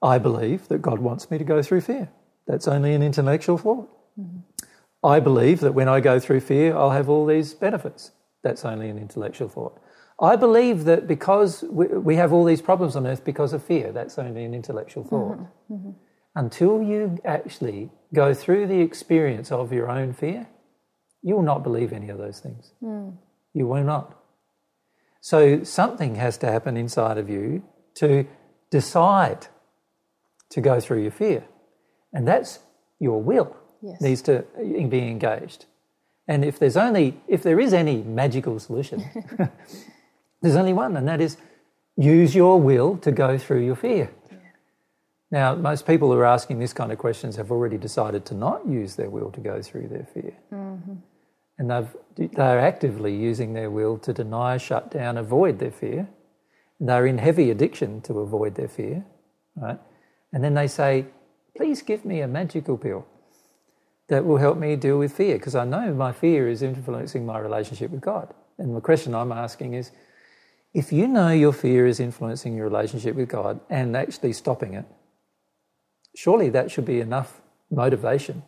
I 0.00 0.18
believe 0.18 0.68
that 0.68 0.80
God 0.80 1.00
wants 1.00 1.28
me 1.28 1.38
to 1.38 1.44
go 1.44 1.60
through 1.60 1.80
fear. 1.80 2.08
That's 2.46 2.68
only 2.68 2.94
an 2.94 3.02
intellectual 3.02 3.58
thought. 3.58 3.90
Mm-hmm. 4.16 4.38
I 5.02 5.18
believe 5.18 5.58
that 5.60 5.72
when 5.72 5.88
I 5.88 5.98
go 5.98 6.20
through 6.20 6.40
fear, 6.40 6.76
I'll 6.76 6.90
have 6.90 7.08
all 7.08 7.26
these 7.26 7.52
benefits. 7.52 8.12
That's 8.42 8.64
only 8.64 8.88
an 8.88 8.98
intellectual 8.98 9.48
thought. 9.48 9.80
I 10.20 10.36
believe 10.36 10.84
that 10.84 11.06
because 11.06 11.62
we, 11.64 11.86
we 11.86 12.16
have 12.16 12.32
all 12.32 12.44
these 12.44 12.62
problems 12.62 12.96
on 12.96 13.06
earth 13.06 13.24
because 13.24 13.52
of 13.52 13.62
fear, 13.62 13.92
that's 13.92 14.18
only 14.18 14.44
an 14.44 14.54
intellectual 14.54 15.04
mm-hmm. 15.04 15.10
thought. 15.10 15.38
Mm-hmm. 15.70 15.90
Until 16.34 16.82
you 16.82 17.18
actually 17.24 17.90
go 18.14 18.34
through 18.34 18.66
the 18.66 18.80
experience 18.80 19.50
of 19.50 19.72
your 19.72 19.90
own 19.90 20.12
fear, 20.12 20.46
you 21.22 21.34
will 21.34 21.42
not 21.42 21.62
believe 21.62 21.92
any 21.92 22.08
of 22.08 22.18
those 22.18 22.40
things. 22.40 22.72
Mm. 22.82 23.16
You 23.52 23.66
will 23.66 23.84
not. 23.84 24.16
So 25.20 25.64
something 25.64 26.14
has 26.16 26.38
to 26.38 26.46
happen 26.46 26.76
inside 26.76 27.18
of 27.18 27.28
you 27.28 27.64
to 27.94 28.26
decide 28.70 29.48
to 30.50 30.60
go 30.60 30.78
through 30.78 31.02
your 31.02 31.10
fear. 31.10 31.44
And 32.12 32.28
that's 32.28 32.60
your 33.00 33.20
will 33.20 33.56
Yes. 33.82 34.00
needs 34.00 34.22
to 34.22 34.44
be 34.88 35.08
engaged. 35.08 35.66
And 36.28 36.44
if 36.44 36.58
there's 36.58 36.76
only 36.76 37.20
if 37.28 37.42
there 37.42 37.60
is 37.60 37.72
any 37.72 38.02
magical 38.02 38.58
solution, 38.58 39.04
there's 40.42 40.56
only 40.56 40.72
one, 40.72 40.96
and 40.96 41.06
that 41.08 41.20
is 41.20 41.36
use 41.96 42.34
your 42.34 42.60
will 42.60 42.96
to 42.98 43.12
go 43.12 43.38
through 43.38 43.64
your 43.64 43.76
fear. 43.76 44.10
Now, 45.30 45.54
most 45.54 45.86
people 45.86 46.12
who 46.12 46.18
are 46.18 46.26
asking 46.26 46.58
this 46.58 46.72
kind 46.72 46.92
of 46.92 46.98
questions 46.98 47.36
have 47.36 47.50
already 47.50 47.78
decided 47.78 48.24
to 48.26 48.34
not 48.34 48.66
use 48.66 48.94
their 48.94 49.10
will 49.10 49.30
to 49.32 49.40
go 49.40 49.60
through 49.60 49.88
their 49.88 50.06
fear. 50.14 50.36
Mm-hmm. 50.52 50.94
And 51.58 51.70
they've, 51.70 52.30
they're 52.32 52.60
actively 52.60 53.14
using 53.14 53.54
their 53.54 53.70
will 53.70 53.98
to 53.98 54.12
deny, 54.12 54.56
shut 54.56 54.90
down, 54.90 55.16
avoid 55.16 55.58
their 55.58 55.70
fear. 55.70 56.08
And 56.78 56.88
they're 56.88 57.06
in 57.06 57.18
heavy 57.18 57.50
addiction 57.50 58.02
to 58.02 58.20
avoid 58.20 58.54
their 58.54 58.68
fear, 58.68 59.04
right? 59.56 59.78
And 60.32 60.44
then 60.44 60.54
they 60.54 60.68
say, 60.68 61.06
please 61.56 61.82
give 61.82 62.04
me 62.04 62.20
a 62.20 62.28
magical 62.28 62.76
pill 62.76 63.06
that 64.08 64.24
will 64.24 64.36
help 64.36 64.58
me 64.58 64.76
deal 64.76 64.98
with 64.98 65.12
fear 65.12 65.36
because 65.36 65.54
I 65.54 65.64
know 65.64 65.92
my 65.92 66.12
fear 66.12 66.48
is 66.48 66.62
influencing 66.62 67.26
my 67.26 67.38
relationship 67.38 67.90
with 67.90 68.00
God. 68.00 68.32
And 68.58 68.76
the 68.76 68.80
question 68.80 69.14
I'm 69.14 69.32
asking 69.32 69.74
is 69.74 69.90
if 70.72 70.92
you 70.92 71.08
know 71.08 71.30
your 71.30 71.52
fear 71.52 71.86
is 71.86 72.00
influencing 72.00 72.54
your 72.54 72.68
relationship 72.68 73.16
with 73.16 73.28
God 73.28 73.60
and 73.68 73.96
actually 73.96 74.32
stopping 74.32 74.74
it, 74.74 74.84
surely 76.14 76.50
that 76.50 76.70
should 76.70 76.84
be 76.84 77.00
enough 77.00 77.40
motivation 77.70 78.42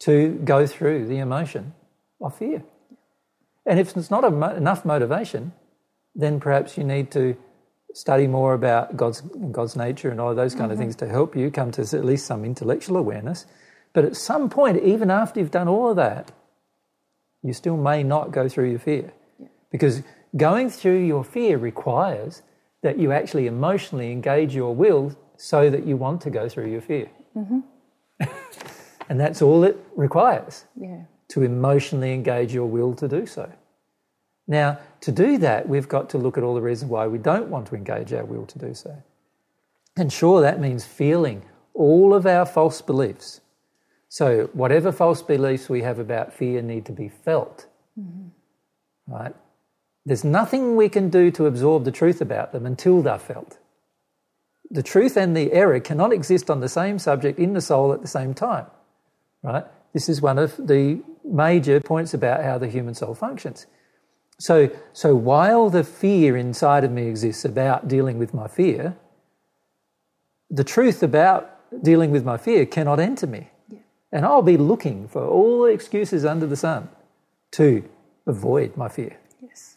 to 0.00 0.40
go 0.44 0.66
through 0.66 1.06
the 1.06 1.18
emotion 1.18 1.74
of 2.20 2.36
fear. 2.36 2.62
And 3.66 3.78
if 3.78 3.96
it's 3.96 4.10
not 4.10 4.30
mo- 4.32 4.54
enough 4.54 4.84
motivation, 4.84 5.52
then 6.14 6.40
perhaps 6.40 6.76
you 6.76 6.84
need 6.84 7.10
to 7.12 7.36
study 7.94 8.26
more 8.26 8.54
about 8.54 8.96
God's, 8.96 9.20
God's 9.20 9.76
nature 9.76 10.10
and 10.10 10.20
all 10.20 10.34
those 10.34 10.54
kind 10.54 10.70
of 10.70 10.76
mm-hmm. 10.76 10.86
things 10.86 10.96
to 10.96 11.08
help 11.08 11.36
you 11.36 11.50
come 11.50 11.70
to 11.72 11.82
at 11.82 12.04
least 12.04 12.26
some 12.26 12.44
intellectual 12.44 12.96
awareness. 12.96 13.46
But 13.92 14.04
at 14.04 14.16
some 14.16 14.48
point, 14.48 14.82
even 14.82 15.10
after 15.10 15.40
you've 15.40 15.50
done 15.50 15.68
all 15.68 15.90
of 15.90 15.96
that, 15.96 16.32
you 17.42 17.52
still 17.52 17.76
may 17.76 18.02
not 18.02 18.30
go 18.30 18.48
through 18.48 18.70
your 18.70 18.78
fear. 18.78 19.12
Because 19.70 20.02
going 20.36 20.70
through 20.70 21.04
your 21.04 21.24
fear 21.24 21.58
requires 21.58 22.42
that 22.82 22.98
you 22.98 23.12
actually 23.12 23.46
emotionally 23.46 24.12
engage 24.12 24.54
your 24.54 24.74
will 24.74 25.16
so 25.36 25.70
that 25.70 25.86
you 25.86 25.96
want 25.96 26.20
to 26.22 26.30
go 26.30 26.48
through 26.48 26.70
your 26.70 26.80
fear. 26.80 27.08
Mm-hmm. 27.36 27.60
and 29.08 29.20
that's 29.20 29.42
all 29.42 29.64
it 29.64 29.76
requires 29.96 30.64
Yeah. 30.76 31.02
to 31.28 31.42
emotionally 31.42 32.12
engage 32.12 32.52
your 32.54 32.66
will 32.66 32.94
to 32.94 33.08
do 33.08 33.26
so. 33.26 33.50
Now, 34.46 34.78
to 35.02 35.12
do 35.12 35.38
that, 35.38 35.68
we've 35.68 35.88
got 35.88 36.10
to 36.10 36.18
look 36.18 36.36
at 36.36 36.44
all 36.44 36.54
the 36.54 36.60
reasons 36.60 36.90
why 36.90 37.06
we 37.06 37.18
don't 37.18 37.48
want 37.48 37.66
to 37.68 37.74
engage 37.76 38.12
our 38.12 38.24
will 38.24 38.46
to 38.46 38.58
do 38.58 38.74
so. 38.74 39.02
And 39.96 40.12
sure, 40.12 40.40
that 40.40 40.60
means 40.60 40.84
feeling 40.84 41.42
all 41.74 42.14
of 42.14 42.26
our 42.26 42.44
false 42.44 42.82
beliefs. 42.82 43.40
So, 44.12 44.50
whatever 44.54 44.90
false 44.90 45.22
beliefs 45.22 45.68
we 45.68 45.82
have 45.82 46.00
about 46.00 46.32
fear 46.32 46.62
need 46.62 46.84
to 46.86 46.92
be 46.92 47.08
felt. 47.08 47.66
Mm-hmm. 47.98 49.12
Right? 49.12 49.34
There's 50.04 50.24
nothing 50.24 50.74
we 50.74 50.88
can 50.88 51.10
do 51.10 51.30
to 51.30 51.46
absorb 51.46 51.84
the 51.84 51.92
truth 51.92 52.20
about 52.20 52.50
them 52.50 52.66
until 52.66 53.02
they're 53.02 53.20
felt. 53.20 53.58
The 54.68 54.82
truth 54.82 55.16
and 55.16 55.36
the 55.36 55.52
error 55.52 55.78
cannot 55.78 56.12
exist 56.12 56.50
on 56.50 56.58
the 56.58 56.68
same 56.68 56.98
subject 56.98 57.38
in 57.38 57.52
the 57.52 57.60
soul 57.60 57.92
at 57.92 58.02
the 58.02 58.08
same 58.08 58.34
time. 58.34 58.66
Right? 59.44 59.64
This 59.92 60.08
is 60.08 60.20
one 60.20 60.38
of 60.38 60.56
the 60.56 61.00
major 61.24 61.78
points 61.80 62.12
about 62.12 62.42
how 62.42 62.58
the 62.58 62.68
human 62.68 62.94
soul 62.94 63.14
functions. 63.14 63.66
So, 64.40 64.70
so 64.92 65.14
while 65.14 65.70
the 65.70 65.84
fear 65.84 66.36
inside 66.36 66.82
of 66.82 66.90
me 66.90 67.06
exists 67.06 67.44
about 67.44 67.86
dealing 67.86 68.18
with 68.18 68.34
my 68.34 68.48
fear, 68.48 68.96
the 70.50 70.64
truth 70.64 71.04
about 71.04 71.58
dealing 71.84 72.10
with 72.10 72.24
my 72.24 72.38
fear 72.38 72.66
cannot 72.66 72.98
enter 72.98 73.28
me. 73.28 73.50
And 74.12 74.24
I'll 74.24 74.42
be 74.42 74.56
looking 74.56 75.08
for 75.08 75.24
all 75.24 75.62
the 75.62 75.72
excuses 75.72 76.24
under 76.24 76.46
the 76.46 76.56
sun 76.56 76.88
to 77.52 77.84
avoid 78.26 78.76
my 78.76 78.88
fear. 78.88 79.16
Yes. 79.40 79.76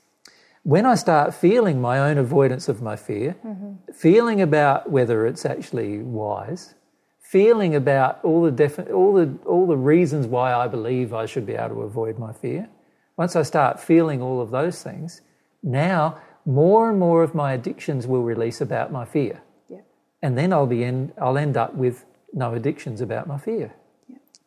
When 0.63 0.86
I 0.86 0.95
start 0.95 1.34
feeling 1.34 1.81
my 1.81 1.99
own 1.99 2.17
avoidance 2.17 2.67
of 2.67 2.81
my 2.81 2.95
fear, 2.95 3.36
mm-hmm. 3.45 3.91
feeling 3.93 4.41
about 4.41 4.89
whether 4.89 5.27
it's 5.27 5.45
actually 5.45 5.99
wise, 5.99 6.73
feeling 7.19 7.75
about 7.75 8.23
all 8.23 8.43
the, 8.43 8.51
defi- 8.51 8.91
all, 8.91 9.13
the, 9.13 9.38
all 9.45 9.67
the 9.67 9.77
reasons 9.77 10.27
why 10.27 10.53
I 10.53 10.67
believe 10.67 11.13
I 11.13 11.25
should 11.25 11.45
be 11.45 11.53
able 11.53 11.75
to 11.75 11.81
avoid 11.81 12.17
my 12.17 12.34
fear, 12.34 12.69
once 13.17 13.36
I 13.36 13.43
start 13.43 13.79
feeling 13.79 14.21
all 14.21 14.41
of 14.41 14.51
those 14.51 14.81
things, 14.81 15.21
now 15.61 16.19
more 16.45 16.89
and 16.89 16.99
more 16.99 17.23
of 17.23 17.36
my 17.36 17.53
addictions 17.53 18.07
will 18.07 18.23
release 18.23 18.61
about 18.61 18.91
my 18.91 19.05
fear. 19.05 19.41
Yeah. 19.69 19.81
And 20.21 20.38
then 20.38 20.51
I'll, 20.51 20.67
be 20.67 20.84
end, 20.84 21.13
I'll 21.21 21.38
end 21.38 21.55
up 21.55 21.75
with 21.75 22.05
no 22.34 22.53
addictions 22.53 23.01
about 23.01 23.27
my 23.27 23.38
fear. 23.38 23.73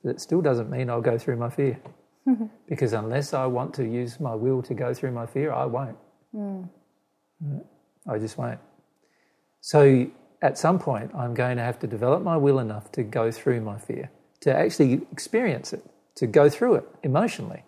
It 0.07 0.21
still 0.21 0.41
doesn't 0.41 0.71
mean 0.71 0.91
I'll 0.91 1.01
go 1.01 1.19
through 1.19 1.37
my 1.37 1.51
fear. 1.51 1.79
because 2.69 2.93
unless 2.93 3.35
I 3.35 3.47
want 3.47 3.75
to 3.75 3.85
use 3.85 4.19
my 4.19 4.35
will 4.35 4.63
to 4.63 4.75
go 4.75 4.93
through 4.93 5.13
my 5.13 5.27
fear, 5.27 5.53
I 5.53 5.65
won't. 5.65 5.97
Hmm. 6.33 6.63
I 8.09 8.19
just 8.19 8.39
won't. 8.39 8.59
So 9.61 10.07
at 10.43 10.59
some 10.59 10.79
point, 10.79 11.11
I'm 11.15 11.35
going 11.35 11.57
to 11.57 11.63
have 11.63 11.79
to 11.81 11.87
develop 11.87 12.23
my 12.23 12.37
will 12.37 12.59
enough 12.59 12.91
to 12.93 13.03
go 13.03 13.31
through 13.31 13.61
my 13.61 13.79
fear, 13.79 14.11
to 14.41 14.55
actually 14.55 15.03
experience 15.13 15.73
it, 15.73 15.85
to 16.17 16.27
go 16.27 16.49
through 16.49 16.77
it 16.77 16.85
emotionally. 17.03 17.65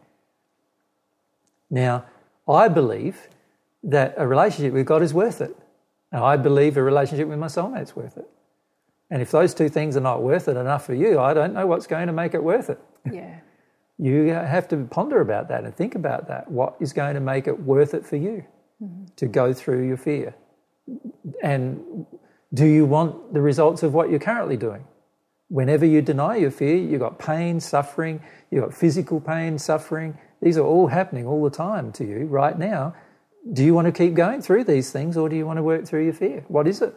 Now, 1.70 2.06
I 2.48 2.68
believe 2.68 3.28
that 3.82 4.14
a 4.16 4.26
relationship 4.26 4.72
with 4.72 4.86
God 4.86 5.02
is 5.02 5.14
worth 5.14 5.40
it. 5.40 5.56
And 6.10 6.24
I 6.24 6.36
believe 6.36 6.76
a 6.76 6.82
relationship 6.82 7.28
with 7.28 7.38
my 7.38 7.48
soulmate's 7.48 7.94
worth 7.94 8.16
it. 8.16 8.28
And 9.10 9.22
if 9.22 9.30
those 9.30 9.54
two 9.54 9.68
things 9.68 9.96
are 9.96 10.00
not 10.00 10.22
worth 10.22 10.48
it 10.48 10.56
enough 10.56 10.84
for 10.84 10.94
you, 10.94 11.18
I 11.18 11.32
don't 11.34 11.54
know 11.54 11.66
what's 11.66 11.86
going 11.86 12.08
to 12.08 12.12
make 12.12 12.34
it 12.34 12.42
worth 12.42 12.70
it. 12.70 12.80
Yeah. 13.12 13.40
You 14.00 14.26
have 14.26 14.68
to 14.68 14.76
ponder 14.84 15.20
about 15.20 15.48
that 15.48 15.64
and 15.64 15.74
think 15.74 15.96
about 15.96 16.28
that. 16.28 16.48
What 16.48 16.76
is 16.78 16.92
going 16.92 17.14
to 17.14 17.20
make 17.20 17.48
it 17.48 17.60
worth 17.60 17.94
it 17.94 18.06
for 18.06 18.14
you 18.14 18.44
mm-hmm. 18.80 19.06
to 19.16 19.26
go 19.26 19.52
through 19.52 19.88
your 19.88 19.96
fear? 19.96 20.36
And 21.42 22.06
do 22.54 22.64
you 22.64 22.86
want 22.86 23.34
the 23.34 23.40
results 23.40 23.82
of 23.82 23.94
what 23.94 24.08
you're 24.10 24.20
currently 24.20 24.56
doing? 24.56 24.84
Whenever 25.48 25.84
you 25.84 26.00
deny 26.00 26.36
your 26.36 26.52
fear, 26.52 26.76
you've 26.76 27.00
got 27.00 27.18
pain, 27.18 27.58
suffering, 27.58 28.22
you've 28.50 28.62
got 28.62 28.72
physical 28.72 29.20
pain, 29.20 29.58
suffering. 29.58 30.16
These 30.40 30.58
are 30.58 30.64
all 30.64 30.86
happening 30.86 31.26
all 31.26 31.42
the 31.42 31.50
time 31.50 31.90
to 31.92 32.04
you 32.04 32.26
right 32.26 32.56
now. 32.56 32.94
Do 33.52 33.64
you 33.64 33.74
want 33.74 33.86
to 33.86 33.92
keep 33.92 34.14
going 34.14 34.42
through 34.42 34.64
these 34.64 34.92
things 34.92 35.16
or 35.16 35.28
do 35.28 35.34
you 35.34 35.46
want 35.46 35.56
to 35.56 35.62
work 35.62 35.86
through 35.86 36.04
your 36.04 36.12
fear? 36.12 36.44
What 36.46 36.68
is 36.68 36.82
it? 36.82 36.94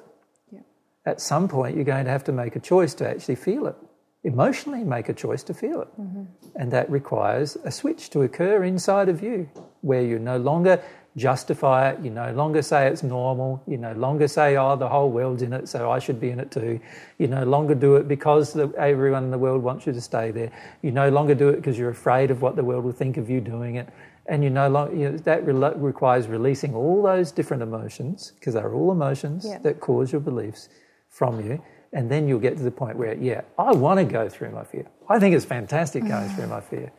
At 1.06 1.19
some 1.19 1.48
point, 1.48 1.76
you're 1.76 1.86
going 1.86 2.06
to 2.06 2.11
have 2.11 2.23
to 2.26 2.32
make 2.32 2.56
a 2.56 2.60
choice 2.60 2.94
to 2.95 3.10
actually 3.10 3.36
feel 3.36 3.65
it. 3.68 3.76
Emotionally, 4.23 4.84
make 4.84 5.10
a 5.10 5.14
choice 5.14 5.41
to 5.44 5.53
feel 5.53 5.82
it. 5.82 5.88
Mm-hmm. 5.99 6.23
And 6.56 6.72
that 6.72 6.90
requires 6.91 7.57
a 7.64 7.72
switch 7.72 8.11
to 8.11 8.22
occur 8.22 8.64
inside 8.64 9.10
of 9.10 9.23
you 9.23 9.49
where 9.82 10.03
you're 10.03 10.19
no 10.19 10.38
longer 10.38 10.80
justify 11.18 11.90
it. 11.90 11.99
You 12.02 12.11
no 12.11 12.32
longer 12.34 12.61
say 12.61 12.88
it's 12.88 13.02
normal. 13.02 13.64
You 13.65 13.78
no 13.78 13.94
longer 13.94 14.28
say, 14.28 14.57
oh, 14.57 14.76
the 14.76 14.88
whole 14.88 15.10
world's 15.10 15.41
in 15.41 15.53
it, 15.53 15.68
so 15.68 15.90
I 15.90 15.98
should 15.98 16.22
be 16.22 16.30
in 16.30 16.40
it 16.40 16.52
too. 16.52 16.80
You 17.18 17.28
no 17.28 17.44
longer 17.44 17.73
do 17.73 17.95
it 17.95 18.07
because 18.07 18.53
the, 18.53 18.72
everyone 18.78 19.23
in 19.23 19.32
the 19.32 19.40
world 19.40 19.64
wants 19.64 19.88
you 19.88 19.94
to 19.94 20.02
stay 20.02 20.30
there. 20.30 20.52
You 20.84 20.91
no 20.91 21.10
longer 21.10 21.34
do 21.34 21.49
it 21.49 21.56
because 21.56 21.80
you're 21.80 21.90
afraid 21.90 22.30
of 22.30 22.44
what 22.44 22.56
the 22.56 22.64
world 22.64 22.84
will 22.84 22.91
think 22.91 23.18
of 23.18 23.28
you 23.28 23.41
doing 23.41 23.76
it. 23.76 23.90
And 24.28 24.44
you 24.44 24.52
no 24.52 24.69
longer, 24.69 24.95
you 24.95 25.10
know, 25.10 25.18
that 25.18 25.45
re- 25.45 25.73
requires 25.76 26.28
releasing 26.28 26.76
all 26.76 27.02
those 27.02 27.32
different 27.32 27.64
emotions, 27.64 28.34
because 28.40 28.53
they're 28.53 28.73
all 28.73 28.91
emotions 28.91 29.45
Yeah. 29.48 29.57
that 29.64 29.80
cause 29.80 30.11
your 30.11 30.22
beliefs 30.22 30.69
from 31.11 31.45
you. 31.45 31.61
And 31.93 32.09
then 32.09 32.27
you'll 32.27 32.39
get 32.39 32.57
to 32.57 32.63
the 32.63 32.71
point 32.71 32.95
where, 32.95 33.13
yeah, 33.15 33.41
I 33.59 33.73
want 33.73 33.99
to 33.99 34.05
go 34.05 34.29
through 34.29 34.51
my 34.51 34.63
fear. 34.63 34.88
I 35.09 35.19
think 35.19 35.35
it's 35.35 35.45
fantastic 35.45 36.07
going 36.07 36.29
through 36.29 36.47
my 36.47 36.61
fear. 36.61 36.91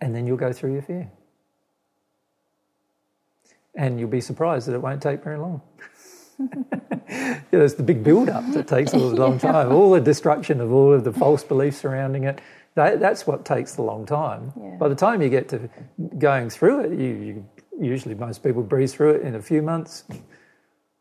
And 0.00 0.14
then 0.14 0.26
you'll 0.26 0.36
go 0.36 0.52
through 0.52 0.74
your 0.74 0.82
fear. 0.82 1.10
And 3.74 3.98
you'll 3.98 4.08
be 4.08 4.20
surprised 4.20 4.68
that 4.68 4.74
it 4.74 4.82
won't 4.82 5.02
take 5.02 5.22
very 5.22 5.38
long. 5.38 5.60
yeah, 6.38 7.40
it's 7.50 7.74
the 7.74 7.82
big 7.82 8.04
build 8.04 8.28
up 8.28 8.44
that 8.52 8.68
takes 8.68 8.92
a 8.92 8.96
long 8.98 9.38
time. 9.38 9.72
All 9.72 9.90
the 9.90 10.00
destruction 10.00 10.60
of 10.60 10.72
all 10.72 10.92
of 10.92 11.02
the 11.02 11.12
false 11.12 11.42
beliefs 11.42 11.78
surrounding 11.78 12.24
it. 12.24 12.40
That, 12.76 13.00
that's 13.00 13.26
what 13.26 13.44
takes 13.44 13.74
the 13.74 13.82
long 13.82 14.06
time. 14.06 14.52
Yeah. 14.56 14.76
By 14.78 14.88
the 14.88 14.94
time 14.94 15.20
you 15.20 15.28
get 15.28 15.48
to 15.48 15.68
going 16.18 16.48
through 16.48 16.80
it, 16.84 16.90
you, 16.92 17.06
you 17.06 17.44
usually 17.80 18.14
most 18.14 18.44
people 18.44 18.62
breeze 18.62 18.94
through 18.94 19.14
it 19.14 19.22
in 19.22 19.34
a 19.34 19.42
few 19.42 19.62
months 19.62 20.04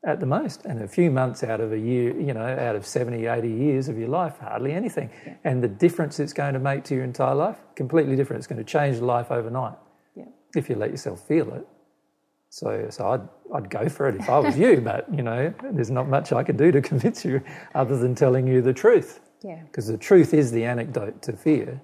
at 0.06 0.20
the 0.20 0.26
most. 0.26 0.66
And 0.66 0.82
a 0.82 0.88
few 0.88 1.12
months 1.12 1.44
out 1.44 1.60
of 1.60 1.74
a 1.74 1.80
year, 1.80 2.20
you 2.20 2.34
know, 2.34 2.46
out 2.46 2.76
of 2.76 2.86
70, 2.86 3.26
80 3.26 3.50
years 3.50 3.90
of 3.90 3.98
your 3.98 4.10
life, 4.10 4.38
hardly 4.40 4.74
anything. 4.74 5.10
And 5.44 5.64
the 5.64 5.68
difference 5.68 6.20
it's 6.20 6.34
going 6.34 6.54
to 6.54 6.60
make 6.60 6.84
to 6.86 6.96
your 6.96 7.04
entire 7.04 7.36
life, 7.36 7.58
completely 7.76 8.16
different. 8.16 8.40
It's 8.40 8.48
going 8.48 8.64
to 8.64 8.72
change 8.72 9.00
life 9.00 9.32
overnight 9.32 9.76
Yeah. 10.16 10.26
if 10.56 10.70
you 10.70 10.76
let 10.76 10.92
yourself 10.92 11.28
feel 11.28 11.54
it. 11.54 11.68
So, 12.50 12.88
so 12.90 13.10
I'd, 13.12 13.22
I'd 13.54 13.70
go 13.70 13.90
for 13.90 14.08
it 14.08 14.16
if 14.16 14.30
I 14.30 14.40
was 14.40 14.58
you, 14.58 14.82
but, 14.84 15.14
you 15.14 15.24
know, 15.24 15.54
there's 15.72 15.92
not 15.92 16.08
much 16.08 16.32
I 16.32 16.44
can 16.44 16.58
do 16.58 16.72
to 16.72 16.82
convince 16.82 17.26
you 17.26 17.42
other 17.76 17.98
than 17.98 18.16
telling 18.16 18.48
you 18.48 18.62
the 18.62 18.74
truth. 18.74 19.20
Yeah. 19.44 19.62
Because 19.64 19.88
the 19.88 19.98
truth 19.98 20.34
is 20.34 20.52
the 20.52 20.64
antidote 20.64 21.22
to 21.24 21.34
fear, 21.34 21.80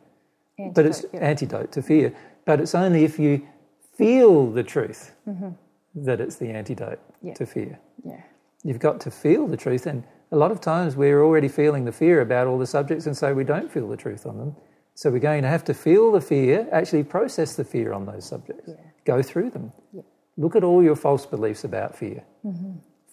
but 0.73 0.85
it's 0.85 1.05
yeah. 1.13 1.19
antidote 1.19 1.71
to 1.73 1.81
fear. 1.81 2.15
But 2.45 2.59
it's 2.59 2.73
only 2.73 3.03
if 3.03 3.19
you 3.19 3.47
feel 3.95 4.51
the 4.51 4.63
truth 4.63 5.13
mm-hmm. 5.27 5.49
That 5.95 6.19
it's 6.21 6.37
the 6.37 6.49
antidote 6.49 6.99
Mm-hmm. 6.99 7.27
Yeah. 7.27 7.33
to 7.35 7.45
fear. 7.45 7.79
yeah. 8.03 8.21
You've 8.65 8.79
got 8.79 8.99
to 9.01 9.11
feel 9.11 9.47
the 9.47 9.57
truth. 9.57 9.85
And 9.85 10.03
a 10.31 10.37
lot 10.37 10.51
of 10.51 10.59
times 10.61 10.95
we're 10.95 11.21
already 11.23 11.47
feeling 11.49 11.85
the 11.85 11.91
fear 11.91 12.21
about 12.21 12.47
all 12.47 12.57
the 12.57 12.65
subjects, 12.67 13.05
and 13.05 13.15
so 13.15 13.33
we 13.33 13.43
don't 13.43 13.71
feel 13.71 13.87
the 13.89 13.97
truth 13.97 14.25
on 14.25 14.37
them. 14.37 14.55
So 14.95 15.09
we're 15.11 15.19
going 15.19 15.41
to 15.43 15.49
have 15.49 15.63
to 15.65 15.73
feel 15.73 16.11
the 16.11 16.21
fear, 16.21 16.67
actually 16.71 17.03
process 17.03 17.55
the 17.55 17.63
fear 17.65 17.93
on 17.93 18.05
those 18.05 18.25
subjects, 18.25 18.69
Yeah. 18.69 18.75
go 19.05 19.21
through 19.21 19.49
them. 19.51 19.71
Yeah. 19.93 20.01
Look 20.37 20.55
at 20.55 20.63
all 20.63 20.81
your 20.83 20.95
false 20.95 21.25
beliefs 21.25 21.63
about 21.63 21.95
fear, 21.95 22.23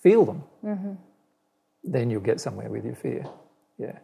feel 0.02 0.24
them. 0.24 0.43
Then 1.85 2.11
you'll 2.11 2.20
get 2.20 2.40
somewhere 2.40 2.69
with 2.70 2.85
your 2.85 2.94
fear. 2.94 3.24
Yeah. 3.78 3.98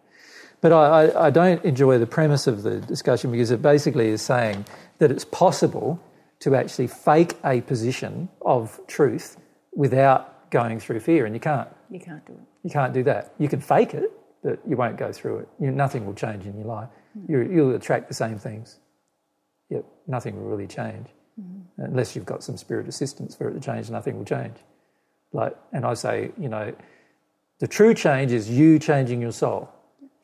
But 0.61 0.73
I, 0.73 1.05
I, 1.05 1.27
I 1.27 1.31
don't 1.31 1.63
enjoy 1.65 1.99
the 1.99 2.07
premise 2.07 2.47
of 2.47 2.63
the 2.63 2.81
discussion 2.81 3.31
because 3.31 3.51
it 3.51 3.61
basically 3.63 4.09
is 4.09 4.23
saying 4.23 4.65
that 4.99 5.11
it's 5.11 5.25
possible 5.27 6.01
to 6.41 6.55
actually 6.55 6.87
fake 6.87 7.37
a 7.45 7.61
position 7.63 8.29
of 8.43 8.81
truth 8.87 9.37
without 9.75 10.51
going 10.51 10.79
through 10.81 11.01
fear, 11.01 11.27
and 11.27 11.35
you 11.35 11.41
can't. 11.41 11.69
You 11.91 12.01
can't 12.01 12.25
do 12.27 12.33
it. 12.33 12.41
You 12.63 12.71
can't 12.71 12.93
do 12.93 13.03
that. 13.05 13.35
You 13.39 13.49
can 13.49 13.61
fake 13.61 13.95
it, 13.95 14.11
but 14.43 14.61
you 14.69 14.77
won't 14.77 14.97
go 14.97 15.13
through 15.13 15.39
it. 15.39 15.49
You, 15.61 15.71
nothing 15.71 16.07
will 16.07 16.15
change 16.15 16.47
in 16.47 16.57
your 16.57 16.67
life. 16.67 16.89
Hmm. 17.15 17.33
You, 17.33 17.43
you'll 17.43 17.75
attract 17.75 18.09
the 18.09 18.15
same 18.15 18.39
things. 18.39 18.79
Yep, 19.71 19.85
nothing 20.07 20.37
will 20.37 20.49
really 20.49 20.67
change 20.67 21.09
hmm. 21.41 21.61
unless 21.79 22.15
you've 22.15 22.27
got 22.27 22.43
some 22.43 22.57
spirit 22.57 22.89
assistance 22.89 23.35
for 23.35 23.49
it 23.49 23.55
to 23.55 23.61
change. 23.61 23.91
Nothing 23.91 24.19
will 24.19 24.25
change. 24.25 24.57
Like, 25.33 25.57
and 25.73 25.85
I 25.85 25.95
say, 25.95 26.33
you 26.39 26.49
know, 26.49 26.75
the 27.59 27.67
true 27.67 27.95
change 27.95 28.33
is 28.33 28.51
you 28.51 28.79
changing 28.79 29.21
your 29.21 29.33
soul. 29.33 29.69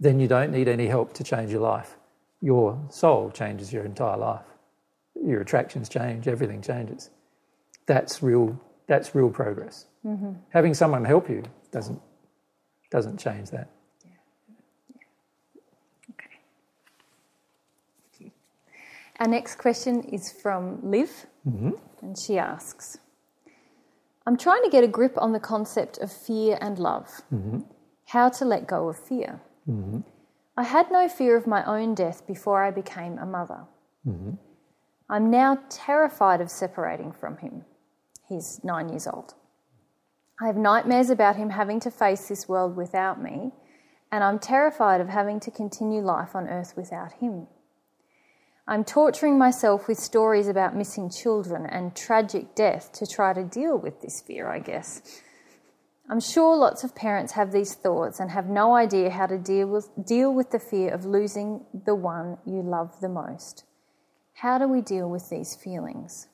Then 0.00 0.20
you 0.20 0.28
don't 0.28 0.52
need 0.52 0.68
any 0.68 0.86
help 0.86 1.12
to 1.14 1.24
change 1.24 1.50
your 1.50 1.60
life. 1.60 1.96
Your 2.40 2.78
soul 2.90 3.30
changes 3.30 3.72
your 3.72 3.84
entire 3.84 4.16
life. 4.16 4.44
Your 5.24 5.40
attractions 5.40 5.88
change. 5.88 6.28
Everything 6.28 6.62
changes. 6.62 7.10
That's 7.86 8.22
real. 8.22 8.60
That's 8.86 9.14
real 9.14 9.30
progress. 9.30 9.86
Mm-hmm. 10.04 10.32
Having 10.50 10.74
someone 10.74 11.04
help 11.04 11.28
you 11.30 11.42
doesn't 11.70 12.00
doesn't 12.90 13.18
change 13.18 13.50
that. 13.50 13.70
Okay. 18.14 18.32
Our 19.20 19.28
next 19.28 19.56
question 19.56 20.02
is 20.02 20.32
from 20.32 20.78
Liv, 20.82 21.26
mm-hmm. 21.46 21.70
and 22.02 22.16
she 22.18 22.38
asks 22.38 22.98
I'm 24.26 24.36
trying 24.36 24.62
to 24.62 24.70
get 24.70 24.84
a 24.84 24.88
grip 24.88 25.14
on 25.18 25.32
the 25.32 25.40
concept 25.40 25.98
of 25.98 26.12
fear 26.12 26.58
and 26.60 26.78
love. 26.78 27.08
Mm-hmm. 27.32 27.60
How 28.06 28.28
to 28.28 28.44
let 28.44 28.66
go 28.66 28.88
of 28.88 28.98
fear. 28.98 29.40
I 30.56 30.64
had 30.64 30.90
no 30.90 31.08
fear 31.08 31.36
of 31.36 31.46
my 31.46 31.64
own 31.64 31.94
death 31.94 32.26
before 32.26 32.62
I 32.62 32.70
became 32.70 33.18
a 33.18 33.26
mother. 33.26 33.64
I'm 35.08 35.30
now 35.30 35.58
terrified 35.68 36.40
of 36.40 36.50
separating 36.50 37.12
from 37.12 37.38
him. 37.38 37.64
He's 38.28 38.60
nine 38.64 38.88
years 38.88 39.06
old. 39.06 39.34
I 40.40 40.46
have 40.46 40.56
nightmares 40.56 41.10
about 41.10 41.36
him 41.36 41.50
having 41.50 41.80
to 41.80 41.90
face 41.90 42.28
this 42.28 42.48
world 42.48 42.76
without 42.76 43.22
me, 43.22 43.52
and 44.10 44.24
I'm 44.24 44.38
terrified 44.38 45.00
of 45.00 45.08
having 45.08 45.40
to 45.40 45.50
continue 45.50 46.00
life 46.00 46.34
on 46.34 46.48
earth 46.48 46.74
without 46.76 47.12
him. 47.14 47.46
I'm 48.66 48.84
torturing 48.84 49.38
myself 49.38 49.88
with 49.88 49.98
stories 49.98 50.48
about 50.48 50.76
missing 50.76 51.10
children 51.10 51.66
and 51.66 51.96
tragic 51.96 52.54
death 52.54 52.92
to 52.94 53.06
try 53.06 53.32
to 53.32 53.42
deal 53.42 53.76
with 53.76 54.00
this 54.00 54.20
fear, 54.20 54.48
I 54.48 54.60
guess. 54.60 55.20
I'm 56.08 56.20
sure 56.20 56.56
lots 56.56 56.84
of 56.84 56.94
parents 56.94 57.32
have 57.32 57.52
these 57.52 57.74
thoughts 57.74 58.20
and 58.20 58.30
have 58.30 58.46
no 58.46 58.74
idea 58.74 59.10
how 59.10 59.26
to 59.26 59.38
deal 59.38 59.66
with, 59.66 59.88
deal 60.04 60.32
with 60.32 60.50
the 60.50 60.58
fear 60.58 60.92
of 60.92 61.04
losing 61.04 61.64
the 61.72 61.94
one 61.94 62.38
you 62.44 62.62
love 62.62 63.00
the 63.00 63.08
most. 63.08 63.64
How 64.42 64.58
do 64.58 64.66
we 64.66 64.80
deal 64.80 65.08
with 65.08 65.30
these 65.30 65.54
feelings? 65.54 66.26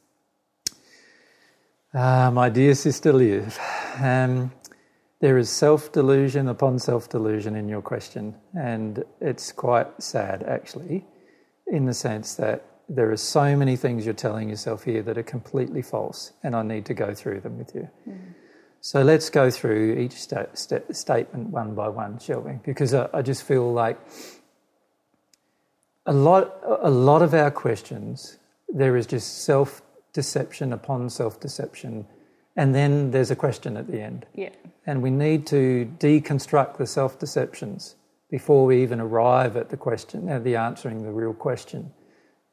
Ah, 1.92 2.30
my 2.32 2.48
dear 2.48 2.74
sister 2.74 3.12
Liv, 3.12 3.58
um, 4.00 4.50
there 5.20 5.36
is 5.36 5.50
self 5.50 5.92
delusion 5.92 6.48
upon 6.48 6.78
self 6.78 7.10
delusion 7.10 7.54
in 7.54 7.68
your 7.68 7.82
question, 7.82 8.34
and 8.58 9.04
it's 9.20 9.52
quite 9.52 10.02
sad 10.02 10.42
actually, 10.44 11.04
in 11.66 11.84
the 11.84 11.92
sense 11.92 12.34
that 12.36 12.64
there 12.88 13.12
are 13.12 13.16
so 13.18 13.54
many 13.54 13.76
things 13.76 14.06
you're 14.06 14.14
telling 14.14 14.48
yourself 14.48 14.84
here 14.84 15.02
that 15.02 15.18
are 15.18 15.22
completely 15.22 15.82
false, 15.82 16.32
and 16.42 16.56
I 16.56 16.62
need 16.62 16.86
to 16.86 16.94
go 16.94 17.12
through 17.12 17.42
them 17.42 17.58
with 17.58 17.74
you. 17.74 17.90
So 18.80 19.02
let's 19.02 19.28
go 19.28 19.50
through 19.50 19.98
each 19.98 20.14
sta- 20.14 20.54
sta- 20.54 20.94
statement 20.94 21.50
one 21.50 21.74
by 21.74 21.88
one, 21.88 22.18
shall 22.20 22.40
we? 22.40 22.52
Because 22.64 22.94
I, 22.94 23.10
I 23.12 23.20
just 23.20 23.42
feel 23.42 23.70
like 23.70 23.98
a 26.08 26.12
lot, 26.12 26.56
a 26.82 26.90
lot 26.90 27.20
of 27.22 27.34
our 27.34 27.50
questions, 27.50 28.38
there 28.68 28.96
is 28.96 29.06
just 29.06 29.44
self 29.44 29.82
deception 30.14 30.72
upon 30.72 31.10
self 31.10 31.38
deception, 31.38 32.06
and 32.56 32.74
then 32.74 33.10
there's 33.10 33.30
a 33.30 33.36
question 33.36 33.76
at 33.76 33.86
the 33.88 34.00
end. 34.00 34.26
Yeah. 34.34 34.50
And 34.86 35.02
we 35.02 35.10
need 35.10 35.46
to 35.48 35.90
deconstruct 35.98 36.78
the 36.78 36.86
self 36.86 37.18
deceptions 37.18 37.94
before 38.30 38.64
we 38.64 38.82
even 38.82 39.00
arrive 39.00 39.56
at 39.56 39.68
the 39.68 39.76
question, 39.76 40.28
uh, 40.30 40.38
the 40.38 40.56
answering 40.56 41.02
the 41.02 41.12
real 41.12 41.34
question. 41.34 41.92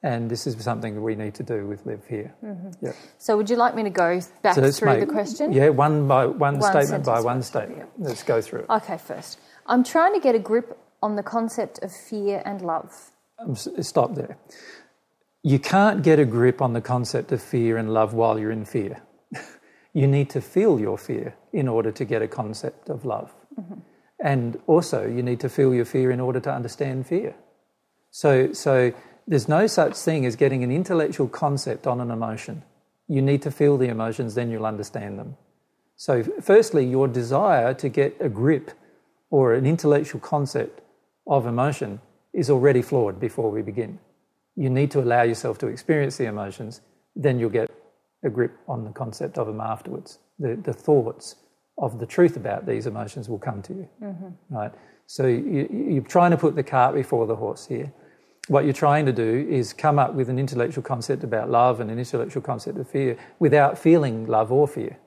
And 0.04 0.30
this 0.30 0.46
is 0.46 0.62
something 0.64 0.94
that 0.94 1.02
we 1.02 1.16
need 1.16 1.34
to 1.36 1.44
do 1.44 1.66
with 1.66 1.86
Liv 1.86 2.02
here. 2.08 2.36
Yeah. 2.82 2.92
So, 3.18 3.38
would 3.38 3.50
you 3.50 3.56
like 3.56 3.74
me 3.74 3.84
to 3.84 3.90
go 3.90 4.20
back 4.44 4.56
So 4.56 4.70
through 4.70 4.90
make- 4.92 5.00
the 5.08 5.12
question? 5.12 5.52
Yeah, 5.54 5.70
one 5.70 6.08
by 6.08 6.26
one, 6.26 6.60
One 6.60 6.62
statement 6.62 7.06
by 7.06 7.22
one 7.22 7.42
statement. 7.42 7.90
Let's 7.98 8.22
go 8.22 8.42
through 8.42 8.60
it. 8.62 8.70
Okay, 8.70 8.98
first. 8.98 9.40
I'm 9.66 9.84
trying 9.84 10.14
to 10.14 10.20
get 10.20 10.36
a 10.36 10.40
grip 10.40 10.78
on 11.02 11.16
the 11.16 11.24
concept 11.24 11.80
of 11.82 11.92
fear 11.92 12.44
and 12.46 12.62
love. 12.62 13.12
Um, 13.40 13.56
Stop 13.56 14.16
there. 14.16 14.38
You 15.44 15.60
can't 15.60 16.02
get 16.02 16.20
a 16.20 16.26
grip 16.26 16.62
on 16.62 16.74
the 16.74 16.82
concept 16.82 17.32
of 17.32 17.42
fear 17.42 17.78
and 17.78 17.94
love 17.94 18.14
while 18.14 18.40
you're 18.40 18.52
in 18.52 18.66
fear. 18.66 19.04
you 19.94 20.08
need 20.08 20.30
to 20.32 20.42
feel 20.42 20.80
your 20.80 20.98
fear 20.98 21.36
in 21.54 21.68
order 21.68 21.92
to 21.92 22.06
get 22.06 22.22
a 22.22 22.28
concept 22.28 22.90
of 22.90 23.06
love. 23.06 23.34
And 24.20 24.60
also, 24.66 25.06
you 25.08 25.22
need 25.22 25.40
to 25.42 25.50
feel 25.50 25.74
your 25.74 25.86
fear 25.86 26.10
in 26.10 26.20
order 26.20 26.40
to 26.40 26.52
understand 26.52 27.06
fear. 27.06 27.36
So, 28.10 28.54
so 28.54 28.94
there's 29.28 29.48
no 29.48 29.68
such 29.68 29.96
thing 29.96 30.26
as 30.26 30.36
getting 30.36 30.64
an 30.64 30.72
intellectual 30.72 31.28
concept 31.28 31.86
on 31.86 32.02
an 32.02 32.10
emotion. 32.10 32.64
You 33.08 33.22
need 33.22 33.42
to 33.44 33.52
feel 33.52 33.78
the 33.78 33.88
emotions, 33.88 34.34
then 34.34 34.50
you'll 34.50 34.66
understand 34.66 35.20
them. 35.20 35.38
So, 35.96 36.24
firstly, 36.42 36.86
your 36.86 37.08
desire 37.08 37.74
to 37.76 37.90
get 37.90 38.18
a 38.20 38.30
grip 38.30 38.72
or 39.30 39.54
an 39.54 39.66
intellectual 39.66 40.22
concept 40.22 40.82
of 41.28 41.46
emotion 41.46 42.02
is 42.36 42.50
already 42.50 42.82
flawed 42.82 43.20
before 43.20 43.50
we 43.50 43.62
begin. 43.62 43.98
You 44.56 44.70
need 44.70 44.92
to 44.92 45.00
allow 45.00 45.24
yourself 45.24 45.58
to 45.60 45.68
experience 45.68 46.18
the 46.18 46.26
emotions, 46.26 46.82
then 47.16 47.40
you'll 47.40 47.50
get 47.50 47.72
a 48.24 48.30
grip 48.30 48.58
on 48.68 48.84
the 48.84 48.92
concept 48.92 49.38
of 49.38 49.48
them 49.48 49.62
afterwards. 49.62 50.20
The, 50.40 50.56
the 50.56 50.74
thoughts 50.74 51.36
of 51.78 52.00
the 52.00 52.06
truth 52.06 52.36
about 52.36 52.66
these 52.66 52.88
emotions 52.88 53.30
will 53.30 53.40
come 53.40 53.62
to 53.64 53.74
you. 53.74 53.90
Mm-hmm. 54.04 54.56
Right? 54.56 54.72
So 55.08 55.28
you, 55.28 55.68
you're 55.72 56.04
trying 56.04 56.32
to 56.32 56.38
put 56.38 56.56
the 56.56 56.64
cart 56.64 56.96
before 56.96 57.26
the 57.26 57.36
horse 57.36 57.66
here. 57.66 57.92
what 58.48 58.64
you're 58.64 58.74
trying 58.74 59.06
to 59.08 59.14
do 59.14 59.48
is 59.50 59.74
come 59.74 59.98
up 59.98 60.14
with 60.14 60.30
an 60.30 60.38
intellectual 60.38 60.84
concept 60.84 61.24
about 61.24 61.50
love 61.50 61.80
and 61.80 61.90
an 61.90 61.98
intellectual 61.98 62.42
concept 62.42 62.78
of 62.78 62.90
fear 62.90 63.18
without 63.40 63.78
feeling 63.78 64.28
love 64.28 64.52
or 64.52 64.68
fear. 64.68 64.98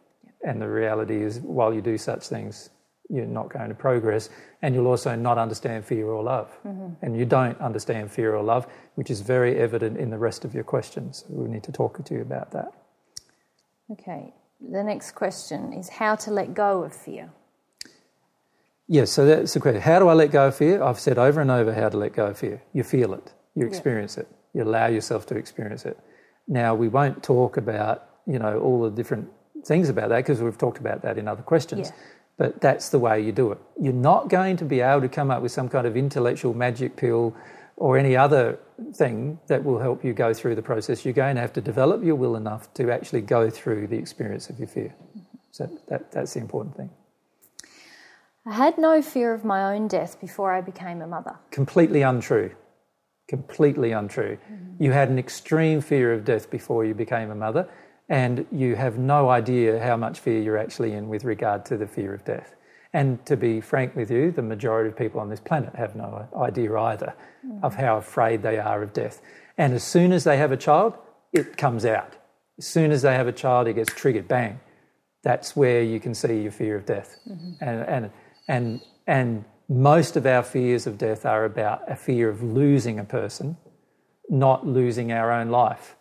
And 0.43 0.61
the 0.61 0.69
reality 0.69 1.23
is, 1.23 1.41
while 1.41 1.73
you 1.73 1.81
do 1.81 1.99
such 1.99 2.27
things, 2.29 2.71
you're 3.09 3.26
not 3.26 3.48
going 3.48 3.68
to 3.68 3.74
progress, 3.74 4.28
and 4.62 4.74
you'll 4.74 4.86
also 4.86 5.14
not 5.14 5.39
understand 5.39 5.85
fear 5.85 6.06
or 6.06 6.22
love. 6.22 6.48
Mm-hmm. 6.66 7.05
And 7.05 7.16
you 7.16 7.24
don't 7.24 7.59
understand 7.60 8.10
fear 8.10 8.35
or 8.35 8.43
love, 8.43 8.66
which 8.97 9.10
is 9.10 9.20
very 9.20 9.59
evident 9.59 9.97
in 9.97 10.10
the 10.10 10.18
rest 10.18 10.44
of 10.44 10.55
your 10.55 10.64
questions. 10.64 11.24
We 11.28 11.48
need 11.48 11.62
to 11.64 11.72
talk 11.72 12.05
to 12.05 12.14
you 12.14 12.20
about 12.20 12.51
that. 12.52 12.72
Okay, 13.90 14.35
the 14.60 14.82
next 14.82 15.12
question 15.12 15.72
is 15.72 15.89
how 15.89 16.16
to 16.16 16.30
let 16.30 16.52
go 16.52 16.82
of 16.82 16.93
fear. 16.93 17.30
Yes, 18.86 19.10
so 19.10 19.26
that's 19.26 19.55
the 19.55 19.60
question. 19.60 19.82
How 19.82 19.98
do 19.98 20.09
I 20.09 20.14
let 20.14 20.30
go 20.30 20.48
of 20.48 20.56
fear? 20.56 20.82
I've 20.82 21.01
said 21.01 21.18
over 21.18 21.40
and 21.40 21.51
over 21.51 21.74
how 21.74 21.89
to 21.89 21.97
let 21.97 22.14
go 22.14 22.26
of 22.26 22.39
fear. 22.39 22.62
You 22.72 22.82
feel 22.82 23.14
it, 23.14 23.32
you 23.55 23.66
experience 23.66 24.16
yeah. 24.16 24.22
it, 24.22 24.28
you 24.55 24.62
allow 24.62 24.86
yourself 24.86 25.26
to 25.26 25.36
experience 25.36 25.85
it. 25.85 25.98
Now, 26.47 26.74
we 26.74 26.89
won't 26.89 27.22
talk 27.22 27.59
about, 27.59 28.09
you 28.26 28.39
know, 28.39 28.59
all 28.60 28.82
the 28.82 28.90
different 28.90 29.28
things 29.64 29.89
about 29.89 30.09
that 30.09 30.18
because 30.18 30.40
we've 30.40 30.56
talked 30.56 30.78
about 30.78 31.02
that 31.02 31.18
in 31.18 31.28
other 31.28 31.43
questions. 31.43 31.89
Yeah. 31.89 32.02
But 32.39 32.60
that's 32.60 32.89
the 32.89 33.01
way 33.01 33.20
you 33.20 33.32
do 33.32 33.51
it. 33.52 33.59
You're 33.78 33.93
not 33.93 34.28
going 34.28 34.56
to 34.59 34.65
be 34.65 34.81
able 34.81 35.02
to 35.02 35.09
come 35.09 35.31
up 35.31 35.43
with 35.43 35.52
some 35.52 35.69
kind 35.69 35.86
of 35.86 35.97
intellectual 35.97 36.55
magic 36.55 36.97
pill 36.97 37.35
or 37.77 37.98
any 37.98 38.16
other 38.16 38.59
thing 38.94 39.40
that 39.48 39.65
will 39.65 39.81
help 39.81 40.05
you 40.05 40.12
go 40.12 40.32
through 40.32 40.55
the 40.55 40.62
process. 40.62 41.05
You're 41.05 41.15
going 41.15 41.35
to 41.35 41.40
have 41.40 41.52
to 41.55 41.60
develop 41.60 42.02
your 42.02 42.15
will 42.15 42.36
enough 42.36 42.73
to 42.74 42.90
actually 42.93 43.23
go 43.23 43.51
through 43.51 43.89
the 43.89 43.97
experience 43.97 44.48
of 44.48 44.59
your 44.59 44.69
fear. 44.69 44.94
So 45.51 45.69
that, 45.89 46.12
that's 46.12 46.35
the 46.35 46.40
important 46.40 46.77
thing. 46.77 46.90
I 48.47 48.55
had 48.55 48.78
no 48.78 49.02
fear 49.02 49.35
of 49.35 49.44
my 49.44 49.74
own 49.74 49.89
death 49.89 50.20
before 50.20 50.52
I 50.52 50.60
became 50.60 51.02
a 51.02 51.06
mother. 51.06 51.36
Completely 51.51 52.02
untrue. 52.02 52.52
Completely 53.27 53.93
untrue. 53.93 54.39
Mm-hmm. 54.51 54.82
You 54.82 54.93
had 54.93 55.10
an 55.10 55.19
extreme 55.19 55.81
fear 55.81 56.12
of 56.12 56.24
death 56.24 56.51
before 56.51 56.85
you 56.85 56.94
became 56.94 57.31
a 57.31 57.35
mother 57.35 57.69
and 58.09 58.47
you 58.51 58.74
have 58.74 58.98
no 58.98 59.28
idea 59.28 59.82
how 59.82 59.97
much 59.97 60.20
fear 60.20 60.40
you're 60.40 60.59
actually 60.59 60.93
in 60.93 61.09
with 61.09 61.24
regard 61.24 61.64
to 61.66 61.76
the 61.76 61.86
fear 61.86 62.14
of 62.14 62.24
death. 62.24 62.55
And 62.94 63.24
to 63.26 63.36
be 63.36 63.60
frank 63.60 63.94
with 63.94 64.10
you, 64.10 64.30
the 64.30 64.43
majority 64.43 64.89
of 64.89 64.97
people 64.97 65.20
on 65.20 65.28
this 65.28 65.40
planet 65.40 65.74
have 65.74 65.94
no 65.94 66.26
idea 66.36 66.74
either 66.74 67.14
mm. 67.47 67.62
of 67.62 67.74
how 67.74 67.98
afraid 67.98 68.43
they 68.43 68.59
are 68.59 68.82
of 68.82 68.94
death. 68.94 69.20
And 69.59 69.74
as 69.74 69.85
soon 69.85 70.12
as 70.12 70.24
they 70.24 70.39
have 70.39 70.52
a 70.52 70.56
child, 70.56 70.94
it 71.32 71.59
comes 71.59 71.85
out. 71.85 72.14
As 72.56 72.66
soon 72.66 72.90
as 72.90 73.02
they 73.02 73.14
have 73.14 73.26
a 73.26 73.32
child, 73.32 73.68
it 73.68 73.74
gets 73.74 73.93
triggered, 73.93 74.26
bang. 74.26 74.59
That's 75.22 75.55
where 75.55 75.82
you 75.82 76.01
can 76.01 76.14
see 76.14 76.40
your 76.40 76.52
fear 76.52 76.76
of 76.76 76.86
death. 76.86 77.18
Mm-hmm. 77.28 77.52
And, 77.60 77.80
and, 77.82 78.10
and, 78.48 78.80
and 79.06 79.44
most 79.68 80.16
of 80.16 80.24
our 80.24 80.43
fears 80.43 80.86
of 80.86 80.97
death 80.97 81.26
are 81.26 81.44
about 81.44 81.82
a 81.90 81.97
fear 81.97 82.30
of 82.30 82.43
losing 82.43 82.98
a 82.98 83.05
person, 83.05 83.59
not 84.30 84.66
losing 84.66 85.12
our 85.12 85.30
own 85.30 85.51
life. 85.51 85.97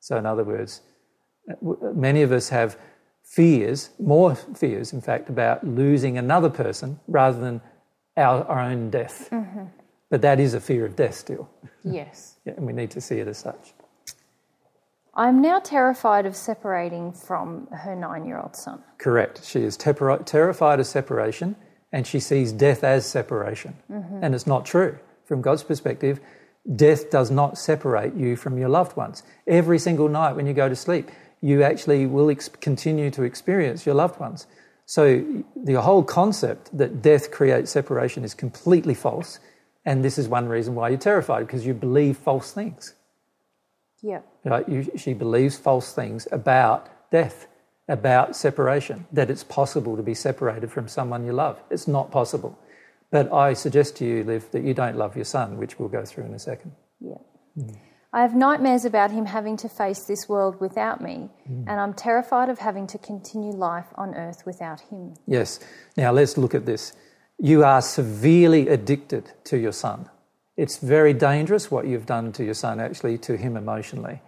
So, 0.00 0.16
in 0.16 0.26
other 0.26 0.42
words, 0.42 0.80
many 1.94 2.22
of 2.22 2.32
us 2.32 2.48
have 2.48 2.78
fears, 3.22 3.90
more 3.98 4.34
fears, 4.34 4.92
in 4.92 5.00
fact, 5.00 5.28
about 5.28 5.66
losing 5.66 6.18
another 6.18 6.50
person 6.50 7.00
rather 7.08 7.40
than 7.40 7.60
our, 8.16 8.44
our 8.44 8.60
own 8.60 8.90
death. 8.90 9.28
Mm-hmm. 9.30 9.64
But 10.10 10.20
that 10.22 10.38
is 10.38 10.54
a 10.54 10.60
fear 10.60 10.84
of 10.84 10.96
death 10.96 11.14
still. 11.14 11.48
Yes. 11.82 12.36
yeah, 12.44 12.52
and 12.56 12.66
we 12.66 12.72
need 12.72 12.90
to 12.90 13.00
see 13.00 13.18
it 13.18 13.28
as 13.28 13.38
such. 13.38 13.72
I'm 15.14 15.42
now 15.42 15.58
terrified 15.58 16.24
of 16.26 16.34
separating 16.36 17.12
from 17.12 17.66
her 17.68 17.94
nine 17.94 18.24
year 18.24 18.38
old 18.38 18.56
son. 18.56 18.82
Correct. 18.98 19.44
She 19.44 19.60
is 19.60 19.76
ter- 19.76 20.18
terrified 20.18 20.80
of 20.80 20.86
separation 20.86 21.56
and 21.92 22.06
she 22.06 22.18
sees 22.18 22.52
death 22.52 22.82
as 22.82 23.04
separation. 23.04 23.76
Mm-hmm. 23.90 24.24
And 24.24 24.34
it's 24.34 24.46
not 24.46 24.64
true. 24.64 24.98
From 25.24 25.42
God's 25.42 25.62
perspective, 25.62 26.20
death 26.76 27.10
does 27.10 27.30
not 27.30 27.58
separate 27.58 28.14
you 28.14 28.36
from 28.36 28.56
your 28.56 28.70
loved 28.70 28.96
ones. 28.96 29.22
Every 29.46 29.78
single 29.78 30.08
night 30.08 30.32
when 30.32 30.46
you 30.46 30.54
go 30.54 30.68
to 30.68 30.76
sleep, 30.76 31.10
you 31.42 31.62
actually 31.62 32.06
will 32.06 32.30
ex- 32.30 32.48
continue 32.48 33.10
to 33.10 33.24
experience 33.24 33.84
your 33.84 33.96
loved 33.96 34.18
ones. 34.18 34.46
So 34.86 35.44
the 35.56 35.80
whole 35.82 36.04
concept 36.04 36.76
that 36.76 37.02
death 37.02 37.30
creates 37.30 37.70
separation 37.70 38.24
is 38.24 38.34
completely 38.34 38.94
false. 38.94 39.38
And 39.84 40.04
this 40.04 40.16
is 40.16 40.28
one 40.28 40.48
reason 40.48 40.74
why 40.74 40.90
you're 40.90 40.98
terrified, 40.98 41.46
because 41.46 41.66
you 41.66 41.74
believe 41.74 42.16
false 42.16 42.52
things. 42.52 42.94
Yeah. 44.00 44.20
Right? 44.44 44.68
You, 44.68 44.90
she 44.96 45.12
believes 45.12 45.56
false 45.56 45.92
things 45.92 46.28
about 46.30 46.88
death, 47.10 47.48
about 47.88 48.36
separation, 48.36 49.06
that 49.12 49.28
it's 49.28 49.44
possible 49.44 49.96
to 49.96 50.02
be 50.02 50.14
separated 50.14 50.70
from 50.70 50.86
someone 50.88 51.24
you 51.24 51.32
love. 51.32 51.60
It's 51.70 51.88
not 51.88 52.10
possible. 52.12 52.56
But 53.10 53.32
I 53.32 53.54
suggest 53.54 53.96
to 53.96 54.04
you, 54.04 54.24
Liv, 54.24 54.50
that 54.52 54.62
you 54.62 54.74
don't 54.74 54.96
love 54.96 55.16
your 55.16 55.24
son, 55.24 55.58
which 55.58 55.78
we'll 55.78 55.88
go 55.88 56.04
through 56.04 56.24
in 56.24 56.34
a 56.34 56.38
second. 56.38 56.72
Yeah. 57.00 57.18
Mm. 57.58 57.76
I 58.14 58.20
have 58.20 58.34
nightmares 58.34 58.84
about 58.84 59.10
him 59.10 59.24
having 59.24 59.56
to 59.58 59.70
face 59.70 60.04
this 60.04 60.28
world 60.28 60.60
without 60.60 61.00
me, 61.00 61.30
mm. 61.50 61.64
and 61.66 61.80
I'm 61.80 61.94
terrified 61.94 62.50
of 62.50 62.58
having 62.58 62.86
to 62.88 62.98
continue 62.98 63.52
life 63.52 63.86
on 63.94 64.14
earth 64.14 64.44
without 64.44 64.82
him. 64.82 65.14
Yes. 65.26 65.60
Now 65.96 66.12
let's 66.12 66.36
look 66.36 66.54
at 66.54 66.66
this. 66.66 66.92
You 67.38 67.64
are 67.64 67.80
severely 67.80 68.68
addicted 68.68 69.32
to 69.44 69.56
your 69.56 69.72
son. 69.72 70.10
It's 70.58 70.76
very 70.76 71.14
dangerous 71.14 71.70
what 71.70 71.86
you've 71.86 72.04
done 72.04 72.32
to 72.32 72.44
your 72.44 72.54
son, 72.54 72.80
actually, 72.80 73.16
to 73.18 73.38
him 73.38 73.56
emotionally. 73.56 74.20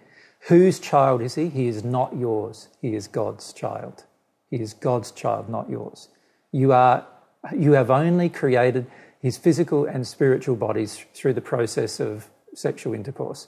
Whose 0.48 0.78
child 0.78 1.20
is 1.20 1.34
he? 1.34 1.50
He 1.50 1.68
is 1.68 1.84
not 1.84 2.16
yours. 2.16 2.68
He 2.80 2.94
is 2.94 3.06
God's 3.06 3.52
child. 3.52 4.04
He 4.50 4.60
is 4.60 4.72
God's 4.72 5.10
child, 5.10 5.50
not 5.50 5.68
yours. 5.68 6.08
You, 6.52 6.72
are, 6.72 7.06
you 7.54 7.72
have 7.72 7.90
only 7.90 8.30
created 8.30 8.86
his 9.20 9.36
physical 9.36 9.84
and 9.84 10.06
spiritual 10.06 10.56
bodies 10.56 11.04
through 11.14 11.34
the 11.34 11.40
process 11.42 12.00
of 12.00 12.30
sexual 12.54 12.94
intercourse. 12.94 13.46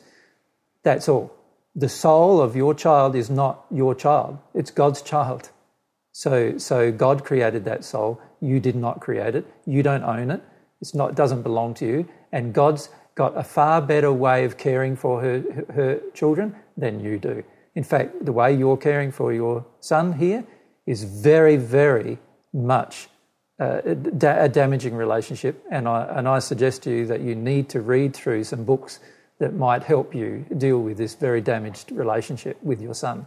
That's 0.86 1.08
all. 1.08 1.34
The 1.74 1.88
soul 1.88 2.40
of 2.40 2.54
your 2.54 2.72
child 2.72 3.16
is 3.16 3.28
not 3.28 3.66
your 3.72 3.92
child, 3.92 4.38
it's 4.54 4.70
God's 4.70 5.02
child. 5.02 5.50
So, 6.12 6.58
so 6.58 6.92
God 6.92 7.24
created 7.24 7.64
that 7.64 7.84
soul. 7.84 8.20
You 8.40 8.60
did 8.60 8.76
not 8.76 9.00
create 9.00 9.34
it. 9.34 9.44
You 9.66 9.82
don't 9.82 10.04
own 10.04 10.30
it. 10.30 10.42
It's 10.80 10.94
not, 10.94 11.10
it 11.10 11.16
doesn't 11.16 11.42
belong 11.42 11.74
to 11.74 11.86
you. 11.86 12.08
And 12.30 12.54
God's 12.54 12.88
got 13.16 13.36
a 13.36 13.42
far 13.42 13.82
better 13.82 14.12
way 14.12 14.44
of 14.44 14.58
caring 14.58 14.94
for 14.94 15.20
her, 15.20 15.42
her 15.74 16.00
children 16.14 16.54
than 16.76 17.00
you 17.00 17.18
do. 17.18 17.42
In 17.74 17.82
fact, 17.82 18.24
the 18.24 18.32
way 18.32 18.54
you're 18.54 18.76
caring 18.76 19.10
for 19.10 19.32
your 19.32 19.66
son 19.80 20.12
here 20.12 20.44
is 20.86 21.02
very, 21.02 21.56
very 21.56 22.18
much 22.54 23.08
uh, 23.58 23.80
a 23.84 24.48
damaging 24.48 24.94
relationship. 24.94 25.62
And 25.68 25.88
I, 25.88 26.04
and 26.16 26.28
I 26.28 26.38
suggest 26.38 26.84
to 26.84 26.90
you 26.90 27.06
that 27.06 27.22
you 27.22 27.34
need 27.34 27.68
to 27.70 27.80
read 27.80 28.14
through 28.14 28.44
some 28.44 28.64
books 28.64 29.00
that 29.38 29.54
might 29.54 29.82
help 29.82 30.14
you 30.14 30.46
deal 30.56 30.80
with 30.80 30.96
this 30.96 31.14
very 31.14 31.40
damaged 31.40 31.92
relationship 31.92 32.62
with 32.62 32.80
your 32.80 32.94
son. 32.94 33.26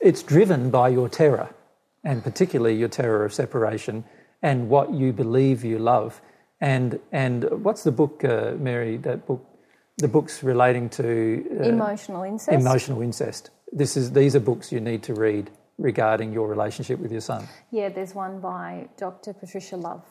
It's 0.00 0.22
driven 0.22 0.70
by 0.70 0.88
your 0.88 1.08
terror, 1.08 1.54
and 2.02 2.22
particularly 2.22 2.76
your 2.76 2.88
terror 2.88 3.24
of 3.24 3.32
separation 3.32 4.04
and 4.42 4.68
what 4.68 4.92
you 4.92 5.12
believe 5.12 5.64
you 5.64 5.78
love. 5.78 6.20
And, 6.60 7.00
and 7.12 7.44
what's 7.64 7.82
the 7.82 7.92
book, 7.92 8.22
uh, 8.24 8.52
Mary, 8.58 8.98
that 8.98 9.26
book? 9.26 9.44
The 9.98 10.08
books 10.08 10.42
relating 10.42 10.90
to 10.90 11.46
uh, 11.60 11.68
emotional 11.68 12.24
incest. 12.24 12.52
Emotional 12.52 13.00
incest. 13.00 13.50
This 13.72 13.96
is, 13.96 14.12
these 14.12 14.34
are 14.34 14.40
books 14.40 14.72
you 14.72 14.80
need 14.80 15.04
to 15.04 15.14
read 15.14 15.50
regarding 15.78 16.32
your 16.32 16.48
relationship 16.48 16.98
with 16.98 17.12
your 17.12 17.20
son. 17.20 17.46
Yeah, 17.70 17.88
there's 17.88 18.14
one 18.14 18.40
by 18.40 18.88
Dr. 18.96 19.32
Patricia 19.32 19.76
Love. 19.76 20.04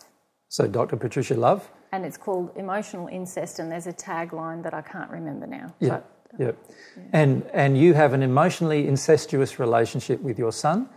So, 0.48 0.68
Dr. 0.68 0.98
Patricia 0.98 1.36
Love. 1.36 1.70
And 1.94 2.08
it's 2.08 2.18
called 2.18 2.50
Emotional 2.56 3.08
Incest, 3.08 3.60
and 3.60 3.72
there's 3.72 3.86
a 3.86 3.94
tagline 3.94 4.64
that 4.64 4.74
I 4.74 4.82
can't 4.82 5.12
remember 5.12 5.46
now. 5.46 5.76
Yeah. 5.80 5.90
But, 5.90 6.10
yeah. 6.40 6.52
yeah. 6.98 7.04
And, 7.14 7.44
and 7.54 7.78
you 7.78 7.94
have 7.94 8.14
an 8.14 8.24
emotionally 8.24 8.88
incestuous 8.88 9.60
relationship 9.60 10.20
with 10.20 10.40
your 10.40 10.52
son, 10.52 10.90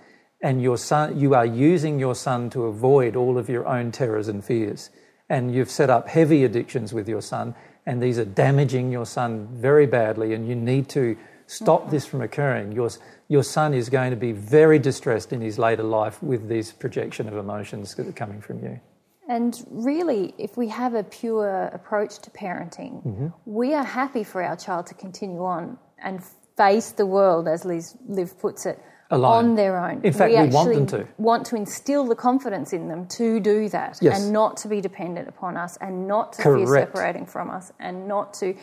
and 0.43 0.63
your 0.63 0.79
son, 0.79 1.21
you 1.21 1.35
are 1.35 1.45
using 1.45 1.99
your 1.99 2.15
son 2.15 2.49
to 2.49 2.65
avoid 2.65 3.15
all 3.15 3.37
of 3.37 3.51
your 3.51 3.67
own 3.67 3.93
terrors 3.93 4.27
and 4.27 4.43
fears. 4.43 4.89
And 5.29 5.55
you've 5.55 5.71
set 5.71 5.91
up 5.91 6.09
heavy 6.09 6.45
addictions 6.45 6.95
with 6.95 7.11
your 7.11 7.21
son, 7.21 7.55
and 7.85 8.03
these 8.03 8.19
are 8.19 8.25
damaging 8.25 8.91
your 8.91 9.05
son 9.05 9.49
very 9.53 9.85
badly, 9.85 10.33
and 10.33 10.49
you 10.49 10.55
need 10.55 10.89
to 10.91 11.15
stop 11.47 11.83
mm-hmm. 11.83 11.91
this 11.91 12.07
from 12.07 12.23
occurring. 12.23 12.73
Your, 12.73 12.89
your 13.29 13.43
son 13.43 13.75
is 13.75 13.91
going 13.91 14.13
to 14.13 14.17
be 14.17 14.33
very 14.33 14.79
distressed 14.79 15.31
in 15.31 15.43
his 15.43 15.59
later 15.59 15.83
life 15.83 16.23
with 16.23 16.49
this 16.49 16.73
projection 16.73 17.29
of 17.29 17.37
emotions 17.37 17.95
that 17.97 18.07
are 18.07 18.13
coming 18.13 18.41
from 18.41 18.63
you. 18.63 18.81
And 19.29 19.65
really, 19.71 20.35
if 20.39 20.57
we 20.57 20.69
have 20.69 20.95
a 20.95 21.03
pure 21.03 21.65
approach 21.73 22.21
to 22.21 22.31
parenting, 22.31 23.05
mm-hmm. 23.05 23.27
we 23.45 23.75
are 23.75 23.85
happy 23.85 24.23
for 24.23 24.43
our 24.43 24.57
child 24.57 24.87
to 24.89 24.95
continue 24.95 25.45
on 25.45 25.79
and 25.99 26.23
face 26.57 26.93
the 26.93 27.07
world, 27.07 27.49
as 27.49 27.65
Liz, 27.65 27.97
Liv 28.07 28.39
puts 28.39 28.67
it, 28.67 28.79
Alone. 29.11 29.33
on 29.33 29.55
their 29.55 29.79
own. 29.79 30.01
In 30.03 30.13
fact, 30.13 30.33
we, 30.33 30.41
we 30.41 30.49
want 30.49 30.75
them 30.75 30.87
to. 30.87 31.09
want 31.19 31.47
to 31.47 31.57
instill 31.57 32.07
the 32.07 32.15
confidence 32.17 32.73
in 32.73 32.89
them 32.89 33.07
to 33.09 33.39
do 33.39 33.69
that 33.69 33.99
yes. 34.01 34.21
and 34.21 34.33
not 34.33 34.57
to 34.59 34.69
be 34.69 34.81
dependent 34.81 35.29
upon 35.29 35.57
us 35.57 35.77
and 35.81 36.09
not 36.09 36.33
to 36.35 36.43
Correct. 36.43 36.67
fear 36.67 36.87
separating 36.87 37.27
from 37.27 37.51
us 37.51 37.73
and 37.79 38.09
not 38.09 38.35
to 38.35 38.57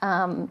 um, 0.00 0.50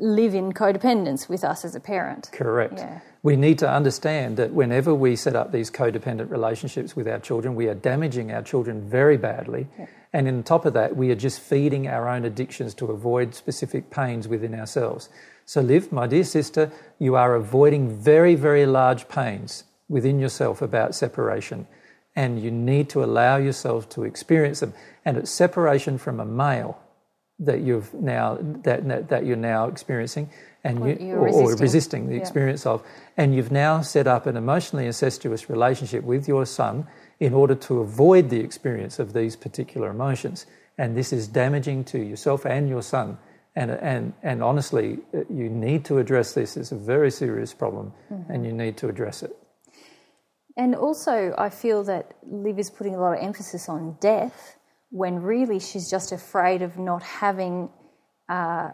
live 0.00 0.34
in 0.34 0.52
codependence 0.52 1.28
with 1.28 1.44
us 1.44 1.64
as 1.64 1.74
a 1.74 1.80
parent. 1.80 2.30
Correct. 2.32 2.78
Yeah. 2.78 3.00
We 3.22 3.36
need 3.36 3.58
to 3.60 3.70
understand 3.70 4.36
that 4.36 4.52
whenever 4.52 4.94
we 4.94 5.14
set 5.14 5.36
up 5.36 5.52
these 5.52 5.70
codependent 5.70 6.30
relationships 6.30 6.96
with 6.96 7.06
our 7.06 7.20
children, 7.20 7.54
we 7.54 7.68
are 7.68 7.74
damaging 7.74 8.32
our 8.32 8.42
children 8.42 8.88
very 8.88 9.16
badly. 9.16 9.68
Yeah. 9.78 9.86
And 10.12 10.28
in 10.28 10.42
top 10.42 10.66
of 10.66 10.74
that, 10.74 10.96
we 10.96 11.10
are 11.10 11.16
just 11.16 11.40
feeding 11.40 11.86
our 11.86 12.08
own 12.08 12.24
addictions 12.24 12.74
to 12.74 12.86
avoid 12.86 13.34
specific 13.34 13.90
pains 13.90 14.28
within 14.28 14.54
ourselves. 14.54 15.08
So, 15.46 15.60
Liv, 15.60 15.92
my 15.92 16.06
dear 16.06 16.24
sister, 16.24 16.70
you 16.98 17.14
are 17.14 17.34
avoiding 17.34 17.96
very, 17.98 18.34
very 18.34 18.66
large 18.66 19.08
pains 19.08 19.64
within 19.88 20.18
yourself 20.18 20.60
about 20.60 20.94
separation. 20.94 21.66
And 22.14 22.42
you 22.42 22.50
need 22.50 22.90
to 22.90 23.02
allow 23.02 23.36
yourself 23.36 23.88
to 23.90 24.04
experience 24.04 24.60
them. 24.60 24.74
And 25.04 25.16
it's 25.16 25.30
separation 25.30 25.96
from 25.96 26.20
a 26.20 26.26
male 26.26 26.78
that 27.46 27.60
you've 27.60 27.92
now 27.94 28.38
that 28.64 29.08
that 29.08 29.22
you're 29.26 29.36
now 29.54 29.68
experiencing 29.68 30.28
and 30.64 30.78
Or 30.80 30.88
you, 30.88 31.14
or, 31.14 31.28
or 31.28 31.48
resisting. 31.50 31.62
resisting 31.66 32.02
the 32.08 32.14
Yeah. 32.14 32.20
experience 32.24 32.66
of 32.66 32.82
and 33.16 33.34
you've 33.34 33.52
now 33.52 33.82
set 33.82 34.06
up 34.06 34.26
an 34.26 34.36
emotionally 34.36 34.86
incestuous 34.86 35.50
relationship 35.50 36.04
with 36.04 36.28
your 36.28 36.46
son 36.46 36.86
in 37.20 37.34
order 37.34 37.54
to 37.68 37.80
avoid 37.80 38.30
the 38.30 38.40
experience 38.40 38.98
of 39.02 39.12
these 39.12 39.36
particular 39.36 39.88
emotions 39.90 40.46
and 40.78 40.96
this 40.96 41.12
is 41.12 41.28
damaging 41.28 41.84
to 41.92 41.98
yourself 41.98 42.46
and 42.46 42.68
your 42.68 42.82
son 42.82 43.18
and 43.56 43.70
and 43.92 44.12
and 44.22 44.42
honestly 44.42 44.98
uh, 45.14 45.18
you 45.40 45.48
need 45.50 45.84
to 45.84 45.98
address 45.98 46.32
this 46.34 46.56
it's 46.56 46.72
a 46.72 46.82
very 46.94 47.10
serious 47.10 47.52
problem 47.54 47.92
Mm-hmm. 48.12 48.32
and 48.32 48.46
you 48.46 48.52
need 48.52 48.76
to 48.78 48.88
address 48.88 49.22
it 49.22 49.32
And 50.56 50.74
also, 50.74 51.34
I 51.38 51.48
feel 51.50 51.82
that 51.84 52.04
Liv 52.28 52.58
is 52.58 52.70
putting 52.70 52.94
a 52.94 53.00
lot 53.00 53.12
of 53.16 53.20
emphasis 53.24 53.68
on 53.68 53.96
death 54.00 54.56
when 54.92 55.20
really 55.22 55.58
she's 55.58 55.90
just 55.90 56.12
afraid 56.12 56.62
of 56.62 56.78
not 56.78 57.02
having 57.02 57.68
uh, 58.28 58.70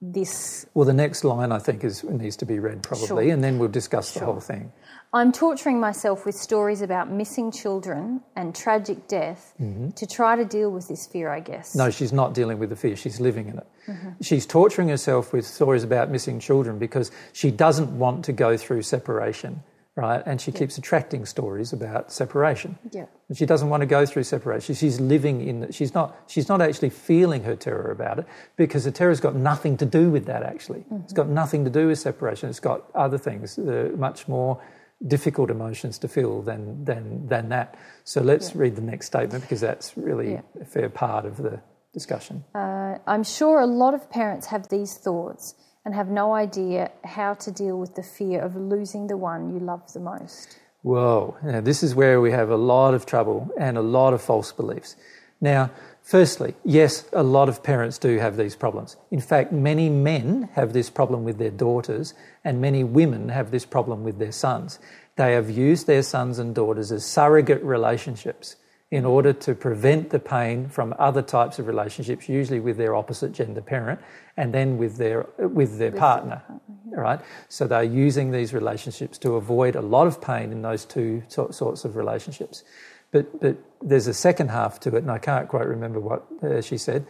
this. 0.00 0.66
well 0.74 0.84
the 0.84 0.92
next 0.92 1.24
line 1.24 1.50
i 1.52 1.58
think 1.58 1.82
is 1.82 2.04
needs 2.04 2.36
to 2.36 2.44
be 2.46 2.58
read 2.58 2.82
probably 2.82 3.06
Sure. 3.26 3.32
and 3.32 3.42
then 3.42 3.58
we'll 3.58 3.68
discuss 3.68 4.14
the 4.14 4.24
whole 4.24 4.40
thing 4.40 4.72
I'm 5.14 5.30
torturing 5.30 5.78
myself 5.78 6.24
with 6.24 6.34
stories 6.34 6.80
about 6.80 7.10
missing 7.10 7.52
children 7.52 8.22
and 8.34 8.54
tragic 8.54 9.08
death 9.08 9.52
to 9.96 10.06
try 10.06 10.36
to 10.36 10.44
deal 10.46 10.70
with 10.70 10.88
this 10.88 11.06
fear, 11.06 11.28
I 11.28 11.40
guess. 11.40 11.70
Mm-hmm. 11.70 11.78
No, 11.80 11.90
she's 11.90 12.14
not 12.14 12.32
dealing 12.32 12.58
with 12.58 12.70
the 12.70 12.76
fear, 12.76 12.96
she's 12.96 13.20
living 13.20 13.48
in 13.48 13.58
it. 13.58 13.66
Mm-hmm. 13.88 14.08
She's 14.22 14.46
torturing 14.46 14.88
herself 14.88 15.34
with 15.34 15.44
stories 15.46 15.84
about 15.84 16.08
missing 16.10 16.40
children 16.40 16.78
because 16.78 17.10
she 17.34 17.50
doesn't 17.50 17.90
want 17.98 18.24
to 18.24 18.32
go 18.32 18.56
through 18.56 18.80
separation, 18.82 19.62
right? 19.94 20.22
And 20.24 20.40
she 20.40 20.52
keeps 20.52 20.78
attracting 20.78 21.26
stories 21.26 21.72
about 21.72 22.10
separation. 22.12 22.78
Yeah. 22.90 23.06
And 23.28 23.36
she 23.36 23.44
doesn't 23.46 23.68
want 23.68 23.82
to 23.82 23.86
go 23.86 24.06
through 24.06 24.24
separation. 24.24 24.74
She's 24.74 25.00
living 25.00 25.46
in 25.46 25.70
she's 25.72 25.94
not 25.94 26.16
she's 26.26 26.48
not 26.48 26.60
actually 26.62 26.90
feeling 26.90 27.44
her 27.44 27.56
terror 27.56 27.90
about 27.90 28.18
it 28.18 28.26
because 28.56 28.84
the 28.84 28.90
terror's 28.92 29.20
got 29.20 29.34
nothing 29.34 29.76
to 29.78 29.86
do 29.86 30.10
with 30.10 30.26
that 30.26 30.42
actually. 30.42 30.84
It's 31.04 31.12
got 31.12 31.28
nothing 31.28 31.64
to 31.64 31.70
do 31.70 31.88
with 31.88 31.98
separation. 31.98 32.48
It's 32.48 32.60
got 32.60 32.84
other 32.94 33.18
things, 33.18 33.58
uh, 33.58 33.90
much 33.96 34.28
more 34.28 34.60
difficult 35.06 35.50
emotions 35.50 35.98
to 35.98 36.08
feel 36.08 36.42
than 36.42 36.84
than 36.84 37.26
than 37.28 37.48
that. 37.50 37.76
So 38.04 38.20
let's 38.22 38.54
read 38.56 38.76
the 38.76 38.82
next 38.82 39.06
statement 39.06 39.42
because 39.44 39.60
that's 39.60 39.96
really 39.96 40.32
Yeah. 40.32 40.40
a 40.60 40.64
fair 40.64 40.88
part 40.88 41.24
of 41.26 41.36
the 41.36 41.60
discussion. 41.92 42.44
Uh, 42.54 42.98
I'm 43.06 43.24
sure 43.24 43.60
a 43.60 43.66
lot 43.66 43.92
of 43.94 44.08
parents 44.08 44.46
have 44.46 44.68
these 44.68 44.94
thoughts 44.96 45.54
and 45.84 45.94
have 45.94 46.08
no 46.08 46.34
idea 46.34 46.90
how 47.04 47.34
to 47.34 47.50
deal 47.50 47.78
with 47.78 47.94
the 47.94 48.02
fear 48.02 48.40
of 48.40 48.56
losing 48.56 49.06
the 49.06 49.16
one 49.16 49.52
you 49.52 49.58
love 49.58 49.92
the 49.92 50.00
most. 50.00 50.58
Whoa, 50.82 51.36
now 51.42 51.60
this 51.60 51.82
is 51.82 51.94
where 51.94 52.20
we 52.20 52.32
have 52.32 52.50
a 52.50 52.56
lot 52.56 52.94
of 52.94 53.06
trouble 53.06 53.50
and 53.58 53.76
a 53.76 53.82
lot 53.82 54.14
of 54.14 54.22
false 54.22 54.52
beliefs. 54.52 54.96
Now, 55.40 55.70
firstly, 56.02 56.54
yes, 56.64 57.04
a 57.12 57.22
lot 57.22 57.48
of 57.48 57.62
parents 57.62 57.98
do 57.98 58.18
have 58.18 58.36
these 58.36 58.54
problems. 58.56 58.96
In 59.10 59.20
fact, 59.20 59.52
many 59.52 59.88
men 59.88 60.48
have 60.54 60.72
this 60.72 60.90
problem 60.90 61.24
with 61.24 61.38
their 61.38 61.50
daughters, 61.50 62.14
and 62.44 62.60
many 62.60 62.84
women 62.84 63.28
have 63.28 63.50
this 63.50 63.64
problem 63.64 64.04
with 64.04 64.18
their 64.18 64.32
sons. 64.32 64.78
They 65.16 65.32
have 65.32 65.50
used 65.50 65.86
their 65.86 66.02
sons 66.02 66.38
and 66.38 66.54
daughters 66.54 66.92
as 66.92 67.04
surrogate 67.04 67.62
relationships 67.62 68.56
in 68.92 69.06
order 69.06 69.32
to 69.32 69.54
prevent 69.54 70.10
the 70.10 70.18
pain 70.18 70.68
from 70.68 70.94
other 70.98 71.22
types 71.22 71.58
of 71.58 71.66
relationships, 71.66 72.28
usually 72.28 72.60
with 72.60 72.76
their 72.76 72.94
opposite 72.94 73.32
gender 73.32 73.62
parent, 73.62 73.98
and 74.36 74.52
then 74.52 74.76
with 74.76 74.98
their 74.98 75.26
with 75.38 75.78
their 75.78 75.90
partner. 75.90 76.42
All 76.90 77.00
right, 77.00 77.20
so 77.48 77.66
they're 77.66 77.82
using 77.82 78.30
these 78.32 78.52
relationships 78.52 79.16
to 79.18 79.36
avoid 79.36 79.76
a 79.76 79.80
lot 79.80 80.06
of 80.06 80.20
pain 80.20 80.52
in 80.52 80.60
those 80.60 80.84
two 80.84 81.22
so- 81.28 81.50
sorts 81.50 81.86
of 81.86 81.96
relationships. 81.96 82.64
But 83.12 83.40
but 83.40 83.56
there's 83.80 84.08
a 84.08 84.14
second 84.14 84.50
half 84.50 84.78
to 84.80 84.94
it, 84.94 85.02
and 85.02 85.10
I 85.10 85.18
can't 85.18 85.48
quite 85.48 85.66
remember 85.66 85.98
what 85.98 86.26
uh, 86.42 86.60
she 86.60 86.76
said. 86.76 87.06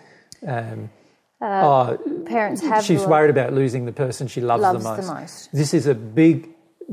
Um, 0.47 0.89
oh, 1.41 1.99
Parents 2.27 2.63
have 2.63 2.85
she's 2.85 3.05
worried 3.05 3.31
about 3.31 3.55
losing 3.55 3.87
the 3.87 3.93
person 3.93 4.29
she 4.29 4.41
loves, 4.41 4.63
loves 4.63 4.85
the, 4.85 4.89
most. 4.89 5.07
the 5.09 5.15
most. 5.15 5.53
This 5.53 5.75
is 5.75 5.89
a 5.89 5.97
big, 5.97 6.49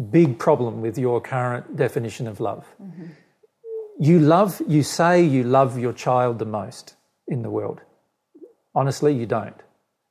big 0.10 0.40
problem 0.40 0.82
with 0.82 0.98
your 0.98 1.22
current 1.22 1.76
definition 1.76 2.28
of 2.28 2.40
love. 2.40 2.66
You 4.02 4.20
love, 4.20 4.62
you 4.66 4.82
say 4.82 5.22
you 5.22 5.44
love 5.44 5.78
your 5.78 5.92
child 5.92 6.40
the 6.40 6.46
most 6.46 6.96
in 7.28 7.44
the 7.44 7.50
world. 7.50 7.82
Honestly, 8.74 9.14
you 9.14 9.26
don't. 9.26 9.62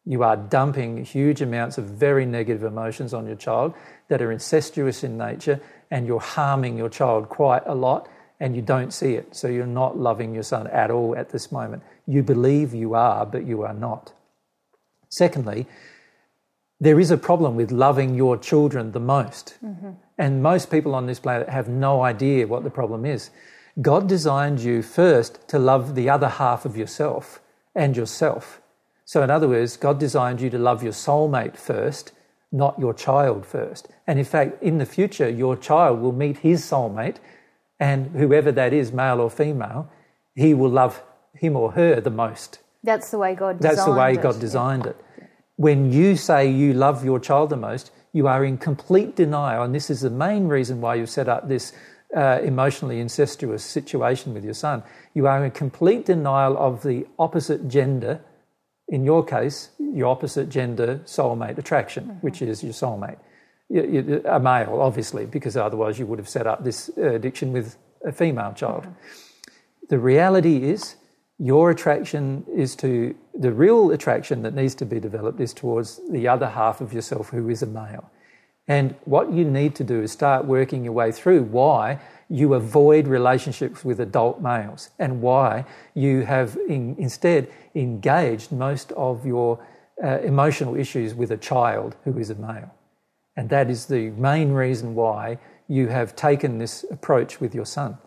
You 0.04 0.22
are 0.22 0.36
dumping 0.36 1.04
huge 1.04 1.40
amounts 1.40 1.78
of 1.78 1.86
very 1.86 2.26
negative 2.26 2.64
emotions 2.64 3.14
on 3.14 3.26
your 3.26 3.36
child 3.36 3.72
that 4.08 4.20
are 4.20 4.30
incestuous 4.30 5.02
in 5.02 5.16
nature, 5.16 5.60
and 5.90 6.06
you're 6.06 6.20
harming 6.20 6.76
your 6.76 6.90
child 6.90 7.30
quite 7.30 7.62
a 7.66 7.74
lot, 7.74 8.08
and 8.38 8.54
you 8.54 8.60
don't 8.60 8.92
see 8.92 9.14
it. 9.14 9.34
So 9.34 9.48
you're 9.48 9.66
not 9.66 9.96
loving 9.96 10.34
your 10.34 10.42
son 10.42 10.66
at 10.66 10.90
all 10.90 11.16
at 11.16 11.30
this 11.30 11.50
moment. 11.50 11.82
You 12.06 12.22
believe 12.22 12.74
you 12.74 12.94
are, 12.94 13.24
but 13.24 13.46
you 13.46 13.62
are 13.62 13.74
not. 13.74 14.12
Secondly, 15.08 15.66
there 16.78 17.00
is 17.00 17.10
a 17.10 17.16
problem 17.16 17.56
with 17.56 17.70
loving 17.70 18.14
your 18.14 18.36
children 18.36 18.92
the 18.92 19.00
most. 19.00 19.56
Mm-hmm. 19.64 19.90
And 20.18 20.42
most 20.42 20.70
people 20.70 20.94
on 20.94 21.06
this 21.06 21.20
planet 21.20 21.48
have 21.48 21.68
no 21.68 22.02
idea 22.02 22.46
what 22.46 22.64
the 22.64 22.70
problem 22.70 23.06
is. 23.06 23.30
God 23.80 24.08
designed 24.08 24.60
you 24.60 24.82
first 24.82 25.46
to 25.48 25.58
love 25.58 25.94
the 25.94 26.10
other 26.10 26.28
half 26.28 26.64
of 26.64 26.76
yourself 26.76 27.40
and 27.74 27.96
yourself. 27.96 28.60
So, 29.04 29.22
in 29.22 29.30
other 29.30 29.48
words, 29.48 29.76
God 29.76 30.00
designed 30.00 30.40
you 30.40 30.50
to 30.50 30.58
love 30.58 30.82
your 30.82 30.92
soulmate 30.92 31.56
first, 31.56 32.12
not 32.50 32.78
your 32.78 32.92
child 32.92 33.46
first. 33.46 33.88
And 34.06 34.18
in 34.18 34.24
fact, 34.24 34.62
in 34.62 34.78
the 34.78 34.86
future, 34.86 35.28
your 35.28 35.56
child 35.56 36.00
will 36.00 36.12
meet 36.12 36.38
his 36.38 36.62
soulmate, 36.62 37.16
and 37.78 38.08
whoever 38.08 38.50
that 38.52 38.72
is, 38.72 38.92
male 38.92 39.20
or 39.20 39.30
female, 39.30 39.88
he 40.34 40.54
will 40.54 40.70
love 40.70 41.02
him 41.34 41.56
or 41.56 41.72
her 41.72 42.00
the 42.00 42.10
most. 42.10 42.58
That's 42.82 43.10
the 43.10 43.18
way 43.18 43.34
God 43.34 43.58
designed 43.58 43.76
That's 43.76 43.86
the 43.86 43.92
way 43.92 44.12
it. 44.14 44.22
God 44.22 44.40
designed 44.40 44.86
it. 44.86 44.96
When 45.56 45.92
you 45.92 46.16
say 46.16 46.50
you 46.50 46.72
love 46.72 47.04
your 47.04 47.20
child 47.20 47.50
the 47.50 47.56
most, 47.56 47.92
you 48.12 48.26
are 48.26 48.44
in 48.44 48.58
complete 48.58 49.14
denial, 49.14 49.62
and 49.62 49.74
this 49.74 49.90
is 49.90 50.00
the 50.00 50.10
main 50.10 50.48
reason 50.48 50.80
why 50.80 50.96
you've 50.96 51.10
set 51.10 51.28
up 51.28 51.48
this 51.48 51.72
uh, 52.16 52.40
emotionally 52.42 53.00
incestuous 53.00 53.64
situation 53.64 54.34
with 54.34 54.44
your 54.44 54.54
son. 54.54 54.82
You 55.14 55.26
are 55.26 55.44
in 55.44 55.50
complete 55.50 56.06
denial 56.06 56.56
of 56.56 56.82
the 56.82 57.06
opposite 57.18 57.68
gender, 57.68 58.20
in 58.88 59.04
your 59.04 59.24
case, 59.24 59.70
your 59.78 60.08
opposite 60.08 60.48
gender 60.48 61.00
soulmate 61.04 61.58
attraction, 61.58 62.18
which 62.22 62.40
is 62.40 62.64
your 62.64 62.72
soulmate. 62.72 63.18
You- 63.68 63.84
you- 63.84 64.22
A 64.24 64.40
male, 64.40 64.80
obviously, 64.80 65.26
because 65.26 65.56
otherwise 65.56 65.98
you 65.98 66.06
would 66.06 66.18
have 66.18 66.28
set 66.28 66.46
up 66.46 66.64
this 66.64 66.88
addiction 66.96 67.52
with 67.52 67.76
a 68.04 68.12
female 68.12 68.54
child. 68.54 68.86
The 69.90 69.98
reality 69.98 70.70
is, 70.70 70.96
your 71.38 71.70
attraction 71.70 72.44
is 72.52 72.74
to 72.76 73.14
the 73.34 73.52
real 73.52 73.90
attraction 73.92 74.42
that 74.42 74.54
needs 74.54 74.74
to 74.76 74.84
be 74.84 74.98
developed 74.98 75.40
is 75.40 75.54
towards 75.54 76.00
the 76.10 76.26
other 76.26 76.48
half 76.48 76.80
of 76.80 76.92
yourself 76.92 77.28
who 77.28 77.48
is 77.48 77.62
a 77.62 77.66
male. 77.66 78.10
And 78.68 78.94
what 79.04 79.32
you 79.32 79.44
need 79.44 79.74
to 79.76 79.84
do 79.84 80.02
is 80.02 80.12
start 80.12 80.44
working 80.44 80.84
your 80.84 80.92
way 80.92 81.10
through 81.10 81.44
why 81.44 82.00
you 82.28 82.54
avoid 82.54 83.08
relationships 83.08 83.84
with 83.84 83.98
adult 84.00 84.42
males 84.42 84.90
and 84.98 85.22
why 85.22 85.64
you 85.94 86.20
have 86.22 86.58
in, 86.68 86.94
instead 86.98 87.50
engaged 87.74 88.52
most 88.52 88.92
of 88.92 89.24
your 89.24 89.58
uh, 90.04 90.18
emotional 90.20 90.76
issues 90.76 91.14
with 91.14 91.30
a 91.30 91.36
child 91.36 91.96
who 92.04 92.18
is 92.18 92.28
a 92.28 92.34
male. 92.34 92.74
And 93.36 93.48
that 93.48 93.70
is 93.70 93.86
the 93.86 94.10
main 94.10 94.52
reason 94.52 94.94
why 94.94 95.38
you 95.66 95.88
have 95.88 96.14
taken 96.14 96.58
this 96.58 96.84
approach 96.90 97.40
with 97.40 97.54
your 97.54 97.66
son 97.66 97.98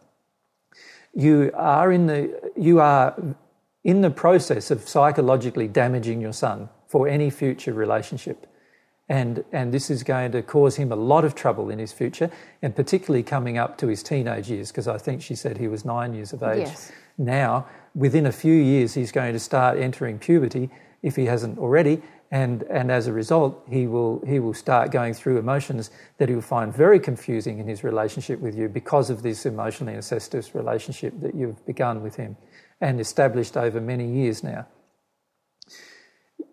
you 1.13 1.51
are 1.55 1.91
in 1.91 2.07
the 2.07 2.51
you 2.55 2.79
are 2.79 3.15
in 3.83 4.01
the 4.01 4.09
process 4.09 4.71
of 4.71 4.88
psychologically 4.88 5.67
damaging 5.67 6.21
your 6.21 6.33
son 6.33 6.69
for 6.88 7.07
any 7.07 7.29
future 7.29 7.73
relationship 7.73 8.47
and 9.11 9.43
and 9.51 9.73
this 9.73 9.89
is 9.89 10.03
going 10.03 10.31
to 10.31 10.41
cause 10.41 10.77
him 10.77 10.89
a 10.91 10.95
lot 10.95 11.23
of 11.25 11.35
trouble 11.35 11.69
in 11.69 11.79
his 11.79 11.91
future 11.91 12.29
and 12.61 12.73
particularly 12.81 13.23
coming 13.23 13.57
up 13.57 13.77
to 13.77 13.88
his 13.88 14.01
teenage 14.01 14.49
years 14.49 14.71
because 14.71 14.88
I 14.88 14.97
think 14.97 15.21
she 15.21 15.35
said 15.35 15.57
he 15.57 15.67
was 15.67 15.83
9 15.83 16.13
years 16.13 16.31
of 16.33 16.41
age 16.43 16.67
Yes. 16.67 16.91
now 17.17 17.65
within 17.93 18.25
a 18.25 18.31
few 18.31 18.53
years 18.73 18.93
he's 18.93 19.11
going 19.11 19.33
to 19.33 19.39
start 19.39 19.77
entering 19.77 20.17
puberty 20.17 20.69
if 21.03 21.15
he 21.17 21.25
hasn't 21.25 21.59
already 21.59 21.95
and 22.31 22.63
and 22.77 22.89
as 22.89 23.07
a 23.07 23.13
result 23.13 23.51
he 23.69 23.85
will 23.93 24.23
he 24.25 24.39
will 24.39 24.53
start 24.65 24.91
going 24.91 25.13
through 25.13 25.38
emotions 25.45 25.91
that 26.17 26.29
he 26.29 26.35
will 26.35 26.49
find 26.57 26.73
very 26.73 26.99
confusing 27.09 27.59
in 27.59 27.67
his 27.67 27.83
relationship 27.83 28.39
with 28.39 28.55
you 28.59 28.69
because 28.69 29.09
of 29.13 29.21
this 29.27 29.45
emotionally 29.45 29.93
incestuous 30.01 30.55
relationship 30.55 31.13
that 31.23 31.33
you've 31.35 31.61
begun 31.65 32.01
with 32.01 32.15
him 32.15 32.38
and 32.79 33.01
established 33.07 33.57
over 33.57 33.81
many 33.81 34.07
years 34.21 34.41
now 34.43 34.65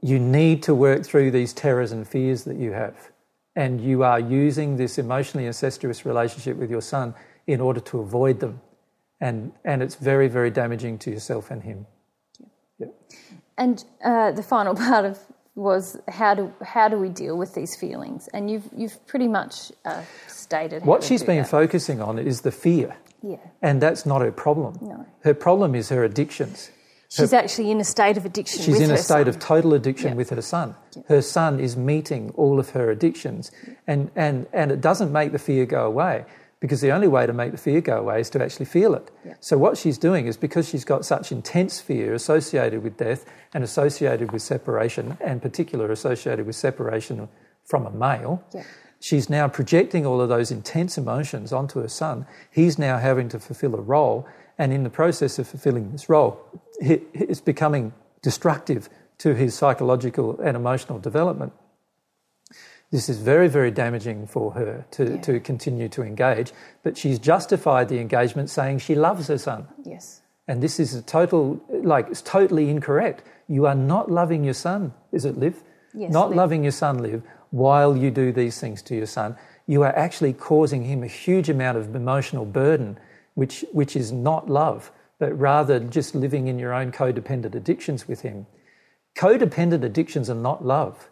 you 0.03 0.19
need 0.19 0.63
to 0.63 0.75
work 0.75 1.05
through 1.05 1.31
these 1.31 1.53
terrors 1.53 1.93
and 1.93 2.07
fears 2.07 2.45
that 2.45 2.57
you 2.57 2.73
have 2.73 3.11
and 3.57 3.81
you 3.81 4.03
are 4.05 4.21
using 4.21 4.77
this 4.77 4.99
emotionally 4.99 5.47
incestuous 5.47 6.07
relationship 6.07 6.57
with 6.57 6.71
your 6.71 6.83
son 6.83 7.15
in 7.47 7.61
order 7.61 7.81
to 7.81 7.99
avoid 8.01 8.41
them 8.41 8.61
and 9.21 9.53
and 9.65 9.83
it's 9.83 9.97
very 9.97 10.29
very 10.29 10.51
damaging 10.51 10.99
to 10.99 11.11
yourself 11.11 11.51
and 11.51 11.63
him 11.63 11.87
Yep. 12.79 12.95
And 13.57 13.85
uh, 14.05 14.33
the 14.33 14.43
final 14.43 14.75
part 14.87 15.05
of 15.05 15.19
was 15.55 15.99
how 16.09 16.35
do 16.35 16.53
how 16.63 16.89
do 16.89 16.97
we 16.97 17.09
deal 17.09 17.37
with 17.37 17.55
these 17.55 17.75
feelings? 17.77 18.29
And 18.33 18.51
you've 18.51 18.69
you've 18.77 19.05
pretty 19.07 19.29
much 19.29 19.73
uh, 19.85 20.03
stated 20.29 20.85
What 20.85 21.03
she's 21.03 21.25
been 21.25 21.39
that. 21.43 21.49
focusing 21.51 22.01
on 22.01 22.19
is 22.19 22.43
the 22.43 22.53
fear, 22.53 22.97
yeah. 23.23 23.37
and 23.61 23.83
that's 23.83 24.07
not 24.07 24.23
her 24.23 24.31
problem. 24.31 24.79
No. 24.81 25.07
Her 25.25 25.35
problem 25.35 25.75
is 25.75 25.89
her 25.89 26.05
addictions. 26.05 26.71
She's 27.09 27.33
actually 27.33 27.71
in 27.71 27.81
a 27.81 27.85
state 27.85 28.17
of 28.19 28.27
addiction. 28.27 28.61
She's 28.63 28.81
in 28.81 28.91
a 28.91 28.99
state 28.99 29.25
son. 29.27 29.29
of 29.29 29.39
total 29.39 29.73
addiction 29.75 30.11
Yeah. 30.11 30.15
with 30.17 30.31
her 30.31 30.43
son. 30.43 30.75
Her 31.09 31.23
son 31.23 31.59
is 31.59 31.77
meeting 31.77 32.33
all 32.37 32.59
of 32.61 32.71
her 32.71 32.91
addictions, 32.91 33.51
and, 33.87 34.11
and, 34.15 34.47
and 34.53 34.71
it 34.71 34.81
doesn't 34.83 35.11
make 35.11 35.33
the 35.33 35.39
fear 35.39 35.65
go 35.65 35.87
away 35.87 36.25
because 36.61 36.81
the 36.83 36.91
only 36.91 37.09
way 37.09 37.25
to 37.27 37.33
make 37.33 37.53
the 37.53 37.57
fear 37.59 37.81
go 37.81 37.99
away 37.99 38.21
is 38.21 38.29
to 38.31 38.43
actually 38.43 38.67
feel 38.67 38.95
it. 38.95 39.11
Yeah. 39.25 39.35
So, 39.41 39.57
what 39.57 39.79
she's 39.79 39.97
doing 39.97 40.27
is 40.27 40.37
because 40.37 40.69
she's 40.69 40.85
got 40.85 41.07
such 41.07 41.33
intense 41.33 41.81
fear 41.81 42.13
associated 42.13 42.83
with 42.83 42.97
death 42.99 43.25
and 43.55 43.65
associated 43.65 44.31
with 44.33 44.43
separation, 44.43 45.17
and 45.21 45.41
particular 45.41 45.91
associated 45.91 46.47
with 46.47 46.57
separation 46.57 47.29
from 47.65 47.87
a 47.87 47.91
male, 47.91 48.43
she's 49.01 49.31
now 49.31 49.49
projecting 49.49 50.05
all 50.05 50.21
of 50.21 50.29
those 50.29 50.51
intense 50.51 50.99
emotions 50.99 51.53
onto 51.53 51.81
her 51.81 51.89
son. 51.89 52.27
He's 52.51 52.79
now 52.79 52.99
having 52.99 53.29
to 53.31 53.39
fulfill 53.39 53.75
a 53.77 53.81
role, 53.81 54.27
and 54.59 54.73
in 54.73 54.83
the 54.83 54.91
process 54.91 55.39
of 55.39 55.47
fulfilling 55.47 55.93
this 55.93 56.09
role, 56.09 56.41
he- 56.81 57.03
it's 57.13 57.41
becoming 57.41 57.93
destructive 58.23 58.89
to 59.19 59.35
his 59.35 59.55
psychological 59.55 60.39
and 60.41 60.57
emotional 60.57 60.99
development. 60.99 61.53
This 62.91 63.09
is 63.09 63.19
very, 63.19 63.49
very 63.49 63.71
damaging 63.71 64.27
for 64.27 64.53
her 64.53 64.87
to, 64.93 65.05
Yeah. 65.05 65.21
to 65.21 65.41
continue 65.41 65.89
to 65.91 66.03
engage, 66.03 66.53
but 66.83 66.97
she's 66.97 67.19
justified 67.19 67.89
the 67.89 67.99
engagement 68.01 68.49
saying 68.51 68.79
she 68.79 68.95
loves 68.95 69.29
her 69.29 69.39
son. 69.39 69.69
Yes. 69.85 70.23
And 70.47 70.63
this 70.63 70.81
is 70.81 70.95
a 70.95 71.03
total, 71.03 71.61
like, 71.83 72.09
it's 72.09 72.23
totally 72.23 72.71
incorrect. 72.71 73.23
You 73.47 73.67
are 73.67 73.75
not 73.75 74.11
loving 74.11 74.43
your 74.45 74.55
son, 74.55 74.95
is 75.13 75.25
it, 75.27 75.37
Liv? 75.39 75.63
Yes, 75.93 76.11
not 76.13 76.29
Liv. 76.31 76.37
loving 76.37 76.63
your 76.63 76.73
son, 76.73 76.99
Liv, 77.03 77.23
while 77.51 77.95
you 77.97 78.11
do 78.11 78.33
these 78.33 78.59
things 78.59 78.81
to 78.83 78.95
your 78.97 79.07
son. 79.07 79.37
You 79.67 79.83
are 79.83 79.95
actually 79.95 80.33
causing 80.33 80.85
him 80.85 81.03
a 81.03 81.07
huge 81.07 81.51
amount 81.51 81.77
of 81.77 81.95
emotional 81.95 82.47
burden, 82.47 82.99
which, 83.39 83.65
which 83.71 83.95
is 83.95 84.11
not 84.11 84.51
love, 84.51 84.91
but 85.21 85.33
rather 85.39 85.79
just 85.79 86.13
living 86.13 86.49
in 86.49 86.59
your 86.59 86.75
own 86.75 86.91
codependent 86.91 87.55
addictions 87.55 88.09
with 88.09 88.23
him. 88.23 88.49
Codependent 89.17 89.85
addictions 89.85 90.29
are 90.29 90.35
not 90.35 90.65
love. 90.65 91.09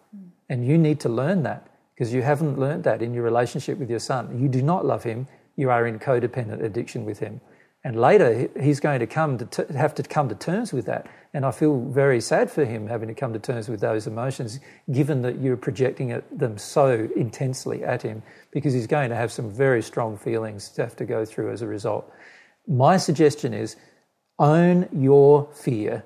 And 0.49 0.67
you 0.67 0.77
need 0.77 0.99
to 1.01 1.09
learn 1.09 1.45
that 1.45 1.69
because 1.95 2.13
you 2.13 2.23
haven't 2.23 2.59
learned 2.59 2.83
that 2.83 3.01
in 3.01 3.15
your 3.15 3.23
relationship 3.23 3.79
with 3.79 3.89
your 3.89 4.01
son. 4.01 4.41
You 4.41 4.49
do 4.49 4.61
not 4.61 4.85
love 4.85 5.05
him, 5.05 5.29
you 5.55 5.71
are 5.71 5.87
in 5.87 6.01
codependent 6.01 6.65
addiction 6.65 7.05
with 7.05 7.21
him. 7.21 7.41
And 7.87 8.01
later, 8.01 8.49
he's 8.61 8.81
going 8.81 8.99
to 8.99 9.07
come 9.07 9.39
to 9.39 9.47
t- 9.47 9.73
have 9.73 9.95
to 9.95 10.03
come 10.03 10.29
to 10.29 10.35
terms 10.35 10.73
with 10.73 10.87
that. 10.87 11.07
And 11.33 11.47
I 11.47 11.53
feel 11.53 11.79
very 11.79 12.21
sad 12.21 12.51
for 12.51 12.65
him 12.65 12.89
having 12.89 13.07
to 13.07 13.15
come 13.15 13.33
to 13.33 13.39
terms 13.39 13.69
with 13.69 13.79
those 13.79 14.09
emotions, 14.09 14.59
given 14.91 15.23
that 15.23 15.39
you're 15.39 15.57
projecting 15.57 16.21
them 16.33 16.59
so 16.59 17.09
intensely 17.15 17.85
at 17.85 18.03
him, 18.03 18.25
because 18.51 18.75
he's 18.75 18.89
going 18.89 19.11
to 19.11 19.15
have 19.15 19.31
some 19.31 19.53
very 19.53 19.83
strong 19.83 20.19
feelings 20.19 20.69
to 20.71 20.83
have 20.83 20.97
to 20.97 21.05
go 21.05 21.25
through 21.25 21.53
as 21.53 21.63
a 21.63 21.69
result. 21.69 22.13
My 22.67 22.97
suggestion 22.97 23.55
is 23.55 23.77
own 24.41 24.89
your 24.91 25.49
fear 25.55 26.03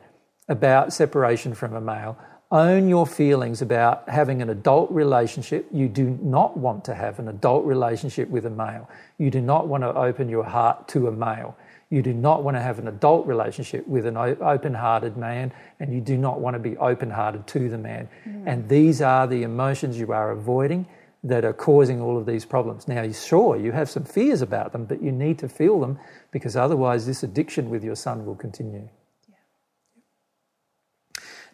about 0.50 0.92
separation 0.92 1.54
from 1.54 1.72
a 1.72 1.80
male. 1.80 2.18
Own 2.52 2.88
your 2.88 3.06
feelings 3.06 3.62
about 3.62 4.06
having 4.06 4.42
an 4.42 4.50
adult 4.50 4.90
relationship. 4.90 5.66
You 5.72 5.88
do 5.88 6.18
not 6.20 6.58
want 6.58 6.84
to 6.86 6.94
have 6.94 7.18
an 7.18 7.28
adult 7.28 7.64
relationship 7.64 8.28
with 8.28 8.44
a 8.44 8.50
male. 8.50 8.90
You 9.16 9.30
do 9.30 9.40
not 9.40 9.66
want 9.66 9.82
to 9.84 9.94
open 9.94 10.28
your 10.28 10.44
heart 10.44 10.88
to 10.88 11.08
a 11.08 11.12
male. 11.12 11.56
You 11.90 12.02
do 12.02 12.14
not 12.14 12.44
want 12.44 12.56
to 12.56 12.60
have 12.60 12.78
an 12.78 12.86
adult 12.86 13.26
relationship 13.26 13.86
with 13.88 14.06
an 14.06 14.16
open 14.16 14.74
hearted 14.74 15.16
man, 15.16 15.52
and 15.80 15.92
you 15.92 16.00
do 16.00 16.16
not 16.16 16.40
want 16.40 16.54
to 16.54 16.60
be 16.60 16.76
open 16.76 17.10
hearted 17.10 17.48
to 17.48 17.68
the 17.68 17.78
man. 17.78 18.08
Mm. 18.26 18.44
And 18.46 18.68
these 18.68 19.02
are 19.02 19.26
the 19.26 19.42
emotions 19.42 19.98
you 19.98 20.12
are 20.12 20.30
avoiding 20.30 20.86
that 21.24 21.44
are 21.44 21.52
causing 21.52 22.00
all 22.00 22.16
of 22.16 22.26
these 22.26 22.44
problems. 22.44 22.86
Now, 22.86 23.10
sure, 23.10 23.56
you 23.56 23.72
have 23.72 23.90
some 23.90 24.04
fears 24.04 24.40
about 24.40 24.72
them, 24.72 24.86
but 24.86 25.02
you 25.02 25.10
need 25.10 25.38
to 25.40 25.48
feel 25.48 25.80
them 25.80 25.98
because 26.30 26.56
otherwise, 26.56 27.06
this 27.06 27.24
addiction 27.24 27.70
with 27.70 27.82
your 27.82 27.96
son 27.96 28.24
will 28.24 28.36
continue. 28.36 28.88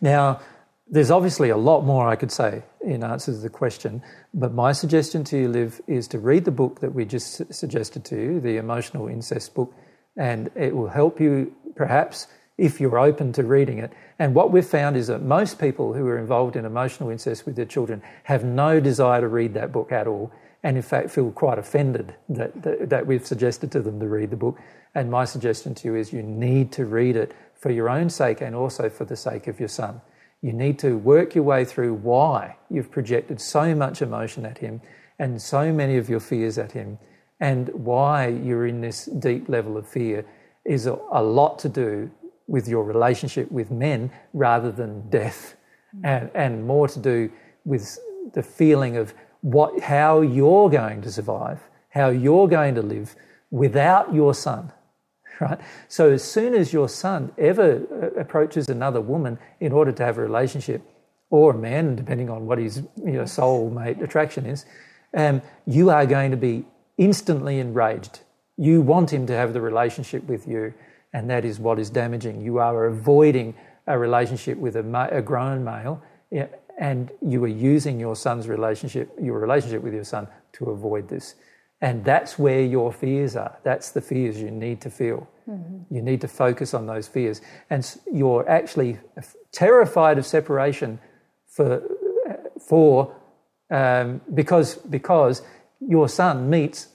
Now, 0.00 0.40
there's 0.88 1.10
obviously 1.10 1.48
a 1.48 1.56
lot 1.56 1.80
more 1.80 2.06
I 2.06 2.14
could 2.14 2.30
say 2.30 2.62
in 2.82 3.02
answer 3.02 3.32
to 3.32 3.38
the 3.38 3.48
question, 3.48 4.02
but 4.32 4.52
my 4.52 4.72
suggestion 4.72 5.24
to 5.24 5.38
you, 5.38 5.48
Liv, 5.48 5.80
is 5.88 6.06
to 6.08 6.18
read 6.18 6.44
the 6.44 6.52
book 6.52 6.80
that 6.80 6.94
we 6.94 7.04
just 7.04 7.52
suggested 7.52 8.04
to 8.04 8.16
you, 8.16 8.40
the 8.40 8.58
Emotional 8.58 9.08
Incest 9.08 9.54
book, 9.54 9.74
and 10.16 10.50
it 10.54 10.74
will 10.74 10.88
help 10.88 11.20
you 11.20 11.54
perhaps 11.74 12.26
if 12.58 12.80
you're 12.80 12.98
open 12.98 13.32
to 13.34 13.42
reading 13.42 13.78
it. 13.78 13.92
And 14.18 14.34
what 14.34 14.50
we've 14.50 14.66
found 14.66 14.96
is 14.96 15.08
that 15.08 15.22
most 15.22 15.58
people 15.58 15.92
who 15.92 16.06
are 16.06 16.18
involved 16.18 16.56
in 16.56 16.64
emotional 16.64 17.10
incest 17.10 17.44
with 17.44 17.56
their 17.56 17.66
children 17.66 18.02
have 18.24 18.44
no 18.44 18.80
desire 18.80 19.20
to 19.20 19.28
read 19.28 19.54
that 19.54 19.72
book 19.72 19.92
at 19.92 20.06
all, 20.06 20.32
and 20.62 20.76
in 20.76 20.82
fact 20.82 21.10
feel 21.10 21.30
quite 21.30 21.58
offended 21.58 22.14
that, 22.30 22.62
that, 22.62 22.88
that 22.88 23.06
we've 23.06 23.26
suggested 23.26 23.70
to 23.72 23.82
them 23.82 24.00
to 24.00 24.08
read 24.08 24.30
the 24.30 24.36
book. 24.36 24.58
And 24.94 25.10
my 25.10 25.26
suggestion 25.26 25.74
to 25.76 25.88
you 25.88 25.96
is 25.96 26.12
you 26.12 26.22
need 26.22 26.72
to 26.72 26.86
read 26.86 27.16
it 27.16 27.34
for 27.54 27.70
your 27.70 27.90
own 27.90 28.08
sake 28.08 28.40
and 28.40 28.54
also 28.54 28.88
for 28.88 29.04
the 29.04 29.16
sake 29.16 29.46
of 29.46 29.60
your 29.60 29.68
son. 29.68 30.00
You 30.40 30.52
need 30.52 30.78
to 30.80 30.96
work 30.96 31.34
your 31.34 31.44
way 31.44 31.64
through 31.64 31.94
why 31.94 32.56
you've 32.70 32.90
projected 32.90 33.40
so 33.40 33.74
much 33.74 34.00
emotion 34.00 34.46
at 34.46 34.58
him 34.58 34.80
and 35.18 35.40
so 35.40 35.72
many 35.72 35.96
of 35.96 36.08
your 36.08 36.20
fears 36.20 36.58
at 36.58 36.72
him, 36.72 36.98
and 37.40 37.68
why 37.70 38.28
you're 38.28 38.66
in 38.66 38.80
this 38.80 39.06
deep 39.06 39.48
level 39.48 39.76
of 39.76 39.88
fear 39.88 40.24
is 40.64 40.86
a, 40.86 40.98
a 41.12 41.22
lot 41.22 41.58
to 41.60 41.68
do 41.68 42.10
with 42.46 42.68
your 42.68 42.84
relationship 42.84 43.50
with 43.50 43.70
men 43.70 44.10
rather 44.32 44.70
than 44.70 45.08
death, 45.10 45.56
and, 46.04 46.30
and 46.34 46.66
more 46.66 46.88
to 46.88 46.98
do 46.98 47.30
with 47.64 47.98
the 48.32 48.42
feeling 48.42 48.96
of 48.96 49.14
what, 49.40 49.80
how 49.80 50.20
you're 50.20 50.70
going 50.70 51.02
to 51.02 51.10
survive, 51.10 51.60
how 51.90 52.08
you're 52.08 52.48
going 52.48 52.74
to 52.74 52.82
live 52.82 53.14
without 53.50 54.12
your 54.14 54.34
son 54.34 54.72
right? 55.40 55.58
So 55.88 56.10
as 56.10 56.22
soon 56.22 56.54
as 56.54 56.72
your 56.72 56.88
son 56.88 57.32
ever 57.38 57.82
uh, 57.92 58.20
approaches 58.20 58.68
another 58.68 59.00
woman 59.00 59.38
in 59.60 59.72
order 59.72 59.92
to 59.92 60.04
have 60.04 60.18
a 60.18 60.22
relationship, 60.22 60.82
or 61.30 61.52
a 61.52 61.58
man, 61.58 61.96
depending 61.96 62.30
on 62.30 62.46
what 62.46 62.58
his 62.58 62.78
you 63.04 63.12
know, 63.12 63.22
soulmate 63.22 64.00
attraction 64.02 64.46
is, 64.46 64.64
um, 65.14 65.42
you 65.66 65.90
are 65.90 66.06
going 66.06 66.30
to 66.30 66.36
be 66.36 66.64
instantly 66.98 67.58
enraged. 67.58 68.20
You 68.56 68.80
want 68.80 69.12
him 69.12 69.26
to 69.26 69.34
have 69.34 69.52
the 69.52 69.60
relationship 69.60 70.24
with 70.24 70.46
you, 70.48 70.74
and 71.12 71.28
that 71.30 71.44
is 71.44 71.58
what 71.58 71.78
is 71.78 71.90
damaging. 71.90 72.40
You 72.40 72.58
are 72.58 72.86
avoiding 72.86 73.54
a 73.86 73.98
relationship 73.98 74.58
with 74.58 74.76
a, 74.76 74.82
ma- 74.82 75.08
a 75.10 75.22
grown 75.22 75.64
male, 75.64 76.02
and 76.78 77.10
you 77.20 77.42
are 77.44 77.48
using 77.48 78.00
your 78.00 78.16
son's 78.16 78.48
relationship, 78.48 79.10
your 79.20 79.38
relationship 79.38 79.82
with 79.82 79.94
your 79.94 80.04
son, 80.04 80.26
to 80.52 80.70
avoid 80.70 81.08
this. 81.08 81.34
And 81.80 82.04
that's 82.04 82.38
where 82.38 82.62
your 82.62 82.92
fears 82.92 83.36
are. 83.36 83.58
That's 83.62 83.90
the 83.90 84.00
fears 84.00 84.40
you 84.40 84.50
need 84.50 84.80
to 84.80 84.90
feel. 84.90 85.28
You 85.90 86.02
need 86.02 86.20
to 86.22 86.28
focus 86.28 86.74
on 86.74 86.86
those 86.86 87.06
fears. 87.06 87.40
And 87.70 87.88
you're 88.12 88.48
actually 88.48 88.98
terrified 89.52 90.18
of 90.18 90.26
separation 90.26 90.98
for, 91.46 91.82
for 92.60 93.14
um, 93.70 94.20
because, 94.34 94.76
because 94.76 95.42
your 95.80 96.08
son 96.08 96.48
meets 96.48 96.88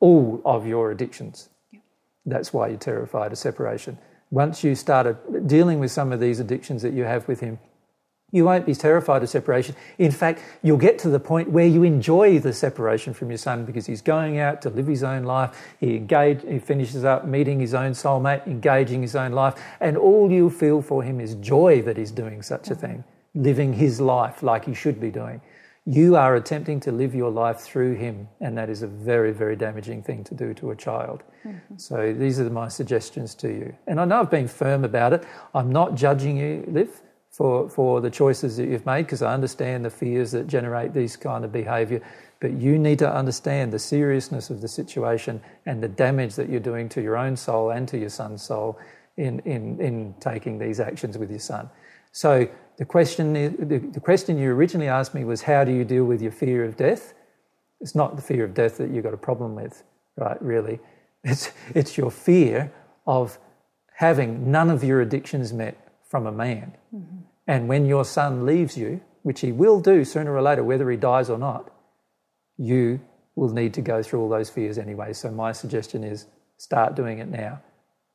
all 0.00 0.42
of 0.44 0.66
your 0.66 0.90
addictions. 0.90 1.48
That's 2.24 2.52
why 2.52 2.68
you're 2.68 2.78
terrified 2.78 3.32
of 3.32 3.38
separation. 3.38 3.98
Once 4.30 4.64
you 4.64 4.74
started 4.74 5.46
dealing 5.46 5.78
with 5.78 5.90
some 5.90 6.12
of 6.12 6.20
these 6.20 6.40
addictions 6.40 6.82
that 6.82 6.92
you 6.92 7.04
have 7.04 7.26
with 7.28 7.40
him, 7.40 7.58
you 8.32 8.44
won't 8.44 8.66
be 8.66 8.74
terrified 8.74 9.22
of 9.22 9.28
separation. 9.28 9.76
In 9.98 10.10
fact, 10.10 10.42
you'll 10.60 10.78
get 10.78 10.98
to 11.00 11.08
the 11.08 11.20
point 11.20 11.50
where 11.50 11.66
you 11.66 11.84
enjoy 11.84 12.40
the 12.40 12.52
separation 12.52 13.14
from 13.14 13.30
your 13.30 13.38
son 13.38 13.64
because 13.64 13.86
he's 13.86 14.02
going 14.02 14.38
out 14.38 14.60
to 14.62 14.70
live 14.70 14.88
his 14.88 15.04
own 15.04 15.22
life. 15.22 15.56
He 15.78 15.94
engage, 15.96 16.42
he 16.42 16.58
finishes 16.58 17.04
up 17.04 17.24
meeting 17.24 17.60
his 17.60 17.72
own 17.72 17.92
soulmate, 17.92 18.44
engaging 18.46 19.00
his 19.00 19.14
own 19.14 19.30
life, 19.30 19.54
and 19.80 19.96
all 19.96 20.30
you 20.30 20.50
feel 20.50 20.82
for 20.82 21.04
him 21.04 21.20
is 21.20 21.36
joy 21.36 21.82
that 21.82 21.96
he's 21.96 22.10
doing 22.10 22.42
such 22.42 22.68
a 22.68 22.74
thing, 22.74 23.04
living 23.34 23.72
his 23.72 24.00
life 24.00 24.42
like 24.42 24.64
he 24.64 24.74
should 24.74 25.00
be 25.00 25.12
doing. 25.12 25.40
You 25.86 26.16
are 26.16 26.34
attempting 26.34 26.80
to 26.80 26.92
live 26.92 27.14
your 27.14 27.30
life 27.30 27.60
through 27.60 27.94
him, 27.94 28.28
and 28.40 28.58
that 28.58 28.68
is 28.68 28.82
a 28.82 28.88
very, 28.88 29.32
very 29.32 29.54
damaging 29.54 30.02
thing 30.02 30.24
to 30.24 30.34
do 30.34 30.52
to 30.54 30.72
a 30.72 30.76
child. 30.76 31.22
Mm-hmm. 31.44 31.76
So 31.76 32.12
these 32.12 32.40
are 32.40 32.50
my 32.50 32.68
suggestions 32.68 33.36
to 33.36 33.48
you. 33.48 33.74
And 33.86 34.00
I 34.00 34.04
know 34.04 34.20
I've 34.20 34.30
been 34.30 34.48
firm 34.48 34.84
about 34.84 35.12
it. 35.12 35.24
I'm 35.54 35.70
not 35.70 35.94
judging 35.94 36.36
you, 36.38 36.64
Liv 36.66 37.02
for, 37.36 37.68
for 37.68 38.00
the 38.00 38.10
choices 38.10 38.56
that 38.56 38.66
you've 38.66 38.86
made 38.86 39.02
because 39.02 39.20
I 39.20 39.34
understand 39.34 39.84
the 39.84 39.90
fears 39.90 40.32
that 40.32 40.46
generate 40.46 40.94
these 40.94 41.16
kind 41.16 41.44
of 41.44 41.52
behaviour. 41.52 42.00
But 42.40 42.52
you 42.52 42.78
need 42.78 42.98
to 43.00 43.12
understand 43.12 43.74
the 43.74 43.78
seriousness 43.78 44.48
of 44.48 44.62
the 44.62 44.68
situation 44.68 45.42
and 45.66 45.82
the 45.82 45.88
damage 45.88 46.34
that 46.36 46.48
you're 46.48 46.60
doing 46.60 46.88
to 46.90 47.02
your 47.02 47.18
own 47.18 47.36
soul 47.36 47.72
and 47.72 47.86
to 47.88 47.98
your 47.98 48.08
son's 48.08 48.42
soul 48.42 48.78
in, 49.18 49.40
in, 49.40 49.78
in 49.82 50.14
taking 50.18 50.58
these 50.58 50.80
actions 50.80 51.18
with 51.18 51.28
your 51.28 51.38
son. 51.38 51.68
So 52.12 52.48
the 52.78 52.84
question, 52.84 53.32
the, 53.32 53.78
the 53.78 54.00
question 54.00 54.38
you 54.38 54.50
originally 54.52 54.88
asked 54.88 55.14
me 55.14 55.24
was 55.24 55.42
how 55.42 55.64
do 55.64 55.72
you 55.72 55.84
deal 55.84 56.04
with 56.04 56.22
your 56.22 56.32
fear 56.32 56.64
of 56.64 56.76
death? 56.76 57.14
It's 57.80 57.94
not 57.94 58.16
the 58.16 58.22
fear 58.22 58.44
of 58.44 58.54
death 58.54 58.78
that 58.78 58.90
you've 58.90 59.04
got 59.04 59.14
a 59.14 59.18
problem 59.18 59.54
with, 59.54 59.82
right, 60.16 60.40
really. 60.42 60.80
It's, 61.24 61.50
it's 61.74 61.98
your 61.98 62.10
fear 62.10 62.72
of 63.06 63.38
having 63.94 64.50
none 64.50 64.70
of 64.70 64.84
your 64.84 65.00
addictions 65.00 65.52
met 65.52 65.76
from 66.08 66.26
a 66.26 66.32
man. 66.32 66.76
Mm-hmm. 66.94 67.16
And 67.46 67.68
when 67.68 67.86
your 67.86 68.04
son 68.04 68.46
leaves 68.46 68.76
you, 68.76 69.00
which 69.22 69.40
he 69.40 69.52
will 69.52 69.80
do 69.80 70.04
sooner 70.04 70.32
or 70.32 70.42
later, 70.42 70.62
whether 70.62 70.88
he 70.90 70.96
dies 70.96 71.30
or 71.30 71.38
not, 71.38 71.72
you 72.58 73.00
will 73.34 73.48
need 73.48 73.74
to 73.74 73.80
go 73.80 74.02
through 74.02 74.20
all 74.20 74.28
those 74.28 74.50
fears 74.50 74.78
anyway. 74.78 75.12
So, 75.12 75.30
my 75.30 75.52
suggestion 75.52 76.04
is 76.04 76.26
start 76.58 76.94
doing 76.94 77.18
it 77.18 77.28
now. 77.28 77.60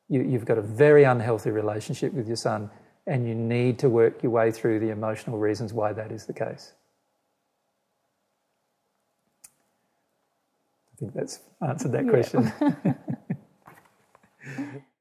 You, 0.08 0.22
you've 0.22 0.44
got 0.44 0.58
a 0.58 0.62
very 0.62 1.04
unhealthy 1.04 1.50
relationship 1.50 2.12
with 2.12 2.26
your 2.26 2.36
son, 2.36 2.70
and 3.06 3.26
you 3.26 3.34
need 3.34 3.78
to 3.80 3.88
work 3.88 4.22
your 4.22 4.32
way 4.32 4.50
through 4.50 4.78
the 4.80 4.90
emotional 4.90 5.38
reasons 5.38 5.72
why 5.72 5.92
that 5.92 6.12
is 6.12 6.26
the 6.26 6.32
case. 6.32 6.72
I 10.92 10.96
think 10.98 11.14
that's 11.14 11.40
answered 11.66 11.92
that 11.92 12.08
question. 12.08 12.52